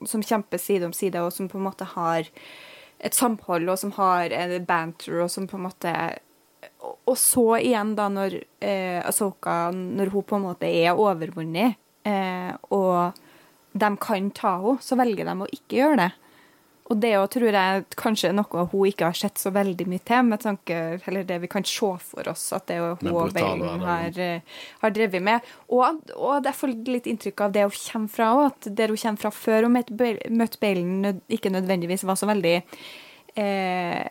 som 0.06 0.22
kjemper 0.22 0.60
side 0.62 0.86
om 0.86 0.92
side, 0.94 1.18
og 1.18 1.32
som 1.34 1.48
på 1.50 1.58
en 1.58 1.64
måte 1.66 1.88
har 1.96 2.28
et 3.04 3.16
samhold, 3.18 3.66
og 3.72 3.80
som 3.80 3.90
har 3.96 4.30
en 4.30 4.54
banter, 4.68 5.16
og 5.24 5.32
som 5.34 5.48
på 5.50 5.58
en 5.58 5.66
måte 5.66 5.94
og- 7.10 7.18
så 7.18 7.56
igjen, 7.58 7.96
da, 7.98 8.06
når 8.08 8.38
eh, 8.62 9.00
Asoka 9.06 9.70
Når 9.74 10.10
hun 10.14 10.22
på 10.22 10.36
en 10.38 10.46
måte 10.46 10.70
er 10.70 10.94
overvunnet, 10.94 11.74
og 12.04 13.22
de 13.74 13.88
kan 14.00 14.28
ta 14.36 14.58
henne, 14.60 14.76
så 14.84 14.98
velger 15.00 15.26
de 15.26 15.34
å 15.40 15.50
ikke 15.56 15.80
gjøre 15.80 16.00
det. 16.02 16.10
Og 16.92 16.98
det 17.00 17.14
òg 17.16 17.30
tror 17.32 17.56
jeg 17.56 17.84
kanskje 17.96 18.28
er 18.28 18.34
noe 18.36 18.64
hun 18.68 18.88
ikke 18.90 19.08
har 19.08 19.16
sett 19.16 19.40
så 19.40 19.48
veldig 19.54 19.86
mye 19.88 20.02
til, 20.04 20.26
med 20.28 20.42
tanke 20.42 20.80
Eller 21.08 21.24
det 21.24 21.38
vi 21.40 21.48
kan 21.48 21.64
se 21.64 21.88
for 22.04 22.28
oss 22.28 22.44
at 22.52 22.66
det 22.68 22.76
er 22.76 22.98
hun 23.00 23.08
og 23.08 23.32
brutal 23.32 23.64
har, 23.80 24.18
eh, 24.20 24.58
har 24.82 24.92
drevet 24.92 25.24
med. 25.24 25.48
Og, 25.72 26.02
og 26.12 26.44
jeg 26.44 26.58
får 26.58 26.74
litt 26.92 27.08
inntrykk 27.08 27.46
av 27.46 27.56
det 27.56 27.64
hun 27.64 27.78
kommer 27.78 28.12
fra 28.12 28.28
òg, 28.36 28.44
at 28.52 28.68
der 28.76 28.92
hun 28.92 29.00
kommer 29.00 29.24
fra 29.24 29.32
før 29.32 29.68
hun 29.68 29.78
møtte 29.78 29.96
Beilen, 29.96 30.60
Balen, 30.60 31.24
ikke 31.32 31.52
nødvendigvis 31.54 32.04
var 32.04 32.20
så 32.20 32.28
veldig 32.28 32.54
eh, 33.40 34.04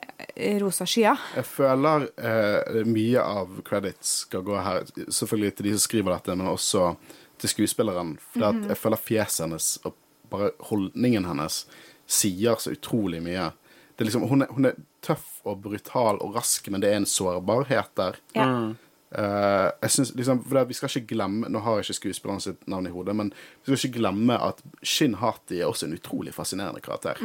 rosa 0.63 0.89
skyer. 0.89 1.29
Jeg 1.37 1.45
føler 1.53 2.09
eh, 2.17 2.81
mye 2.89 3.21
av 3.21 3.59
credits 3.67 4.23
skal 4.25 4.45
gå 4.49 4.57
her, 4.57 4.89
selvfølgelig 5.05 5.53
til 5.59 5.69
de 5.69 5.75
som 5.77 5.85
skriver 5.85 6.17
dette, 6.17 6.41
men 6.41 6.49
også 6.49 6.95
til 7.41 7.51
skuespilleren. 7.51 8.15
For 8.34 8.49
at 8.51 8.69
jeg 8.71 8.79
føler 8.79 9.01
fjeset 9.01 9.45
hennes 9.47 9.73
og 9.84 9.97
bare 10.34 10.53
holdningen 10.69 11.27
hennes 11.29 11.63
sier 12.09 12.59
så 12.59 12.73
utrolig 12.73 13.21
mye. 13.23 13.51
Det 13.93 14.03
er 14.03 14.09
liksom, 14.09 14.25
hun, 14.29 14.45
er, 14.45 14.53
hun 14.53 14.69
er 14.69 14.79
tøff 15.05 15.43
og 15.47 15.61
brutal 15.63 16.17
og 16.23 16.38
rask, 16.38 16.67
men 16.73 16.81
det 16.81 16.89
er 16.89 17.01
en 17.01 17.09
sårbarhet 17.09 17.93
der. 17.99 18.17
Ja. 18.38 18.47
Uh, 19.13 19.69
jeg 19.84 19.91
synes, 19.93 20.15
liksom, 20.17 20.39
for 20.41 20.57
det, 20.57 20.63
Vi 20.67 20.73
skal 20.73 20.89
ikke 20.89 21.13
glemme 21.13 21.45
Nå 21.45 21.59
har 21.61 21.75
jeg 21.77 21.84
ikke 21.86 21.99
skuespilleren 21.99 22.41
sitt 22.41 22.63
navn 22.65 22.88
i 22.89 22.89
hodet, 22.89 23.13
men 23.13 23.27
vi 23.61 23.75
skal 23.75 23.91
ikke 23.91 23.99
glemme 23.99 24.39
at 24.41 24.63
Shin 24.81 25.19
Hati 25.21 25.59
er 25.59 25.69
også 25.69 25.86
en 25.86 25.93
utrolig 25.93 26.34
fascinerende 26.34 26.81
karakter. 26.81 27.21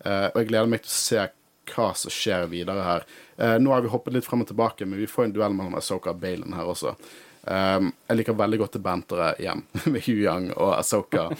Eh, 0.00 0.28
og 0.30 0.38
jeg 0.40 0.48
gleder 0.48 0.70
meg 0.72 0.80
til 0.80 0.88
å 0.88 0.96
se 0.96 1.26
hva 1.74 1.90
som 1.94 2.14
skjer 2.14 2.46
videre 2.48 2.86
her. 2.86 3.04
Uh, 3.36 3.58
nå 3.60 3.74
har 3.74 3.84
vi 3.84 3.92
hoppet 3.92 4.16
litt 4.16 4.24
frem 4.24 4.46
og 4.46 4.48
tilbake, 4.48 4.88
men 4.88 5.02
vi 5.02 5.10
får 5.10 5.28
en 5.28 5.34
duell 5.36 5.52
mellom 5.52 5.76
Asoka 5.76 6.14
og 6.14 6.22
Baylon 6.22 6.56
her 6.56 6.72
også. 6.72 6.94
Um, 7.42 7.92
jeg 8.08 8.20
liker 8.20 8.36
veldig 8.36 8.60
godt 8.60 8.76
det 8.76 8.84
banteret 8.84 9.40
igjen, 9.40 9.64
med 9.92 10.04
Huyang 10.04 10.50
og 10.56 10.76
Asoka. 10.76 11.30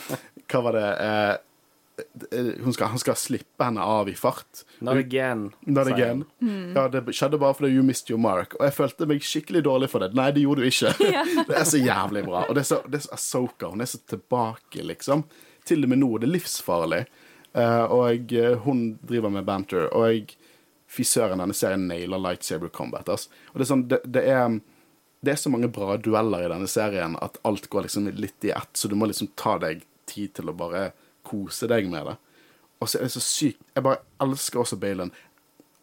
Hva 0.51 0.65
var 0.65 0.77
det 0.79 0.89
eh, 1.05 1.35
hun 2.65 2.73
skal, 2.73 2.87
Han 2.95 2.99
skal 2.99 3.17
slippe 3.17 3.65
henne 3.65 3.83
av 3.85 4.09
i 4.09 4.15
fart. 4.17 4.65
Not 4.79 4.97
again. 4.97 5.51
Not 5.61 5.87
again. 5.93 6.25
Mm. 6.41 6.73
Ja, 6.77 6.89
det 6.89 7.13
skjedde 7.13 7.39
bare 7.39 7.55
fordi 7.55 7.75
you 7.75 7.85
missed 7.85 8.11
your 8.11 8.21
mark. 8.21 8.57
Og 8.59 8.65
jeg 8.65 8.77
følte 8.79 9.09
meg 9.11 9.25
skikkelig 9.27 9.65
dårlig 9.67 9.91
for 9.93 10.01
det. 10.01 10.15
Nei, 10.17 10.31
det 10.33 10.47
gjorde 10.47 10.65
du 10.65 10.71
ikke. 10.71 10.95
Det 11.51 11.59
er 11.61 11.69
så 11.69 11.81
jævlig 11.81 12.25
bra. 12.25 12.47
Og 12.49 12.57
det 12.57 12.65
er 12.65 12.71
så, 12.73 12.81
det 12.89 13.03
er 13.03 13.07
så 13.07 13.17
Ahsoka. 13.19 13.73
Hun 13.75 13.85
er 13.85 13.91
så 13.91 14.01
tilbake, 14.09 14.85
liksom. 14.87 15.27
Til 15.69 15.85
og 15.85 15.93
med 15.93 16.01
nå. 16.01 16.11
Det 16.19 16.31
er 16.31 16.35
livsfarlig. 16.39 17.05
Uh, 17.51 17.85
og 17.91 18.33
eh, 18.33 18.57
hun 18.65 18.85
driver 19.05 19.33
med 19.37 19.45
banter. 19.45 19.91
Og 19.93 20.37
Fy 20.91 21.05
søren, 21.07 21.39
denne 21.39 21.55
serien 21.55 21.85
nailer 21.87 22.19
lightsaber 22.19 22.71
combat. 22.75 23.07
Altså. 23.09 23.31
Og 23.53 23.61
det 23.61 23.63
er 23.63 23.69
sånn, 23.69 23.85
det, 23.91 24.01
det 24.11 24.25
er 24.27 24.57
det 25.21 25.35
er 25.35 25.41
så 25.41 25.53
mange 25.53 25.69
bra 25.73 25.99
dueller 26.01 26.47
i 26.47 26.51
denne 26.51 26.69
serien 26.71 27.17
at 27.21 27.37
alt 27.45 27.69
går 27.73 27.87
liksom 27.87 28.09
litt 28.17 28.47
i 28.49 28.55
ett, 28.55 28.73
så 28.73 28.89
du 28.89 28.97
må 28.97 29.09
liksom 29.11 29.33
ta 29.37 29.59
deg 29.61 29.83
tid 30.09 30.33
til 30.39 30.49
å 30.51 30.57
bare 30.57 30.91
kose 31.29 31.69
deg 31.71 31.91
med 31.93 32.09
det. 32.09 32.17
Og 32.81 32.89
så 32.89 32.99
er 32.99 33.05
det 33.05 33.13
så 33.13 33.21
sykt 33.21 33.61
Jeg 33.77 33.85
bare 33.85 34.01
elsker 34.25 34.63
også 34.63 34.79
Baylon. 34.81 35.13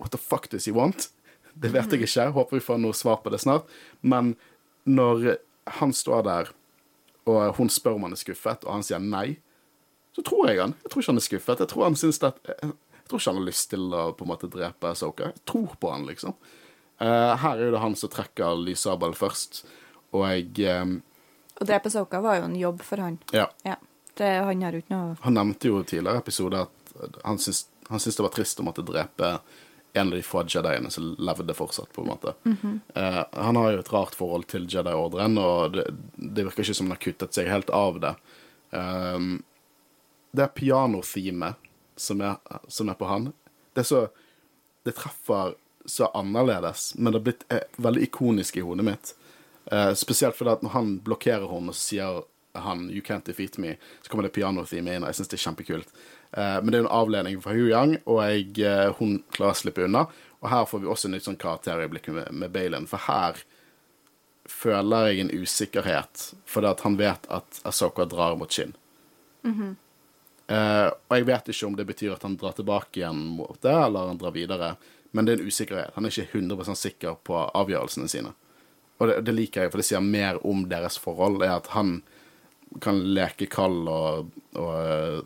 What 0.01 0.11
the 0.13 0.21
fuck 0.21 0.49
does 0.49 0.65
he 0.65 0.73
want? 0.73 1.11
Det 1.53 1.69
vet 1.73 1.93
jeg 1.93 2.05
ikke. 2.05 2.29
Håper 2.33 2.57
vi 2.57 2.65
får 2.65 2.81
noe 2.81 2.97
svar 2.97 3.21
på 3.21 3.33
det 3.33 3.41
snart. 3.41 3.69
Men 4.01 4.35
når 4.85 5.37
han 5.79 5.93
står 5.93 6.25
der, 6.25 6.51
og 7.27 7.57
hun 7.57 7.69
spør 7.69 7.97
om 7.97 8.07
han 8.07 8.15
er 8.15 8.21
skuffet, 8.21 8.65
og 8.65 8.77
han 8.77 8.85
sier 8.85 9.01
nei, 9.03 9.39
så 10.15 10.23
tror 10.25 10.49
jeg 10.49 10.61
han. 10.61 10.73
Jeg 10.81 10.91
tror 10.91 11.03
ikke 11.03 11.13
han 11.13 11.21
er 11.21 11.27
skuffet. 11.27 11.63
Jeg 11.63 11.71
tror 11.73 11.85
han 11.85 11.97
synes 11.99 12.21
at 12.25 12.37
Jeg 12.47 13.09
tror 13.09 13.21
ikke 13.21 13.31
han 13.31 13.41
har 13.41 13.47
lyst 13.47 13.69
til 13.71 13.93
å 13.93 14.05
på 14.17 14.25
en 14.25 14.31
måte 14.33 14.49
drepe 14.51 14.93
Soka. 14.97 15.29
Jeg 15.31 15.45
tror 15.47 15.77
på 15.79 15.91
han, 15.93 16.07
liksom. 16.09 16.33
Eh, 16.99 17.33
her 17.43 17.57
er 17.67 17.71
det 17.75 17.79
han 17.83 17.95
som 17.95 18.09
trekker 18.09 18.55
Lysabel 18.63 19.13
først, 19.17 19.63
og 20.15 20.23
jeg 20.29 20.77
Og 21.59 21.65
drepe 21.67 21.89
Soka 21.93 22.19
var 22.21 22.37
jo 22.39 22.47
en 22.47 22.55
jobb 22.57 22.81
for 22.85 22.97
han. 23.01 23.19
Ja. 23.33 23.47
Ja. 23.65 23.75
Det, 24.17 24.25
han 24.41 24.61
har 24.65 24.73
jo 24.73 24.79
ikke 24.81 24.95
noe 24.95 25.15
Han 25.21 25.33
nevnte 25.37 25.67
jo 25.69 25.79
i 25.79 25.85
tidligere 25.85 26.17
episode 26.23 26.63
at 26.65 27.17
han 27.23 27.37
syntes, 27.37 27.67
han 27.89 27.99
syntes 28.01 28.15
det 28.17 28.23
var 28.25 28.33
trist 28.33 28.59
å 28.59 28.65
måtte 28.65 28.85
drepe 28.85 29.35
en 29.93 30.07
av 30.09 30.13
de 30.17 30.21
få 30.25 30.41
jediene 30.49 30.89
som 30.93 31.11
levde 31.17 31.53
fortsatt, 31.57 31.89
på 31.93 32.01
en 32.03 32.09
måte. 32.11 32.33
Eh, 32.95 33.23
han 33.33 33.55
har 33.57 33.71
jo 33.75 33.79
et 33.81 33.91
rart 33.93 34.13
forhold 34.17 34.45
til 34.49 34.65
Jedi-ordren, 34.69 35.37
og 35.41 35.73
det, 35.77 35.85
det 36.17 36.43
virker 36.45 36.65
ikke 36.65 36.75
som 36.77 36.89
han 36.89 36.95
har 36.97 37.01
kuttet 37.05 37.33
seg 37.37 37.49
helt 37.49 37.69
av 37.73 37.97
det. 38.03 38.11
Um, 38.73 39.39
det 40.37 40.49
pianothemet 40.57 41.55
som, 41.97 42.21
er- 42.21 42.59
som 42.67 42.89
er 42.91 42.97
på 42.99 43.07
han. 43.09 43.31
Det 43.73 43.81
er 43.85 43.89
så 43.89 44.03
Det 44.85 44.93
treffer 44.97 45.55
så 45.87 46.09
annerledes, 46.13 46.95
men 46.95 47.13
det 47.13 47.19
har 47.19 47.23
blitt 47.23 47.45
eh, 47.53 47.63
veldig 47.77 48.03
ikonisk 48.09 48.57
i 48.57 48.63
hodet 48.65 48.85
mitt. 48.85 49.13
Eh, 49.71 49.93
spesielt 49.93 50.35
fordi 50.35 50.51
at 50.51 50.65
når 50.65 50.75
han 50.75 50.91
blokkerer 51.03 51.47
henne, 51.51 51.71
og 51.71 51.77
så 51.77 51.83
sier 51.93 52.21
han 52.57 52.89
'You 52.89 53.01
can't 53.01 53.25
defeat 53.25 53.57
me', 53.57 53.77
så 54.01 54.09
kommer 54.09 54.23
det 54.23 54.35
pianotheme 54.35 54.95
inn, 54.95 55.03
og 55.03 55.09
jeg 55.09 55.15
syns 55.15 55.27
det 55.27 55.39
er 55.39 55.45
kjempekult. 55.45 55.87
Eh, 56.31 56.57
men 56.61 56.71
det 56.71 56.79
er 56.79 56.85
en 56.85 56.97
avledning 56.99 57.41
fra 57.41 57.53
Hu 57.53 57.69
Yang, 57.69 57.97
og 58.05 58.23
jeg, 58.23 58.59
eh, 58.59 58.93
hun 58.99 59.23
klarer 59.31 59.55
å 59.55 59.61
slippe 59.61 59.85
unna. 59.85 60.07
Og 60.41 60.49
her 60.49 60.65
får 60.65 60.79
vi 60.79 60.87
også 60.87 61.05
en 61.05 61.11
nytt 61.11 61.23
sånn 61.23 61.39
karakterøyeblikk 61.39 62.07
med, 62.13 62.31
med 62.31 62.51
Baylon, 62.51 62.87
for 62.87 62.97
her 62.97 63.43
føler 64.47 65.07
jeg 65.07 65.19
en 65.19 65.33
usikkerhet, 65.43 66.33
fordi 66.45 66.67
at 66.67 66.81
han 66.81 66.97
vet 66.97 67.27
at 67.29 67.61
Asoka 67.67 68.05
drar 68.05 68.35
mot 68.35 68.51
Shin. 68.51 68.75
Eh, 70.47 70.87
og 70.87 71.17
jeg 71.17 71.25
vet 71.27 71.49
ikke 71.51 71.67
om 71.67 71.75
det 71.75 71.85
betyr 71.89 72.13
at 72.15 72.23
han 72.23 72.37
drar 72.39 72.55
tilbake 72.55 73.01
igjen 73.01 73.19
mot 73.35 73.57
det, 73.61 73.73
eller 73.73 74.07
han 74.13 74.19
drar 74.21 74.35
videre. 74.35 74.75
Men 75.17 75.25
det 75.25 75.33
er 75.33 75.41
en 75.41 75.49
usikkerhet. 75.49 75.95
Han 75.95 76.05
er 76.05 76.13
ikke 76.13 76.37
100 76.37 76.77
sikker 76.77 77.17
på 77.25 77.39
avgjørelsene 77.57 78.11
sine. 78.11 78.35
Og 79.01 79.09
det, 79.09 79.17
det 79.25 79.33
liker 79.33 79.65
jeg, 79.65 79.73
for 79.73 79.81
det 79.81 79.87
sier 79.89 80.03
mer 80.05 80.37
om 80.45 80.67
deres 80.69 80.99
forhold. 81.01 81.41
er 81.41 81.57
at 81.57 81.71
han 81.73 81.97
kan 82.83 82.99
leke 83.15 83.47
kald 83.49 83.89
og, 83.89 84.31
og 84.59 84.71
eh, 84.77 85.19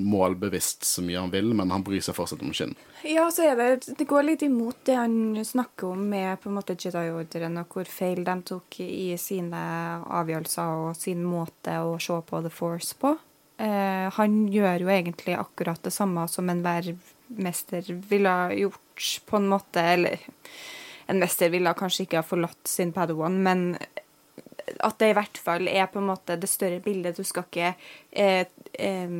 målbevisst 0.00 0.84
så 0.84 1.02
mye 1.04 1.20
han 1.20 1.32
vil, 1.32 1.52
men 1.54 1.70
han 1.70 1.84
bryr 1.86 2.02
seg 2.04 2.16
fortsatt 2.16 2.42
om 2.44 2.52
skinn. 2.56 2.74
Ja, 3.06 3.28
så 3.32 3.46
er 3.48 3.56
det 3.58 3.96
Det 3.98 4.06
går 4.08 4.26
litt 4.26 4.42
imot 4.44 4.82
det 4.88 4.96
han 4.98 5.44
snakker 5.44 5.94
om 5.94 6.08
med 6.10 6.40
på 6.40 6.50
en 6.50 6.58
måte 6.58 6.76
Jedi-ordren, 6.78 7.60
og 7.62 7.76
hvor 7.76 7.88
feil 7.88 8.22
de 8.26 8.36
tok 8.52 8.80
i 8.84 9.14
sine 9.20 9.62
avgjørelser 10.20 10.84
og 10.86 10.98
sin 10.98 11.24
måte 11.26 11.80
å 11.84 11.96
se 12.02 12.18
på 12.26 12.42
The 12.44 12.52
Force 12.52 12.96
på. 12.98 13.14
Eh, 13.60 14.06
han 14.16 14.42
gjør 14.52 14.86
jo 14.86 14.92
egentlig 14.92 15.36
akkurat 15.38 15.82
det 15.84 15.94
samme 15.94 16.26
som 16.32 16.48
enhver 16.48 16.94
mester 17.38 17.86
ville 18.10 18.28
ha 18.28 18.52
gjort, 18.54 19.20
på 19.26 19.36
en 19.36 19.48
måte. 19.50 19.82
Eller 19.94 20.18
en 21.10 21.20
mester 21.22 21.50
ville 21.52 21.74
kanskje 21.78 22.06
ikke 22.06 22.20
ha 22.20 22.26
forlatt 22.26 22.68
sin 22.68 22.92
Padawan, 22.96 23.40
men 23.42 23.68
at 24.78 24.98
det 25.02 25.10
i 25.10 25.16
hvert 25.16 25.38
fall 25.42 25.68
er 25.70 25.88
på 25.90 26.00
en 26.00 26.10
måte 26.12 26.36
det 26.40 26.50
større 26.50 26.80
bildet. 26.84 27.18
Du 27.18 27.26
skal 27.26 27.46
ikke 27.46 27.72
eh, 28.10 28.44
eh, 28.78 29.16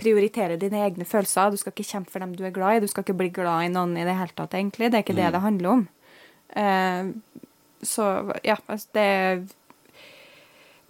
prioritere 0.00 0.58
dine 0.60 0.80
egne 0.86 1.06
følelser. 1.08 1.52
Du 1.52 1.60
skal 1.60 1.74
ikke 1.74 1.90
kjempe 1.90 2.14
for 2.14 2.24
dem 2.24 2.34
du 2.36 2.44
er 2.46 2.54
glad 2.54 2.78
i. 2.78 2.84
Du 2.84 2.90
skal 2.90 3.04
ikke 3.04 3.18
bli 3.18 3.30
glad 3.34 3.66
i 3.66 3.72
noen 3.74 3.96
i 3.98 4.06
det 4.06 4.16
hele 4.18 4.36
tatt, 4.36 4.56
egentlig. 4.56 4.90
Det 4.90 5.00
er 5.00 5.06
ikke 5.06 5.18
det 5.18 5.30
det 5.34 5.44
handler 5.44 5.74
om. 5.74 5.84
Eh, 6.64 7.12
så 7.84 8.08
ja, 8.46 8.56
altså, 8.66 8.88
det 8.96 9.04
er 9.04 9.44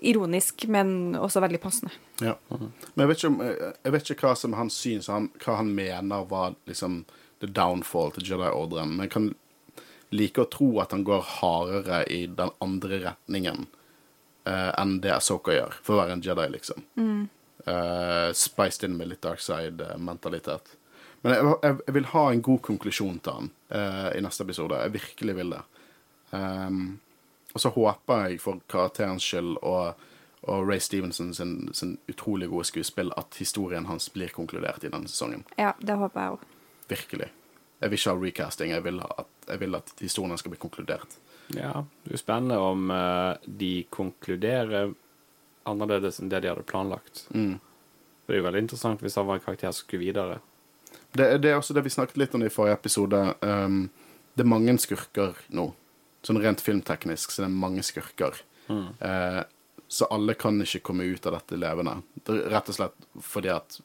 ironisk, 0.05 0.67
men 0.69 1.15
også 1.19 1.43
veldig 1.45 1.61
passende. 1.63 1.95
Ja. 2.23 2.37
Men 2.49 3.03
jeg 3.03 3.11
vet 3.11 3.25
om, 3.27 3.41
jeg 3.43 3.95
vet 3.95 4.11
ikke 4.15 4.29
hva 4.29 4.35
som 4.39 4.55
han 4.59 4.71
syns, 4.71 5.11
han, 5.11 5.31
hva 5.43 5.59
han 5.59 5.73
mener 5.75 6.27
var 6.31 6.55
liksom 6.69 7.03
the 7.43 7.49
downfall 7.51 8.13
til 8.15 8.29
Jedi-ordren. 8.31 8.95
Men 8.95 9.09
jeg 9.09 9.15
kan 9.17 9.31
like 10.15 10.43
å 10.43 10.51
tro 10.51 10.69
at 10.83 10.95
han 10.95 11.05
går 11.07 11.25
hardere 11.41 12.05
i 12.13 12.25
den 12.31 12.53
andre 12.63 13.01
retningen 13.03 13.67
uh, 14.47 14.71
enn 14.79 15.01
det 15.03 15.15
Asoka 15.17 15.57
gjør, 15.57 15.75
for 15.83 15.97
å 15.97 16.05
være 16.05 16.19
en 16.19 16.25
Jedi, 16.25 16.47
liksom. 16.55 16.87
Eh, 17.65 18.33
spiced 18.37 18.85
in 18.85 18.97
med 18.99 19.09
litt 19.09 19.23
dark 19.25 19.41
side-mentalitet. 19.41 20.75
Men 21.25 21.33
jeg, 21.33 21.53
jeg, 21.63 21.77
jeg 21.87 21.95
vil 21.97 22.11
ha 22.13 22.25
en 22.29 22.43
god 22.45 22.61
konklusjon 22.67 23.21
til 23.25 23.39
han 23.39 23.47
uh, 23.73 24.11
i 24.13 24.21
neste 24.21 24.45
episode. 24.45 24.81
Jeg 24.85 24.93
virkelig 24.99 25.37
vil 25.39 25.55
det. 25.55 25.63
Um, 26.35 26.83
og 27.55 27.63
så 27.63 27.73
håper 27.73 28.27
jeg 28.27 28.43
for 28.43 28.61
karakterens 28.69 29.25
skyld 29.25 29.57
og, 29.63 30.03
og 30.47 30.69
Ray 30.69 30.81
Stevenson 30.83 31.33
sin, 31.35 31.55
sin 31.73 31.97
utrolig 32.11 32.49
gode 32.53 32.67
skuespill 32.69 33.13
at 33.17 33.37
historien 33.41 33.87
hans 33.89 34.11
blir 34.13 34.33
konkludert 34.35 34.85
i 34.85 34.91
denne 34.93 35.09
sesongen. 35.09 35.45
Ja, 35.61 35.73
det 35.81 35.97
håper 36.01 36.21
jeg 36.21 36.37
òg. 36.37 36.47
Virkelig. 36.89 37.29
Jeg 37.81 37.91
vil 37.91 37.99
ikke 37.99 38.13
ha 38.13 38.21
recasting. 38.21 38.73
Jeg 38.73 38.85
vil 38.85 39.01
at, 39.05 39.31
jeg 39.49 39.61
vil 39.61 39.79
at 39.79 39.93
historien 40.01 40.41
skal 40.41 40.55
bli 40.55 40.61
konkludert. 40.61 41.19
Ja, 41.53 41.85
det 42.05 42.17
er 42.17 42.21
spennende 42.21 42.59
om 42.61 42.91
uh, 42.93 43.37
de 43.45 43.85
konkluderer 43.93 44.95
annerledes 45.69 46.21
enn 46.21 46.31
det 46.33 46.43
de 46.45 46.53
hadde 46.53 46.65
planlagt. 46.69 47.27
Mm. 47.35 47.59
Det 48.25 48.33
er 48.33 48.41
jo 48.41 48.47
veldig 48.47 48.65
interessant 48.65 49.05
hvis 49.05 49.17
han 49.21 49.29
var 49.29 49.41
en 49.41 49.45
karakter 49.45 49.73
som 49.73 49.85
skulle 49.85 50.07
videre. 50.07 50.41
Det, 51.13 51.27
det 51.43 51.51
er 51.51 51.59
også 51.59 51.77
det 51.77 51.85
vi 51.85 51.93
snakket 51.93 52.21
litt 52.21 52.35
om 52.37 52.45
i 52.45 52.53
forrige 52.53 52.79
episode. 52.79 53.21
Um, 53.45 53.87
det 54.35 54.45
er 54.45 54.51
mange 54.51 54.77
skurker 54.83 55.37
nå. 55.55 55.71
Sånn 56.25 56.41
rent 56.41 56.65
filmteknisk 56.65 57.33
så 57.33 57.45
det 57.45 57.51
er 57.51 57.57
mange 57.65 57.85
skurker. 57.85 58.41
Eh, 58.73 59.41
så 59.89 60.09
alle 60.11 60.35
kan 60.35 60.61
ikke 60.63 60.83
komme 60.85 61.07
ut 61.07 61.27
av 61.27 61.39
dette 61.39 61.59
levende. 61.61 61.99
Det 62.25 62.41
rett 62.53 62.71
og 62.73 62.79
slett 62.79 63.09
fordi 63.23 63.53
at 63.55 63.79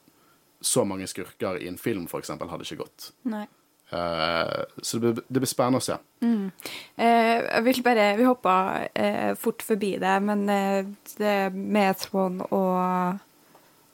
så 0.60 0.84
mange 0.84 1.06
skurker 1.08 1.60
i 1.60 1.68
en 1.70 1.78
film, 1.80 2.06
for 2.10 2.20
eksempel, 2.20 2.50
hadde 2.52 2.66
ikke 2.66 2.82
gått. 2.82 3.10
Nei. 3.30 3.46
Uh, 3.90 4.62
så 4.82 4.98
det 4.98 5.00
blir, 5.00 5.24
det 5.26 5.42
blir 5.42 5.50
spennende 5.50 5.80
å 5.80 5.82
se. 5.82 5.96
Eh, 6.22 7.38
jeg 7.42 7.62
vil 7.66 7.80
bare 7.82 8.04
Vi 8.20 8.26
hoppa 8.28 8.52
uh, 8.86 9.32
fort 9.40 9.64
forbi 9.66 9.96
det, 9.98 10.12
men 10.22 10.44
eh, 10.52 10.92
det 11.18 11.38
med 11.56 11.98
Trond 11.98 12.44
og 12.50 13.18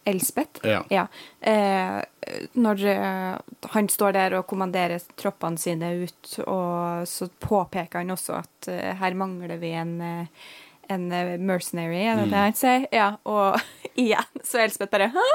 Elspeth 0.06 0.60
Ja. 0.90 1.06
Eh, 1.40 2.02
når 2.52 2.84
eh, 2.86 3.38
han 3.72 3.88
står 3.88 4.12
der 4.14 4.36
og 4.38 4.46
kommanderer 4.46 5.02
troppene 5.18 5.58
sine 5.58 5.92
ut, 6.04 6.36
og 6.46 7.08
så 7.10 7.26
påpeker 7.42 8.02
han 8.04 8.14
også 8.14 8.36
at 8.38 8.68
eh, 8.70 8.92
her 9.00 9.18
mangler 9.18 9.58
vi 9.58 9.72
en 9.74 9.96
eh, 10.00 10.46
en 10.92 11.06
eh, 11.12 11.38
mercenary, 11.38 12.02
er 12.06 12.20
det 12.20 12.30
det 12.32 12.42
han 12.42 12.56
sier? 12.56 12.86
Ja, 12.94 13.08
og 13.28 13.60
igjen 14.02 14.44
så 14.46 14.60
er 14.60 14.68
Elspeth 14.68 14.92
bare 14.92 15.12
Hæ? 15.14 15.26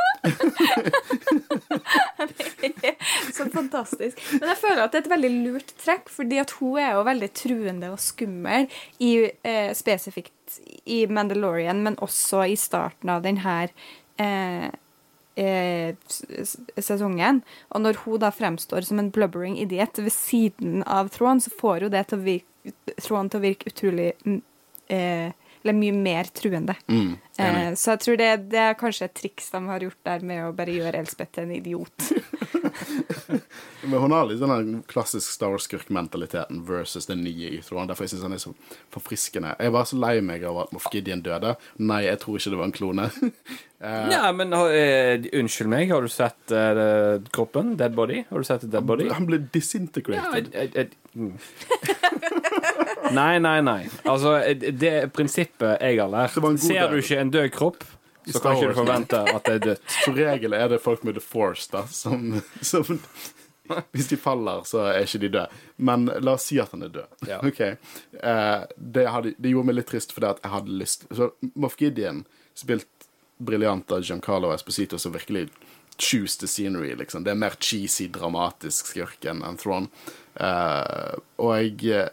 Så 3.32 3.46
fantastisk. 3.54 4.20
Men 4.40 4.50
jeg 4.52 4.60
føler 4.60 4.84
at 4.84 4.94
det 4.94 5.00
er 5.00 5.06
et 5.06 5.14
veldig 5.14 5.32
lurt 5.46 5.70
trekk, 5.82 6.10
fordi 6.12 6.38
at 6.42 6.54
hun 6.60 6.80
er 6.82 6.92
jo 6.96 7.08
veldig 7.08 7.30
truende 7.38 7.92
og 7.94 8.00
skummel 8.02 8.68
i, 9.00 9.12
eh, 9.48 9.72
spesifikt 9.78 10.60
i 10.86 11.06
Mandalorian, 11.08 11.84
men 11.86 12.00
også 12.04 12.44
i 12.52 12.58
starten 12.60 13.10
av 13.14 13.24
den 13.26 13.38
her 13.46 13.68
eh, 14.22 14.70
eh, 15.36 15.96
sesongen. 16.78 17.42
Og 17.72 17.84
når 17.86 18.02
hun 18.06 18.22
da 18.24 18.32
fremstår 18.36 18.88
som 18.88 19.02
en 19.02 19.12
blubbering 19.14 19.58
idiot 19.60 20.02
ved 20.02 20.14
siden 20.16 20.84
av 20.84 21.12
Tråden, 21.14 21.42
så 21.42 21.54
får 21.62 21.88
jo 21.88 21.94
det 21.94 22.08
til 22.10 22.20
å 22.20 22.26
virke, 22.26 22.48
Tråden 23.02 23.32
til 23.32 23.40
å 23.40 23.46
virke 23.48 23.72
utrolig 23.72 24.12
mm, 24.22 24.42
eh, 24.94 25.32
Eller 25.64 25.78
mye 25.78 25.94
mer 25.94 26.30
truende. 26.34 26.76
Mm. 26.88 27.18
Eh, 27.38 27.74
så 27.78 27.94
jeg 27.96 28.02
tror 28.06 28.18
det, 28.18 28.30
det 28.52 28.62
er 28.62 28.78
kanskje 28.80 29.08
et 29.08 29.16
triks 29.18 29.52
de 29.54 29.62
har 29.68 29.86
gjort 29.86 30.00
der 30.08 30.26
med 30.26 30.46
å 30.48 30.54
bare 30.58 30.74
gjøre 30.74 31.02
Elspeth 31.04 31.36
til 31.38 31.46
en 31.46 31.56
idiot. 31.56 32.08
Men 33.82 33.98
hun 34.04 34.14
har 34.14 34.28
litt 34.30 34.42
den 34.42 34.82
klassisk 34.90 35.30
Star 35.34 35.54
Wars-skurkmentaliteten 35.54 36.62
versus 36.68 37.08
den 37.10 37.24
nye 37.26 37.56
i 37.58 37.62
Thrawn. 37.66 37.90
Derfor 37.90 38.06
jeg 38.06 38.16
syns 38.16 38.26
han 38.28 38.38
er 38.38 38.44
så 38.44 38.54
forfriskende. 38.94 39.56
Jeg 39.58 39.74
var 39.74 39.90
så 39.90 40.00
lei 40.02 40.16
meg 40.26 40.46
av 40.48 40.64
at 40.66 40.74
Moff 40.76 40.90
Gideon 40.94 41.24
døde. 41.26 41.56
Nei, 41.82 42.04
jeg 42.08 42.22
tror 42.22 42.38
ikke 42.38 42.54
det 42.54 42.62
var 42.62 42.72
en 42.72 42.80
klone. 42.80 43.12
Ja, 43.82 44.28
men 44.30 44.54
uh, 44.54 45.24
unnskyld 45.34 45.72
meg, 45.72 45.90
har 45.90 46.06
du 46.06 46.12
sett 46.14 46.52
uh, 46.54 47.18
kroppen? 47.34 47.72
Dead 47.80 47.96
body? 47.98 48.20
Har 48.30 48.44
du 48.44 48.46
sett 48.46 48.68
Dead 48.70 48.86
body? 48.86 49.08
Han 49.10 49.26
ble 49.26 49.40
disintegrated. 49.56 50.52
Ja, 50.54 50.84
mm. 51.18 51.32
Nei, 53.12 53.40
nei, 53.40 53.58
nei. 53.66 53.82
Altså, 54.06 54.38
det 54.56 54.94
prinsippet 55.16 55.82
jeg 55.82 56.00
har 56.00 56.12
lært 56.12 56.38
Ser 56.62 56.92
du 56.92 57.00
ikke 57.02 57.20
en 57.20 57.34
død 57.34 57.50
kropp, 57.56 57.84
så 58.30 58.40
kan 58.40 58.58
ikke 58.58 58.72
du 58.72 58.78
forvente 58.78 59.22
at 59.32 59.48
det 59.48 59.54
er 59.54 59.64
dødt. 59.66 59.86
Som 60.06 60.18
regel 60.18 60.54
er 60.58 60.68
det 60.72 60.82
folk 60.84 61.04
med 61.08 61.18
the 61.18 61.24
force, 61.24 61.68
da, 61.72 61.86
som, 61.90 62.42
som 62.62 62.86
Hvis 63.96 64.12
de 64.12 64.18
faller, 64.20 64.66
så 64.68 64.86
er 64.92 65.06
ikke 65.06 65.24
de 65.24 65.32
døde. 65.38 65.62
Men 65.78 66.10
la 66.20 66.36
oss 66.36 66.50
si 66.52 66.60
at 66.62 66.74
han 66.76 66.86
er 66.86 66.94
død. 66.94 67.20
Ja. 67.30 67.40
Ok. 67.46 67.62
Eh, 67.62 68.64
det, 68.76 69.06
hadde, 69.08 69.34
det 69.38 69.54
gjorde 69.54 69.72
meg 69.72 69.80
litt 69.80 69.90
trist, 69.90 70.14
fordi 70.14 70.30
at 70.30 70.42
jeg 70.44 70.54
hadde 70.54 70.80
lyst 70.82 71.06
Så 71.16 71.32
Moff 71.56 71.80
Gideon, 71.80 72.26
spilt 72.58 73.08
briljant 73.42 73.90
av 73.92 74.04
Giancarlo 74.06 74.52
Esposito, 74.54 75.00
som 75.02 75.16
virkelig 75.16 75.48
choose 76.02 76.38
the 76.40 76.48
scenery, 76.48 76.94
liksom. 76.96 77.24
Det 77.24 77.32
er 77.34 77.40
mer 77.40 77.56
cheesy, 77.60 78.10
dramatisk 78.12 78.92
skurk 78.92 79.26
enn 79.30 79.42
Throne. 79.62 79.90
Eh, 80.36 81.16
og 81.42 81.56
jeg 81.58 82.04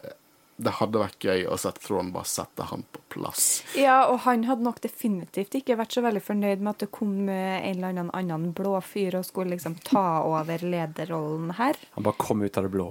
Det 0.59 0.73
hadde 0.75 0.99
vært 0.99 1.23
gøy 1.23 1.45
å 1.47 1.55
sette 1.59 1.79
Trond 1.85 2.11
bare 2.11 2.27
sette 2.27 2.65
han 2.67 2.83
på 2.91 3.01
plass. 3.15 3.63
Ja, 3.79 4.01
og 4.11 4.25
han 4.25 4.43
hadde 4.43 4.65
nok 4.65 4.81
definitivt 4.83 5.55
ikke 5.55 5.77
vært 5.79 5.95
så 5.95 6.03
veldig 6.03 6.21
fornøyd 6.25 6.59
med 6.59 6.73
at 6.73 6.83
det 6.83 6.89
kom 6.95 7.13
en 7.29 7.63
eller 7.63 7.93
annen 7.93 8.09
annen 8.11 8.51
blå 8.55 8.75
fyr 8.83 9.15
og 9.19 9.27
skulle 9.27 9.55
liksom 9.55 9.77
ta 9.87 10.21
over 10.27 10.63
lederrollen 10.65 11.53
her. 11.59 11.79
Han 11.95 12.07
bare 12.07 12.19
kom 12.19 12.43
ut 12.43 12.57
av 12.57 12.67
det 12.67 12.73
blå. 12.73 12.89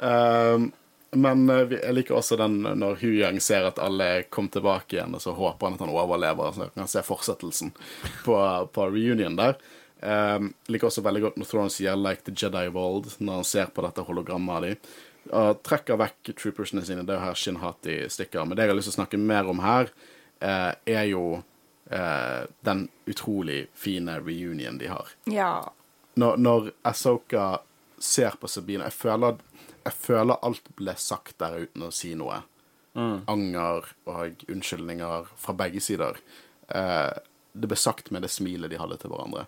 Um, 0.00 0.70
men 1.24 1.50
eh, 1.50 1.74
jeg 1.78 1.96
liker 1.96 2.18
også 2.18 2.38
den 2.38 2.60
når 2.62 3.00
Hu 3.02 3.10
Yang 3.16 3.42
ser 3.44 3.68
at 3.70 3.82
alle 3.82 4.28
kom 4.30 4.50
tilbake 4.52 4.98
igjen, 4.98 5.16
og 5.16 5.24
så 5.24 5.34
håper 5.36 5.66
han 5.66 5.78
at 5.78 5.84
han 5.86 5.94
overlever, 5.94 6.54
så 6.54 6.66
han 6.66 6.74
kan 6.76 6.90
se 6.90 7.04
fortsettelsen 7.06 7.74
på, 8.24 8.38
på 8.74 8.88
reunion 8.92 9.38
der. 9.38 9.58
Um, 9.98 10.52
liker 10.70 10.86
også 10.86 11.02
veldig 11.02 11.24
godt 11.24 11.38
når 11.40 11.48
Thrawn 11.50 11.72
sier 11.74 11.96
'like 11.98 12.22
the 12.22 12.30
Jedi 12.30 12.68
of 12.68 12.76
old', 12.78 13.16
når 13.18 13.40
han 13.40 13.48
ser 13.48 13.72
på 13.74 13.82
dette 13.82 14.04
hologrammet 14.06 14.54
av 14.54 14.62
dem. 14.62 14.76
Og 15.32 15.62
trekker 15.66 15.98
vekk 16.00 16.32
troopersene 16.38 16.84
sine. 16.86 17.04
Det 17.06 17.16
er 17.16 17.24
her 17.24 17.38
Shinhati 17.38 18.00
stikker. 18.12 18.46
Men 18.46 18.56
det 18.56 18.66
jeg 18.66 18.72
har 18.72 18.78
lyst 18.78 18.90
til 18.90 18.96
å 18.96 19.00
snakke 19.02 19.20
mer 19.20 19.48
om 19.50 19.62
her, 19.64 19.90
uh, 20.42 20.72
er 20.86 21.04
jo 21.10 21.24
uh, 21.40 22.42
den 22.66 22.88
utrolig 23.06 23.66
fine 23.74 24.18
reunion 24.20 24.78
de 24.78 24.92
har 24.92 25.08
Ja. 25.26 25.72
når, 26.14 26.36
når 26.36 26.70
Ahsoka 26.86 27.58
ser 27.98 28.36
på 28.40 28.48
Sabine 28.48 28.86
jeg 28.86 28.94
føler, 28.94 29.38
jeg 29.84 29.96
føler 29.96 30.44
alt 30.44 30.68
ble 30.78 30.94
sagt 30.98 31.38
der 31.40 31.64
uten 31.64 31.88
å 31.88 31.94
si 31.94 32.14
noe. 32.18 32.42
Anger 32.98 33.86
og 34.10 34.44
unnskyldninger 34.50 35.28
fra 35.38 35.54
begge 35.54 35.80
sider. 35.80 36.18
Eh, 36.68 37.12
det 37.52 37.68
ble 37.70 37.78
sagt 37.78 38.10
med 38.10 38.22
det 38.22 38.30
smilet 38.30 38.70
de 38.70 38.78
hadde 38.80 38.98
til 38.98 39.12
hverandre. 39.12 39.44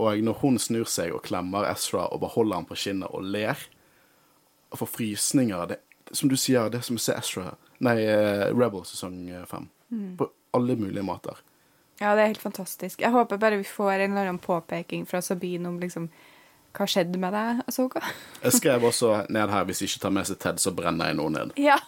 Og 0.00 0.20
når 0.24 0.36
hun 0.42 0.58
snur 0.60 0.88
seg 0.88 1.14
og 1.16 1.24
klemmer 1.24 1.68
Ezra 1.70 2.06
og 2.12 2.20
beholder 2.24 2.60
han 2.60 2.68
på 2.68 2.76
kinnet 2.76 3.08
og 3.12 3.24
ler, 3.24 3.56
og 4.70 4.78
får 4.82 4.86
frysninger 4.96 5.66
det, 5.74 5.80
Som 6.12 6.28
du 6.28 6.36
sier, 6.36 6.68
det 6.70 6.78
er 6.80 6.82
som 6.82 6.96
å 6.96 7.00
se 7.02 7.12
Ezra 7.14 7.52
Nei, 7.80 7.96
eh, 8.02 8.48
Rebel 8.54 8.82
sesong 8.84 9.20
fem. 9.46 9.68
På 10.18 10.26
alle 10.52 10.74
mulige 10.76 11.02
måter. 11.06 11.36
ja, 12.00 12.14
det 12.14 12.22
er 12.22 12.26
helt 12.32 12.42
fantastisk. 12.42 13.00
Jeg 13.00 13.10
håper 13.12 13.36
bare 13.38 13.56
vi 13.60 13.64
får 13.64 13.92
en 13.92 14.10
eller 14.12 14.26
annen 14.28 14.38
påpeking 14.38 15.06
fra 15.06 15.20
Sabine 15.22 15.68
om 15.68 15.78
liksom 15.80 16.08
hva 16.72 16.86
skjedde 16.86 17.18
med 17.18 17.32
deg, 17.34 17.62
Asoka? 17.66 18.00
Jeg 18.44 18.52
skrev 18.52 18.84
også 18.84 19.26
ned 19.28 19.50
her 19.50 19.64
hvis 19.66 19.80
jeg 19.82 19.88
ikke 19.90 20.02
tar 20.04 20.12
med 20.14 20.26
seg 20.28 20.38
Ted, 20.38 20.60
så 20.62 20.70
brenner 20.70 21.10
jeg 21.10 21.16
noe 21.18 21.30
ned. 21.34 21.50
Ja. 21.68 21.78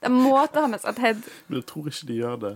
De 0.00 0.08
må 0.08 0.38
ta 0.52 0.66
med 0.70 0.80
seg 0.80 0.96
Ted. 0.96 1.20
Men 1.48 1.58
jeg 1.60 1.66
tror 1.68 1.88
ikke 1.90 2.06
de 2.08 2.14
gjør 2.22 2.36
det. 2.44 2.54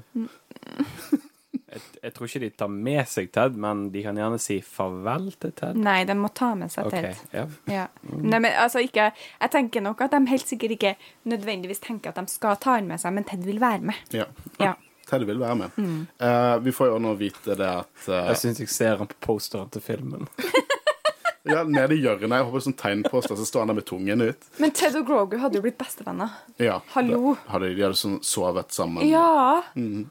Jeg, 1.73 1.83
jeg 2.03 2.15
tror 2.15 2.29
ikke 2.29 2.43
de 2.43 2.51
tar 2.63 2.71
med 2.73 3.09
seg 3.09 3.31
Ted, 3.33 3.57
men 3.65 3.87
de 3.95 4.03
kan 4.05 4.19
gjerne 4.21 4.39
si 4.43 4.59
farvel 4.67 5.31
til 5.41 5.55
Ted. 5.57 5.79
Nei, 5.81 6.03
de 6.09 6.17
må 6.19 6.29
ta 6.37 6.53
med 6.59 6.73
seg 6.73 6.91
Ted. 6.93 7.09
Ted. 7.09 7.35
Ja. 7.35 7.47
Ja. 7.73 7.87
Nei, 8.13 8.39
men 8.39 8.51
altså 8.53 8.83
ikke 8.85 9.11
Jeg 9.15 9.53
tenker 9.55 9.85
nok 9.85 10.05
at 10.05 10.13
de 10.15 10.21
helt 10.29 10.49
sikkert 10.49 10.77
ikke 10.77 10.95
nødvendigvis 11.33 11.81
tenker 11.85 12.13
at 12.13 12.21
de 12.21 12.29
skal 12.33 12.59
ta 12.61 12.77
han 12.77 12.91
med 12.91 13.01
seg, 13.03 13.15
men 13.17 13.25
Ted 13.29 13.47
vil 13.49 13.61
være 13.63 13.81
med. 13.93 14.17
Ja. 14.17 14.29
Ja. 14.61 14.75
Ted 15.09 15.25
vil 15.29 15.41
være 15.41 15.57
med. 15.65 15.81
Eh, 16.23 16.55
vi 16.65 16.73
får 16.77 16.93
jo 16.93 17.01
nå 17.03 17.17
vite 17.21 17.57
det 17.59 17.69
at 17.69 18.07
uh, 18.09 18.29
Jeg 18.31 18.39
syns 18.45 18.63
jeg 18.63 18.71
ser 18.73 19.01
han 19.01 19.11
på 19.11 19.19
posteren 19.33 19.73
til 19.73 19.85
filmen. 19.85 20.29
Ja, 21.43 21.65
nede 21.67 21.97
i 21.97 22.03
hjørnet, 22.05 22.31
jeg 22.31 22.47
håper 22.47 22.63
sånn 22.63 22.77
tegnposter, 22.79 23.35
så 23.35 23.45
står 23.47 23.65
han 23.65 23.73
der 23.73 23.79
med 23.81 23.87
tungen 23.89 24.23
ut. 24.23 24.45
Men 24.63 24.71
Ted 24.79 24.95
og 24.95 25.09
Grogu 25.09 25.35
hadde 25.43 25.59
jo 25.59 25.65
blitt 25.65 25.79
bestevenner. 25.81 26.37
Ja. 26.63 26.77
Hallo. 26.95 27.33
Det, 27.35 27.51
Hadde, 27.51 27.71
de 27.75 27.83
hadde 27.83 27.99
sånn 27.99 28.21
sovet 28.23 28.71
sammen. 28.75 29.03
Ja. 29.11 29.25
Åh. 29.75 30.05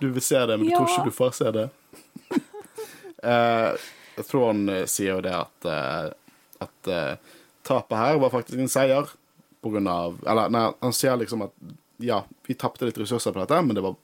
Du 0.00 0.08
vil 0.14 0.22
se 0.24 0.38
det, 0.46 0.56
men 0.56 0.66
du 0.66 0.72
Ja. 0.72 0.78
tror 0.78 0.88
ikke 0.88 1.04
du 1.10 1.16
får 1.16 1.34
se 1.36 1.50
det. 1.52 1.68
Jeg 3.22 4.26
tror 4.28 4.46
han 4.50 4.62
sier 4.88 5.14
jo 5.16 5.20
det 5.24 5.32
at, 5.36 5.66
eh, 5.68 6.10
at 6.64 6.88
eh, 6.92 7.16
tapet 7.66 7.98
her 8.00 8.18
var 8.20 8.32
faktisk 8.32 8.58
en 8.58 8.68
seier 8.72 9.08
på 9.60 9.72
grunn 9.74 9.88
av 9.92 10.16
Eller 10.26 10.48
nei, 10.52 10.62
han 10.80 10.92
sier 10.96 11.16
liksom 11.20 11.44
at 11.46 11.52
ja, 12.00 12.22
vi 12.48 12.54
tapte 12.56 12.86
litt 12.88 12.96
ressurser 12.98 13.32
på 13.32 13.42
dette, 13.42 13.58
men 13.62 13.76
det 13.76 13.82
var, 13.84 13.94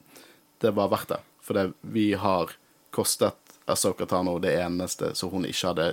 det 0.61 0.71
var 0.77 0.89
verdt 0.91 1.15
det. 1.15 1.19
For 1.41 1.57
det, 1.57 1.71
vi 1.81 2.11
har 2.13 2.51
kostet 2.93 3.35
Asoka 3.65 4.05
Tano 4.05 4.35
det 4.39 4.53
eneste 4.61 5.15
så 5.17 5.29
hun 5.31 5.47
ikke 5.49 5.71
hadde 5.71 5.87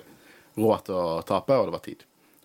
råd 0.61 0.85
til 0.85 0.99
å 1.01 1.23
tape, 1.27 1.57
og 1.57 1.71
det 1.71 1.73
var 1.79 1.85
tid. 1.87 2.05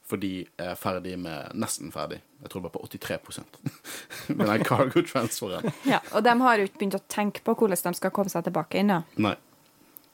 For 0.09 0.17
de 0.17 0.41
er 0.57 0.73
ferdig 0.79 1.13
med 1.21 1.53
Nesten 1.59 1.91
ferdig. 1.93 2.23
Jeg 2.41 2.49
tror 2.49 2.63
det 2.63 2.69
var 2.71 2.75
på 2.79 2.87
83% 2.87 3.59
med 4.39 4.47
den 4.47 4.63
cargo 4.65 5.03
transferen. 5.05 5.69
Ja, 5.85 5.99
og 6.13 6.23
de 6.25 6.33
har 6.41 6.57
jo 6.57 6.65
ikke 6.65 6.81
begynt 6.81 6.97
å 6.97 7.05
tenke 7.11 7.43
på 7.45 7.53
hvordan 7.59 7.83
de 7.91 7.99
skal 7.99 8.13
komme 8.15 8.33
seg 8.33 8.47
tilbake 8.47 8.81
da. 8.89 9.03
Nei. 9.21 9.35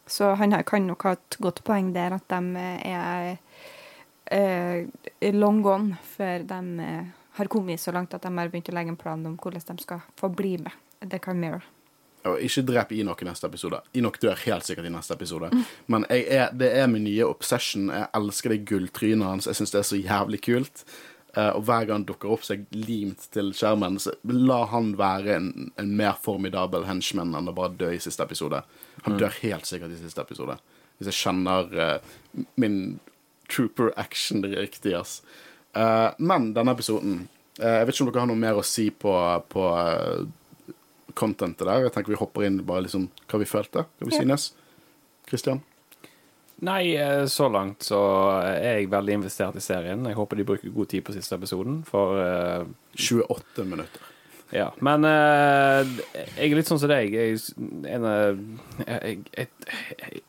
Så 0.05 0.34
han 0.38 0.53
her 0.53 0.65
kan 0.67 0.85
nok 0.85 1.07
ha 1.07 1.15
et 1.15 1.38
godt 1.41 1.63
poeng 1.65 1.93
der, 1.95 2.17
at 2.19 2.27
de 2.30 2.65
er 2.85 3.38
eh, 4.30 5.31
long 5.34 5.63
gone 5.65 5.97
før 6.15 6.45
de 6.45 6.59
eh, 6.84 7.13
har 7.39 7.49
kommet 7.51 7.81
så 7.81 7.91
langt 7.95 8.13
at 8.13 8.23
de 8.23 8.31
har 8.38 8.51
begynt 8.51 8.69
å 8.69 8.76
legge 8.76 8.93
en 8.93 8.99
plan 8.99 9.26
om 9.26 9.39
hvordan 9.41 9.65
de 9.72 9.88
skal 9.88 10.03
få 10.19 10.30
bli 10.30 10.57
med. 10.61 10.76
Det 10.99 11.19
kan 11.23 11.39
Mirror. 11.39 11.65
Og 12.26 12.41
ikke 12.41 12.65
drep 12.65 12.93
Inok 12.95 13.22
i 13.22 13.27
neste 13.27 13.49
episode. 13.49 13.81
Inok 13.97 14.19
dør 14.22 14.39
helt 14.45 14.65
sikkert 14.65 14.88
i 14.89 14.93
neste 14.93 15.14
episode. 15.14 15.52
Men 15.91 16.07
er, 16.10 16.47
det 16.57 16.72
er 16.73 16.88
min 16.89 17.06
nye 17.06 17.27
obsession. 17.27 17.91
Jeg 17.93 18.07
elsker 18.18 18.56
det 18.56 18.64
gulltrynet 18.69 19.27
hans. 19.30 19.49
Jeg 19.49 19.60
syns 19.60 19.76
det 19.76 19.81
er 19.81 19.89
så 19.91 19.99
jævlig 19.99 20.41
kult. 20.47 20.85
Eh, 21.35 21.52
og 21.52 21.65
hver 21.68 21.84
gang 21.84 21.99
han 21.99 22.07
dukker 22.07 22.31
opp 22.31 22.45
seg 22.47 22.64
limt 22.72 23.27
til 23.35 23.52
skjermen, 23.56 23.97
så 23.99 24.14
la 24.31 24.61
han 24.72 24.93
være 24.99 25.35
en, 25.35 25.49
en 25.81 25.91
mer 25.99 26.15
formidabel 26.23 26.88
henchman 26.88 27.35
enn 27.35 27.52
å 27.52 27.56
bare 27.56 27.76
dø 27.76 27.91
i 27.91 27.99
siste 28.02 28.23
episode. 28.23 28.61
Han 29.03 29.18
dør 29.19 29.35
helt 29.41 29.68
sikkert 29.68 29.91
i 29.91 29.99
siste 29.99 30.23
episode. 30.23 30.56
Hvis 30.95 31.11
jeg 31.11 31.19
kjenner 31.26 31.68
uh, 31.76 32.45
min 32.61 32.77
trooper 33.52 33.91
action 33.99 34.45
riktig, 34.47 34.95
ass. 34.95 35.19
Uh, 35.76 36.15
men 36.23 36.53
denne 36.56 36.72
episoden 36.72 37.26
uh, 37.60 37.81
Jeg 37.81 37.88
vet 37.89 37.97
ikke 37.97 38.06
om 38.06 38.11
dere 38.14 38.23
har 38.23 38.30
noe 38.31 38.39
mer 38.39 38.61
å 38.61 38.64
si 38.64 38.88
på, 38.95 39.11
på 39.52 39.65
eh, 39.76 40.22
contentet 41.15 41.65
der. 41.67 41.85
Jeg 41.87 41.95
tenker 41.95 42.13
vi 42.13 42.19
hopper 42.19 42.45
inn 42.47 42.59
bare 42.67 42.85
liksom 42.85 43.09
hva 43.31 43.39
vi 43.41 43.47
følte, 43.49 43.85
hva 43.99 44.09
vi 44.09 44.15
Ja. 44.15 44.21
synes. 44.21 44.51
Christian? 45.29 45.63
Nei, 46.63 46.95
eh, 46.95 47.25
så 47.27 47.49
langt 47.51 47.83
så 47.83 47.99
er 48.45 48.77
jeg 48.79 48.89
veldig 48.91 49.17
investert 49.19 49.55
i 49.59 49.63
serien. 49.63 50.05
Jeg 50.07 50.15
håper 50.15 50.39
de 50.39 50.45
bruker 50.47 50.71
god 50.71 50.87
tid 50.87 51.03
på 51.03 51.15
siste 51.15 51.35
episoden, 51.35 51.81
for 51.83 52.15
uh, 52.15 52.65
28 52.95 53.65
minutter. 53.67 54.01
Ja. 54.55 54.69
Men 54.79 55.03
uh, 55.03 55.83
jeg 56.37 56.51
er 56.51 56.55
litt 56.55 56.69
sånn 56.69 56.79
som 56.79 56.91
deg. 56.91 57.11
Jeg, 57.11 57.41
en, 57.91 58.05
eh, 58.07 58.37
jeg, 58.85 59.25
jeg, 59.35 59.49
jeg, 59.99 60.23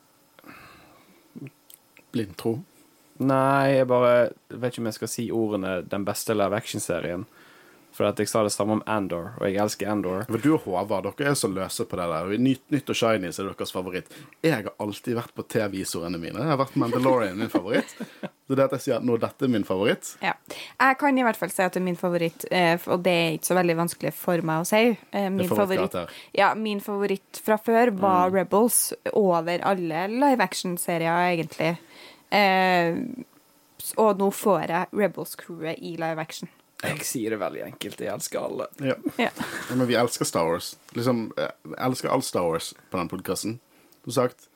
Blind 2.11 2.35
tro. 2.39 2.57
Nei, 3.23 3.77
jeg 3.79 3.87
bare 3.89 4.29
vet 4.49 4.73
ikke 4.73 4.83
om 4.83 4.89
jeg 4.91 4.97
skal 4.99 5.09
si 5.11 5.25
ordene 5.33 5.81
'den 5.81 6.05
beste 6.05 6.35
live 6.35 6.55
action-serien'. 6.55 7.25
For 7.97 8.05
at 8.05 8.19
jeg 8.21 8.29
sa 8.29 8.43
det 8.45 8.51
samme 8.53 8.75
om 8.77 8.81
Andor, 8.85 9.31
og 9.39 9.47
jeg 9.49 9.57
elsker 9.57 9.89
Andor. 9.89 10.27
Men 10.29 10.41
du 10.43 10.51
og 10.53 10.67
Håvard, 10.67 11.07
dere 11.17 11.31
er 11.31 11.37
så 11.39 11.49
løse 11.49 11.81
på 11.89 11.97
det 11.97 12.05
der. 12.11 12.33
Nytt, 12.37 12.61
nytt 12.69 12.91
og 12.93 12.97
Shiny 12.99 13.31
så 13.33 13.41
er 13.41 13.47
deres 13.55 13.73
favoritt. 13.73 14.11
Jeg 14.45 14.53
har 14.53 14.67
alltid 14.83 15.15
vært 15.17 15.31
på 15.33 15.45
T-visorene 15.49 16.19
mine. 16.21 16.37
Jeg 16.43 16.51
har 16.51 16.59
vært 16.61 16.75
Mandalorian 16.77 17.39
min 17.41 17.49
favoritt. 17.49 17.95
Så 18.47 18.55
det 18.55 18.67
at 18.67 18.75
jeg 18.77 18.83
sier 18.85 18.99
at 18.99 19.07
nå 19.07 19.17
dette 19.19 19.43
er 19.43 19.49
min 19.51 19.65
favoritt 19.67 20.13
Ja. 20.23 20.31
Jeg 20.79 20.97
kan 21.01 21.17
i 21.19 21.23
hvert 21.25 21.35
fall 21.39 21.49
si 21.51 21.63
at 21.65 21.73
det 21.73 21.81
er 21.81 21.85
min 21.87 21.97
favoritt, 21.99 22.45
eh, 22.53 22.77
og 22.87 23.01
det 23.03 23.15
er 23.15 23.33
ikke 23.39 23.49
så 23.49 23.57
veldig 23.57 23.75
vanskelig 23.81 24.13
for 24.15 24.45
meg 24.45 24.61
å 24.61 24.67
si. 24.69 24.83
Eh, 25.11 25.25
Min 25.33 25.49
favoritt, 25.49 25.97
ja, 26.37 26.51
min 26.55 26.79
favoritt 26.85 27.41
fra 27.43 27.57
før 27.57 27.91
var 27.97 28.29
Rebels 28.31 28.93
over 29.17 29.59
alle 29.67 30.05
live 30.13 30.45
action-serier, 30.45 31.33
egentlig. 31.33 31.73
Eh, 32.31 33.01
og 33.97 34.21
nå 34.21 34.29
får 34.35 34.63
jeg 34.67 34.93
Rebels-crewet 35.01 35.81
i 35.81 35.95
live 35.99 36.19
action. 36.21 36.47
Jeg 36.83 37.05
sier 37.09 37.33
det 37.33 37.39
veldig 37.41 37.63
enkelt. 37.71 38.01
Jeg 38.05 38.13
elsker 38.13 38.43
alle. 38.43 38.67
ja. 38.85 38.95
Ja. 39.17 39.31
Ja, 39.31 39.75
men 39.75 39.87
vi 39.89 39.95
elsker 39.97 40.25
Star 40.29 40.45
Wars. 40.45 40.75
Liksom, 40.93 41.31
eh, 41.37 41.49
jeg 41.71 41.79
elsker 41.89 42.11
all 42.13 42.21
Star 42.25 42.45
Wars 42.45 42.73
på 42.91 42.99
den 42.99 43.09
podkasten. 43.09 43.59
Som 44.03 44.13
sagt, 44.19 44.47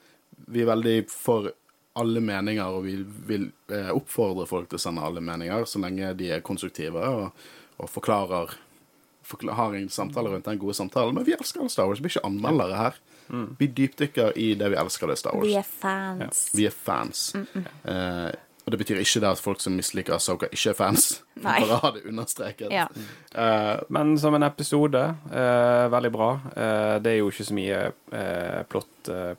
vi 0.48 0.62
er 0.62 0.70
veldig 0.70 0.98
for 1.10 1.52
alle 2.00 2.22
meninger, 2.24 2.66
og 2.72 2.86
vi 2.86 3.00
vil 3.28 3.50
eh, 3.74 3.90
oppfordre 3.92 4.46
folk 4.48 4.70
til 4.72 4.78
å 4.80 4.84
sende 4.86 5.04
alle 5.04 5.24
meninger, 5.24 5.66
så 5.68 5.82
lenge 5.84 6.14
de 6.20 6.30
er 6.38 6.46
konstruktive 6.46 7.02
og, 7.04 7.32
og 7.82 7.90
forklarer 7.92 8.54
har 9.56 9.76
en 9.76 9.90
samtale 9.90 10.30
rundt 10.30 10.46
den 10.46 10.60
gode 10.60 10.74
samtalen. 10.76 11.16
Men 11.16 11.24
vi 11.24 11.34
elsker 11.34 11.62
alle 11.62 11.70
Star 11.72 11.88
Wars. 11.88 12.00
Vi 12.02 12.10
er 12.10 12.16
ikke 12.18 12.28
anmeldere 12.28 12.78
her. 12.78 12.98
Vi 13.60 13.68
dypdykker 13.78 14.34
i 14.36 14.54
det 14.60 14.72
vi 14.74 14.80
elsker, 14.82 15.08
det 15.08 15.16
er 15.16 15.20
Star 15.22 15.36
Wars. 15.38 15.48
Vi 15.48 15.56
er 15.56 15.68
fans. 15.68 16.42
Vi 16.58 16.66
er 16.68 16.74
fans. 16.76 17.22
Eh, 17.36 18.32
og 18.66 18.74
det 18.74 18.80
betyr 18.82 19.02
ikke 19.02 19.24
det 19.24 19.30
at 19.32 19.42
folk 19.42 19.62
som 19.64 19.74
misliker 19.78 20.16
Asoka, 20.16 20.50
ikke 20.54 20.74
er 20.74 20.78
fans. 20.78 21.08
Nei. 21.46 21.58
Bare 21.64 21.80
ha 21.82 21.92
det 21.96 22.04
understreket. 22.10 22.72
Ja. 22.74 22.88
Uh, 23.34 23.82
Men 23.90 24.14
som 24.22 24.36
en 24.38 24.46
episode, 24.46 25.02
uh, 25.32 25.86
veldig 25.94 26.12
bra. 26.14 26.32
Uh, 26.54 26.96
det 27.02 27.16
er 27.16 27.20
jo 27.22 27.32
ikke 27.32 27.48
så 27.48 27.58
mye 27.58 27.82
plot 28.70 28.88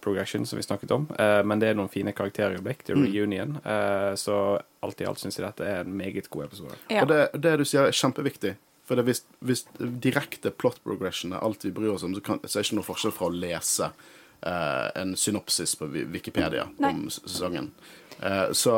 progression 0.03 0.47
som 0.49 0.59
vi 0.59 0.65
snakket 0.65 0.91
om, 0.91 1.05
men 1.47 1.61
det 1.63 1.69
er 1.71 1.77
noen 1.79 1.91
fine 1.93 2.11
karakterøyeblikk 2.17 2.81
til 2.89 2.99
reunion. 2.99 3.61
Eh, 3.65 4.15
så 4.15 4.59
alt 4.81 5.01
i 5.01 5.07
alt 5.07 5.21
syns 5.23 5.39
jeg 5.39 5.47
dette 5.47 5.67
er 5.67 5.85
en 5.85 5.97
meget 5.97 6.29
god 6.31 6.49
episode. 6.49 6.77
Ja. 6.91 7.05
Og 7.05 7.13
det, 7.13 7.21
det 7.43 7.57
du 7.61 7.65
sier, 7.69 7.89
er 7.89 7.97
kjempeviktig. 7.97 8.57
For 8.89 8.99
det, 8.99 9.07
hvis, 9.07 9.23
hvis 9.47 9.65
direkte 10.03 10.51
plot 10.51 10.81
progression 10.85 11.33
er 11.37 11.45
alt 11.45 11.65
vi 11.65 11.71
bryr 11.75 11.95
oss 11.95 12.03
om, 12.07 12.15
så, 12.17 12.25
kan, 12.25 12.43
så 12.43 12.59
er 12.59 12.63
det 12.63 12.69
ikke 12.71 12.81
noe 12.81 12.89
forskjell 12.89 13.15
fra 13.15 13.29
å 13.29 13.35
lese 13.35 13.89
eh, 13.89 14.89
en 15.03 15.15
synopsis 15.17 15.77
på 15.79 15.89
Wikipedia 15.93 16.67
Nei. 16.83 16.91
om 16.91 17.07
sesongen. 17.13 17.71
Eh, 18.21 18.51
så 18.57 18.75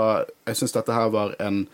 jeg 0.46 0.60
syns 0.60 0.76
dette 0.76 0.94
her 0.94 1.10
var 1.14 1.34
en, 1.42 1.64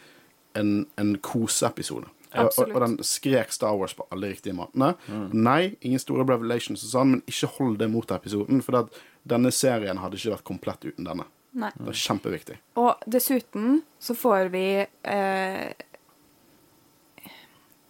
en, 0.59 0.73
en 1.01 1.13
koseepisode. 1.25 2.09
Og, 2.31 2.53
og, 2.63 2.77
den 2.79 2.95
skrek 3.03 3.51
Star 3.53 3.75
Wars 3.75 3.95
på 3.99 4.07
alle 4.15 4.31
riktige 4.31 4.55
måtene. 4.55 4.93
Nei, 5.35 5.75
ingen 5.83 5.99
store 5.99 6.23
revelations 6.29 6.85
og 6.87 6.93
sånn, 6.93 7.15
men 7.17 7.23
ikke 7.31 7.51
hold 7.57 7.81
det 7.81 7.91
mot 7.91 8.15
episoden. 8.15 8.63
For 8.63 8.85
at 8.85 9.01
denne 9.27 9.51
serien 9.55 9.99
hadde 9.99 10.21
ikke 10.21 10.37
vært 10.37 10.47
komplett 10.53 10.87
uten 10.87 11.09
denne. 11.09 11.27
Nei. 11.59 11.73
Det 11.75 11.91
er 11.91 11.99
kjempeviktig. 12.05 12.59
Og 12.79 13.03
dessuten 13.11 13.81
så 13.99 14.15
får 14.15 14.53
vi 14.55 14.67
eh, 14.87 15.87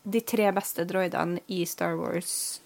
de 0.03 0.23
tre 0.25 0.49
beste 0.57 0.87
droidene 0.89 1.43
i 1.53 1.63
Star 1.69 1.99
Wars. 2.01 2.63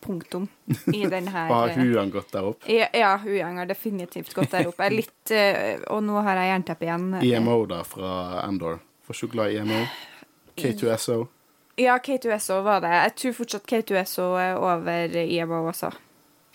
Punktum. 0.00 0.48
I 0.92 1.04
den 1.14 1.28
her 1.28 1.48
Har 1.52 1.68
huene 1.76 2.10
gått 2.10 2.32
der 2.32 2.44
opp? 2.48 2.64
Ja, 2.70 2.86
ja 2.96 3.16
Huyang 3.22 3.58
har 3.60 3.66
definitivt 3.70 4.32
gått 4.34 4.50
der 4.54 4.68
opp. 4.70 4.78
Jeg 4.80 4.86
er 4.92 4.96
Litt, 4.96 5.30
eh, 5.36 5.80
og 5.92 6.02
nå 6.06 6.22
har 6.22 6.36
jeg 6.40 6.52
jernteppe 6.54 6.86
igjen. 6.88 7.08
EMO 7.22 7.58
da, 7.70 7.82
fra 7.84 8.42
Endor. 8.48 8.78
Får 9.06 9.20
ikke 9.22 9.32
glad 9.36 9.52
i 9.52 9.60
EMO. 9.62 9.82
K2SO. 10.56 11.26
Ja, 11.78 11.98
K2SO 12.00 12.62
var 12.64 12.80
det. 12.80 12.88
Jeg 12.96 13.14
tror 13.20 13.32
fortsatt 13.42 13.66
K2SO 13.68 14.30
er 14.40 14.56
over 14.56 15.16
EMO 15.26 15.66
også. 15.68 15.92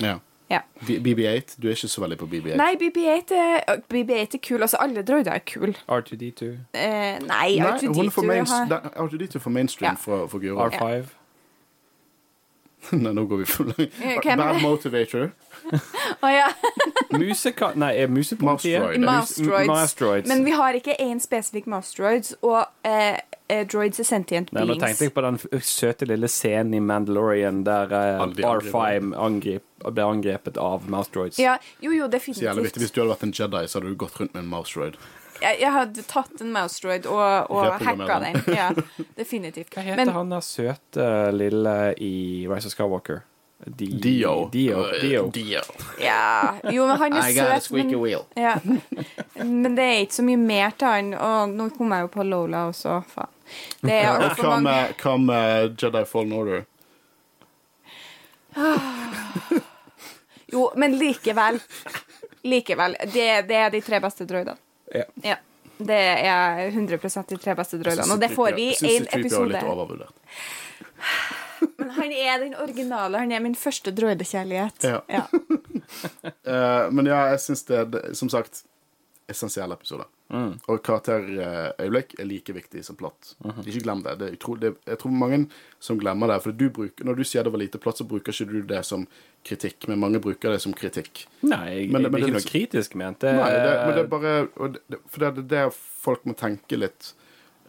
Ja. 0.02 0.18
Ja. 0.52 0.60
BB8. 0.84 1.56
Du 1.61 1.69
er 1.69 1.77
ikke 1.77 1.88
så 1.88 2.02
veldig 2.03 2.18
på 2.19 2.26
BB8. 2.27 2.57
Nei, 2.60 2.73
BB8 2.81 3.38
er, 3.39 3.77
BB8 3.88 4.35
er 4.35 4.41
kul. 4.43 4.65
Altså, 4.65 4.81
alle 4.84 5.03
droider 5.07 5.31
er 5.38 5.45
kule. 5.48 5.76
R2D2, 5.88 6.49
Eh, 6.73 7.22
nei, 7.23 7.53
Nei, 7.56 7.69
R2D2 7.69 8.03
er 8.07 8.10
for, 8.11 8.27
main, 8.27 8.45
har- 8.49 8.89
R2D2 9.06 9.39
for 9.39 9.49
mainstream 9.49 9.93
Ja. 9.93 9.95
for, 9.95 10.26
for 10.27 10.39
Guro. 10.43 10.68
R5. 10.68 11.06
Nei, 13.03 13.14
nå 13.14 13.26
går 13.26 13.38
vi 13.38 13.45
for 13.45 13.70
langt. 13.70 13.99
Eh, 14.02 14.36
Bad? 14.38 14.62
Motivator. 14.62 15.32
Å 16.22 16.32
ja. 16.32 16.48
Museka... 17.20 17.72
Nei, 17.80 17.91
er 18.02 18.10
musepolitiet? 18.12 18.98
Mouse 19.02 19.95
droids. 19.99 20.30
Men 20.30 20.44
vi 20.48 20.56
har 20.58 20.78
ikke 20.78 20.95
én 20.99 21.22
spesifikk 21.22 21.70
Mastroids 21.72 22.34
og 22.41 22.64
eh, 22.88 23.22
eh, 23.52 23.64
droids 23.70 24.02
er 24.02 24.10
sentient 24.10 24.52
beings. 24.52 24.66
Nei, 24.66 24.68
nå 24.74 24.80
tenkte 24.82 25.08
jeg 25.08 25.16
på 25.16 25.26
den 25.28 25.40
søte 25.62 26.10
lille 26.10 26.30
scenen 26.32 26.76
i 26.80 26.84
Mandalorian 26.84 27.64
der 27.68 27.94
eh, 27.95 28.26
R5 28.26 29.14
angrep, 29.14 29.68
ble 29.86 30.10
angrepet 30.18 30.60
av 30.62 30.90
Mastroids 30.91 31.40
Ja, 31.41 31.58
jo, 31.82 31.94
jo, 31.94 32.10
Så 32.10 32.18
jævlig 32.18 32.18
definitivt. 32.18 32.82
Hvis 32.82 32.94
du 32.94 33.03
hadde 33.03 33.14
vært 33.14 33.28
en 33.30 33.36
Jedi, 33.38 33.66
så 33.68 33.80
hadde 33.80 33.94
du 33.94 33.99
gått 34.02 34.20
rundt 34.20 34.34
med 34.34 34.45
en 34.45 34.53
mouse 34.58 34.74
droid. 34.78 34.98
Jeg, 35.41 35.57
jeg 35.63 35.72
hadde 35.73 36.03
tatt 36.05 36.41
en 36.43 36.51
Mousetroid 36.53 37.07
og, 37.09 37.49
og 37.49 37.73
hacka 37.81 38.19
den. 38.22 38.39
Ja, 38.53 38.69
definitivt. 39.19 39.72
Hva 39.73 39.81
heter 39.85 39.97
Men 39.97 40.13
han 40.13 40.30
der 40.34 40.43
søte 40.45 41.07
lille 41.34 41.76
i 41.97 42.13
Rise 42.49 42.69
of 42.69 42.76
Skywalker? 42.76 43.23
Di 43.65 43.88
Dio. 44.01 44.49
Dio. 44.53 44.80
Uh, 44.80 44.91
Dio. 45.01 45.27
Dio. 45.34 45.61
ja, 46.01 46.55
Jo, 46.63 46.88
men 46.88 46.97
han 46.97 47.13
er 47.13 47.27
I 47.30 47.34
søt, 47.35 47.72
men, 47.72 47.91
wheel. 48.01 48.23
ja. 48.34 48.55
men 49.38 49.76
det 49.77 49.84
er 49.84 49.99
ikke 50.01 50.18
så 50.18 50.26
mye 50.26 50.41
mer 50.41 50.73
til 50.77 50.88
han. 50.89 51.13
Og 51.13 51.53
nå 51.53 51.69
kom 51.77 51.93
jeg 51.93 52.07
jo 52.07 52.11
på 52.15 52.26
Lola 52.26 52.63
også. 52.72 53.01
Faen. 53.11 53.30
Det 53.81 53.97
er 53.99 54.09
altfor 54.15 54.49
mange 54.55 54.65
med, 54.69 54.95
hva 55.03 55.13
med 55.22 55.77
Jedi 55.81 56.05
Fallen 56.09 56.34
Order? 56.38 56.65
Jo, 60.51 60.65
men 60.76 60.97
likevel. 60.99 61.61
Likevel. 62.43 62.97
Det, 63.13 63.27
det 63.47 63.55
er 63.55 63.69
de 63.72 63.80
tre 63.85 64.01
beste 64.03 64.26
droidene. 64.27 64.57
Ja. 64.95 65.03
Ja. 65.23 65.35
Det 65.81 65.97
er 65.97 66.68
100 66.68 66.97
de 67.27 67.38
tre 67.41 67.55
beste 67.57 67.77
droidene. 67.81 68.13
Og 68.13 68.19
det 68.22 68.30
får 68.35 68.51
vi 68.55 68.68
i 68.69 68.73
én 68.73 68.77
synes 68.77 69.07
C-3PO 69.07 69.19
episode. 69.19 69.47
litt 69.49 69.63
overvurdert. 69.63 70.13
Men 71.77 71.89
han 71.95 72.11
er 72.11 72.39
den 72.43 72.55
originale. 72.55 73.18
Han 73.23 73.31
er 73.31 73.39
min 73.41 73.55
første 73.55 73.91
droidekjærlighet. 73.97 74.84
Ja. 74.84 74.99
Ja. 75.09 75.26
Eh, 76.45 76.85
men 76.91 77.05
ja, 77.09 77.18
jeg 77.34 77.39
syns 77.43 77.63
det 77.68 77.80
det- 77.91 78.15
som 78.18 78.30
sagt, 78.30 78.63
essensiell 79.32 79.72
episoder. 79.74 80.06
Mm. 80.32 80.53
Og 80.72 80.80
karakterøyeblikk 80.88 82.14
er 82.20 82.28
like 82.30 82.53
viktig 82.56 82.84
som 82.88 82.95
plott. 82.99 83.34
Mhm. 83.44 83.64
Ikke 83.68 83.84
glem 83.84 84.03
det. 84.06 84.14
det, 84.20 84.30
utro, 84.38 84.56
det. 84.60 84.74
Jeg 84.88 84.99
tror 85.02 85.12
mange 85.12 85.40
som 85.80 85.99
glemmer 85.99 86.28
det. 86.32 86.38
For 86.44 86.52
du 86.56 86.70
bruker, 86.70 87.03
når 87.08 87.18
du 87.20 87.24
sier 87.28 87.44
det 87.44 87.52
var 87.52 87.60
lite 87.64 87.80
plott, 87.84 87.98
så 87.99 88.08
bruker 88.08 88.32
ikke 88.32 88.48
du 88.52 88.62
det 88.70 88.84
som 88.88 89.08
kritikk, 89.48 89.88
men 89.90 89.99
mange 89.99 90.22
bruker 90.24 90.52
det 90.53 90.62
som 90.62 90.74
kritikk. 90.74 91.26
Nei, 91.44 91.88
Men 91.88 92.03
det 92.03 92.12
det- 92.12 92.12
men 92.12 92.22
er 92.22 92.28
ikke 92.28 92.34
det- 92.34 92.44
noe 92.45 92.52
kritisk 92.52 92.95
ment. 92.95 93.20
Det, 93.20 93.34
Nei, 93.36 93.49
det, 93.49 93.88
men 93.88 93.95
det 93.95 94.03
er 94.03 94.08
bare 94.08 94.72
det, 94.90 94.99
For 95.08 95.20
det 95.20 95.28
er 95.38 95.41
det 95.41 95.74
folk 95.74 96.24
må 96.26 96.36
tenke 96.38 96.78
litt 96.78 97.14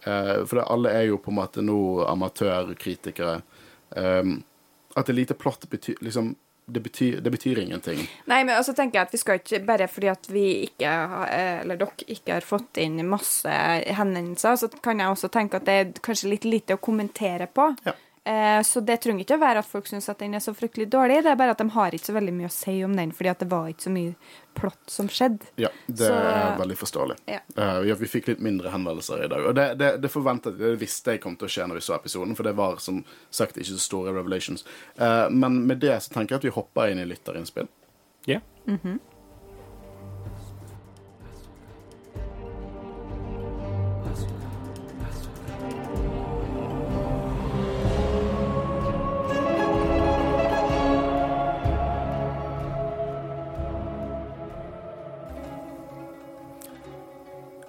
Uh, 0.05 0.43
For 0.43 0.57
det, 0.59 0.65
alle 0.67 0.89
er 0.91 1.05
jo 1.07 1.17
på 1.17 1.29
en 1.31 1.35
måte 1.37 1.61
nå 1.63 2.05
amatørkritikere. 2.11 3.41
Um, 3.95 4.43
at 4.97 5.05
det 5.05 5.13
er 5.13 5.19
lite 5.21 5.33
plott 5.39 5.63
betyr 5.69 5.95
liksom 6.03 6.35
det 6.65 6.79
betyr, 6.79 7.19
det 7.21 7.31
betyr 7.31 7.59
ingenting. 7.59 7.99
Nei, 8.31 8.43
men 8.43 8.55
altså 8.55 8.73
tenker 8.75 8.99
jeg 8.99 9.07
at 9.09 9.13
vi 9.13 9.19
skal 9.19 9.39
ikke 9.41 9.59
Bare 9.67 9.87
fordi 9.91 10.09
at 10.11 10.29
vi 10.31 10.45
ikke 10.69 10.93
eh, 11.27 11.59
eller 11.63 11.79
dere 11.81 12.07
ikke 12.15 12.37
har 12.37 12.47
fått 12.47 12.79
inn 12.83 13.01
masse 13.07 13.51
henvendelser, 13.97 14.55
så 14.61 14.69
kan 14.83 15.01
jeg 15.03 15.11
også 15.11 15.29
tenke 15.33 15.59
at 15.59 15.67
det 15.67 15.75
er 15.81 15.93
kanskje 16.03 16.31
litt 16.31 16.47
lite 16.47 16.77
å 16.77 16.83
kommentere 16.83 17.49
på. 17.51 17.69
Ja. 17.87 17.95
Eh, 18.25 18.61
så 18.63 18.79
det 18.79 19.01
trenger 19.03 19.25
ikke 19.25 19.35
å 19.35 19.41
være 19.41 19.59
at 19.59 19.67
folk 19.67 19.89
syns 19.89 20.05
at 20.07 20.21
den 20.23 20.37
er 20.37 20.39
så 20.43 20.53
fryktelig 20.55 20.85
dårlig. 20.93 21.17
Det 21.25 21.31
er 21.33 21.39
bare 21.39 21.51
at 21.51 21.59
de 21.59 21.67
har 21.75 21.91
ikke 21.91 22.07
så 22.07 22.15
veldig 22.15 22.33
mye 22.37 22.47
å 22.47 22.53
si 22.55 22.77
om 22.85 22.95
den, 22.95 23.11
fordi 23.11 23.31
at 23.33 23.43
det 23.43 23.49
var 23.51 23.67
ikke 23.67 23.83
så 23.83 23.91
mye 23.91 24.13
plott 24.55 24.93
som 24.95 25.09
skjedde. 25.11 25.49
Ja, 25.59 25.69
det 25.87 26.07
Så- 26.07 26.13
er 26.13 26.57
veldig 26.57 26.77
forståelig. 26.79 27.17
Ja. 27.27 27.39
Uh, 27.57 27.83
ja, 27.87 27.95
vi 27.99 28.07
fikk 28.07 28.27
litt 28.31 28.39
mindre 28.39 28.71
henvendelser 28.71 29.25
i 29.25 29.27
dag. 29.27 29.45
Og 29.45 29.55
det, 29.55 29.77
det, 29.77 29.91
det 30.01 30.11
forventet 30.11 30.57
det 30.57 30.79
visste 30.79 31.17
jeg 31.17 31.21
kom 31.21 31.35
til 31.35 31.47
å 31.49 31.51
skje 31.51 31.67
når 31.67 31.81
vi 31.81 31.85
så 31.89 31.97
episoden, 31.99 32.35
for 32.35 32.43
det 32.43 32.55
var 32.55 32.79
som 32.79 33.03
sagt 33.29 33.57
ikke 33.57 33.73
så 33.75 33.79
store 33.79 34.13
revelations. 34.15 34.63
Uh, 34.97 35.27
men 35.29 35.65
med 35.67 35.83
det 35.83 35.97
så 36.03 36.13
tenker 36.13 36.35
jeg 36.37 36.43
at 36.43 36.47
vi 36.47 36.55
hopper 36.55 36.91
inn 36.93 36.99
i 37.03 37.09
lytterinnspill. 37.09 37.67
Ja. 38.25 38.39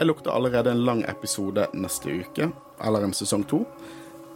Jeg 0.05 0.11
lukter 0.11 0.35
allerede 0.37 0.69
en 0.69 0.83
lang 0.85 0.99
episode 1.09 1.63
neste 1.73 2.13
uke, 2.13 2.51
eller 2.85 3.07
en 3.07 3.15
sesong 3.17 3.47
to. 3.49 3.63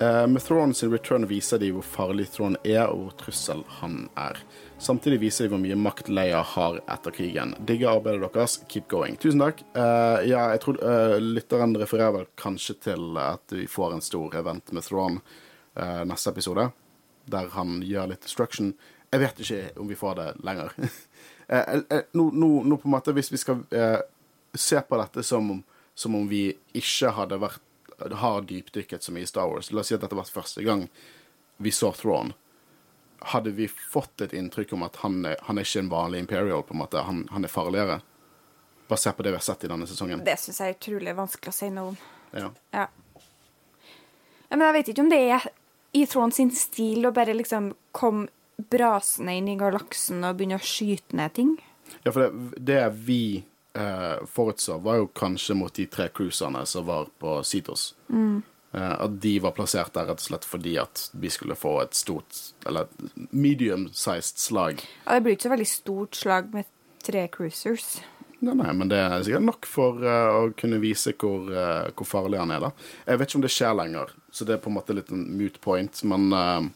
Eh, 0.01 0.23
med 0.33 0.41
Thrawn 0.41 0.73
sin 0.75 0.89
return 0.95 1.27
viser 1.29 1.61
de 1.61 1.69
hvor 1.77 1.85
farlig 1.85 2.25
Thrawn 2.33 2.57
er, 2.63 2.87
og 2.89 3.03
hvor 3.03 3.19
trussel 3.21 3.61
han 3.83 3.99
er. 4.17 4.41
Samtidig 4.81 5.19
viser 5.27 5.45
de 5.45 5.53
hvor 5.53 5.61
mye 5.61 5.77
makt 5.77 6.09
Leia 6.09 6.41
har 6.55 6.81
etter 6.89 7.13
krigen. 7.13 7.53
Digger 7.69 7.99
arbeidet 7.99 8.33
deres. 8.33 8.57
Keep 8.65 8.89
going. 8.89 9.21
Tusen 9.21 9.45
takk. 9.45 9.61
Uh, 9.77 10.25
ja, 10.25 10.49
jeg 10.55 10.65
tror 10.65 10.81
uh, 10.81 11.21
lytteren 11.21 11.77
refererer 11.77 12.17
vel 12.17 12.29
kanskje 12.41 12.81
til 12.89 13.21
at 13.21 13.59
vi 13.61 13.69
får 13.69 13.99
en 13.99 14.09
stor 14.09 14.41
event 14.41 14.73
med 14.73 14.89
Thrawn 14.89 15.21
uh, 15.21 16.05
neste 16.09 16.33
episode, 16.33 16.71
der 17.29 17.57
han 17.61 17.83
gjør 17.85 18.15
litt 18.15 18.25
destruction. 18.25 18.73
Jeg 19.13 19.21
vet 19.21 19.45
ikke 19.45 19.65
om 19.77 19.93
vi 19.93 20.01
får 20.07 20.17
det 20.17 20.31
lenger. 20.49 20.79
nå, 22.17 22.31
no, 22.33 22.55
nå 22.65 22.81
på 22.81 22.89
en 22.89 22.97
måte, 22.97 23.13
hvis 23.13 23.37
vi 23.37 23.45
skal 23.45 23.67
se 24.59 24.81
på 24.85 24.99
dette 25.01 25.23
som, 25.27 25.63
som 25.95 26.19
om 26.19 26.29
vi 26.29 26.51
ikke 26.79 27.15
hadde 27.17 27.41
vært 27.43 27.65
har 27.99 28.45
dypdykket 28.47 29.03
så 29.03 29.13
mye 29.13 29.27
i 29.27 29.31
Star 29.31 29.49
Wars. 29.51 29.73
La 29.73 29.83
oss 29.83 29.91
si 29.91 29.97
at 29.97 30.05
dette 30.05 30.19
var 30.19 30.29
første 30.31 30.63
gang 30.63 30.87
vi 31.59 31.73
så 31.75 31.91
Thrawn. 31.93 32.33
Hadde 33.33 33.51
vi 33.51 33.67
fått 33.69 34.23
et 34.23 34.33
inntrykk 34.39 34.77
om 34.77 34.85
at 34.87 35.01
han 35.03 35.25
er, 35.27 35.41
han 35.49 35.59
er 35.59 35.67
ikke 35.67 35.83
en 35.83 35.91
vanlig 35.91 36.23
Imperial, 36.23 36.63
på 36.63 36.77
en 36.77 36.83
måte, 36.85 37.03
han, 37.03 37.25
han 37.35 37.45
er 37.45 37.51
farligere? 37.51 37.99
Basert 38.89 39.19
på 39.19 39.27
det 39.27 39.35
vi 39.35 39.41
har 39.41 39.45
sett 39.45 39.67
i 39.67 39.71
denne 39.73 39.89
sesongen. 39.91 40.23
Det 40.25 40.39
syns 40.39 40.63
jeg 40.63 40.75
er 40.75 40.79
utrolig 40.79 41.17
vanskelig 41.19 41.51
å 41.51 41.57
si 41.57 41.71
noe 41.75 41.93
om. 41.93 41.99
Ja. 42.31 42.53
Ja. 42.77 42.87
Ja, 44.49 44.57
Men 44.57 44.69
jeg 44.69 44.77
vet 44.79 44.93
ikke 44.93 45.05
om 45.05 45.11
det 45.13 45.19
er 45.35 45.49
i 45.99 46.05
Throne 46.07 46.33
sin 46.37 46.55
stil 46.55 47.09
å 47.09 47.13
bare 47.17 47.35
liksom 47.37 47.73
komme 47.97 48.29
brasende 48.71 49.35
inn 49.39 49.51
i 49.51 49.59
galaksen 49.59 50.23
og 50.25 50.39
begynne 50.39 50.59
å 50.59 50.65
skyte 50.65 51.19
ned 51.19 51.35
ting. 51.37 51.53
Ja, 52.05 52.13
for 52.13 52.25
det, 52.25 52.63
det 52.69 52.81
vi 53.07 53.45
eh, 53.75 54.27
forutså, 54.27 54.79
var 54.79 55.03
jo 55.03 55.09
kanskje 55.13 55.57
mot 55.59 55.75
de 55.75 55.87
tre 55.87 56.09
cruiserne 56.15 56.65
som 56.67 56.87
var 56.87 57.11
på 57.19 57.41
Sitos. 57.45 57.95
Eh, 58.73 59.01
at 59.01 59.21
de 59.23 59.39
var 59.41 59.55
plassert 59.57 59.95
der 59.97 60.11
rett 60.11 60.21
og 60.21 60.29
slett 60.29 60.45
fordi 60.45 60.77
at 60.81 61.09
vi 61.17 61.31
skulle 61.33 61.57
få 61.57 61.79
et 61.83 61.97
stort, 61.97 62.43
eller 62.69 62.91
medium-sized 63.31 64.41
slag. 64.43 64.85
Ja, 65.07 65.17
det 65.17 65.25
blir 65.25 65.39
ikke 65.39 65.49
så 65.49 65.55
veldig 65.57 65.71
stort 65.71 66.21
slag 66.21 66.53
med 66.53 66.69
tre 67.05 67.29
cruisers. 67.33 67.99
Nei, 68.39 68.55
nei, 68.55 68.71
men 68.77 68.91
det 68.91 68.99
er 69.03 69.23
sikkert 69.27 69.47
nok 69.49 69.67
for 69.67 70.05
uh, 70.05 70.37
å 70.37 70.43
kunne 70.55 70.79
vise 70.79 71.11
hvor, 71.19 71.49
uh, 71.51 71.89
hvor 71.99 72.07
farlig 72.07 72.39
han 72.39 72.53
er, 72.55 72.69
da. 72.69 72.91
Jeg 73.09 73.19
vet 73.19 73.31
ikke 73.31 73.39
om 73.41 73.47
det 73.47 73.51
skjer 73.51 73.79
lenger, 73.81 74.13
så 74.31 74.47
det 74.47 74.55
er 74.55 74.61
på 74.63 74.71
en 74.71 74.77
måte 74.77 74.95
litt 74.95 75.11
en 75.11 75.25
mute 75.41 75.59
point, 75.65 76.03
men 76.07 76.29
uh, 76.37 76.69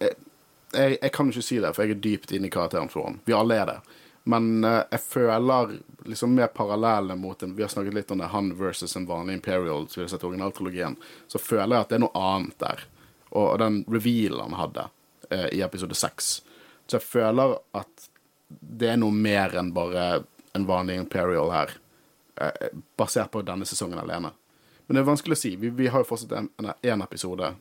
jeg, 0.00 0.96
jeg 0.96 1.12
kan 1.14 1.30
ikke 1.30 1.44
si 1.44 1.60
det, 1.62 1.70
for 1.76 1.84
jeg 1.84 1.94
er 1.94 2.02
dypt 2.08 2.34
inne 2.34 2.50
i 2.50 2.54
karakteren 2.54 2.90
for 2.90 3.06
han. 3.06 3.20
Vi 3.28 3.36
alle 3.36 3.60
er 3.60 3.70
det. 3.70 3.78
Men 4.24 4.64
uh, 4.64 4.82
jeg 4.90 5.00
føler 5.00 5.76
liksom 6.08 6.34
mer 6.34 6.46
parallellene 6.46 7.16
mot 7.20 7.42
en 7.42 7.54
Vi 7.56 7.62
har 7.62 7.68
snakket 7.68 7.94
litt 7.94 8.10
om 8.10 8.18
det 8.18 8.30
han 8.32 8.54
versus 8.56 8.96
en 8.96 9.06
vanlig 9.06 9.34
Imperial, 9.34 9.88
skulle 9.88 10.08
sett 10.08 10.24
originaltrilogien. 10.24 10.96
Så 11.28 11.38
føler 11.38 11.76
jeg 11.76 11.84
at 11.84 11.92
det 11.92 11.98
er 11.98 12.04
noe 12.06 12.20
annet 12.20 12.56
der. 12.60 12.84
Og, 13.30 13.42
og 13.44 13.58
den 13.60 13.82
revealen 13.84 14.46
han 14.48 14.60
hadde 14.62 14.86
uh, 15.28 15.48
i 15.52 15.60
episode 15.64 15.96
seks. 15.98 16.38
Så 16.86 16.98
jeg 16.98 17.04
føler 17.04 17.58
at 17.76 18.08
det 18.48 18.94
er 18.94 19.00
noe 19.00 19.12
mer 19.12 19.56
enn 19.60 19.74
bare 19.76 20.24
en 20.56 20.68
vanlig 20.68 21.00
Imperial 21.02 21.52
her, 21.54 21.80
Uh, 22.34 22.72
basert 22.98 23.30
på 23.30 23.44
denne 23.46 23.62
sesongen 23.62 24.00
alene. 24.02 24.32
Men 24.88 24.96
det 24.96 25.04
er 25.04 25.06
vanskelig 25.06 25.36
å 25.36 25.38
si. 25.38 25.52
Vi, 25.54 25.68
vi 25.70 25.86
har 25.86 26.02
jo 26.02 26.08
fortsatt 26.08 26.32
en 26.34 27.04
episode 27.04 27.52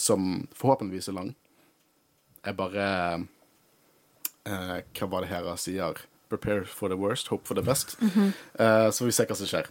som 0.00 0.30
forhåpentligvis 0.56 1.10
er 1.12 1.16
lang. 1.18 1.28
Jeg 2.48 2.56
bare 2.56 2.86
eh, 4.48 4.78
Hva 4.96 5.10
var 5.10 5.24
det 5.24 5.32
Hera 5.32 5.56
sier? 5.60 6.04
Prepare 6.30 6.64
for 6.64 6.88
the 6.88 6.96
worst, 6.96 7.28
hope 7.28 7.46
for 7.46 7.58
the 7.58 7.62
best. 7.62 7.96
eh, 8.58 8.90
så 8.90 9.04
vi 9.04 9.12
ser 9.12 9.26
hva 9.26 9.36
som 9.38 9.50
skjer. 9.50 9.70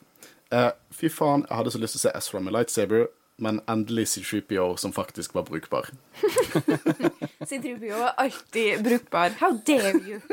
Eh, 0.51 0.71
fy 0.91 1.09
faen, 1.13 1.45
jeg 1.47 1.55
hadde 1.59 1.71
så 1.71 1.81
lyst 1.81 1.95
til 1.95 2.01
å 2.01 2.05
se 2.07 2.15
Ezra 2.17 2.41
med 2.43 2.55
lightsaber, 2.57 3.07
men 3.39 3.61
endelig 3.71 4.09
C3PO 4.13 4.73
som 4.81 4.91
faktisk 4.91 5.37
var 5.37 5.45
brukbar. 5.47 5.87
C3PO 7.49 7.95
er 7.95 8.17
alltid 8.17 8.83
brukbar. 8.83 9.37
How 9.39 9.55
dare 9.65 9.95
you? 10.03 10.19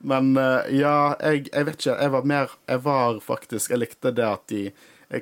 Men 0.00 0.32
eh, 0.36 0.70
ja, 0.80 1.14
jeg, 1.20 1.50
jeg 1.52 1.66
vet 1.68 1.76
ikke. 1.76 1.96
Jeg 2.00 2.12
var 2.14 2.24
mer 2.26 2.54
Jeg 2.68 2.80
var 2.84 3.18
faktisk 3.20 3.70
Jeg 3.70 3.82
likte 3.82 4.10
det 4.16 4.24
at 4.26 4.46
de 4.50 4.62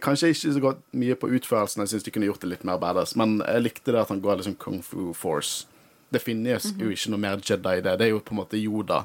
Kanskje 0.04 0.28
ikke 0.28 0.52
så 0.52 0.60
godt 0.60 0.80
mye 1.00 1.14
på 1.16 1.30
utførelsen, 1.32 1.80
jeg 1.80 1.88
syns 1.88 2.04
de 2.04 2.12
kunne 2.12 2.26
gjort 2.28 2.42
det 2.44 2.50
litt 2.50 2.64
mer 2.68 2.76
badass, 2.76 3.14
men 3.16 3.38
jeg 3.40 3.62
likte 3.62 3.94
det 3.94 4.02
at 4.02 4.10
han 4.12 4.20
går 4.20 4.36
liksom 4.36 4.58
kung 4.60 4.82
fu 4.84 5.14
force. 5.16 5.64
Det 6.08 6.22
finnes 6.24 6.70
jo 6.78 6.90
ikke 6.92 7.12
noe 7.12 7.22
mer 7.22 7.42
Jedi 7.44 7.78
i 7.78 7.84
det. 7.84 7.98
Det 8.00 8.06
er 8.06 8.14
jo 8.14 8.22
på 8.24 8.34
en 8.34 8.40
måte 8.40 8.60
Yoda 8.60 9.02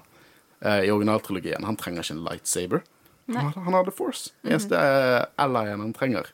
eh, 0.62 0.86
i 0.88 0.92
originaltrilogien. 0.94 1.66
Han 1.68 1.80
trenger 1.80 2.06
ikke 2.06 2.16
en 2.16 2.24
lightsaber. 2.28 2.86
Han, 3.34 3.74
har 3.74 3.86
The 3.88 3.92
force. 3.96 4.34
Eneste 4.44 4.76
uh, 4.76 5.24
allien 5.40 5.80
han 5.80 5.94
trenger. 5.96 6.32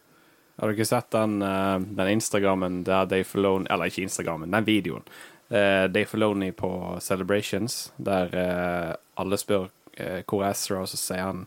Har 0.60 0.68
du 0.68 0.76
ikke 0.76 0.90
sett 0.90 1.12
den, 1.16 1.42
eh, 1.46 1.80
den 1.80 2.14
Instagrammen 2.18 2.82
der 2.84 3.06
Dave 3.06 3.24
Filoni 3.24 3.70
Eller 3.70 3.88
ikke 3.88 4.02
Instagrammen, 4.04 4.52
den 4.52 4.66
videoen. 4.68 5.06
Uh, 5.50 5.88
Dave 5.88 6.06
Filoni 6.06 6.52
på 6.52 6.98
Celebrations, 7.02 7.94
der 7.98 8.36
eh, 8.38 8.96
alle 9.18 9.38
spør 9.38 9.70
eh, 9.98 10.20
hvor 10.28 10.44
er 10.44 10.52
Ezra, 10.54 10.84
og 10.84 10.90
så 10.92 11.00
sier 11.00 11.24
han 11.26 11.46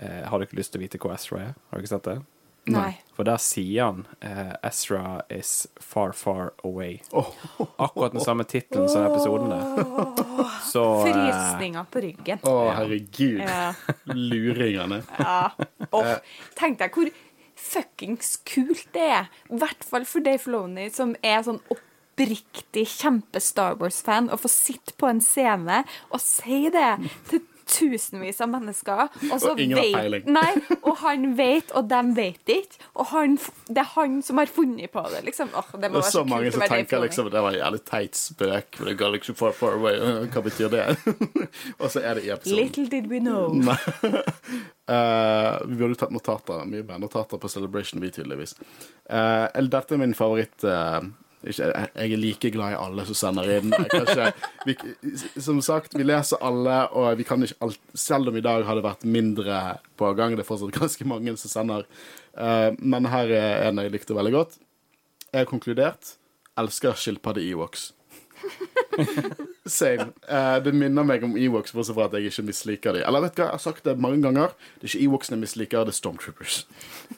eh, 0.00 0.24
Har 0.26 0.38
du 0.38 0.46
ikke 0.46 0.58
lyst 0.58 0.74
til 0.74 0.80
å 0.80 0.84
vite 0.84 1.00
hvor 1.02 1.14
Ezra 1.14 1.42
er? 1.42 1.52
Har 1.68 1.78
du 1.78 1.84
ikke 1.84 1.94
sett 1.94 2.08
det? 2.08 2.16
Nei. 2.66 2.96
For 3.16 3.24
der 3.24 3.38
sier 3.40 3.86
han 3.86 4.02
eh, 4.20 4.52
Ezra 4.66 5.22
is 5.32 5.68
far, 5.80 6.12
far 6.12 6.50
away. 6.66 6.98
Akkurat 7.78 8.12
den 8.12 8.24
samme 8.24 8.44
tittelen 8.44 8.90
som 8.92 9.06
episoden 9.06 9.54
der. 9.54 9.62
Så 10.66 10.82
eh, 11.06 11.14
Frysninger 11.14 11.86
på 11.92 12.02
ryggen. 12.04 12.42
Å, 12.44 12.56
herregud. 12.76 13.40
Ja. 13.46 13.70
Luringene. 14.12 15.00
Ja. 15.16 15.38
Oh, 15.94 16.12
tenk 16.58 16.82
deg 16.82 16.96
hvor 16.96 17.08
fuckings 17.56 18.36
kult 18.44 18.88
det 18.92 19.08
er. 19.14 19.32
I 19.48 19.62
hvert 19.62 19.86
fall 19.86 20.04
for 20.08 20.24
Dave 20.26 20.50
Loney, 20.52 20.90
som 20.92 21.16
er 21.24 21.40
sånn 21.46 21.62
oppriktig 21.72 22.84
kjempe-Star 22.98 23.78
Wars-fan, 23.80 24.28
å 24.28 24.36
få 24.40 24.50
sitte 24.52 24.96
på 25.00 25.08
en 25.08 25.22
scene 25.24 25.84
og 26.10 26.20
si 26.22 26.66
det 26.74 26.96
til 27.30 27.46
tusenvis 27.66 28.40
av 28.44 28.50
mennesker, 28.52 29.08
og 29.30 29.40
så 29.42 29.52
Og 29.52 29.60
ingen 29.60 29.78
har 29.80 30.00
peiling. 30.00 30.28
Nei, 30.38 30.52
og 30.82 30.96
han 31.02 31.28
vet, 31.38 31.72
og 31.76 31.88
de 31.90 32.02
vet 32.16 32.54
ikke. 32.56 32.80
Og 32.94 33.10
han, 33.12 33.36
det 33.68 33.82
er 33.82 33.90
han 33.96 34.20
som 34.26 34.40
har 34.42 34.50
funnet 34.50 34.92
på 34.94 35.04
det, 35.12 35.24
liksom. 35.26 35.50
Åh, 35.54 35.74
det 35.74 35.90
må 35.90 36.00
Det 36.00 36.04
er 36.04 36.10
så 36.10 36.22
så 36.22 36.24
mange 36.28 36.52
som 36.54 36.64
tenker 36.66 37.02
liksom 37.02 37.30
det 37.30 37.42
var 37.42 37.54
en 37.54 37.60
jævlig 37.60 37.82
teit 37.88 38.16
spøk. 38.18 38.78
Men 38.78 38.88
det 38.92 38.96
går 39.00 39.16
liksom 39.18 39.38
far, 39.38 39.52
far 39.56 39.76
away. 39.80 39.98
Hva 40.32 40.42
betyr 40.46 40.72
det? 40.72 40.86
Og 41.80 41.90
så 41.90 42.02
er 42.02 42.18
det 42.18 42.26
i 42.26 42.32
episoden. 42.34 42.62
Little 42.62 42.88
did 42.92 43.10
we 43.10 43.20
know. 43.20 43.52
Uh, 44.86 45.66
vi 45.66 45.74
burde 45.80 45.96
tatt 45.98 46.12
notater. 46.14 46.60
Mye 46.70 46.84
bandnotater 46.86 47.16
notater 47.26 47.40
på 47.42 47.48
Celebration, 47.50 48.00
vi 48.00 48.10
tydeligvis. 48.14 48.54
Uh, 49.10 49.50
dette 49.66 49.96
er 49.96 49.98
min 49.98 50.14
favoritt 50.14 50.62
ikke, 50.62 51.08
jeg 51.46 52.10
er 52.12 52.20
like 52.20 52.50
glad 52.54 52.74
i 52.74 52.78
alle 52.80 53.06
som 53.08 53.18
sender 53.18 53.50
inn. 53.56 53.74
Kanskje, 53.92 54.30
vi, 54.66 54.76
som 55.40 55.60
sagt, 55.64 55.96
vi 55.96 56.06
leser 56.06 56.42
alle, 56.44 56.78
og 56.96 57.16
vi 57.20 57.26
kan 57.28 57.42
ikke 57.44 57.58
alt 57.66 57.80
Selv 57.96 58.30
om 58.30 58.36
i 58.36 58.44
dag 58.44 58.66
har 58.66 58.78
det 58.78 58.84
vært 58.86 59.06
mindre 59.06 59.78
på 59.96 60.12
gang, 60.18 60.36
det 60.36 60.44
er 60.44 60.50
fortsatt 60.50 60.74
ganske 60.76 61.08
mange 61.08 61.36
som 61.40 61.52
sender. 61.52 61.88
uh, 62.38 62.70
men 62.78 63.08
her 63.12 63.32
er 63.32 63.68
en 63.68 63.82
jeg 63.84 63.94
likte 63.94 64.16
veldig 64.16 64.34
godt. 64.34 64.58
Jeg 65.32 65.44
har 65.44 65.50
konkludert. 65.50 66.16
Elsker 66.58 66.96
skilpadde 66.98 67.44
Ewoks. 67.44 67.92
Same. 69.66 70.10
Uh, 70.30 70.56
det 70.62 70.72
minner 70.76 71.06
meg 71.06 71.24
om 71.26 71.34
Ewoks, 71.38 71.74
bortsett 71.74 71.96
fra 71.96 72.06
at 72.06 72.14
jeg 72.16 72.30
ikke 72.30 72.46
misliker 72.46 72.96
dem. 72.96 73.06
Eller 73.08 73.24
vet 73.26 73.34
du 73.34 73.42
hva, 73.42 73.48
jeg 73.50 73.58
har 73.58 73.64
sagt 73.64 73.88
det 73.88 73.96
mange 74.02 74.22
ganger. 74.24 74.54
Det 74.76 74.86
er 74.86 74.92
ikke 74.92 75.08
Ewoksene 75.08 75.38
jeg 75.38 75.44
misliker, 75.46 75.88
det 75.88 75.94
er 75.94 75.98
Stormtroopers. 75.98 76.60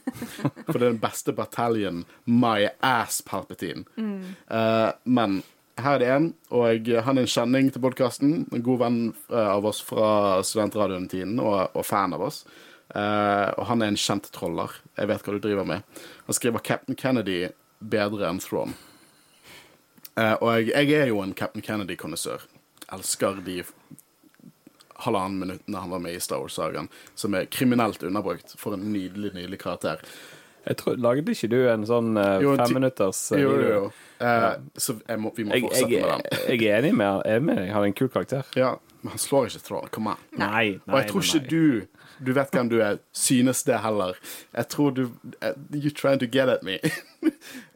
For 0.70 0.78
det 0.78 0.82
er 0.82 0.88
den 0.88 1.02
beste 1.02 1.34
bataljen. 1.36 2.02
My 2.24 2.70
ass, 2.84 3.20
Palpatine. 3.26 3.84
Uh, 3.98 4.90
men 5.04 5.42
her 5.78 5.98
er 5.98 6.02
det 6.02 6.08
en, 6.10 6.32
og 6.50 6.88
han 7.06 7.18
er 7.18 7.26
en 7.26 7.30
kjenning 7.30 7.68
til 7.72 7.82
podkasten. 7.84 8.32
En 8.50 8.64
god 8.66 8.80
venn 8.82 8.98
eh, 9.30 9.50
av 9.52 9.66
oss 9.68 9.78
fra 9.84 10.40
studentradioen-tiden, 10.46 11.38
og, 11.38 11.76
og 11.76 11.86
fan 11.86 12.16
av 12.16 12.24
oss. 12.26 12.42
Uh, 12.88 13.52
og 13.60 13.66
han 13.68 13.84
er 13.84 13.92
en 13.92 14.00
kjent 14.00 14.30
troller. 14.34 14.72
Jeg 14.96 15.10
vet 15.10 15.24
hva 15.24 15.36
du 15.36 15.42
driver 15.44 15.68
med. 15.68 16.02
Han 16.26 16.36
skriver 16.36 16.64
Captain 16.64 16.98
Kennedy 16.98 17.40
bedre 17.78 18.30
enn 18.30 18.40
Thrawn. 18.42 18.74
Eh, 20.18 20.34
og 20.42 20.54
jeg, 20.58 20.72
jeg 20.74 21.02
er 21.02 21.12
jo 21.12 21.22
en 21.22 21.34
Captain 21.36 21.64
Kennedy-kondisør. 21.64 22.48
Elsker 22.94 23.38
de 23.46 23.60
halvannen 25.04 25.38
minuttene 25.38 25.78
han 25.78 25.92
var 25.92 26.02
med 26.02 26.16
i 26.16 26.22
Star 26.22 26.42
Wars-sagaen, 26.42 26.88
som 27.14 27.36
er 27.38 27.46
kriminelt 27.52 28.02
underbrukt 28.02 28.56
for 28.58 28.74
en 28.74 28.88
nydelig, 28.92 29.34
nydelig 29.36 29.60
karakter. 29.62 30.02
Jeg 30.66 30.80
tror, 30.80 30.98
Lagde 31.00 31.32
ikke 31.32 31.48
du 31.48 31.60
en 31.70 31.84
sånn 31.88 32.18
uh, 32.18 32.42
Jo, 32.42 32.50
femminutters 32.58 33.20
uh, 33.32 33.38
Jo, 33.40 33.52
jo, 33.56 33.68
jo. 33.70 33.84
Uh, 34.18 34.26
ja. 34.26 34.48
så 34.76 34.96
må, 35.16 35.30
vi 35.36 35.46
må 35.46 35.54
Jeg, 35.54 35.64
fortsette 35.64 35.94
jeg, 35.94 36.02
med 36.02 36.26
den. 36.26 36.42
jeg 36.50 36.66
er 36.66 36.82
enig 36.82 36.90
med, 36.98 37.22
jeg 37.24 37.38
er 37.38 37.46
med. 37.46 37.60
Han 37.70 37.86
er 37.86 37.88
en 37.88 37.96
kul 37.96 38.10
karakter. 38.12 38.50
Ja, 38.58 38.74
men 39.00 39.14
han 39.14 39.22
slår 39.22 39.48
ikke 39.48 39.62
Thrawn. 39.68 39.88
Kom 39.94 40.10
an. 40.12 40.26
Nei, 40.36 40.66
Og 40.90 40.98
jeg 40.98 41.08
tror 41.12 41.28
ikke 41.28 41.44
du 41.46 41.97
Du 42.24 42.32
vet 42.36 42.54
hvem 42.54 42.70
du 42.70 42.78
er. 42.82 42.98
Synes 43.16 43.62
det 43.66 43.80
heller. 43.84 44.18
Jeg 44.56 44.68
tror 44.74 44.94
du 44.96 45.04
eh, 45.40 45.54
You 45.74 45.90
trying 45.90 46.20
to 46.22 46.26
get 46.26 46.48
at 46.48 46.62
me. 46.66 46.78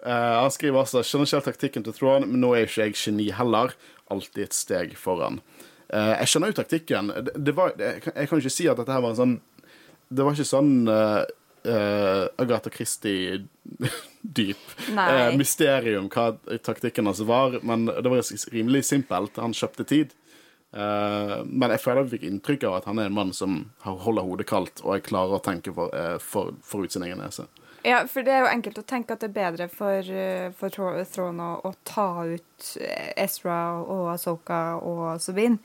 uh, 0.04 0.40
han 0.42 0.50
skriver 0.50 0.82
altså 0.82 1.02
Skjønner 1.02 1.28
ikke 1.28 1.40
helt 1.40 1.50
taktikken 1.50 1.86
til 1.86 1.96
Thrawn, 1.96 2.28
men 2.30 2.42
nå 2.42 2.54
er 2.56 2.66
ikke 2.66 2.88
jeg 2.88 2.98
geni 2.98 3.30
heller. 3.34 3.76
Alltid 4.10 4.48
et 4.48 4.56
steg 4.56 4.96
foran. 4.98 5.40
Uh, 5.92 6.16
jeg 6.22 6.32
skjønner 6.32 6.52
jo 6.52 6.58
taktikken. 6.62 7.12
Det, 7.28 7.36
det 7.36 7.56
var, 7.56 7.76
jeg, 7.78 8.02
kan, 8.06 8.16
jeg 8.16 8.30
kan 8.30 8.42
ikke 8.42 8.56
si 8.56 8.68
at 8.70 8.80
dette 8.80 8.96
her 8.96 9.04
var 9.04 9.14
en 9.14 9.22
sånn 9.22 9.38
Det 10.12 10.26
var 10.26 10.36
ikke 10.36 10.48
sånn 10.48 10.74
uh, 10.90 11.22
uh, 11.68 12.26
Agatha 12.36 12.70
Christie-dyp 12.70 14.56
eh, 14.96 15.36
mysterium 15.36 16.08
hva 16.12 16.32
taktikken 16.64 17.06
hans 17.08 17.22
var, 17.26 17.58
men 17.62 17.86
det 17.86 18.08
var 18.08 18.22
rimelig 18.52 18.84
simpelt. 18.90 19.38
Han 19.40 19.54
kjøpte 19.56 19.86
tid. 19.88 20.14
Eh, 20.72 21.34
men 21.44 21.70
jeg 21.74 21.80
føler 21.82 22.02
jeg 22.06 22.12
fikk 22.14 22.22
inntrykk 22.30 22.62
av 22.68 22.76
at 22.78 22.86
han 22.88 22.98
er 23.02 23.10
en 23.10 23.16
mann 23.16 23.32
som 23.36 23.58
holder 23.84 24.24
hodet 24.24 24.46
kaldt, 24.48 24.80
og 24.84 24.94
er 24.96 25.04
klarer 25.04 25.36
å 25.36 25.42
tenke 25.44 25.74
for, 25.76 25.92
uh, 25.92 26.16
for, 26.22 26.54
forut 26.64 26.92
sin 26.94 27.04
egen 27.04 27.20
nese. 27.20 27.44
Ja, 27.84 28.04
for 28.06 28.22
det 28.22 28.30
er 28.32 28.44
jo 28.44 28.52
enkelt 28.52 28.78
å 28.78 28.84
tenke 28.86 29.12
at 29.16 29.20
det 29.24 29.32
er 29.32 29.34
bedre 29.36 29.66
for, 29.68 30.06
eh, 30.06 30.50
for 30.56 30.70
Thro- 30.70 31.04
Thrawn 31.04 31.40
å, 31.42 31.74
ta 31.84 32.22
ut 32.24 32.68
eh, 32.80 33.10
Ezra 33.24 33.56
og 33.82 34.12
Asoka 34.14 34.78
og 34.78 35.18
Sabine. 35.20 35.58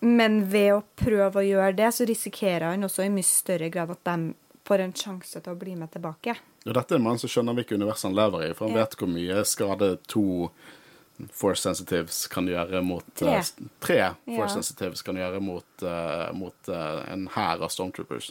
Men 0.00 0.44
ved 0.46 0.72
å 0.76 0.82
prøve 0.96 1.40
å 1.42 1.46
gjøre 1.46 1.74
det, 1.74 1.88
så 1.96 2.06
risikerer 2.06 2.68
han 2.70 2.86
også 2.86 3.02
i 3.02 3.10
mye 3.10 3.26
større 3.26 3.66
grad 3.74 3.90
at 3.90 4.04
de 4.06 4.30
får 4.68 4.84
en 4.84 4.92
sjanse 4.94 5.40
til 5.42 5.52
å 5.52 5.58
bli 5.58 5.74
med 5.74 5.90
tilbake. 5.90 6.36
Og 6.68 6.74
dette 6.76 6.94
er 6.94 7.00
en 7.00 7.06
mann 7.08 7.18
som 7.18 7.30
skjønner 7.32 7.56
hvilket 7.58 7.80
univers 7.80 8.04
han 8.06 8.14
lever 8.14 8.46
i, 8.46 8.52
for 8.54 8.68
han 8.68 8.76
Ja. 8.76 8.84
vet 8.84 8.94
hvor 9.00 9.10
mye 9.10 9.42
skade 9.48 9.96
to 10.06 10.50
Force 11.34 11.62
Sensitives 11.62 12.26
kan 12.30 12.46
gjøre 12.46 12.82
mot 12.86 13.04
Tre. 13.18 13.38
eh, 13.40 13.50
tre 13.80 13.98
Force 14.24 14.38
Ja. 14.38 14.48
Sensitives 14.58 15.02
kan 15.02 15.16
gjøre 15.18 15.40
mot, 15.42 15.82
eh, 15.82 16.32
mot 16.38 16.68
eh, 16.68 17.12
en 17.12 17.26
hær 17.34 17.62
av 17.64 17.68
Stormtroopers. 17.74 18.30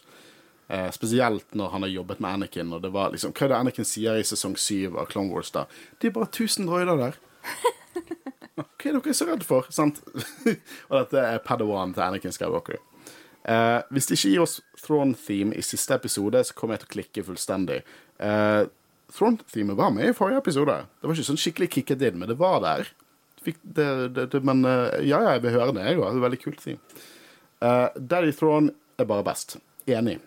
Eh, 0.70 0.90
spesielt 0.92 1.54
når 1.56 1.70
han 1.72 1.82
har 1.84 1.90
jobbet 1.90 2.20
med 2.20 2.34
Anakin, 2.34 2.74
og 2.74 2.82
det 2.84 2.92
var 2.92 3.12
liksom 3.12 3.32
Hva 3.34 3.46
er 3.46 3.54
det 3.54 3.58
Anakin 3.62 3.86
sier 3.88 4.18
i 4.20 4.24
sesong 4.28 4.58
syv 4.60 4.98
av 5.00 5.08
Clone 5.12 5.32
Wars, 5.32 5.52
da? 5.52 5.66
Det 6.00 6.10
er 6.10 6.16
bare 6.18 6.28
1000 6.32 6.68
droider 6.68 6.98
der. 6.98 7.16
Hva 8.58 8.66
er 8.90 8.98
dere 9.00 9.14
så 9.14 9.28
redd 9.30 9.44
for? 9.48 9.68
Sant? 9.74 10.02
og 10.90 10.96
dette 11.00 11.24
er 11.24 11.40
Padawan 11.46 11.94
til 11.96 12.04
Anakin 12.08 12.32
Skywalker. 12.36 12.80
Eh, 13.48 13.82
hvis 13.96 14.10
de 14.10 14.18
ikke 14.18 14.32
gir 14.34 14.44
oss 14.44 14.58
Throne 14.82 15.16
Theme 15.16 15.56
i 15.56 15.62
siste 15.64 15.96
episode, 15.96 16.42
så 16.44 16.56
kommer 16.58 16.76
jeg 16.76 16.84
til 16.84 16.90
å 16.90 16.96
klikke 16.96 17.26
fullstendig. 17.30 17.82
Eh, 18.20 18.64
Thrawn-themet 19.14 19.78
var 19.80 19.92
med 19.96 20.10
i 20.10 20.16
forrige 20.16 20.42
episode. 20.44 20.78
Det 21.00 21.08
var 21.08 21.16
ikke 21.16 21.30
sånn 21.30 21.40
skikkelig 21.40 21.70
kicket 21.74 22.04
inn, 22.10 22.18
men 22.20 22.32
det 22.32 22.40
var 22.40 22.60
der. 22.64 22.90
Fikk 23.44 23.62
det, 23.64 23.88
det, 24.18 24.26
det, 24.34 24.42
men 24.44 24.66
eh, 24.68 25.00
ja, 25.08 25.22
ja, 25.22 25.38
jeg 25.38 25.46
vil 25.46 25.56
høre 25.56 25.76
det, 25.78 25.86
jeg 25.88 26.02
òg. 26.02 26.18
Det 26.18 26.26
veldig 26.26 26.42
kult 26.42 26.64
theme. 26.64 27.04
Uh, 27.64 27.88
Daddy 27.96 28.34
Thrawn 28.36 28.70
er 29.00 29.08
bare 29.10 29.26
best. 29.26 29.58
Enig. 29.88 30.18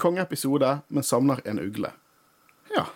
Kongeepisode, 0.00 0.78
men 0.88 1.06
savner 1.06 1.42
en 1.44 1.60
ugle. 1.62 1.92
Ja. 2.74 2.88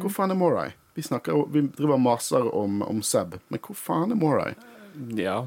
Hvor 0.00 0.12
faen 0.12 0.32
er 0.32 0.38
Morai? 0.38 0.70
Vi, 0.96 1.02
snakker, 1.04 1.42
vi 1.52 1.66
driver 1.76 1.98
maser 2.00 2.46
om, 2.56 2.80
om 2.86 3.02
Seb, 3.04 3.36
men 3.52 3.60
hvor 3.60 3.76
faen 3.76 4.14
er 4.14 4.20
Morai? 4.20 4.52
Ja. 5.18 5.42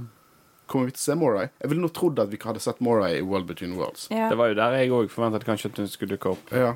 Kommer 0.69 0.91
vi 0.91 0.93
til 0.93 1.01
å 1.01 1.05
se 1.07 1.15
Morai? 1.17 1.47
Jeg 1.57 1.71
ville 1.71 1.81
nå 1.81 1.89
trodd 1.95 2.19
at 2.21 2.29
vi 2.29 2.37
hadde 2.43 2.61
sett 2.61 2.83
Morai 2.85 3.15
i 3.17 3.23
World 3.25 3.47
Between 3.49 3.73
Worlds. 3.79 4.05
Ja. 4.13 4.27
Det 4.29 4.37
var 4.37 4.51
jo 4.51 4.59
der 4.59 4.75
jeg 4.77 4.93
òg 4.93 5.09
forventet 5.09 5.47
kanskje 5.47 5.71
at 5.71 5.81
hun 5.81 5.89
skulle 5.89 6.13
dukke 6.13 6.35
opp. 6.35 6.53
Ja. 6.53 6.75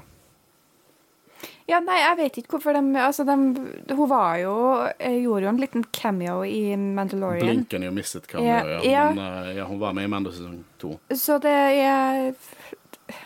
Ja, 1.69 1.80
nei, 1.80 1.95
jeg 2.02 2.19
vet 2.19 2.38
ikke 2.41 2.57
hvorfor 2.57 2.76
de 2.76 2.81
Altså, 2.99 3.23
de 3.23 3.95
Hun 3.95 4.10
var 4.11 4.35
jo 4.41 4.56
eh, 4.98 5.22
Gjorde 5.23 5.48
jo 5.48 5.53
en 5.53 5.61
liten 5.61 5.85
cameo 5.95 6.41
i 6.44 6.76
Mandalorian. 6.76 7.45
Blinken 7.45 7.88
jo 7.88 7.91
mistet 7.95 8.27
cameo, 8.27 8.49
ja. 8.49 8.64
Ja, 8.68 8.80
ja. 8.84 9.10
Men 9.15 9.26
eh, 9.48 9.57
ja, 9.60 9.68
hun 9.69 9.80
var 9.80 9.95
med 9.95 10.07
i 10.07 10.11
Mando 10.11 10.34
sesong 10.34 10.64
to. 10.81 10.98
Så 11.15 11.40
det 11.40 11.53
er 11.53 12.34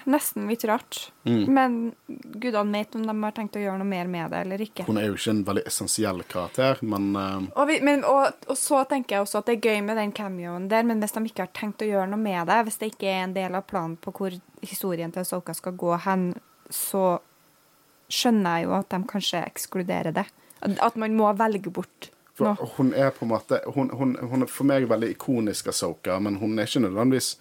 nesten 0.10 0.48
litt 0.48 0.64
rart. 0.66 1.12
Mm. 1.24 1.54
Men 1.54 1.76
gudene 2.08 2.80
vet 2.80 2.96
om 2.96 3.06
de 3.08 3.16
har 3.24 3.36
tenkt 3.36 3.58
å 3.58 3.62
gjøre 3.62 3.78
noe 3.82 3.90
mer 3.90 4.10
med 4.12 4.32
det 4.34 4.42
eller 4.46 4.64
ikke. 4.64 4.88
Hun 4.88 5.00
er 5.00 5.08
jo 5.10 5.18
ikke 5.18 5.34
en 5.36 5.44
veldig 5.48 5.64
essensiell 5.70 6.24
karakter, 6.28 6.82
men 6.82 7.10
uh... 7.16 7.46
Og, 7.54 7.64
vi, 7.70 7.80
men, 7.86 8.04
og, 8.08 8.48
og 8.50 8.58
så 8.60 8.84
tenker 8.90 9.18
jeg 9.18 9.28
også 9.28 9.42
at 9.42 9.50
det 9.50 9.58
er 9.58 9.72
gøy 9.72 9.86
med 9.88 10.00
den 10.02 10.14
cameoen 10.18 10.68
der, 10.72 10.88
men 10.88 11.04
hvis 11.04 11.16
de 11.16 11.24
ikke 11.30 11.46
har 11.46 11.54
tenkt 11.56 11.86
å 11.86 11.90
gjøre 11.90 12.10
noe 12.12 12.22
med 12.22 12.50
det, 12.50 12.60
hvis 12.68 12.82
det 12.82 12.92
ikke 12.94 13.12
er 13.12 13.24
en 13.28 13.38
del 13.38 13.58
av 13.58 13.68
planen 13.70 13.98
på 14.02 14.14
hvor 14.18 14.38
historien 14.66 15.14
til 15.14 15.28
Soka 15.28 15.56
skal 15.58 15.78
gå 15.78 15.94
hen, 16.08 16.30
så 16.74 17.18
skjønner 18.12 18.60
jeg 18.60 18.68
jo 18.68 18.76
at 18.78 18.90
de 18.94 19.00
kanskje 19.10 19.42
ekskluderer 19.46 20.16
det. 20.16 20.28
At, 20.66 20.96
man 20.98 21.14
må 21.18 21.30
velge 21.38 21.70
bort 21.74 22.10
for 22.38 22.54
noe. 22.54 22.70
hun 22.78 22.94
er 22.98 23.12
på 23.14 23.26
en 23.26 23.32
måte 23.34 23.60
hun, 23.76 23.92
hun, 23.94 24.16
hun 24.18 24.46
er 24.46 24.50
for 24.50 24.70
meg 24.70 24.88
veldig 24.90 25.12
ikonisk 25.14 25.70
Asoka, 25.70 26.18
men 26.24 26.40
hun 26.42 26.58
er 26.58 26.70
ikke 26.70 26.82
nødvendigvis 26.88 27.36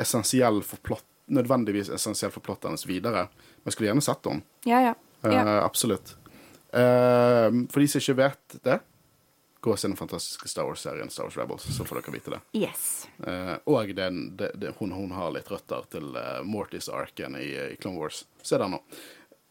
essensiell 0.00 0.62
for 0.64 0.80
plott, 0.84 1.06
nødvendigvis 1.26 1.92
essensiell 1.92 2.32
for 2.34 2.44
plottet 2.44 2.70
hennes 2.70 2.86
videre. 2.88 3.28
Men 3.28 3.70
jeg 3.70 3.76
skulle 3.76 3.90
gjerne 3.92 4.04
sett 4.04 4.30
henne. 4.30 4.46
Ja, 4.68 4.80
ja. 4.90 4.94
Eh, 5.24 5.32
ja. 5.32 5.60
absolutt. 5.64 6.16
Uh, 6.74 7.64
for 7.70 7.80
de 7.80 7.88
som 7.88 8.02
ikke 8.02 8.18
vet 8.18 8.56
det, 8.64 8.78
gå 9.64 9.72
og 9.72 9.78
se 9.80 9.88
den 9.88 9.96
fantastiske 9.96 10.48
Star 10.50 10.66
Wars-serien 10.68 11.12
Star 11.12 11.28
Wars 11.28 11.36
Rebels, 11.38 11.68
så 11.76 11.86
får 11.86 12.00
dere 12.00 12.16
vite 12.16 12.34
det. 12.34 12.40
Yes. 12.64 13.06
Uh, 13.22 13.54
og 13.70 13.92
den, 13.96 14.24
den, 14.36 14.56
den, 14.60 14.74
hun, 14.80 14.92
hun 14.92 15.14
har 15.16 15.32
litt 15.32 15.48
røtter 15.52 15.86
til 15.92 16.16
Mortis-arken 16.44 17.38
i, 17.40 17.52
i 17.72 17.76
Clone 17.80 18.02
Wars. 18.02 18.24
Se 18.42 18.60
den 18.60 18.74
nå. 18.76 18.82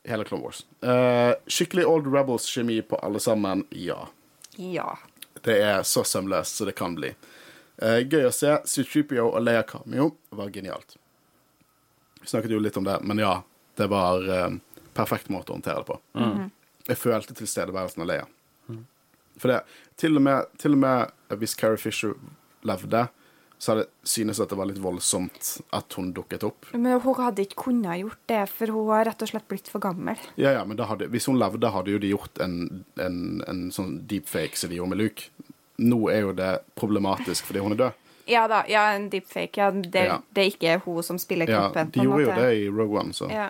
Hele 0.08 0.26
Clone 0.28 0.44
Wars. 0.44 0.66
Uh, 0.84 1.36
skikkelig 1.48 1.86
Old 1.88 2.10
Rebels-kjemi 2.12 2.82
på 2.82 3.00
alle 3.00 3.22
sammen? 3.24 3.64
Ja. 3.70 4.08
Ja. 4.56 4.98
Det 5.42 5.56
er 5.64 5.84
så 5.88 6.04
sømløst 6.04 6.60
som 6.60 6.68
det 6.68 6.76
kan 6.80 6.96
bli. 6.98 7.14
Uh, 7.80 8.02
gøy 8.04 8.28
å 8.28 8.34
se. 8.36 8.58
C-3PO 8.68 9.30
og 9.30 9.40
Leia 9.44 9.64
Cameo 9.68 10.12
var 10.36 10.52
genialt. 10.56 10.98
Vi 12.22 12.28
snakket 12.32 12.52
jo 12.56 12.60
litt 12.64 12.78
om 12.78 12.88
det, 12.88 13.00
men 13.04 13.20
ja. 13.20 13.42
Det 13.76 13.88
var 13.90 14.28
eh, 14.30 14.52
perfekt 14.94 15.32
måte 15.34 15.50
å 15.50 15.56
håndtere 15.56 15.82
det 15.82 15.88
på. 15.88 15.96
Jeg 16.86 17.00
følte 17.02 17.34
tilstedeværelsen 17.34 18.04
av 18.04 18.10
Leia. 18.10 18.28
For 19.42 19.50
det, 19.50 19.64
til 19.98 20.20
og 20.20 20.26
med, 20.28 20.52
til 20.62 20.76
og 20.76 20.82
med 20.84 21.40
hvis 21.42 21.56
Carrie 21.58 21.82
Fisher 21.82 22.14
levde, 22.68 23.08
så 23.64 23.72
hadde 23.72 23.84
synes 24.03 24.41
at 24.44 24.52
det 24.52 24.57
var 24.60 24.68
litt 24.68 24.80
voldsomt 24.84 25.49
at 25.72 25.95
hun 25.95 26.10
dukket 26.15 26.44
opp. 26.44 26.65
Men 26.76 26.98
hun 26.99 27.15
hadde 27.15 27.45
ikke 27.45 27.61
kunnet 27.69 28.02
gjort 28.02 28.19
det, 28.27 28.41
for 28.52 28.73
hun 28.76 28.90
har 28.91 29.06
rett 29.07 29.23
og 29.23 29.30
slett 29.31 29.45
blitt 29.48 29.69
for 29.72 29.80
gammel. 29.85 30.19
Ja, 30.35 30.52
ja, 30.57 30.65
men 30.68 30.76
da 30.76 30.90
hadde, 30.90 31.07
Hvis 31.14 31.30
hun 31.31 31.40
levde, 31.40 31.69
hadde 31.72 31.94
jo 31.94 32.02
de 32.03 32.10
gjort 32.11 32.41
en, 32.44 32.57
en, 32.99 33.22
en 33.48 33.61
sånn 33.72 34.02
deepfake 34.10 34.60
som 34.60 34.73
de 34.73 34.81
gjorde 34.81 34.91
med 34.98 34.99
Luke. 35.06 35.30
Nå 35.80 36.02
er 36.11 36.26
jo 36.26 36.34
det 36.35 36.49
problematisk 36.76 37.48
fordi 37.48 37.64
hun 37.64 37.77
er 37.77 37.81
død. 37.85 38.02
Ja 38.34 38.44
da, 38.52 38.60
ja, 38.72 38.84
en 38.98 39.07
deepfake. 39.14 39.61
Ja, 39.64 39.72
det, 39.72 40.03
Ja. 40.10 40.19
det 40.35 40.44
er 40.44 40.52
ikke 40.52 40.76
hun 40.84 40.99
som 41.07 41.22
spiller 41.23 41.48
Ja, 41.48 41.61
kroppen. 41.69 41.94
De 41.95 42.03
gjorde 42.03 42.27
jo 42.27 42.35
det 42.41 42.52
i 42.60 42.68
Rogue 42.68 42.99
One, 42.99 43.15
så. 43.15 43.31
Ja. 43.31 43.48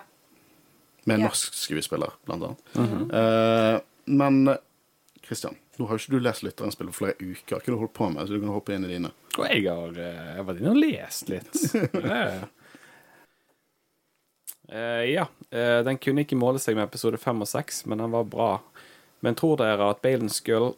med 1.04 1.18
en 1.18 1.26
ja. 1.26 1.26
norsk 1.26 1.58
skuespiller, 1.58 2.14
blant 2.24 2.46
annet. 2.46 3.12
Eh, 3.12 3.80
men 4.06 4.56
Christian, 5.26 5.58
nå 5.76 5.86
har 5.88 5.98
jo 5.98 6.04
ikke 6.04 6.14
du 6.16 6.22
lest 6.22 6.46
Lytterens 6.46 6.78
spill 6.78 6.88
på 6.94 6.96
flere 7.02 7.18
uker. 7.18 7.58
Hva 7.58 7.60
har 7.60 7.74
du 7.74 7.82
holdt 7.82 7.92
på 7.98 8.08
med? 8.14 8.24
Så 8.26 8.38
du 8.38 8.40
kan 8.40 8.54
hoppe 8.54 8.78
inn 8.78 8.86
i 8.86 8.94
dine. 8.94 9.10
Og 9.38 9.46
jeg 9.48 9.64
har, 9.66 9.96
eh, 9.98 10.18
jeg 10.28 10.36
har 10.38 10.46
vært 10.48 10.60
inne 10.62 10.74
og 10.74 10.82
lest 10.82 11.32
litt. 11.32 11.54
Eh, 14.68 15.04
ja. 15.12 15.26
Uh, 15.52 15.84
den 15.84 15.98
kunne 16.00 16.22
ikke 16.24 16.38
måle 16.40 16.58
seg 16.58 16.72
med 16.74 16.86
episode 16.86 17.18
fem 17.20 17.42
og 17.44 17.48
seks, 17.50 17.82
men 17.84 18.00
den 18.00 18.14
var 18.14 18.24
bra. 18.24 18.48
Men 19.20 19.36
tror 19.36 19.58
dere 19.60 19.90
at 19.92 20.00
Balen 20.02 20.30
Skull, 20.32 20.72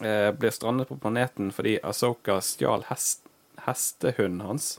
uh, 0.00 0.30
blir 0.32 0.54
strandet 0.56 0.88
på 0.88 0.96
planeten 0.96 1.52
fordi 1.52 1.76
Asoka 1.84 2.38
stjal 2.40 2.86
hest, 2.88 3.28
hestehunden 3.66 4.40
hans? 4.40 4.70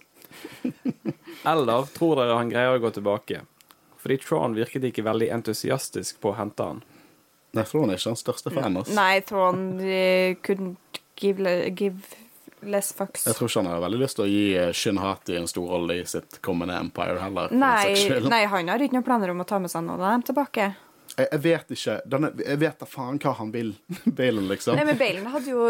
Eller 1.53 1.85
tror 1.93 2.17
dere 2.17 2.39
han 2.41 2.49
greier 2.49 2.79
å 2.79 2.81
gå 2.81 2.91
tilbake? 2.97 3.43
Fordi 4.01 4.17
Tron 4.25 4.57
virket 4.57 4.89
ikke 4.89 5.05
veldig 5.05 5.29
entusiastisk 5.37 6.17
på 6.19 6.33
å 6.33 6.39
hente 6.41 6.65
han. 6.65 6.81
Nei, 7.53 7.65
Tron 7.69 7.93
er 7.93 8.01
ikke 8.01 8.15
hans 8.15 8.25
største 8.25 8.53
fan. 8.57 8.81
Nei, 8.97 9.21
Tron 9.21 9.63
uh, 9.85 10.33
couldn't 10.41 11.01
give, 11.21 11.45
give 11.77 12.17
less 12.61 12.93
fucks. 12.93 13.25
Jeg 13.27 13.37
tror 13.37 13.49
ikke 13.49 13.63
han 13.63 13.71
har 13.71 13.81
veldig 13.83 14.01
lyst 14.01 14.19
til 14.19 14.25
å 14.25 14.29
gi 14.29 14.43
eh, 14.59 14.71
Shin 14.75 14.99
Hati 15.01 15.37
en 15.39 15.47
stor 15.49 15.71
rolle 15.75 15.99
i 16.01 16.05
sitt 16.09 16.39
kommende 16.45 16.77
Empire 16.79 17.19
heller. 17.21 17.53
Nei, 17.55 17.95
nei, 18.25 18.43
han 18.51 18.71
har 18.71 18.83
ikke 18.83 18.97
noen 18.97 19.07
planer 19.07 19.33
om 19.33 19.43
å 19.43 19.47
ta 19.47 19.59
med 19.61 19.71
seg 19.71 19.85
noen 19.87 20.03
av 20.03 20.17
dem 20.17 20.27
tilbake. 20.31 20.69
Jeg, 21.15 21.27
jeg 21.31 21.41
vet 21.45 21.73
ikke. 21.75 21.97
Denne, 22.09 22.31
jeg 22.45 22.61
vet 22.61 22.79
da 22.83 22.87
faen 22.89 23.19
hva 23.21 23.35
han 23.39 23.51
vil, 23.55 23.73
Balen, 24.19 24.47
liksom. 24.51 24.79
Nei, 24.79 24.87
men 24.91 24.99
Balen 24.99 25.27
hadde 25.33 25.53
jo 25.53 25.67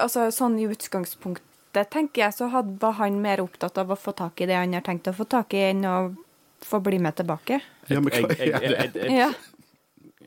altså, 0.00 0.28
Sånn 0.34 0.58
i 0.60 0.68
utgangspunktet, 0.70 1.90
tenker 1.92 2.26
jeg, 2.26 2.36
så 2.38 2.48
hadde, 2.52 2.78
var 2.82 2.98
han 3.02 3.20
mer 3.22 3.42
opptatt 3.44 3.78
av 3.80 3.92
å 3.92 3.98
få 3.98 4.14
tak 4.16 4.40
i 4.40 4.48
det 4.50 4.56
han 4.58 4.76
har 4.76 4.86
tenkt 4.86 5.10
å 5.10 5.16
få 5.16 5.28
tak 5.28 5.54
i, 5.56 5.68
enn 5.72 5.84
å 5.88 5.98
få 6.64 6.80
bli 6.82 6.98
med 6.98 7.14
tilbake. 7.18 7.60
Ja, 7.88 8.00
men 8.00 8.10
hva 8.10 8.34
Jeg, 8.34 8.50
jeg, 8.50 8.72
er 8.74 8.88
det? 8.94 9.28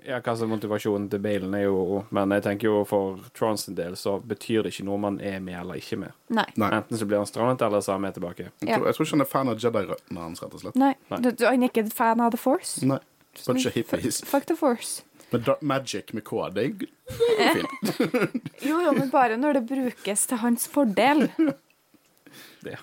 Ja. 0.07 0.17
Hva 0.21 0.33
som 0.33 0.47
er 0.47 0.55
motivasjonen 0.55 1.07
til 1.11 1.21
Balen 1.21 1.53
er 1.53 1.67
jo 1.67 1.99
Men 2.09 2.33
jeg 2.33 2.41
tenker 2.47 2.71
jo 2.71 2.79
for 2.89 3.19
Trons 3.37 3.67
en 3.69 3.77
del 3.77 3.93
så 3.99 4.15
betyr 4.17 4.65
det 4.65 4.73
ikke 4.73 4.85
noe 4.87 4.97
om 4.97 5.05
han 5.09 5.19
er 5.21 5.37
med 5.43 5.59
eller 5.59 5.81
ikke 5.81 5.99
med. 6.01 6.15
Nei. 6.33 6.47
Nei. 6.61 6.71
Enten 6.79 6.97
så 6.97 7.05
blir 7.05 7.21
han 7.21 7.29
strandet, 7.29 7.61
eller 7.67 7.83
så 7.85 7.93
er 7.93 7.99
han 7.99 8.05
med 8.07 8.17
tilbake. 8.17 8.49
Jeg 8.63 8.73
tror, 8.73 8.87
jeg 8.89 8.97
tror 8.97 9.07
ikke 9.07 9.17
han 9.17 9.25
er 9.25 9.31
fan 9.35 9.51
av 9.51 9.61
Jedi-røttene 9.61 10.25
hans, 10.25 10.41
rett 10.41 10.57
og 10.57 10.63
slett. 10.65 10.81
Nei. 10.81 10.91
Nei. 11.11 11.21
Du, 11.21 11.29
du, 11.31 11.45
er 11.47 11.69
ikke 11.69 11.85
fan 11.93 12.23
av 12.23 12.33
The 12.33 12.41
Force? 12.41 12.81
Nei. 12.87 12.99
Bunch 13.45 13.65
of 13.69 13.77
hippies. 13.77 14.21
Fuck 14.27 14.49
The 14.49 14.57
Force. 14.59 15.03
Men 15.31 15.45
dark 15.47 15.61
magic 15.61 16.11
med 16.13 16.25
K, 16.27 16.49
det 16.51 16.65
er 16.65 17.53
fint. 17.55 18.01
Jo, 18.67 18.81
jo, 18.83 18.91
men 18.97 19.07
bare 19.13 19.37
når 19.39 19.61
det 19.61 19.61
brukes 19.69 20.25
til 20.27 20.41
hans 20.43 20.67
fordel. 20.67 21.29
Det. 22.65 22.75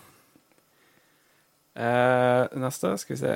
Uh, 1.79 2.49
neste, 2.59 2.91
skal 2.99 3.15
vi 3.15 3.19
se. 3.21 3.35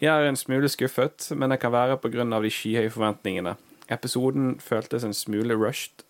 Jeg 0.00 0.16
er 0.16 0.30
en 0.30 0.36
smule 0.36 0.68
skuffet, 0.72 1.26
men 1.36 1.52
det 1.52 1.58
kan 1.60 1.72
være 1.72 1.98
pga. 2.00 2.24
de 2.24 2.50
skyhøye 2.50 2.90
forventningene. 2.90 3.56
Episoden 3.90 4.58
føltes 4.60 5.04
en 5.04 5.14
smule 5.14 5.54
rushed, 5.54 6.04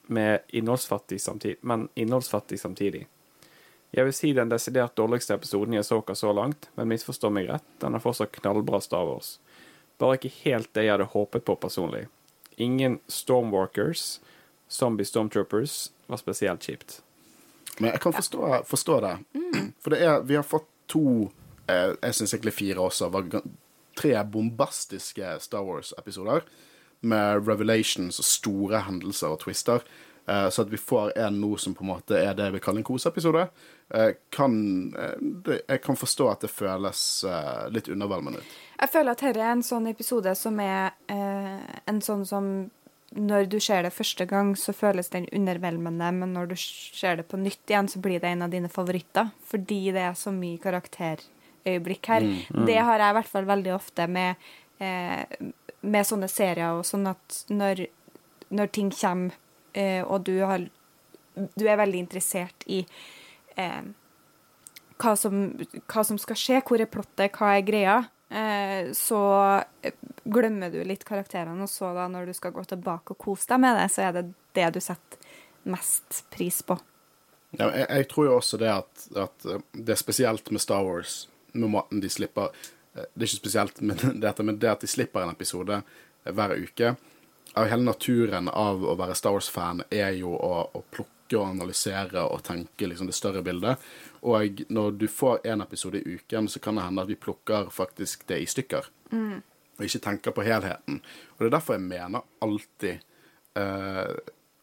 innholdsfattig 0.52 1.20
samtidig, 1.20 1.56
men 1.62 1.88
innholdsfattig 1.96 2.60
samtidig. 2.60 3.06
Jeg 3.90 4.04
vil 4.04 4.12
si 4.14 4.32
den 4.32 4.50
desidert 4.50 4.96
dårligste 4.96 5.34
episoden 5.34 5.74
i 5.74 5.78
Asoka 5.78 6.14
så 6.14 6.32
langt, 6.32 6.68
men 6.76 6.88
misforstå 6.88 7.30
meg 7.30 7.48
rett, 7.48 7.66
den 7.82 7.94
er 7.94 8.02
fortsatt 8.04 8.30
knallbra 8.36 8.78
Star 8.80 9.08
Wars. 9.08 9.40
Bare 9.98 10.20
ikke 10.20 10.30
helt 10.44 10.70
det 10.74 10.84
jeg 10.84 10.92
hadde 10.94 11.08
håpet 11.10 11.44
på 11.44 11.56
personlig. 11.58 12.06
Ingen 12.56 13.00
Stormwalkers, 13.08 14.20
zombie 14.68 15.04
Stormtroopers, 15.04 15.90
var 16.06 16.20
spesielt 16.20 16.62
kjipt. 16.62 17.00
Men 17.80 17.90
jeg 17.90 18.00
kan 18.00 18.14
forstå, 18.14 18.62
forstå 18.70 19.00
det. 19.00 19.16
For 19.82 19.90
det 19.90 20.00
er, 20.04 20.22
vi 20.22 20.38
har 20.38 20.46
fått 20.46 20.68
to 20.90 21.30
eh, 21.66 21.96
Jeg 22.02 22.14
syns 22.14 22.34
egentlig 22.34 22.54
fire 22.54 22.86
også. 22.86 23.08
Var 23.08 23.42
tre 24.00 24.16
bombastiske 24.24 25.36
Star 25.44 25.66
Wars-episoder. 25.66 26.46
Med 27.00 27.48
revelations 27.48 28.20
og 28.20 28.26
store 28.28 28.82
hendelser 28.84 29.32
og 29.32 29.44
twister. 29.44 29.84
Eh, 30.30 30.48
så 30.48 30.62
at 30.62 30.70
vi 30.70 30.76
får 30.76 31.18
en 31.18 31.40
nå 31.40 31.56
som 31.58 31.74
på 31.74 31.84
en 31.84 31.90
måte 31.94 32.18
er 32.18 32.34
det 32.38 32.50
vi 32.54 32.60
kaller 32.62 32.82
en 32.82 32.86
koseepisode, 32.86 33.46
eh, 33.94 34.10
kan 34.30 34.52
eh, 34.94 35.60
Jeg 35.68 35.82
kan 35.82 35.96
forstå 35.96 36.28
at 36.30 36.44
det 36.44 36.50
føles 36.50 37.24
litt 37.70 37.88
undervelmende 37.88 38.38
ut. 38.38 38.58
Jeg 38.80 38.92
føler 38.92 39.12
at 39.12 39.24
dette 39.24 39.40
er 39.40 39.54
en 39.54 39.64
sånn 39.66 39.88
episode 39.90 40.34
som 40.38 40.60
er 40.60 40.92
en 41.10 42.00
sånn 42.00 42.22
som 42.26 42.70
når 43.10 43.48
du 43.50 43.58
ser 43.58 43.82
det 43.82 43.90
første 43.90 44.24
gang, 44.30 44.52
så 44.54 44.72
føles 44.72 45.10
den 45.10 45.26
undervelmende, 45.34 46.12
men 46.14 46.32
når 46.36 46.52
du 46.52 46.56
ser 46.56 47.16
det 47.18 47.26
på 47.26 47.40
nytt 47.40 47.66
igjen, 47.66 47.88
så 47.90 47.98
blir 47.98 48.20
det 48.22 48.30
en 48.30 48.44
av 48.46 48.52
dine 48.52 48.70
favoritter. 48.70 49.32
Fordi 49.50 49.90
det 49.90 50.04
er 50.06 50.14
så 50.14 50.30
mye 50.30 50.60
karakterøyeblikk 51.60 52.06
her. 52.08 52.26
Det 52.66 52.78
har 52.78 52.98
jeg 52.98 53.10
i 53.10 53.18
hvert 53.18 53.30
fall 53.30 53.46
veldig 53.46 53.74
ofte 53.74 54.06
med, 54.08 54.36
eh, 54.80 55.24
med 55.82 56.06
sånne 56.06 56.28
serier 56.28 56.78
og 56.78 56.84
sånn 56.84 57.06
at 57.06 57.44
når, 57.50 57.86
når 58.50 58.66
ting 58.72 58.90
kommer, 58.90 59.32
eh, 59.74 60.02
og 60.02 60.24
du, 60.24 60.40
har, 60.42 60.68
du 61.34 61.66
er 61.66 61.76
veldig 61.76 61.98
interessert 61.98 62.64
i 62.66 62.84
eh, 63.56 63.82
hva 65.00 65.16
som, 65.16 65.56
hva 65.86 66.04
som 66.04 66.18
skal 66.18 66.36
skje, 66.36 66.62
hvor 66.66 66.80
er 66.80 66.90
plottet, 66.90 67.32
hva 67.36 67.56
er 67.56 67.64
greia, 67.64 68.04
eh, 68.28 68.92
så 68.92 69.62
glemmer 70.24 70.70
du 70.70 70.82
litt 70.84 71.04
karakterene, 71.04 71.62
og 71.62 71.70
så 71.70 71.94
da 71.94 72.08
når 72.08 72.26
du 72.26 72.34
skal 72.36 72.52
gå 72.52 72.64
tilbake 72.64 73.14
og 73.14 73.18
kose 73.18 73.48
deg 73.48 73.60
med 73.60 73.76
det, 73.76 73.88
så 73.92 74.08
er 74.08 74.12
det 74.18 74.28
det 74.54 74.70
du 74.74 74.80
setter 74.80 75.18
mest 75.70 76.24
pris 76.30 76.62
på. 76.62 76.78
Ja, 77.58 77.66
jeg, 77.74 77.86
jeg 77.88 78.06
tror 78.12 78.28
jo 78.28 78.36
også 78.38 78.60
det 78.60 78.70
at, 78.70 79.06
at 79.18 79.46
det 79.74 79.96
er 79.96 79.98
spesielt 79.98 80.52
med 80.54 80.62
Star 80.62 80.84
Wars, 80.86 81.24
med 81.52 81.70
måten 81.70 82.00
de 82.00 82.10
slipper 82.10 82.50
eh, 82.94 83.06
Det 83.14 83.24
er 83.24 83.28
ikke 83.28 83.42
spesielt 83.42 83.80
med 83.80 84.04
dette, 84.24 84.42
men 84.46 84.58
det 84.58 84.70
at 84.70 84.84
de 84.84 84.90
slipper 84.90 85.24
en 85.24 85.34
episode 85.34 85.80
eh, 85.82 86.32
hver 86.32 86.56
uke 86.58 86.94
av 87.58 87.66
Hele 87.66 87.82
naturen 87.82 88.48
av 88.48 88.84
å 88.86 88.94
være 88.94 89.16
Star 89.18 89.34
Wars-fan 89.34 89.82
er 89.90 90.12
jo 90.20 90.36
å, 90.36 90.52
å 90.70 90.82
plukke 90.94 91.38
og 91.38 91.48
analysere 91.48 92.22
og 92.22 92.44
tenke 92.46 92.86
liksom 92.86 93.08
det 93.10 93.16
større 93.16 93.42
bildet. 93.42 93.82
Og 94.22 94.62
når 94.70 94.94
du 94.98 95.06
får 95.10 95.42
én 95.50 95.62
episode 95.62 95.98
i 95.98 96.14
uken, 96.14 96.46
så 96.46 96.62
kan 96.62 96.78
det 96.78 96.84
hende 96.86 97.02
at 97.02 97.10
vi 97.10 97.18
plukker 97.18 97.70
faktisk 97.74 98.22
det 98.30 98.38
i 98.42 98.46
stykker. 98.50 98.86
Og 99.10 99.86
ikke 99.86 100.02
tenker 100.04 100.34
på 100.36 100.46
helheten. 100.46 101.00
Og 101.34 101.42
det 101.42 101.48
er 101.48 101.54
derfor 101.56 101.78
jeg 101.78 101.86
mener 101.86 102.26
alltid 102.46 103.02
uh, 103.58 104.14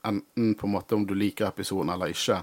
enten 0.07 0.53
på 0.55 0.67
en 0.67 0.75
måte 0.75 0.95
om 0.95 1.05
du 1.07 1.15
liker 1.17 1.49
episoden 1.49 1.91
eller 1.93 2.13
ikke, 2.13 2.41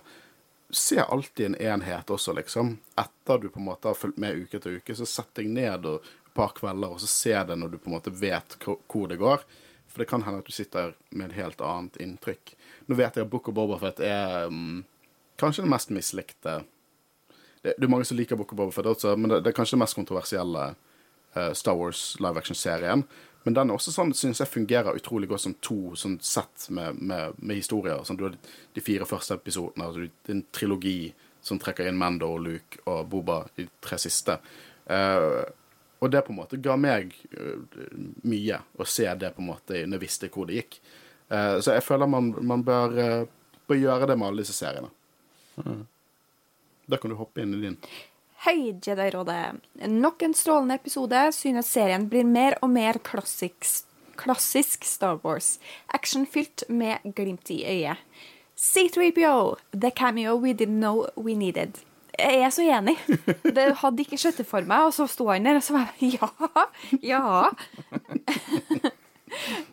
se 0.70 0.98
alltid 1.00 1.46
en 1.46 1.56
enhet 1.60 2.10
også, 2.10 2.32
liksom. 2.32 2.76
Etter 2.98 3.38
du 3.38 3.48
på 3.48 3.60
en 3.60 3.68
måte 3.68 3.90
har 3.90 3.98
fulgt 3.98 4.18
med 4.18 4.44
uke 4.44 4.60
til 4.60 4.78
uke, 4.80 4.96
så 4.96 5.06
sett 5.08 5.34
deg 5.38 5.50
ned 5.52 5.86
og 5.88 6.02
et 6.04 6.32
par 6.34 6.54
kvelder 6.56 6.96
og 6.96 7.02
så 7.02 7.10
se 7.10 7.34
det 7.46 7.58
når 7.58 7.74
du 7.74 7.78
på 7.78 7.90
en 7.90 7.96
måte 7.96 8.14
vet 8.14 8.56
hvor 8.64 9.08
det 9.10 9.20
går. 9.20 9.44
For 9.88 10.02
det 10.02 10.08
kan 10.10 10.24
hende 10.26 10.42
at 10.42 10.48
du 10.48 10.54
sitter 10.54 10.96
med 11.10 11.30
et 11.30 11.38
helt 11.38 11.60
annet 11.62 12.00
inntrykk. 12.02 12.56
Nå 12.90 12.98
vet 12.98 13.16
jeg 13.16 13.26
at 13.26 13.30
Book 13.30 13.48
of 13.48 13.54
Bobafett 13.54 14.02
er 14.02 14.48
um, 14.50 14.82
kanskje 15.38 15.62
den 15.62 15.70
mest 15.70 15.92
mislikte 15.94 16.62
det, 17.64 17.74
det 17.78 17.86
er 17.86 17.92
mange 17.92 18.04
som 18.04 18.18
liker 18.18 18.36
Book 18.36 18.52
of 18.52 18.58
Bobafett 18.58 18.90
også, 18.90 19.14
men 19.16 19.30
det, 19.30 19.40
det 19.44 19.52
er 19.52 19.56
kanskje 19.56 19.78
den 19.78 19.84
mest 19.84 19.96
kontroversielle 19.96 20.64
uh, 21.36 21.52
Star 21.56 21.78
Wars 21.78 22.02
live 22.20 22.36
action-serien. 22.36 23.06
Men 23.44 23.56
den 23.58 23.70
er 23.70 23.76
også 23.76 23.92
sånn, 23.92 24.14
synes 24.16 24.40
jeg 24.40 24.48
fungerer 24.48 24.96
utrolig 24.96 25.28
godt 25.28 25.44
som 25.44 25.54
to 25.64 25.92
sånn 26.00 26.16
sett 26.24 26.66
med, 26.72 26.96
med, 26.96 27.36
med 27.36 27.58
historier. 27.60 28.00
Sånn, 28.08 28.16
du 28.16 28.24
har 28.26 28.36
de, 28.38 28.84
fire 28.84 29.04
første 29.08 29.36
episodene, 29.36 29.84
altså, 29.84 30.06
en 30.32 30.40
trilogi 30.54 31.12
som 31.44 31.60
trekker 31.60 31.90
inn 31.90 32.00
Mando, 32.00 32.30
Luke 32.40 32.80
og 32.88 33.02
Boba, 33.12 33.42
de 33.58 33.66
tre 33.84 33.98
siste. 34.00 34.38
Uh, 34.88 35.44
og 36.00 36.12
det 36.12 36.24
på 36.24 36.32
en 36.32 36.38
måte 36.40 36.60
ga 36.64 36.76
meg 36.80 37.12
uh, 37.36 37.84
mye 38.24 38.62
å 38.80 38.88
se 38.88 39.06
det 39.20 39.34
på 39.36 39.44
en 39.44 39.50
måte 39.52 39.84
når 39.84 39.98
jeg 39.98 40.04
visste 40.06 40.32
hvor 40.32 40.48
det 40.48 40.62
gikk. 40.62 40.80
Uh, 41.28 41.60
så 41.60 41.76
jeg 41.76 41.84
føler 41.84 42.08
man, 42.08 42.32
man 42.40 42.64
bør, 42.64 42.96
bør 43.68 43.80
gjøre 43.80 44.08
det 44.08 44.16
med 44.20 44.30
alle 44.30 44.44
disse 44.44 44.56
seriene. 44.56 44.88
Da 46.88 47.00
kan 47.00 47.12
du 47.12 47.20
hoppe 47.20 47.44
inn 47.44 47.58
i 47.58 47.62
din. 47.66 47.78
Hei, 48.44 48.78
Jedi-rådet. 48.82 49.54
Nok 49.88 50.22
en 50.22 50.34
strålende 50.34 50.74
episode 50.74 51.20
synes 51.32 51.70
serien 51.72 52.02
blir 52.12 52.26
mer 52.28 52.58
og 52.60 52.68
mer 52.74 52.98
klassisk, 53.00 53.86
klassisk 54.20 54.84
Star 54.84 55.16
Wars. 55.22 55.54
Actionfylt 55.96 56.66
med 56.68 57.00
glimt 57.16 57.48
i 57.48 57.62
øyet. 57.64 58.02
C3PO, 58.52 59.56
the 59.72 59.90
cameo 59.90 60.36
we 60.36 60.52
didn't 60.52 60.76
know 60.76 61.06
we 61.16 61.32
needed. 61.32 61.80
Jeg 62.18 62.44
er 62.44 62.52
så 62.52 62.68
enig. 62.68 62.98
Det 63.56 63.64
hadde 63.80 64.04
ikke 64.04 64.20
skjøttet 64.20 64.46
for 64.46 64.60
meg, 64.68 64.90
og 64.90 64.92
så 64.92 65.08
sto 65.08 65.30
han 65.32 65.48
der, 65.48 65.56
og 65.56 65.64
så 65.64 65.78
var 65.78 65.94
jeg 66.02 66.20
ja, 66.20 66.28
ja. 67.00 67.22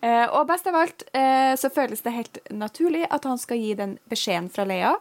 Eh, 0.02 0.26
og 0.34 0.48
best 0.50 0.66
av 0.72 0.74
alt 0.80 1.04
eh, 1.14 1.52
så 1.60 1.70
føles 1.70 2.02
det 2.02 2.16
helt 2.16 2.40
naturlig 2.50 3.04
at 3.12 3.28
han 3.30 3.38
skal 3.38 3.60
gi 3.62 3.76
den 3.78 4.00
beskjeden 4.10 4.48
fra 4.50 4.64
Leia. 4.66 4.96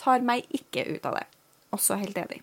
Tar 0.00 0.24
meg 0.24 0.46
ikke 0.56 0.86
ut 0.94 1.10
av 1.10 1.18
det. 1.18 1.26
Også 1.74 1.98
helt 2.00 2.18
enig. 2.18 2.42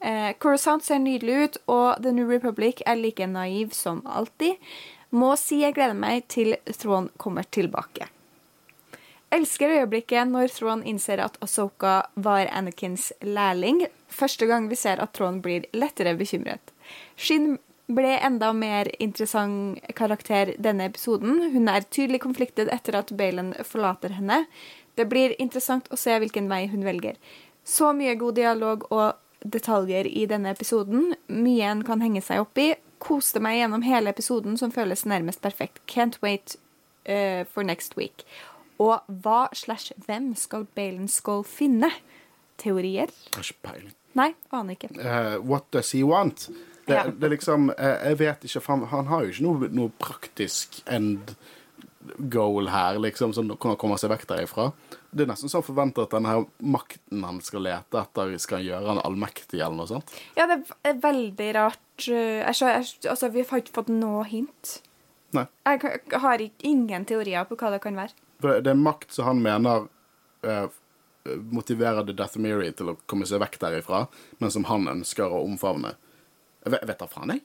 Eh, 0.00 0.32
Coruscant 0.38 0.84
ser 0.84 1.02
nydelig 1.02 1.36
ut, 1.44 1.58
og 1.66 2.02
The 2.02 2.12
New 2.14 2.28
Republic 2.30 2.80
er 2.86 3.00
like 3.00 3.26
naiv 3.26 3.74
som 3.76 4.00
alltid. 4.06 4.56
Må 5.10 5.34
si 5.36 5.60
jeg 5.64 5.74
gleder 5.74 5.98
meg 5.98 6.28
til 6.30 6.54
Thrawn 6.70 7.10
kommer 7.18 7.48
tilbake. 7.50 8.06
Elsker 9.30 9.70
øyeblikket 9.76 10.26
når 10.26 10.50
Thrawn 10.54 10.80
innser 10.86 11.20
at 11.22 11.36
Ahsoka 11.42 12.00
var 12.14 12.48
Anakins 12.50 13.12
lærling. 13.22 13.84
Første 14.10 14.46
gang 14.50 14.66
vi 14.70 14.78
ser 14.78 15.02
at 15.02 15.12
Thrawn 15.14 15.38
blir 15.42 15.68
lettere 15.74 16.16
bekymret. 16.18 16.72
Shin 17.14 17.58
ble 17.90 18.16
enda 18.26 18.52
mer 18.54 18.90
interessant 19.02 19.78
karakter 19.98 20.54
denne 20.58 20.88
episoden. 20.90 21.52
Hun 21.54 21.70
er 21.70 21.86
tydelig 21.86 22.22
konfliktet 22.26 22.70
etter 22.74 22.98
at 22.98 23.14
Balen 23.18 23.52
forlater 23.66 24.14
henne. 24.18 24.44
Det 24.98 25.06
blir 25.10 25.36
interessant 25.38 25.86
å 25.90 25.98
se 25.98 26.16
hvilken 26.18 26.50
vei 26.50 26.64
hun 26.70 26.82
velger. 26.86 27.18
Så 27.64 27.92
mye 27.96 28.14
god 28.18 28.34
dialog 28.38 28.86
og 28.92 29.14
detaljer 29.44 30.06
i 30.10 30.26
denne 30.28 30.50
episoden. 30.52 31.14
Mye 31.32 31.68
en 31.70 31.82
kan 31.86 32.00
henge 32.04 32.22
seg 32.24 32.42
opp 32.44 32.58
i. 32.60 32.72
Koste 33.00 33.40
meg 33.40 33.60
gjennom 33.60 33.82
hele 33.86 34.12
episoden, 34.12 34.58
som 34.60 34.72
føles 34.74 35.06
nærmest 35.08 35.40
perfekt. 35.40 35.80
Can't 35.88 36.18
wait 36.22 36.56
uh, 37.08 37.44
for 37.48 37.62
next 37.64 37.96
week. 37.96 38.26
Og 38.80 39.00
hva 39.24 39.46
slash 39.56 39.92
hvem 40.06 40.34
skal 40.36 40.66
Balen 40.76 41.08
Skull 41.08 41.44
finne? 41.48 41.90
Teorier? 42.60 43.08
Har 43.34 43.44
ikke 43.46 43.62
peiling. 43.70 43.94
Nei, 44.18 44.32
aner 44.52 44.76
ikke. 44.76 44.90
Uh, 44.98 45.38
what 45.46 45.70
does 45.72 45.92
he 45.96 46.02
want? 46.04 46.48
Det, 46.86 46.96
Ja. 46.96 47.04
det 47.06 47.24
er 47.24 47.30
liksom 47.36 47.68
uh, 47.70 47.96
Jeg 48.08 48.18
vet 48.18 48.44
ikke, 48.44 48.60
for 48.60 48.72
han, 48.74 48.86
han 48.90 49.06
har 49.06 49.22
jo 49.24 49.30
ikke 49.32 49.44
noe, 49.46 49.68
noe 49.70 49.92
praktisk 50.00 50.80
end 50.90 51.34
goal 52.32 52.68
her, 52.72 52.98
liksom, 52.98 53.32
som 53.36 53.48
kan 53.60 53.76
komme 53.80 53.96
seg 54.00 54.10
vekk 54.12 54.26
derifra. 54.32 54.70
Det 55.12 55.24
er 55.24 55.30
nesten 55.32 55.50
så 55.50 55.58
han 55.58 55.66
forventer 55.66 56.04
at 56.06 56.12
denne 56.14 56.30
her 56.30 56.44
makten 56.62 57.24
han 57.26 57.40
skal 57.42 57.64
lete 57.66 57.98
etter, 57.98 58.36
skal 58.38 58.62
gjøre 58.62 58.86
han 58.92 59.00
allmektig, 59.02 59.58
eller 59.58 59.74
noe 59.80 59.88
sånt. 59.90 60.12
Ja, 60.36 60.46
det 60.46 60.60
er 60.86 61.00
veldig 61.02 61.48
rart. 61.56 62.06
eh, 62.08 62.44
Jeg, 62.46 62.54
skjø- 62.54 62.74
jeg, 62.76 63.10
altså, 63.10 63.30
vi 63.34 63.42
har 63.42 63.58
ikke 63.64 63.74
fått 63.74 63.88
noe 63.90 64.22
hint. 64.30 64.76
Nei. 65.34 65.46
Jeg 65.66 66.20
har 66.22 66.38
ingen 66.62 67.04
teorier 67.06 67.44
på 67.46 67.56
hva 67.58 67.70
det 67.74 67.82
kan 67.82 67.96
være. 67.98 68.14
Det 68.62 68.66
er 68.70 68.74
makt 68.78 69.12
som 69.12 69.26
han 69.26 69.42
mener 69.42 69.88
eh, 70.42 70.68
motiverer 71.52 72.06
The 72.06 72.14
Death 72.16 72.38
Miri 72.40 72.70
til 72.72 72.88
å 72.94 72.96
komme 73.10 73.26
seg 73.28 73.42
vekk 73.42 73.58
derifra, 73.60 74.04
men 74.40 74.50
som 74.50 74.64
han 74.70 74.86
ønsker 74.88 75.26
å 75.30 75.42
omfavne. 75.44 75.92
Jeg 76.64 76.72
vet, 76.86 76.98
da 76.98 77.06
faen, 77.10 77.34
jeg. 77.34 77.42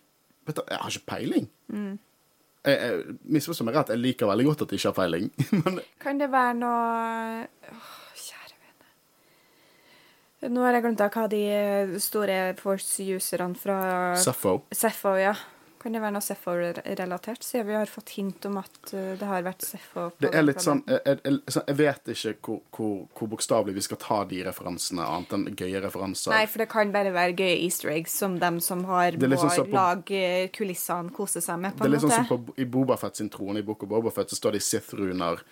Jeg 0.47 0.77
har 0.79 0.89
ikke 0.93 1.09
peiling. 1.09 1.49
Jeg, 2.65 2.77
jeg, 2.81 3.17
misforstår 3.37 3.67
meg 3.67 3.77
rett, 3.77 3.91
jeg 3.93 4.01
liker 4.01 4.29
veldig 4.29 4.45
godt 4.49 4.63
at 4.65 4.73
jeg 4.73 4.81
ikke 4.81 4.91
har 4.91 4.97
peiling. 4.97 5.27
men 5.61 5.81
Kan 6.01 6.21
det 6.21 6.29
være 6.33 6.53
noe 6.57 6.85
Åh, 7.71 7.91
Kjære 8.25 8.55
vene. 8.57 8.87
Nå 10.53 10.65
har 10.65 10.77
jeg 10.77 10.85
glemt 10.87 11.03
hva 11.05 11.27
de 11.31 11.43
store 12.01 12.39
Force-userne 12.61 13.59
fra 13.59 13.77
Sappho. 14.21 14.57
Sepho, 14.73 15.13
ja. 15.21 15.35
Kan 15.85 15.93
det 15.93 15.99
være 16.01 16.15
noe 16.15 16.25
Sepho-relatert, 16.25 17.43
siden 17.45 17.67
vi 17.67 17.73
har 17.77 17.85
fått 17.85 18.15
hint 18.15 18.45
om 18.49 18.55
at 18.57 18.77
uh, 18.89 19.11
det 19.19 19.27
har 19.29 19.43
vært 19.45 19.61
Sepho 19.61 20.07
Det 20.17 20.31
er 20.33 20.41
litt 20.41 20.63
sånn? 20.63 20.79
Jeg, 20.89 21.19
jeg, 21.21 21.35
jeg 21.59 21.75
vet 21.77 22.09
ikke 22.09 22.33
hvor, 22.47 22.61
hvor, 22.73 22.95
hvor 23.19 23.29
bokstavelig 23.35 23.75
vi 23.75 23.83
skal 23.85 23.99
ta 24.01 24.17
de 24.25 24.39
referansene, 24.47 25.05
annet 25.05 25.35
enn 25.37 25.45
gøye 25.53 25.83
referanser. 25.83 26.33
Nei, 26.33 26.47
for 26.49 26.63
det 26.63 26.67
kan 26.73 26.89
bare 26.95 27.13
være 27.13 27.37
gøye 27.37 27.61
easter 27.67 27.93
eggs 27.93 28.17
som 28.17 28.39
dem 28.41 28.57
som 28.65 28.81
har 28.89 29.13
liksom 29.13 29.53
må 29.61 29.77
lage 29.77 30.25
kulissene, 30.57 31.13
kose 31.13 31.45
seg 31.45 31.61
med, 31.61 31.77
på 31.77 31.85
en 31.85 31.93
måte. 31.93 31.93
Det 31.93 31.93
er 31.93 31.95
litt 31.99 32.07
sånn 32.07 32.17
som 32.17 32.33
på, 32.49 32.59
i 32.65 32.69
Bobafett 32.79 33.21
sin 33.21 33.29
trone, 33.37 33.61
i 33.61 33.69
Book 33.69 33.85
of 33.85 33.93
Bobafett, 33.93 34.33
så 34.33 34.41
står 34.41 34.57
det 34.57 34.65
Sith-runer 34.65 35.45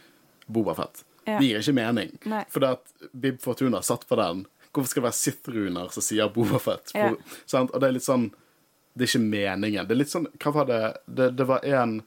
Bobafett. 0.49 1.05
Ja. 1.27 1.37
Det 1.37 1.45
gir 1.45 1.61
ikke 1.61 1.77
mening. 1.77 2.17
For 2.49 2.65
det 2.65 2.73
at 2.79 3.11
Bib 3.13 3.37
Fortuna 3.45 3.85
satt 3.85 4.09
på 4.09 4.17
den. 4.17 4.47
Hvorfor 4.73 4.89
skal 4.89 5.03
det 5.03 5.11
være 5.11 5.21
Sith-runer 5.21 5.93
som 5.93 6.09
sier 6.09 6.33
Bobafett? 6.33 6.97
Ja. 6.97 7.13
Og 7.13 7.77
det 7.77 7.85
er 7.85 8.01
litt 8.01 8.09
sånn 8.09 8.31
Det 8.93 9.05
er 9.05 9.09
ikke 9.11 9.23
meningen. 9.25 9.87
Det 9.87 9.95
er 9.95 9.99
litt 10.03 10.11
sånn 10.13 10.27
Hva 10.37 10.51
var 10.53 10.65
det 10.69 10.81
Det, 11.05 11.31
det 11.37 11.47
var 11.49 11.63
en 11.65 12.01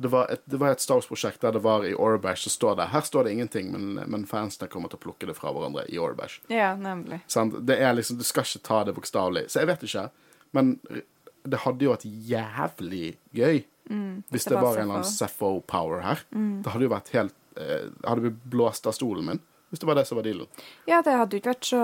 det 0.00 0.08
var, 0.08 0.28
et, 0.32 0.40
det 0.46 0.56
var 0.56 0.70
et 0.72 0.80
Star 0.80 0.96
Wars-prosjekt 1.00 1.42
der 1.42 1.52
det 1.52 1.60
var 1.64 1.82
i 1.84 1.90
Orbash, 1.98 2.44
så 2.46 2.50
står 2.54 2.76
det 2.78 2.84
Her 2.92 3.02
står 3.04 3.24
det 3.26 3.32
ingenting, 3.34 3.72
men, 3.74 3.98
men 4.08 4.22
fansene 4.24 4.68
kommer 4.70 4.88
til 4.88 4.96
å 5.00 5.02
plukke 5.02 5.26
det 5.28 5.34
fra 5.36 5.50
hverandre 5.52 5.82
i 5.92 5.98
Orbash. 6.00 6.38
Ja, 6.48 6.70
nemlig. 6.78 7.18
Sånn, 7.28 7.50
Det 7.66 7.76
er 7.82 7.92
liksom, 7.98 8.16
Du 8.16 8.24
skal 8.24 8.46
ikke 8.46 8.62
ta 8.64 8.78
det 8.86 8.94
bokstavelig. 8.96 9.42
Så 9.50 9.60
jeg 9.60 9.68
vet 9.68 9.82
ikke. 9.84 10.06
Men 10.56 10.70
det 11.42 11.60
hadde 11.66 11.84
jo 11.84 11.92
vært 11.92 12.06
jævlig 12.06 13.16
gøy 13.36 13.60
hvis 13.60 13.66
Mm, 13.90 14.22
det 14.30 14.38
det 14.46 14.54
var 14.54 14.62
var 14.62 14.76
en 14.76 14.82
eller 14.84 15.00
annen 15.00 15.10
Sepho-power 15.10 16.02
her. 16.06 16.20
Det 16.30 16.70
hadde 16.70 16.84
jo 16.86 16.90
vært 16.92 17.08
helt 17.16 17.34
eh, 17.58 17.88
hadde 18.06 18.22
blitt 18.28 18.44
blåst 18.52 18.86
av 18.86 18.94
stolen 18.94 19.26
min. 19.26 19.40
Hvis 19.72 19.82
det 19.82 19.88
var 19.90 19.98
det 19.98 20.04
som 20.06 20.20
var 20.20 20.26
dealen. 20.28 20.46
Ja, 20.86 21.00
det 21.02 21.16
hadde 21.18 21.34
jo 21.34 21.40
ikke 21.42 21.50
vært 21.56 21.66
så 21.72 21.80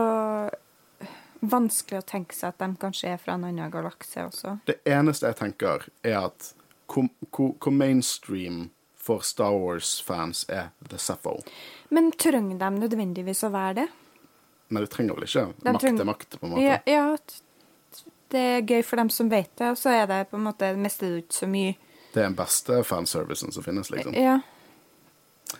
vanskelig 1.50 2.00
å 2.02 2.06
tenke 2.06 2.34
seg 2.36 2.48
at 2.52 2.58
de 2.62 2.68
kanskje 2.82 3.12
er 3.14 3.20
fra 3.22 3.34
en 3.36 3.44
annen 3.48 3.70
galakse 3.72 4.24
også. 4.26 4.56
Det 4.68 4.78
eneste 4.84 5.26
jeg 5.30 5.38
tenker, 5.40 5.86
er 6.04 6.18
at 6.26 6.52
hvor, 6.90 7.70
mainstream 7.72 8.70
for 8.96 9.22
Star 9.26 9.54
Wars-fans 9.54 10.44
er 10.48 10.70
The 10.88 10.98
Sepho. 10.98 11.38
Men 11.94 12.10
trenger 12.12 12.58
de 12.58 12.70
nødvendigvis 12.80 13.44
å 13.46 13.52
være 13.54 13.74
det? 13.80 13.88
Men 14.68 14.82
det 14.82 14.90
trenger 14.90 15.14
vel 15.14 15.26
ikke. 15.28 15.44
De 15.62 15.72
Makt 15.72 15.84
trenger- 15.84 16.00
er 16.00 16.10
makt, 16.10 16.40
på 16.40 16.46
en 16.46 16.50
måte. 16.50 16.62
Ja, 16.62 16.78
ja, 16.86 17.16
det 18.34 18.40
er 18.40 18.62
gøy 18.66 18.82
for 18.84 18.96
dem 18.96 19.10
som 19.10 19.28
vet 19.30 19.52
det, 19.56 19.70
og 19.70 19.78
så 19.78 19.92
er 19.94 20.06
det 20.10 20.30
på 20.30 20.36
en 20.36 20.46
måte 20.48 20.72
mister 20.76 21.06
du 21.12 21.20
ikke 21.22 21.38
så 21.38 21.46
mye. 21.46 21.76
Det 22.12 22.22
er 22.22 22.28
den 22.30 22.34
beste 22.38 22.80
fanservicen 22.84 23.52
som 23.52 23.62
finnes, 23.62 23.90
liksom. 23.90 24.14
Ja. 24.14 24.40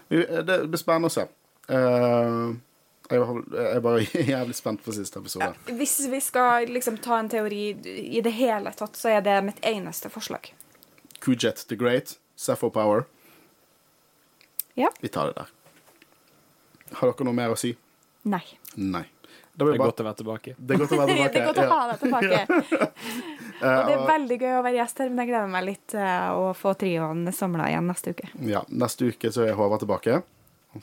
Det 0.09 0.57
blir 0.67 0.81
spennende 0.81 1.11
å 1.11 1.15
se. 1.15 1.27
Eh, 1.69 2.57
jeg 3.11 3.67
er 3.77 3.81
bare 3.85 4.05
jævlig 4.35 4.55
spent 4.59 4.83
på 4.85 4.95
siste 4.97 5.21
episode. 5.23 5.53
Hvis 5.79 5.99
vi 6.11 6.21
skal 6.25 6.67
liksom 6.73 6.99
ta 7.05 7.19
en 7.23 7.29
teori 7.33 7.69
i 8.19 8.23
det 8.25 8.33
hele 8.39 8.73
tatt, 8.77 8.97
så 8.99 9.13
er 9.15 9.21
det 9.27 9.37
mitt 9.47 9.61
eneste 9.67 10.11
forslag. 10.13 10.53
Kujet 11.23 11.65
the 11.69 11.77
Great, 11.79 12.17
Sepho 12.37 12.71
Power. 12.71 13.05
Ja. 14.77 14.91
Vi 15.01 15.09
tar 15.09 15.27
det 15.31 15.39
der. 15.39 15.53
Har 17.01 17.11
dere 17.13 17.27
noe 17.27 17.35
mer 17.35 17.55
å 17.55 17.59
si? 17.59 17.73
Nei. 18.29 18.43
Nei. 18.77 19.07
Det, 19.57 19.65
Det 19.65 19.73
er 19.73 19.79
bare 19.81 19.89
godt 19.89 20.01
å 20.03 20.05
være 20.05 20.19
tilbake. 20.19 20.53
Det 20.59 20.75
er 20.75 20.81
godt 20.83 20.93
å 20.93 20.99
være 21.01 21.15
det 21.33 21.41
er 21.41 21.47
godt 21.47 21.61
å 21.63 21.69
ha 21.71 21.79
deg 21.91 22.03
tilbake. 22.03 22.41
Og 23.57 23.63
det 23.63 23.95
er 23.95 23.95
Eh, 23.97 24.03
veldig 24.11 24.37
gøy 24.43 24.51
å 24.59 24.65
være 24.67 24.77
gjest 24.77 24.99
her, 25.01 25.09
men 25.09 25.23
jeg 25.23 25.31
gleder 25.31 25.49
meg 25.49 25.65
litt 25.65 25.95
å 25.97 26.51
få 26.53 26.75
trioen 26.77 27.23
samla 27.33 27.71
igjen 27.71 27.87
neste 27.89 28.13
uke. 28.13 28.29
Ja, 28.45 28.61
Neste 28.69 29.09
uke 29.09 29.31
så 29.33 29.47
er 29.47 29.57
Håvard 29.57 29.81
tilbake. 29.81 30.19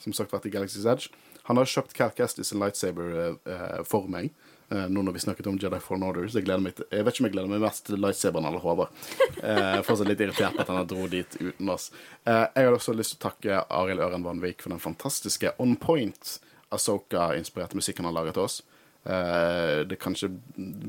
Som 0.02 0.16
sagt 0.16 0.34
vært 0.34 0.48
i 0.50 0.52
Galaxy's 0.56 0.88
Edge. 0.90 1.12
Han 1.48 1.60
har 1.60 1.68
kjøpt 1.68 1.94
Cal 1.96 2.12
Castis 2.16 2.50
sin 2.52 2.60
lightsaber 2.62 3.36
eh, 3.44 3.80
for 3.88 4.08
meg. 4.10 4.30
eh, 4.72 4.86
nå 4.88 5.02
når 5.04 5.16
vi 5.16 5.22
snakket 5.26 5.48
om 5.50 5.58
Jedi 5.60 5.80
Fallen 5.84 6.06
Order. 6.08 6.28
Så 6.28 6.40
jeg, 6.40 6.48
til, 6.48 6.86
jeg 6.90 7.04
vet 7.04 7.14
ikke 7.14 7.24
om 7.24 7.28
jeg 7.28 7.34
gleder 7.36 7.52
meg 7.52 7.64
mest 7.66 7.84
til 7.86 8.00
lightsaberen 8.00 8.48
eller 8.48 8.64
Håvard. 8.64 9.04
Eh, 9.44 9.80
fortsatt 9.84 10.08
litt 10.08 10.22
irritert 10.24 10.56
på 10.56 10.64
at 10.64 10.72
han 10.72 10.88
dro 10.88 11.04
dit 11.12 11.36
uten 11.40 11.68
oss. 11.74 11.90
Eh, 12.24 12.46
jeg 12.56 12.68
har 12.68 12.76
også 12.78 12.96
lyst 12.96 13.16
til 13.16 13.20
å 13.20 13.24
takke 13.28 13.60
Arild 13.68 14.00
Øren 14.06 14.24
Vanvik 14.24 14.64
for 14.64 14.72
den 14.72 14.80
fantastiske 14.82 15.52
On 15.60 15.76
Point 15.76 16.38
Asoka-inspirerte 16.74 17.76
musikken 17.76 18.08
han 18.08 18.16
laget 18.16 18.38
til 18.38 18.46
oss. 18.48 18.62
Eh, 19.04 19.84
det 19.84 20.00
kan 20.00 20.16
ikke 20.16 20.32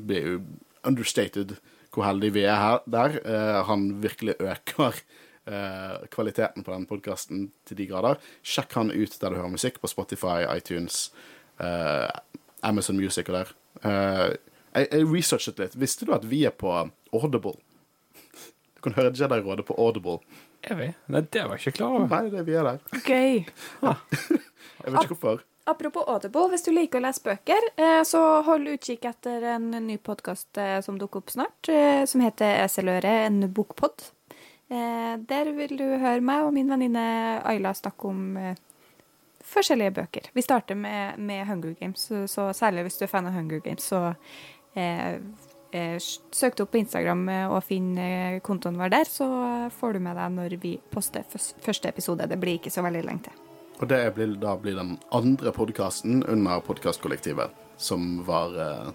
bli 0.07 0.21
understated 0.87 1.57
hvor 1.95 2.07
heldige 2.07 2.35
vi 2.35 2.47
er 2.47 2.59
her 2.59 2.81
der. 2.91 3.19
Eh, 3.23 3.59
han 3.67 3.87
virkelig 4.03 4.37
øker 4.39 4.95
eh, 4.95 5.03
kvaliteten 6.09 6.65
på 6.65 6.73
den 6.73 6.87
podkasten 6.89 7.49
til 7.69 7.77
de 7.77 7.85
grader. 7.89 8.17
Sjekk 8.41 8.73
han 8.79 8.89
ut 8.89 9.17
der 9.21 9.29
du 9.29 9.37
hører 9.37 9.53
musikk, 9.53 9.77
på 9.81 9.91
Spotify, 9.91 10.41
iTunes, 10.55 11.11
eh, 11.61 12.09
Amazon 12.65 12.97
Music 12.97 13.29
og 13.29 13.39
der. 13.39 13.53
Eh, 13.83 14.35
jeg, 14.75 14.89
jeg 14.91 15.07
researchet 15.11 15.61
litt. 15.61 15.79
Visste 15.79 16.07
du 16.07 16.13
at 16.15 16.25
vi 16.27 16.43
er 16.47 16.55
på 16.55 16.71
Audible? 17.13 17.55
Du 18.75 18.83
kan 18.83 18.97
høre 18.97 19.13
Jedi-rådet 19.15 19.67
på 19.67 19.77
Audible. 19.81 20.19
Er 20.65 20.79
vi? 20.79 20.91
Nei, 21.13 21.21
det 21.21 21.43
var 21.45 21.59
jeg 21.59 21.67
ikke 21.67 21.79
klar 21.79 21.99
over. 21.99 22.07
Nei, 22.09 22.31
det 22.33 22.41
er 22.41 22.47
vi 22.47 22.55
er 22.57 22.71
der. 22.71 23.03
Gøy. 23.05 23.43
Jeg 24.85 24.93
vet 24.93 25.05
ikke 25.05 25.15
hvorfor. 25.15 25.45
Apropos 25.65 26.05
Audible, 26.09 26.49
hvis 26.51 26.65
du 26.65 26.69
liker 26.75 27.01
å 27.01 27.05
lese 27.07 27.23
bøker, 27.25 27.69
eh, 27.81 28.01
så 28.05 28.19
hold 28.45 28.67
utkikk 28.75 29.07
etter 29.09 29.47
en 29.55 29.71
ny 29.87 29.95
podkast 29.97 30.59
som 30.85 30.99
dukker 31.01 31.23
opp 31.23 31.33
snart, 31.33 31.69
eh, 31.73 32.03
som 32.09 32.21
heter 32.21 32.59
Eseløret, 32.65 33.25
en 33.25 33.47
bokpod. 33.53 34.11
Eh, 34.69 35.15
Der 35.29 35.51
vil 35.53 35.77
du 35.77 35.85
høre 36.01 36.21
meg 36.25 36.45
og 36.45 36.53
min 36.55 36.69
venninne 36.69 37.05
Ayla 37.45 37.73
snakke 37.77 38.09
om 38.09 38.37
eh, 38.37 38.55
forskjellige 39.45 39.93
bøker. 39.99 40.29
Vi 40.33 40.41
starter 40.41 40.75
med, 40.75 41.19
med 41.19 41.45
Hunger 41.47 41.75
Games, 41.79 42.07
så, 42.09 42.25
så 42.27 42.49
særlig 42.53 42.87
hvis 42.87 42.97
du 42.97 43.05
er 43.05 43.11
fan 43.11 43.29
av 43.29 43.35
Hunger 43.37 43.61
Games, 43.61 43.85
så 43.85 44.15
eh, 44.73 45.21
eh, 45.71 45.97
søk 46.01 46.59
opp 46.65 46.73
på 46.73 46.81
Instagram 46.81 47.27
eh, 47.29 47.47
og 47.51 47.61
finn 47.67 47.93
kontoen 48.45 48.79
vår 48.81 48.93
der, 48.95 49.09
så 49.09 49.29
får 49.77 49.93
du 49.93 50.05
med 50.07 50.17
deg 50.17 50.33
når 50.39 50.57
vi 50.63 50.75
poster 50.91 51.25
første 51.29 51.91
episode. 51.93 52.27
Det 52.27 52.39
blir 52.41 52.57
ikke 52.57 52.73
så 52.73 52.85
veldig 52.85 53.05
lenge 53.05 53.29
til. 53.29 53.41
Og 53.75 53.89
det 53.91 54.01
blir, 54.15 54.37
da 54.39 54.55
blir 54.57 54.77
den 54.79 54.95
andre 55.13 55.51
podkasten 55.51 56.23
under 56.31 56.61
podkastkollektivet, 56.63 57.51
som 57.77 58.23
var 58.25 58.55
eh, 58.55 58.91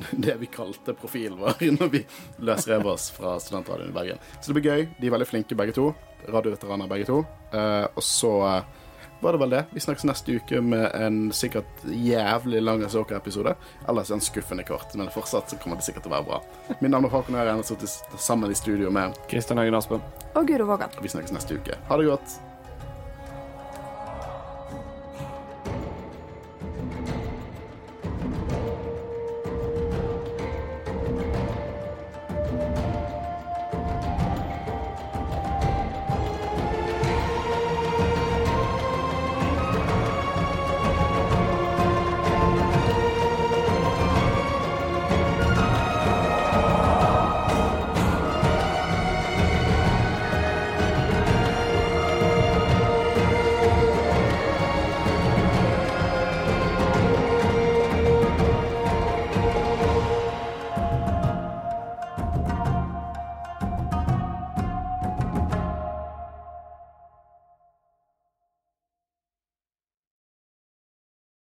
det 0.26 0.36
vi 0.40 0.50
kalte 0.52 0.94
profilen 0.94 1.38
vår 1.40 1.64
når 1.76 1.92
vi 1.92 2.04
løsrev 2.38 2.86
oss 2.86 3.10
fra 3.14 3.38
Studentradioen 3.40 3.90
i 3.90 3.96
Bergen. 3.96 4.22
Så 4.40 4.50
det 4.50 4.60
blir 4.60 4.70
gøy. 4.70 4.86
De 5.00 5.08
er 5.08 5.16
veldig 5.16 5.28
flinke 5.28 5.58
begge 5.58 5.76
to. 5.76 5.90
Radioveteraner 6.28 6.90
begge 6.90 7.08
to. 7.08 7.22
Uh, 7.54 7.86
og 7.96 8.04
så 8.04 8.32
eh, 8.46 8.80
var 9.20 9.36
det 9.36 9.40
vel 9.42 9.54
det. 9.54 9.62
Vi 9.76 9.82
snakkes 9.84 10.04
neste 10.08 10.36
uke 10.40 10.60
med 10.64 10.90
en 10.96 11.22
sikkert 11.36 11.84
jævlig 11.84 12.62
lang 12.62 12.84
Asoka-episode. 12.84 13.54
Ellers 13.88 14.12
en 14.12 14.24
skuffende 14.24 14.64
kort, 14.68 14.94
men 14.96 15.12
fortsatt 15.12 15.52
så 15.52 15.60
kommer 15.60 15.80
det 15.80 15.88
sikkert 15.88 16.06
til 16.06 16.12
å 16.12 16.18
være 16.18 16.28
bra. 16.28 16.42
Mitt 16.80 16.92
navn 16.92 17.08
er 17.08 17.16
Håkon 17.16 17.40
Øren, 17.40 17.60
og 17.60 17.64
har 17.64 17.72
sittet 17.72 18.20
sammen 18.20 18.52
i 18.52 18.58
studio 18.58 18.92
med 18.94 19.18
Kristian 19.32 19.60
Høgen 19.60 19.76
Aspen. 19.76 20.04
Og 20.34 20.46
Guro 20.48 20.68
Vågan. 20.72 20.96
Vi 21.02 21.12
snakkes 21.12 21.36
neste 21.36 21.60
uke. 21.60 21.80
Ha 21.90 22.00
det 22.00 22.08
godt. 22.12 22.40